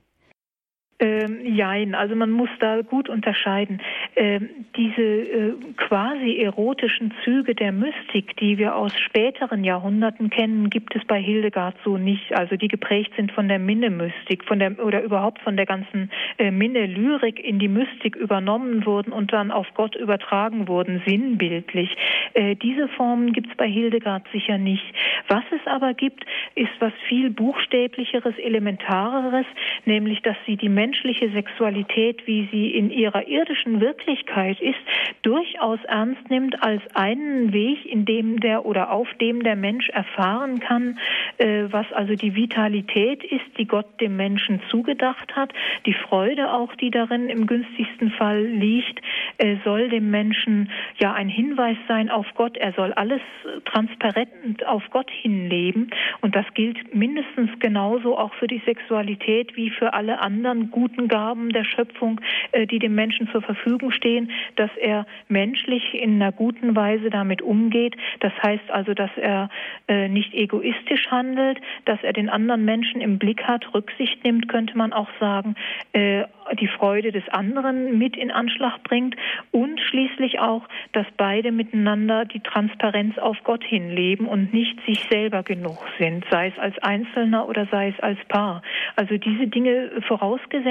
Ähm, 1.02 1.40
jein, 1.44 1.96
also 1.96 2.16
man 2.16 2.30
muss 2.30 2.50
da 2.60 2.82
gut 2.84 3.10
unterscheiden. 3.10 3.82
Ähm, 4.16 4.50
diese 4.76 5.02
äh, 5.02 5.54
quasi 5.76 6.38
erotischen 6.38 7.12
Züge 7.24 7.56
der 7.56 7.72
Mystik, 7.72 8.38
die 8.38 8.60
wir 8.60 8.76
aus 8.76 8.96
späteren 9.00 9.64
Jahrhunderten 9.64 10.30
kennen, 10.30 10.70
gibt 10.70 10.96
es 10.96 11.04
bei 11.06 11.20
Hildegard 11.20 11.76
so 11.84 11.98
nicht. 11.98 12.36
Also 12.36 12.56
die 12.56 12.68
geprägt 12.68 13.14
sind 13.16 13.32
von 13.32 13.48
der 13.48 13.58
Minne-Mystik, 13.58 14.44
von 14.44 14.60
der 14.60 14.78
oder 14.78 15.02
überhaupt 15.02 15.40
von 15.40 15.58
der 15.58 15.66
ganzen 15.66 16.12
äh, 16.38 16.52
Minne-Lyrik 16.52 17.44
in 17.44 17.58
die 17.58 17.68
Mystik 17.68 18.16
übernommen 18.16 18.86
wurden 18.86 19.12
und 19.12 19.34
dann 19.34 19.50
auf 19.50 19.74
Gott 19.74 19.96
übertragen 19.96 20.68
wurden, 20.68 21.02
sinnbildlich. 21.08 21.98
Äh, 22.36 22.56
diese 22.58 22.88
Formen 22.90 23.34
gibt 23.34 23.50
es 23.50 23.58
bei 23.58 23.68
Hildegard 23.68 24.28
sicher 24.32 24.60
nicht. 24.60 24.86
Was 25.28 25.44
es 25.52 25.66
aber 25.66 25.96
gibt, 25.96 26.24
ist 26.54 26.70
was 26.78 26.94
viel 27.10 27.32
buchstäblicheres, 27.32 28.38
elementareres, 28.38 29.48
nämlich 29.86 30.22
dass 30.22 30.38
sie 30.46 30.58
die 30.58 30.70
Menschen 30.70 30.91
menschliche 30.92 31.32
Sexualität, 31.32 32.28
wie 32.28 32.50
sie 32.52 32.72
in 32.72 32.92
ihrer 32.92 33.26
irdischen 33.26 33.80
Wirklichkeit 33.80 34.60
ist, 34.60 34.80
durchaus 35.22 35.80
ernst 35.86 36.30
nimmt 36.30 36.62
als 36.62 36.82
einen 36.96 37.54
Weg, 37.54 37.86
in 37.86 38.04
dem 38.04 38.42
der 38.42 38.66
oder 38.66 38.92
auf 38.92 39.08
dem 39.22 39.42
der 39.42 39.56
Mensch 39.56 39.88
erfahren 39.88 40.60
kann, 40.60 41.00
äh, 41.38 41.64
was 41.72 41.90
also 41.94 42.16
die 42.16 42.36
Vitalität 42.36 43.24
ist, 43.24 43.58
die 43.58 43.68
Gott 43.68 43.86
dem 44.02 44.18
Menschen 44.18 44.60
zugedacht 44.70 45.34
hat, 45.34 45.54
die 45.86 45.94
Freude 45.94 46.52
auch, 46.52 46.76
die 46.76 46.92
darin 46.92 47.30
im 47.30 47.48
günstigsten 47.48 48.12
Fall 48.12 48.44
liegt, 48.44 49.00
äh, 49.38 49.56
soll 49.64 49.88
dem 49.88 50.12
Menschen 50.12 50.70
ja 51.00 51.14
ein 51.14 51.30
Hinweis 51.30 51.78
sein 51.88 52.10
auf 52.10 52.28
Gott. 52.36 52.58
Er 52.58 52.74
soll 52.74 52.92
alles 52.92 53.22
transparent 53.64 54.66
auf 54.66 54.84
Gott 54.90 55.10
hinleben 55.10 55.90
und 56.20 56.36
das 56.36 56.46
gilt 56.54 56.94
mindestens 56.94 57.50
genauso 57.60 58.18
auch 58.18 58.34
für 58.34 58.48
die 58.48 58.62
Sexualität 58.66 59.56
wie 59.56 59.70
für 59.70 59.94
alle 59.94 60.20
anderen 60.20 60.70
guten 60.70 60.81
Gaben 61.08 61.50
der 61.50 61.64
Schöpfung, 61.64 62.22
äh, 62.52 62.68
die 62.68 62.80
dem 62.80 62.96
Menschen 62.96 63.30
zur 63.32 63.42
Verfügung 63.42 63.92
stehen, 63.92 64.32
dass 64.56 64.72
er 64.78 65.06
menschlich 65.28 65.94
in 65.94 66.16
einer 66.16 66.32
guten 66.32 66.76
Weise 66.76 67.10
damit 67.10 67.42
umgeht. 67.42 67.96
Das 68.20 68.34
heißt 68.42 68.70
also, 68.70 68.94
dass 68.94 69.12
er 69.18 69.50
äh, 69.88 70.08
nicht 70.08 70.34
egoistisch 70.34 71.08
handelt, 71.10 71.22
handelt, 71.22 71.60
dass 71.86 72.02
er 72.04 72.14
den 72.14 72.30
anderen 72.30 72.66
Menschen 72.66 73.02
im 73.02 73.18
Blick 73.18 73.44
hat, 73.44 73.74
Rücksicht 73.74 74.24
nimmt, 74.24 74.48
könnte 74.48 74.78
man 74.78 74.94
auch 74.94 75.10
sagen, 75.20 75.56
äh, 75.94 76.24
die 76.60 76.68
Freude 76.68 77.12
des 77.12 77.28
anderen 77.30 77.98
mit 77.98 78.18
in 78.18 78.32
Anschlag 78.32 78.84
bringt 78.84 79.16
und 79.52 79.80
schließlich 79.80 80.40
auch, 80.40 80.68
dass 80.92 81.06
beide 81.18 81.52
miteinander 81.52 82.26
die 82.26 82.40
Transparenz 82.42 83.18
auf 83.18 83.38
Gott 83.44 83.64
hinleben 83.64 84.28
und 84.28 84.54
nicht 84.54 84.78
sich 84.86 85.04
selber 85.10 85.44
genug 85.44 85.78
sind, 85.98 86.26
sei 86.30 86.48
es 86.48 86.60
als 86.60 86.78
Einzelner 86.80 87.48
oder 87.48 87.68
sei 87.68 87.90
es 87.90 88.00
als 88.02 88.20
Paar. 88.28 88.62
Also 88.96 89.18
diese 89.18 89.48
Dinge 89.48 89.92
vorausgesetzt, 90.08 90.71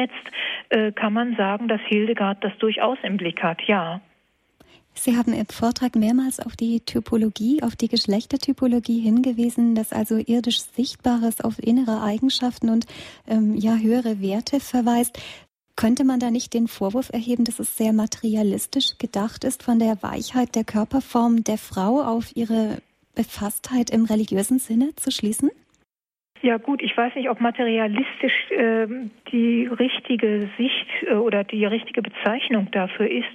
äh, 0.71 0.93
kann 0.93 1.13
man 1.13 1.37
sagen, 1.37 1.69
dass 1.69 1.81
Hildegard 1.83 2.43
das 2.43 2.57
durchaus 2.59 2.99
im 3.03 3.17
Blick 3.17 3.43
hat, 3.43 3.61
ja. 3.67 4.01
Sie 4.95 5.17
haben 5.17 5.33
im 5.33 5.47
Vortrag 5.47 5.95
mehrmals 5.97 6.41
auf 6.41 6.57
die 6.57 6.81
Typologie, 6.81 7.63
auf 7.63 7.77
die 7.77 7.89
Geschlechtertypologie 7.89 9.01
hingewiesen, 9.01 9.75
dass 9.75 9.93
also 9.93 10.17
irdisch 10.19 10.61
Sichtbares 10.61 11.41
auf 11.41 11.59
innere 11.59 12.03
Eigenschaften 12.03 12.69
und 12.71 12.87
ähm, 13.27 13.55
ja 13.55 13.77
höhere 13.77 14.21
Werte 14.21 14.61
verweist. 14.61 15.19
Könnte 15.77 16.05
man 16.05 16.21
da 16.21 16.31
nicht 16.31 16.53
den 16.53 16.69
Vorwurf 16.69 17.11
erheben, 17.11 17.45
dass 17.45 17.59
es 17.59 17.77
sehr 17.77 17.95
materialistisch 17.95 18.99
gedacht 18.99 19.45
ist, 19.45 19.63
von 19.63 19.79
der 19.79 20.03
Weichheit 20.03 20.55
der 20.55 20.65
Körperform 20.65 21.45
der 21.45 21.57
Frau 21.57 22.03
auf 22.03 22.37
ihre 22.37 22.83
Befasstheit 23.15 23.91
im 23.91 24.05
religiösen 24.05 24.59
Sinne 24.59 24.95
zu 24.97 25.11
schließen? 25.11 25.51
Ja 26.43 26.57
gut, 26.57 26.81
ich 26.81 26.97
weiß 26.97 27.17
nicht, 27.17 27.29
ob 27.29 27.41
materialistisch 27.41 28.51
äh, 28.51 28.87
die 29.31 29.67
richtige 29.67 30.49
Sicht 30.57 30.87
äh, 31.07 31.13
oder 31.13 31.45
die 31.45 31.67
richtige 31.67 32.01
Bezeichnung 32.01 32.71
dafür 32.71 33.11
ist, 33.11 33.29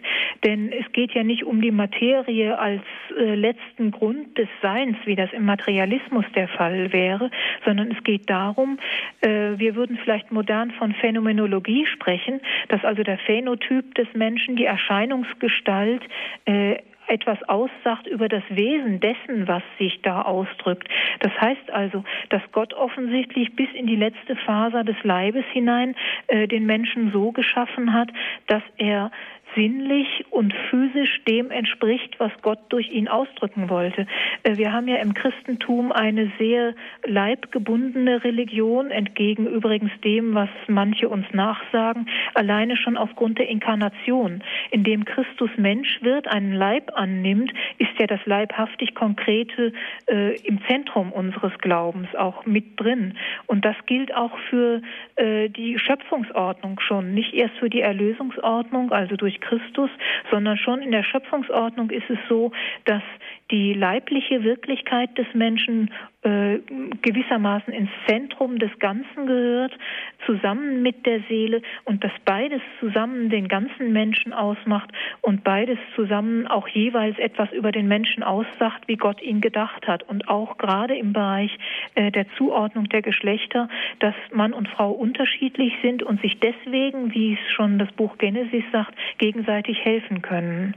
denn 0.43 0.71
es 0.71 0.91
geht 0.91 1.11
ja 1.11 1.23
nicht 1.23 1.43
um 1.43 1.61
die 1.61 1.69
Materie 1.69 2.57
als 2.57 2.81
äh, 3.15 3.35
letzten 3.35 3.91
Grund 3.91 4.35
des 4.39 4.47
Seins, 4.63 4.97
wie 5.05 5.15
das 5.15 5.31
im 5.33 5.45
Materialismus 5.45 6.25
der 6.33 6.47
Fall 6.47 6.91
wäre, 6.93 7.29
sondern 7.63 7.91
es 7.91 8.03
geht 8.03 8.27
darum, 8.27 8.79
äh, 9.21 9.51
wir 9.57 9.75
würden 9.75 9.99
vielleicht 10.03 10.31
modern 10.31 10.71
von 10.71 10.93
Phänomenologie 10.93 11.85
sprechen, 11.85 12.41
dass 12.69 12.83
also 12.83 13.03
der 13.03 13.19
Phänotyp 13.19 13.93
des 13.93 14.07
Menschen, 14.15 14.55
die 14.55 14.65
Erscheinungsgestalt 14.65 16.01
äh, 16.45 16.77
etwas 17.07 17.41
aussagt 17.47 18.07
über 18.07 18.27
das 18.27 18.43
Wesen 18.49 18.99
dessen, 18.99 19.47
was 19.47 19.63
sich 19.77 20.01
da 20.01 20.21
ausdrückt. 20.23 20.87
Das 21.19 21.31
heißt 21.39 21.71
also, 21.71 22.03
dass 22.29 22.41
Gott 22.51 22.73
offensichtlich 22.73 23.55
bis 23.55 23.69
in 23.73 23.87
die 23.87 23.95
letzte 23.95 24.35
Faser 24.35 24.83
des 24.83 24.97
Leibes 25.03 25.45
hinein 25.51 25.95
äh, 26.27 26.47
den 26.47 26.65
Menschen 26.65 27.11
so 27.11 27.31
geschaffen 27.31 27.93
hat, 27.93 28.09
dass 28.47 28.63
er 28.77 29.11
sinnlich 29.55 30.25
und 30.29 30.53
physisch 30.69 31.23
dem 31.27 31.51
entspricht, 31.51 32.19
was 32.19 32.31
Gott 32.41 32.59
durch 32.69 32.91
ihn 32.91 33.07
ausdrücken 33.07 33.69
wollte. 33.69 34.05
Äh, 34.43 34.57
wir 34.57 34.71
haben 34.71 34.87
ja 34.87 34.97
im 34.97 35.13
Christentum 35.13 35.91
eine 35.91 36.31
sehr 36.37 36.75
leibgebundene 37.05 38.23
Religion, 38.23 38.91
entgegen 38.91 39.47
übrigens 39.47 39.91
dem, 40.03 40.35
was 40.35 40.49
manche 40.67 41.09
uns 41.09 41.25
nachsagen, 41.33 42.07
alleine 42.33 42.77
schon 42.77 42.97
aufgrund 42.97 43.39
der 43.39 43.47
Inkarnation. 43.47 44.43
Indem 44.71 45.05
Christus 45.05 45.49
Mensch 45.57 46.01
wird, 46.01 46.27
einen 46.27 46.53
Leib 46.53 46.91
annimmt, 46.95 47.51
ist 47.77 47.91
ja 47.99 48.07
das 48.07 48.19
leibhaftig 48.25 48.95
Konkrete 48.95 49.73
äh, 50.07 50.35
im 50.41 50.59
Zentrum 50.67 51.11
unseres 51.11 51.57
Glaubens 51.59 52.13
auch 52.15 52.45
mit 52.45 52.79
drin. 52.79 53.17
Und 53.47 53.65
das 53.65 53.75
gilt 53.85 54.13
auch 54.13 54.37
für 54.49 54.81
äh, 55.15 55.49
die 55.49 55.79
Schöpfungsordnung 55.79 56.79
schon, 56.79 57.13
nicht 57.13 57.33
erst 57.33 57.55
für 57.57 57.69
die 57.69 57.81
Erlösungsordnung, 57.81 58.91
also 58.91 59.15
durch 59.15 59.39
Christus, 59.47 59.89
sondern 60.31 60.57
schon 60.57 60.81
in 60.81 60.91
der 60.91 61.03
Schöpfungsordnung 61.03 61.89
ist 61.89 62.09
es 62.09 62.19
so, 62.27 62.51
dass 62.85 63.03
die 63.51 63.73
leibliche 63.73 64.43
Wirklichkeit 64.43 65.17
des 65.17 65.27
Menschen 65.33 65.91
äh, 66.25 66.59
gewissermaßen 67.03 67.71
ins 67.71 67.91
Zentrum 68.07 68.57
des 68.57 68.71
Ganzen 68.79 69.27
gehört, 69.27 69.77
zusammen 70.25 70.81
mit 70.81 71.05
der 71.05 71.21
Seele 71.29 71.61
und 71.83 72.03
dass 72.03 72.11
beides 72.25 72.61
zusammen 72.79 73.29
den 73.29 73.47
ganzen 73.47 73.93
Menschen 73.93 74.33
ausmacht 74.33 74.89
und 75.21 75.43
beides 75.43 75.77
zusammen 75.95 76.47
auch 76.47 76.67
jeweils 76.67 77.17
etwas 77.19 77.51
über 77.51 77.71
den 77.71 77.87
Menschen 77.87 78.23
aussagt, 78.23 78.87
wie 78.87 78.97
Gott 78.97 79.21
ihn 79.21 79.39
gedacht 79.39 79.87
hat. 79.87 80.01
Und 80.03 80.27
auch 80.27 80.57
gerade 80.57 80.95
im 80.95 81.13
Bereich 81.13 81.55
äh, 81.93 82.11
der 82.11 82.25
Zuordnung 82.37 82.89
der 82.89 83.03
Geschlechter, 83.03 83.69
dass 83.99 84.15
Mann 84.31 84.53
und 84.53 84.67
Frau 84.67 84.91
unterschiedlich 84.91 85.73
sind 85.83 86.01
und 86.01 86.21
sich 86.21 86.39
deswegen, 86.39 87.13
wie 87.13 87.33
es 87.33 87.53
schon 87.53 87.77
das 87.77 87.91
Buch 87.91 88.17
Genesis 88.17 88.63
sagt, 88.71 88.95
gegenseitig 89.19 89.85
helfen 89.85 90.23
können. 90.23 90.73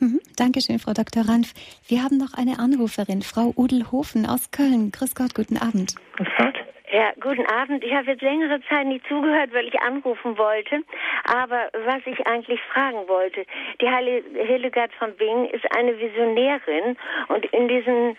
Mhm. 0.00 0.20
Dankeschön, 0.36 0.78
Frau 0.78 0.92
Dr. 0.92 1.28
Ranf. 1.28 1.52
Wir 1.86 2.02
haben 2.02 2.16
noch 2.16 2.34
eine 2.34 2.58
Anruferin, 2.58 3.22
Frau 3.22 3.52
Udelhofen 3.56 4.26
aus 4.26 4.50
Köln. 4.50 4.90
Grüß 4.90 5.14
Gott, 5.14 5.34
guten 5.34 5.56
Abend. 5.56 5.94
Grüß 6.16 6.28
Gott. 6.38 6.63
Ja, 6.94 7.12
guten 7.18 7.44
Abend. 7.46 7.82
Ich 7.82 7.92
habe 7.92 8.12
jetzt 8.12 8.22
längere 8.22 8.60
Zeit 8.68 8.86
nicht 8.86 9.04
zugehört, 9.08 9.52
weil 9.52 9.66
ich 9.66 9.80
anrufen 9.80 10.38
wollte. 10.38 10.84
Aber 11.24 11.68
was 11.72 12.06
ich 12.06 12.24
eigentlich 12.24 12.62
fragen 12.72 13.08
wollte, 13.08 13.44
die 13.80 13.90
Heilige 13.90 14.22
Hildegard 14.44 14.92
von 14.94 15.12
Bingen 15.16 15.46
ist 15.46 15.64
eine 15.76 15.98
Visionärin 15.98 16.96
und 17.26 17.46
in 17.46 17.66
diesem 17.66 18.10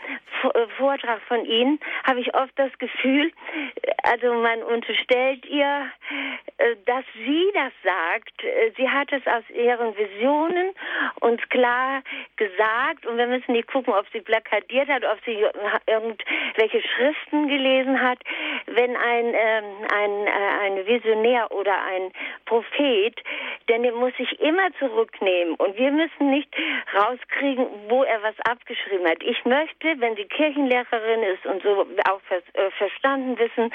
äh, 0.43 0.67
Vortrag 0.77 1.21
von 1.21 1.45
Ihnen 1.45 1.79
habe 2.03 2.19
ich 2.19 2.35
oft 2.35 2.51
das 2.57 2.77
Gefühl, 2.77 3.31
also 4.03 4.33
man 4.33 4.61
unterstellt 4.63 5.45
ihr, 5.45 5.89
äh, 6.57 6.75
dass 6.85 7.05
sie 7.13 7.49
das 7.53 7.71
sagt. 7.81 8.43
Äh, 8.43 8.71
sie 8.75 8.89
hat 8.89 9.09
es 9.13 9.25
aus 9.25 9.49
ihren 9.51 9.95
Visionen 9.95 10.73
uns 11.21 11.41
klar 11.47 12.01
gesagt 12.35 13.05
und 13.05 13.17
wir 13.17 13.27
müssen 13.27 13.53
nicht 13.53 13.71
gucken, 13.71 13.93
ob 13.93 14.05
sie 14.11 14.19
plakadiert 14.19 14.89
hat, 14.89 15.05
ob 15.05 15.23
sie 15.23 15.45
irgendwelche 15.87 16.81
Schriften 16.81 17.47
gelesen 17.47 18.01
hat 18.01 18.19
wenn 18.67 18.95
ein, 18.95 19.25
ähm, 19.33 19.65
ein, 19.93 20.27
äh, 20.27 20.31
ein 20.61 20.87
Visionär 20.87 21.51
oder 21.51 21.81
ein 21.83 22.11
Prophet, 22.45 23.15
denn 23.69 23.83
er 23.83 23.93
muss 23.93 24.15
sich 24.17 24.39
immer 24.39 24.71
zurücknehmen 24.79 25.55
und 25.55 25.77
wir 25.77 25.91
müssen 25.91 26.31
nicht 26.31 26.49
rauskriegen, 26.95 27.67
wo 27.87 28.03
er 28.03 28.21
was 28.23 28.35
abgeschrieben 28.49 29.07
hat. 29.07 29.21
Ich 29.23 29.43
möchte, 29.45 29.99
wenn 29.99 30.15
sie 30.15 30.25
Kirchenlehrerin 30.25 31.23
ist 31.23 31.45
und 31.45 31.61
so 31.63 31.85
auch 32.09 32.21
ver 32.21 32.41
äh, 32.53 32.71
verstanden 32.71 33.37
wissen, 33.37 33.71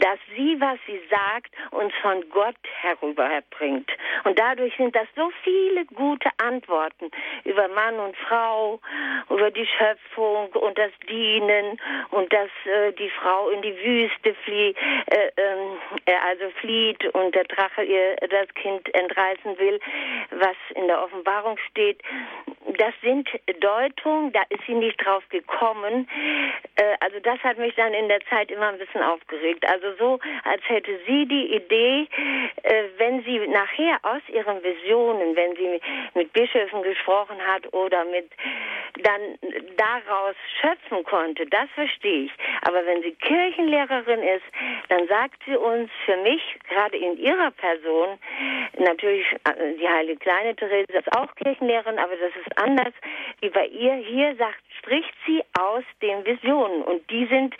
dass 0.00 0.18
sie, 0.36 0.60
was 0.60 0.78
sie 0.86 1.00
sagt, 1.10 1.52
uns 1.70 1.92
von 2.02 2.28
Gott 2.30 2.56
herüberbringt. 2.80 3.90
Und 4.24 4.38
dadurch 4.38 4.74
sind 4.76 4.94
das 4.94 5.06
so 5.16 5.30
viele 5.42 5.84
gute 5.86 6.28
Antworten 6.38 7.10
über 7.44 7.68
Mann 7.68 7.98
und 7.98 8.16
Frau, 8.16 8.80
über 9.28 9.50
die 9.50 9.66
Schöpfung 9.66 10.48
und 10.52 10.78
das 10.78 10.92
Dienen 11.08 11.80
und 12.10 12.32
dass 12.32 12.50
äh, 12.64 12.92
die 12.92 13.10
Frau 13.10 13.48
in 13.50 13.62
die 13.62 13.76
Wüste 13.82 14.09
Wüste 14.10 14.34
flie, 14.44 14.74
äh, 15.06 15.30
ähm, 15.36 15.78
äh, 16.06 16.14
also 16.28 16.50
flieht 16.60 17.04
und 17.14 17.34
der 17.34 17.44
Drache 17.44 17.82
ihr 17.82 18.16
das 18.16 18.48
Kind 18.54 18.92
entreißen 18.94 19.58
will, 19.58 19.80
was 20.30 20.56
in 20.74 20.86
der 20.86 21.02
Offenbarung 21.02 21.56
steht. 21.70 22.02
Das 22.78 22.94
sind 23.02 23.28
Deutungen, 23.60 24.32
da 24.32 24.42
ist 24.48 24.62
sie 24.66 24.74
nicht 24.74 25.04
drauf 25.04 25.22
gekommen. 25.28 26.08
Äh, 26.76 26.96
also 27.00 27.20
das 27.20 27.38
hat 27.40 27.58
mich 27.58 27.74
dann 27.74 27.94
in 27.94 28.08
der 28.08 28.20
Zeit 28.26 28.50
immer 28.50 28.68
ein 28.68 28.78
bisschen 28.78 29.02
aufgeregt. 29.02 29.66
Also 29.68 29.94
so, 29.98 30.18
als 30.44 30.62
hätte 30.68 30.98
sie 31.06 31.26
die 31.26 31.54
Idee, 31.54 32.08
äh, 32.62 32.84
wenn 32.98 33.22
sie 33.24 33.38
nachher 33.48 33.98
aus 34.02 34.22
ihren 34.28 34.62
Visionen, 34.62 35.36
wenn 35.36 35.56
sie 35.56 35.80
mit 36.14 36.32
Bischöfen 36.32 36.82
gesprochen 36.82 37.36
hat 37.46 37.72
oder 37.72 38.04
mit 38.04 38.30
dann 39.02 39.38
daraus 39.76 40.34
schöpfen 40.60 41.04
konnte, 41.04 41.46
das 41.46 41.68
verstehe 41.74 42.24
ich. 42.24 42.32
Aber 42.62 42.84
wenn 42.86 43.02
sie 43.02 43.16
Kirchenlehrerin 44.00 44.22
ist, 44.22 44.44
dann 44.88 45.06
sagt 45.08 45.42
sie 45.46 45.56
uns 45.56 45.90
für 46.04 46.16
mich, 46.18 46.42
gerade 46.68 46.96
in 46.96 47.18
ihrer 47.18 47.50
Person, 47.52 48.18
natürlich 48.78 49.26
äh, 49.44 49.74
die 49.78 49.88
heilige 49.88 50.18
kleine 50.18 50.54
Therese 50.56 50.92
ist 50.92 51.16
auch 51.16 51.34
Kirchenlehrerin, 51.36 51.98
aber 51.98 52.16
das 52.16 52.30
ist 52.44 52.58
anders 52.58 52.94
wie 53.40 53.50
bei 53.50 53.66
ihr. 53.66 53.94
Hier 53.94 54.34
sagt, 54.36 54.60
spricht 54.78 55.14
sie 55.26 55.42
aus 55.58 55.84
den 56.02 56.24
Visionen 56.24 56.82
und 56.82 57.08
die 57.10 57.26
sind 57.26 57.54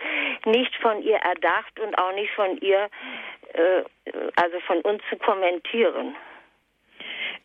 nicht 0.47 0.75
von 0.77 1.03
ihr 1.03 1.17
erdacht 1.17 1.79
und 1.81 1.97
auch 1.99 2.15
nicht 2.15 2.33
von 2.33 2.59
ihr, 2.59 2.89
äh, 3.53 3.83
also 4.37 4.61
von 4.61 4.81
uns 4.83 5.03
zu 5.09 5.17
kommentieren. 5.17 6.17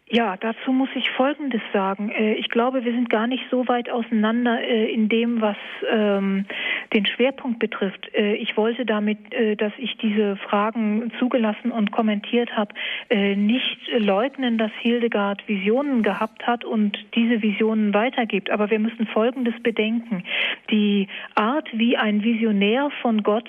Ja, 0.08 0.38
dazu 0.38 0.72
muss 0.72 0.90
ich 0.94 1.10
Folgendes 1.10 1.62
sagen. 1.74 2.12
Äh, 2.12 2.36
ich 2.36 2.50
glaube, 2.50 2.86
wir 2.86 2.92
sind 2.92 3.10
gar 3.10 3.26
nicht 3.26 3.44
so 3.50 3.68
weit 3.68 3.90
auseinander 3.90 4.62
äh, 4.62 4.86
in 4.94 5.10
dem, 5.10 5.42
was 5.42 5.58
ähm, 5.92 6.46
den 6.94 7.08
Schwerpunkt 7.08 7.58
betrifft. 7.58 8.14
Äh, 8.14 8.36
ich 8.36 8.56
wollte 8.56 8.86
damit, 8.86 9.18
dass 9.58 9.74
ich 9.78 9.98
diese 9.98 10.36
Fragen 10.36 11.12
zugelassen 11.20 11.72
und 11.72 11.92
kommentiert 11.92 12.56
habe, 12.56 12.74
nicht 13.10 13.78
leugnen, 13.98 14.58
dass 14.58 14.72
Hildegard 14.80 15.48
Visionen 15.48 16.04
gehabt 16.04 16.46
hat 16.46 16.64
und 16.64 16.98
diese 17.16 17.42
Visionen 17.42 17.94
weitergibt. 17.94 18.50
Aber 18.50 18.70
wir 18.70 18.80
müssen 18.80 19.08
Folgendes 19.08 19.56
bedenken. 19.62 20.24
Die 20.70 21.08
Art, 21.36 21.68
wie 21.74 21.98
ein 21.98 22.24
Visionär 22.24 22.90
von 23.02 23.24
Gott 23.24 23.48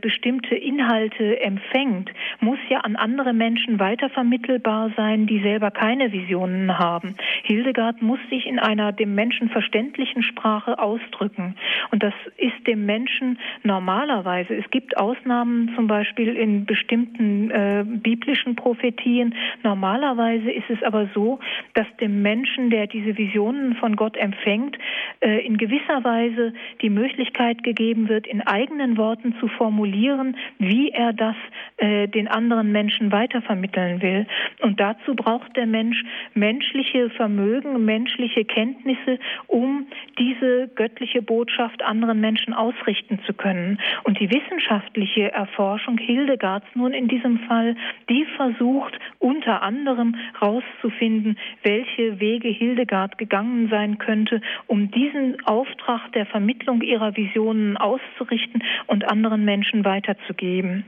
bestimmte 0.00 0.54
Inhalte 0.54 1.40
empfängt, 1.40 2.10
muss 2.40 2.58
ja 2.68 2.80
an 2.80 2.96
andere 2.96 3.32
Menschen 3.32 3.78
weitervermittelbar 3.78 4.92
sein, 4.96 5.26
die 5.26 5.40
selber 5.40 5.65
keine 5.70 6.12
Visionen 6.12 6.78
haben. 6.78 7.16
Hildegard 7.42 8.02
muss 8.02 8.18
sich 8.30 8.46
in 8.46 8.58
einer 8.58 8.92
dem 8.92 9.14
Menschen 9.14 9.48
verständlichen 9.48 10.22
Sprache 10.22 10.78
ausdrücken. 10.78 11.56
Und 11.90 12.02
das 12.02 12.14
ist 12.36 12.66
dem 12.66 12.86
Menschen 12.86 13.38
normalerweise, 13.62 14.54
es 14.54 14.68
gibt 14.70 14.96
Ausnahmen 14.96 15.72
zum 15.74 15.86
Beispiel 15.86 16.36
in 16.36 16.64
bestimmten 16.66 17.50
äh, 17.50 17.84
biblischen 17.86 18.56
Prophetien, 18.56 19.34
normalerweise 19.62 20.50
ist 20.50 20.68
es 20.70 20.82
aber 20.82 21.08
so, 21.14 21.38
dass 21.74 21.86
dem 22.00 22.22
Menschen, 22.22 22.70
der 22.70 22.86
diese 22.86 23.16
Visionen 23.16 23.76
von 23.76 23.96
Gott 23.96 24.16
empfängt, 24.16 24.76
äh, 25.20 25.46
in 25.46 25.58
gewisser 25.58 26.04
Weise 26.04 26.52
die 26.82 26.90
Möglichkeit 26.90 27.62
gegeben 27.62 28.08
wird, 28.08 28.26
in 28.26 28.42
eigenen 28.42 28.96
Worten 28.96 29.34
zu 29.40 29.48
formulieren, 29.48 30.36
wie 30.58 30.90
er 30.90 31.12
das 31.12 31.36
äh, 31.78 32.08
den 32.08 32.28
anderen 32.28 32.72
Menschen 32.72 33.12
weitervermitteln 33.12 34.02
will. 34.02 34.26
Und 34.62 34.80
dazu 34.80 35.14
braucht 35.14 35.55
der 35.56 35.66
Mensch 35.66 36.02
menschliche 36.34 37.10
Vermögen, 37.10 37.84
menschliche 37.84 38.44
Kenntnisse, 38.44 39.18
um 39.46 39.86
diese 40.18 40.68
göttliche 40.74 41.22
Botschaft 41.22 41.82
anderen 41.82 42.20
Menschen 42.20 42.54
ausrichten 42.54 43.20
zu 43.26 43.32
können. 43.32 43.78
Und 44.04 44.20
die 44.20 44.30
wissenschaftliche 44.30 45.32
Erforschung 45.32 45.98
Hildegards 45.98 46.66
nun 46.74 46.92
in 46.92 47.08
diesem 47.08 47.38
Fall, 47.40 47.76
die 48.08 48.24
versucht 48.36 48.98
unter 49.18 49.62
anderem 49.62 50.14
herauszufinden, 50.38 51.38
welche 51.62 52.20
Wege 52.20 52.48
Hildegard 52.48 53.18
gegangen 53.18 53.68
sein 53.68 53.98
könnte, 53.98 54.40
um 54.66 54.90
diesen 54.90 55.44
Auftrag 55.46 56.12
der 56.12 56.26
Vermittlung 56.26 56.82
ihrer 56.82 57.16
Visionen 57.16 57.76
auszurichten 57.76 58.62
und 58.86 59.08
anderen 59.08 59.44
Menschen 59.44 59.84
weiterzugeben. 59.84 60.84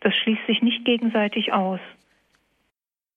Das 0.00 0.14
schließt 0.16 0.46
sich 0.46 0.62
nicht 0.62 0.84
gegenseitig 0.84 1.52
aus. 1.52 1.80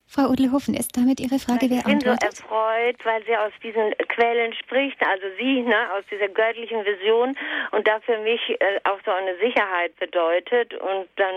Frau 0.09 0.29
Udelhofen, 0.31 0.73
ist 0.73 0.95
damit 0.95 1.19
Ihre 1.19 1.37
Frage 1.37 1.67
beantwortet? 1.67 2.23
Ich 2.23 2.39
bin 2.39 2.39
so 2.39 2.45
erfreut, 2.47 2.95
weil 3.03 3.23
sie 3.25 3.35
aus 3.35 3.51
diesen 3.61 3.91
Quellen 4.07 4.53
spricht, 4.53 4.97
also 5.05 5.27
sie, 5.37 5.61
ne, 5.61 5.91
aus 5.93 6.05
dieser 6.09 6.29
göttlichen 6.29 6.85
Vision 6.85 7.35
und 7.71 7.85
da 7.85 7.99
für 7.99 8.17
mich 8.19 8.39
äh, 8.49 8.79
auch 8.85 8.99
so 9.03 9.11
eine 9.11 9.35
Sicherheit 9.37 9.93
bedeutet 9.99 10.73
und 10.75 11.07
dann 11.17 11.35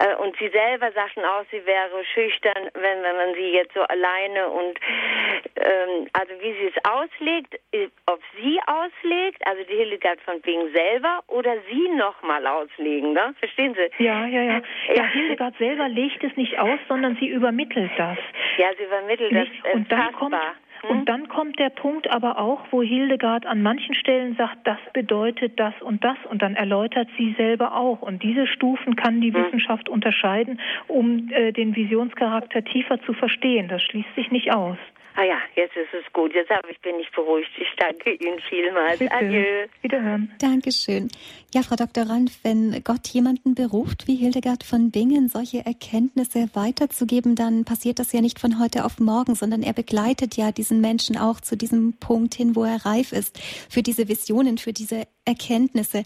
äh, 0.00 0.16
und 0.16 0.36
sie 0.38 0.48
selber 0.48 0.90
sagten 0.92 1.24
auch, 1.24 1.44
sie 1.52 1.64
wäre 1.64 2.04
schüchtern, 2.12 2.70
wenn, 2.74 3.02
wenn 3.02 3.16
man 3.16 3.34
sie 3.34 3.54
jetzt 3.54 3.74
so 3.74 3.82
alleine 3.82 4.48
und 4.48 4.78
ähm, 5.56 6.08
also 6.12 6.32
wie 6.40 6.52
sie 6.52 6.72
es 6.74 6.84
auslegt, 6.84 7.54
ob 8.06 8.20
sie 8.42 8.58
auslegt, 8.66 9.46
also 9.46 9.62
die 9.70 9.76
Hildegard 9.76 10.20
von 10.22 10.40
Bingen 10.40 10.72
selber 10.74 11.20
oder 11.28 11.54
sie 11.70 11.88
nochmal 11.94 12.44
auslegen, 12.46 13.12
ne? 13.12 13.34
Verstehen 13.38 13.74
Sie? 13.74 14.04
Ja, 14.04 14.26
ja, 14.26 14.42
ja. 14.42 14.62
Ja, 14.94 15.04
Hildegard 15.04 15.56
selber 15.58 15.88
legt 15.88 16.24
es 16.24 16.36
nicht 16.36 16.58
aus, 16.58 16.80
sondern 16.88 17.16
sie 17.20 17.28
übermittelt 17.28 17.59
das. 17.96 18.18
Ja, 18.58 18.68
sie 18.78 18.84
übermittelt 18.84 19.32
nicht? 19.32 19.52
das. 19.64 19.74
Und 19.74 19.90
dann 19.92 20.12
kommt 20.12 20.34
hm? 20.82 20.90
Und 20.90 21.08
dann 21.08 21.28
kommt 21.28 21.58
der 21.58 21.70
Punkt 21.70 22.10
aber 22.10 22.38
auch, 22.38 22.60
wo 22.70 22.82
Hildegard 22.82 23.44
an 23.46 23.62
manchen 23.62 23.94
Stellen 23.94 24.34
sagt, 24.36 24.66
das 24.66 24.78
bedeutet 24.94 25.58
das 25.60 25.74
und 25.82 26.02
das 26.02 26.16
und 26.30 26.40
dann 26.42 26.54
erläutert 26.54 27.08
sie 27.18 27.34
selber 27.36 27.76
auch. 27.76 28.00
Und 28.02 28.22
diese 28.22 28.46
Stufen 28.46 28.96
kann 28.96 29.20
die 29.20 29.32
hm. 29.32 29.44
Wissenschaft 29.44 29.88
unterscheiden, 29.88 30.60
um 30.88 31.28
äh, 31.30 31.52
den 31.52 31.76
Visionscharakter 31.76 32.64
tiefer 32.64 33.00
zu 33.02 33.12
verstehen. 33.12 33.68
Das 33.68 33.82
schließt 33.82 34.14
sich 34.14 34.30
nicht 34.30 34.52
aus. 34.54 34.78
Ah 35.16 35.24
ja, 35.24 35.38
jetzt 35.56 35.76
ist 35.76 35.92
es 35.92 36.12
gut. 36.12 36.34
Jetzt 36.34 36.50
habe 36.50 36.70
ich, 36.70 36.80
bin 36.80 36.98
ich 37.00 37.10
beruhigt. 37.10 37.50
Ich 37.56 37.68
danke 37.76 38.12
Ihnen 38.12 38.40
vielmals. 38.48 38.98
Bitte. 38.98 39.12
Adieu. 39.12 39.66
Wiederhören. 39.82 40.32
Dankeschön. 40.38 41.08
Ja, 41.52 41.62
Frau 41.62 41.76
Dr. 41.76 42.08
Ranf, 42.08 42.38
wenn 42.42 42.82
Gott 42.84 43.08
jemanden 43.08 43.54
beruft, 43.54 44.06
wie 44.06 44.14
Hildegard 44.14 44.62
von 44.62 44.90
Bingen, 44.90 45.28
solche 45.28 45.64
Erkenntnisse 45.66 46.48
weiterzugeben, 46.54 47.34
dann 47.34 47.64
passiert 47.64 47.98
das 47.98 48.12
ja 48.12 48.20
nicht 48.20 48.38
von 48.38 48.60
heute 48.60 48.84
auf 48.84 49.00
morgen, 49.00 49.34
sondern 49.34 49.62
er 49.62 49.72
begleitet 49.72 50.36
ja 50.36 50.52
diesen 50.52 50.80
Menschen 50.80 51.18
auch 51.18 51.40
zu 51.40 51.56
diesem 51.56 51.98
Punkt 51.98 52.34
hin, 52.34 52.54
wo 52.54 52.64
er 52.64 52.86
reif 52.86 53.12
ist, 53.12 53.38
für 53.68 53.82
diese 53.82 54.08
Visionen, 54.08 54.58
für 54.58 54.72
diese 54.72 55.04
Erkenntnisse. 55.24 56.02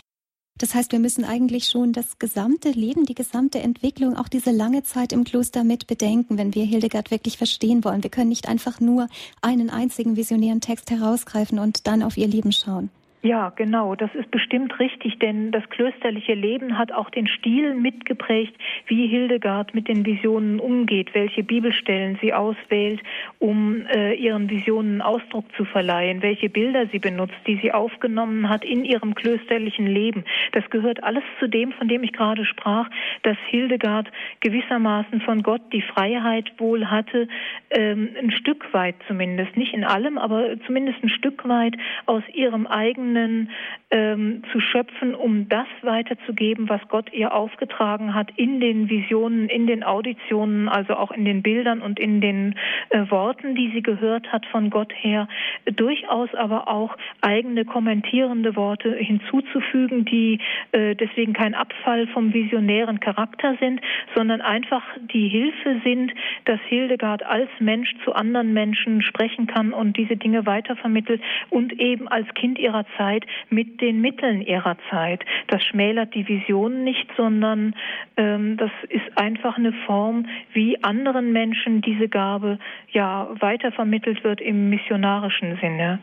Das 0.59 0.73
heißt, 0.73 0.93
wir 0.93 1.01
müssen 1.01 1.25
eigentlich 1.25 1.65
schon 1.65 1.93
das 1.93 2.21
gesamte 2.21 2.71
Leben, 2.71 3.07
die 3.07 3.17
gesamte 3.17 3.59
Entwicklung, 3.59 4.17
auch 4.17 4.29
diese 4.29 4.53
lange 4.53 4.85
Zeit 4.85 5.13
im 5.13 5.25
Kloster 5.25 5.65
mit 5.65 5.89
bedenken, 5.89 6.39
wenn 6.39 6.55
wir 6.55 6.65
Hildegard 6.65 7.11
wirklich 7.11 7.39
verstehen 7.39 7.83
wollen. 7.83 8.05
Wir 8.05 8.11
können 8.11 8.29
nicht 8.29 8.49
einfach 8.49 8.79
nur 8.79 9.09
einen 9.43 9.69
einzigen 9.69 10.17
visionären 10.17 10.61
Text 10.61 10.93
herausgreifen 10.93 11.59
und 11.59 11.89
dann 11.89 12.05
auf 12.05 12.17
ihr 12.17 12.29
Leben 12.29 12.53
schauen. 12.53 12.91
Ja, 13.25 13.55
genau, 13.57 13.95
das 13.95 14.15
ist 14.15 14.31
bestimmt 14.31 14.79
richtig, 14.79 15.19
denn 15.19 15.51
das 15.51 15.67
klösterliche 15.71 16.35
Leben 16.35 16.77
hat 16.77 16.93
auch 16.93 17.09
den 17.09 17.27
Stil 17.27 17.75
mitgeprägt, 17.75 18.55
wie 18.87 19.07
Hildegard 19.07 19.75
mit 19.75 19.89
den 19.89 20.05
Visionen 20.05 20.61
umgeht, 20.61 21.15
welche 21.15 21.43
Bibelstellen 21.43 22.19
sie 22.21 22.35
auswählt, 22.35 23.01
um 23.39 23.87
äh, 23.87 24.13
ihren 24.13 24.51
Visionen 24.51 25.01
Ausdruck 25.01 25.47
zu 25.57 25.65
verleihen, 25.65 26.21
welche 26.21 26.51
Bilder 26.51 26.87
sie 26.93 26.99
benutzt, 26.99 27.39
die 27.47 27.59
sie 27.63 27.73
aufgenommen 27.73 28.51
hat 28.51 28.63
in 28.63 28.85
ihrem 28.85 29.15
klösterlichen 29.15 29.87
Leben. 29.87 30.25
Das 30.53 30.69
gehört 30.69 31.03
alles 31.03 31.25
zu 31.41 31.49
dem, 31.49 31.73
von 31.73 31.89
dem 31.89 32.03
ich 32.03 32.13
gerade 32.13 32.45
sprach, 32.45 32.91
dass 33.23 33.39
Hildegard 33.47 34.13
gewissermaßen 34.41 35.23
von 35.23 35.43
Gott 35.43 35.63
die 35.73 35.81
Freiheit 35.81 36.53
wohl 36.59 36.91
hatte, 36.91 37.29
ähm, 37.71 38.11
ein 38.23 38.33
Stück 38.33 38.75
weit 38.75 38.97
zumindest, 39.09 39.57
nicht 39.57 39.73
in 39.73 39.85
allem, 39.85 40.19
aber 40.19 40.61
zumindest 40.67 41.03
ein 41.03 41.09
Stück 41.09 41.49
weit 41.49 41.75
aus 42.05 42.23
ihrem 42.35 42.67
eigenen 42.67 43.14
Ebenen 43.15 43.51
ähm, 43.91 44.43
zu 44.51 44.61
schöpfen, 44.61 45.15
um 45.15 45.49
das 45.49 45.69
weiterzugeben, 45.83 46.69
was 46.69 46.81
Gott 46.89 47.13
ihr 47.13 47.33
aufgetragen 47.33 48.13
hat 48.13 48.33
in 48.37 48.59
den 48.59 48.89
Visionen, 48.91 49.49
in 49.49 49.69
den 49.69 49.85
Auditionen, 49.85 50.69
also 50.69 50.95
auch 50.95 51.13
in 51.13 51.25
den 51.25 51.43
Bildern 51.43 51.81
und 51.81 52.01
in 52.01 52.21
den 52.21 52.57
äh, 52.91 53.09
Worten, 53.11 53.55
die 53.55 53.71
sie 53.73 53.83
gehört 53.83 54.33
hat 54.33 54.47
von 54.47 54.71
Gott 54.71 54.93
her, 54.97 55.29
durchaus 55.67 56.35
aber 56.35 56.67
auch 56.67 56.97
eigene 57.21 57.65
kommentierende 57.65 58.57
Worte 58.57 58.97
hinzuzufügen, 58.97 60.05
die 60.05 60.41
äh, 60.73 60.97
deswegen 60.97 61.33
kein 61.33 61.55
Abfall 61.55 62.09
vom 62.09 62.35
visionären 62.35 62.99
Charakter 62.99 63.57
sind, 63.61 63.81
sondern 64.17 64.41
einfach 64.41 64.83
die 65.13 65.29
Hilfe 65.29 65.81
sind, 65.85 66.13
dass 66.47 66.59
Hildegard 66.67 67.25
als 67.25 67.49
Mensch 67.61 67.95
zu 68.05 68.13
anderen 68.13 68.53
Menschen 68.53 69.03
sprechen 69.03 69.47
kann 69.47 69.73
und 69.73 69.97
diese 69.97 70.17
Dinge 70.17 70.47
weitervermittelt 70.47 71.23
und 71.51 71.73
eben 71.75 72.09
als 72.09 72.27
Kind 72.35 72.59
ihrer 72.59 72.85
Zeit 72.97 73.04
Zeit 73.05 73.25
mit 73.51 73.81
den 73.81 74.01
Mitteln 74.01 74.41
ihrer 74.41 74.77
Zeit. 74.91 75.25
Das 75.49 75.63
schmälert 75.63 76.15
die 76.15 76.27
Vision 76.27 76.85
nicht, 76.85 77.07
sondern 77.17 77.75
ähm, 78.17 78.57
das 78.57 78.71
ist 78.89 79.17
einfach 79.17 79.57
eine 79.57 79.73
Form, 79.87 80.27
wie 80.53 80.83
anderen 80.83 81.33
Menschen 81.33 81.83
diese 81.83 82.09
Gabe 82.09 82.59
ja 82.91 83.29
weitervermittelt 83.41 84.25
wird 84.25 84.41
im 84.41 84.71
missionarischen 84.71 85.59
Sinne. 85.61 86.01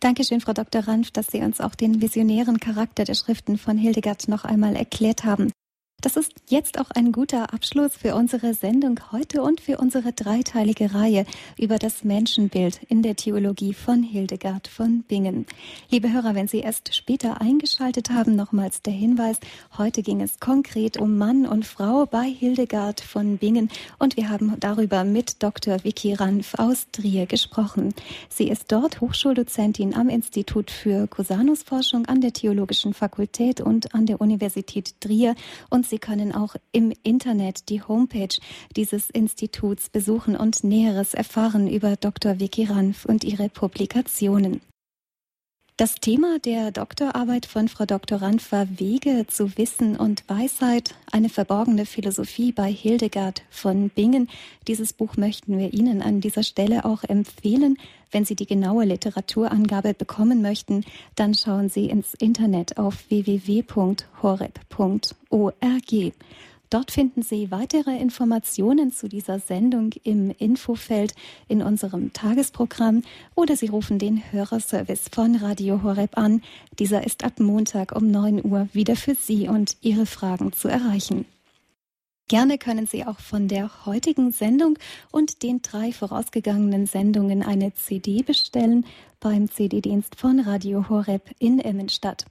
Dankeschön, 0.00 0.40
Frau 0.40 0.52
Dr. 0.52 0.86
Ranf, 0.86 1.10
dass 1.12 1.28
Sie 1.28 1.40
uns 1.40 1.60
auch 1.60 1.74
den 1.74 2.02
visionären 2.02 2.58
Charakter 2.58 3.04
der 3.04 3.14
Schriften 3.14 3.56
von 3.56 3.78
Hildegard 3.78 4.28
noch 4.28 4.44
einmal 4.44 4.76
erklärt 4.76 5.24
haben. 5.24 5.50
Das 6.00 6.16
ist 6.16 6.34
jetzt 6.50 6.78
auch 6.78 6.90
ein 6.90 7.12
guter 7.12 7.54
Abschluss 7.54 7.96
für 7.96 8.14
unsere 8.14 8.52
Sendung 8.52 9.00
heute 9.10 9.40
und 9.40 9.62
für 9.62 9.78
unsere 9.78 10.12
dreiteilige 10.12 10.92
Reihe 10.94 11.24
über 11.58 11.78
das 11.78 12.04
Menschenbild 12.04 12.80
in 12.88 13.00
der 13.00 13.16
Theologie 13.16 13.72
von 13.72 14.02
Hildegard 14.02 14.68
von 14.68 15.02
Bingen. 15.04 15.46
Liebe 15.88 16.12
Hörer, 16.12 16.34
wenn 16.34 16.46
Sie 16.46 16.58
erst 16.58 16.94
später 16.94 17.40
eingeschaltet 17.40 18.10
haben, 18.10 18.36
nochmals 18.36 18.82
der 18.82 18.92
Hinweis, 18.92 19.38
heute 19.78 20.02
ging 20.02 20.20
es 20.20 20.40
konkret 20.40 20.98
um 20.98 21.16
Mann 21.16 21.46
und 21.46 21.64
Frau 21.64 22.04
bei 22.04 22.24
Hildegard 22.24 23.00
von 23.00 23.38
Bingen 23.38 23.70
und 23.98 24.18
wir 24.18 24.28
haben 24.28 24.60
darüber 24.60 25.04
mit 25.04 25.42
Dr. 25.42 25.84
Vicky 25.84 26.12
Ranf 26.12 26.52
aus 26.58 26.86
Trier 26.92 27.24
gesprochen. 27.24 27.94
Sie 28.28 28.48
ist 28.48 28.70
dort 28.70 29.00
Hochschuldozentin 29.00 29.94
am 29.94 30.10
Institut 30.10 30.70
für 30.70 31.06
Cusanusforschung 31.06 32.04
an 32.04 32.20
der 32.20 32.34
Theologischen 32.34 32.92
Fakultät 32.92 33.62
und 33.62 33.94
an 33.94 34.04
der 34.04 34.20
Universität 34.20 35.00
Trier 35.00 35.34
und 35.84 35.90
Sie 35.90 35.98
können 35.98 36.34
auch 36.34 36.56
im 36.72 36.94
Internet 37.02 37.68
die 37.68 37.82
Homepage 37.82 38.34
dieses 38.74 39.10
Instituts 39.10 39.90
besuchen 39.90 40.34
und 40.34 40.64
Näheres 40.64 41.12
erfahren 41.12 41.68
über 41.68 41.96
Dr. 41.96 42.40
Vicky 42.40 42.64
Ranf 42.64 43.04
und 43.04 43.22
ihre 43.22 43.50
Publikationen. 43.50 44.62
Das 45.76 45.96
Thema 45.96 46.38
der 46.38 46.70
Doktorarbeit 46.70 47.44
von 47.44 47.68
Frau 47.68 47.84
Dr. 47.84 48.22
Ranf 48.22 48.50
war 48.50 48.66
Wege 48.78 49.26
zu 49.26 49.58
Wissen 49.58 49.96
und 49.96 50.24
Weisheit, 50.26 50.94
eine 51.12 51.28
verborgene 51.28 51.84
Philosophie 51.84 52.52
bei 52.52 52.72
Hildegard 52.72 53.42
von 53.50 53.90
Bingen. 53.90 54.30
Dieses 54.68 54.94
Buch 54.94 55.18
möchten 55.18 55.58
wir 55.58 55.74
Ihnen 55.74 56.00
an 56.00 56.22
dieser 56.22 56.44
Stelle 56.44 56.86
auch 56.86 57.02
empfehlen. 57.02 57.76
Wenn 58.14 58.24
Sie 58.24 58.36
die 58.36 58.46
genaue 58.46 58.84
Literaturangabe 58.84 59.92
bekommen 59.92 60.40
möchten, 60.40 60.84
dann 61.16 61.34
schauen 61.34 61.68
Sie 61.68 61.86
ins 61.86 62.14
Internet 62.14 62.78
auf 62.78 63.10
www.horeb.org. 63.10 63.64
Dort 66.70 66.90
finden 66.92 67.22
Sie 67.22 67.50
weitere 67.50 67.98
Informationen 67.98 68.92
zu 68.92 69.08
dieser 69.08 69.40
Sendung 69.40 69.90
im 70.04 70.30
Infofeld 70.30 71.16
in 71.48 71.60
unserem 71.60 72.12
Tagesprogramm 72.12 73.02
oder 73.34 73.56
Sie 73.56 73.66
rufen 73.66 73.98
den 73.98 74.22
Hörerservice 74.30 75.08
von 75.10 75.34
Radio 75.34 75.82
Horeb 75.82 76.16
an. 76.16 76.40
Dieser 76.78 77.04
ist 77.04 77.24
ab 77.24 77.40
Montag 77.40 77.96
um 77.96 78.12
9 78.12 78.44
Uhr 78.44 78.68
wieder 78.72 78.94
für 78.94 79.16
Sie 79.16 79.48
und 79.48 79.76
Ihre 79.80 80.06
Fragen 80.06 80.52
zu 80.52 80.68
erreichen. 80.68 81.24
Gerne 82.28 82.56
können 82.56 82.86
Sie 82.86 83.04
auch 83.04 83.20
von 83.20 83.48
der 83.48 83.84
heutigen 83.84 84.32
Sendung 84.32 84.78
und 85.10 85.42
den 85.42 85.60
drei 85.60 85.92
vorausgegangenen 85.92 86.86
Sendungen 86.86 87.42
eine 87.42 87.74
CD 87.74 88.22
bestellen 88.22 88.86
beim 89.20 89.50
CD-Dienst 89.50 90.16
von 90.16 90.40
Radio 90.40 90.88
Horeb 90.88 91.32
in 91.38 91.58
Immenstadt. 91.58 92.24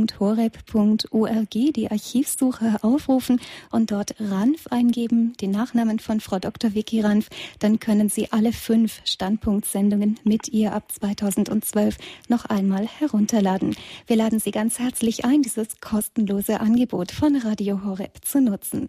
die 1.50 1.90
Archivsuche 1.90 2.78
aufrufen 2.80 3.42
und 3.70 3.90
dort 3.90 4.14
Ranf 4.18 4.68
eingeben, 4.68 5.34
den 5.38 5.50
Nachnamen 5.50 5.98
von 5.98 6.20
Frau 6.20 6.38
Dr. 6.38 6.74
Vicky 6.74 7.02
Ranf, 7.02 7.28
dann 7.58 7.78
können 7.78 8.08
Sie 8.08 8.32
alle 8.32 8.54
fünf 8.54 9.02
Standpunktsendungen 9.04 10.18
mit 10.24 10.48
ihr 10.48 10.72
ab 10.72 10.90
2012 10.90 11.98
noch 12.28 12.46
einmal 12.46 12.86
herunterladen. 12.86 13.76
Wir 14.06 14.16
laden 14.16 14.40
Sie 14.40 14.50
ganz 14.50 14.78
herzlich 14.78 15.26
ein, 15.26 15.42
dieses 15.42 15.78
kostenlose 15.82 16.60
Angebot 16.60 17.12
von 17.12 17.36
Radio 17.36 17.84
Horeb 17.84 18.24
zu 18.24 18.40
nutzen. 18.40 18.88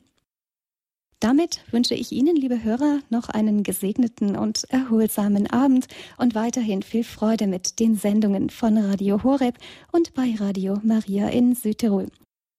Damit 1.19 1.61
wünsche 1.71 1.95
ich 1.95 2.13
Ihnen, 2.13 2.37
liebe 2.37 2.63
Hörer, 2.63 2.99
noch 3.09 3.27
einen 3.27 3.63
gesegneten 3.63 4.37
und 4.37 4.63
erholsamen 4.69 5.47
Abend 5.47 5.87
und 6.17 6.33
weiterhin 6.33 6.81
viel 6.81 7.03
Freude 7.03 7.45
mit 7.45 7.81
den 7.81 7.95
Sendungen 7.95 8.49
von 8.49 8.77
Radio 8.77 9.21
Horeb 9.23 9.57
und 9.91 10.13
bei 10.13 10.33
Radio 10.39 10.79
Maria 10.81 11.27
in 11.27 11.55
Südtirol. 11.55 12.07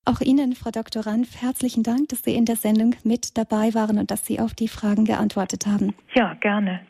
Auch 0.05 0.21
Ihnen, 0.21 0.55
Frau 0.55 0.71
Dr. 0.71 1.07
Ranf, 1.07 1.41
herzlichen 1.41 1.83
Dank, 1.83 2.11
dass 2.11 2.23
Sie 2.23 2.35
in 2.35 2.45
der 2.45 2.57
Sendung 2.57 2.97
mit 3.03 3.39
dabei 3.39 3.73
waren 3.73 3.99
und 3.99 4.11
dass 4.11 4.27
Sie 4.27 4.41
auf 4.41 4.53
die 4.53 4.69
Fragen 4.69 5.07
geantwortet 5.07 5.67
haben. 5.67 5.95
Ja, 6.15 6.35
gerne. 6.35 6.81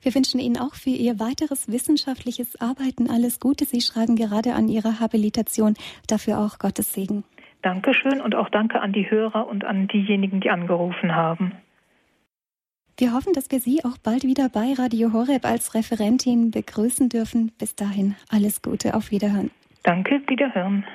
Wir 0.00 0.14
wünschen 0.14 0.40
Ihnen 0.40 0.56
auch 0.56 0.74
für 0.74 0.90
Ihr 0.90 1.18
weiteres 1.18 1.68
wissenschaftliches 1.68 2.60
Arbeiten 2.60 3.10
alles 3.10 3.40
Gute. 3.40 3.66
Sie 3.66 3.82
schreiben 3.82 4.16
gerade 4.16 4.54
an 4.54 4.68
Ihrer 4.68 5.00
Habilitation. 5.00 5.74
Dafür 6.06 6.38
auch 6.38 6.58
Gottes 6.58 6.94
Segen. 6.94 7.24
Dankeschön 7.68 8.22
und 8.22 8.34
auch 8.34 8.48
danke 8.48 8.80
an 8.80 8.94
die 8.94 9.10
Hörer 9.10 9.46
und 9.46 9.62
an 9.62 9.88
diejenigen, 9.88 10.40
die 10.40 10.48
angerufen 10.48 11.14
haben. 11.14 11.52
Wir 12.96 13.12
hoffen, 13.12 13.34
dass 13.34 13.50
wir 13.50 13.60
Sie 13.60 13.84
auch 13.84 13.98
bald 13.98 14.22
wieder 14.24 14.48
bei 14.48 14.72
Radio 14.72 15.12
Horeb 15.12 15.44
als 15.44 15.74
Referentin 15.74 16.50
begrüßen 16.50 17.10
dürfen. 17.10 17.52
Bis 17.58 17.76
dahin 17.76 18.16
alles 18.30 18.62
Gute, 18.62 18.94
auf 18.94 19.10
Wiederhören. 19.10 19.50
Danke, 19.82 20.22
Wiederhören. 20.28 20.86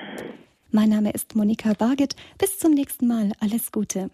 Mein 0.72 0.88
Name 0.88 1.12
ist 1.12 1.36
Monika 1.36 1.74
Barget. 1.78 2.16
Bis 2.38 2.58
zum 2.58 2.72
nächsten 2.72 3.06
Mal. 3.06 3.30
Alles 3.40 3.70
Gute. 3.70 4.10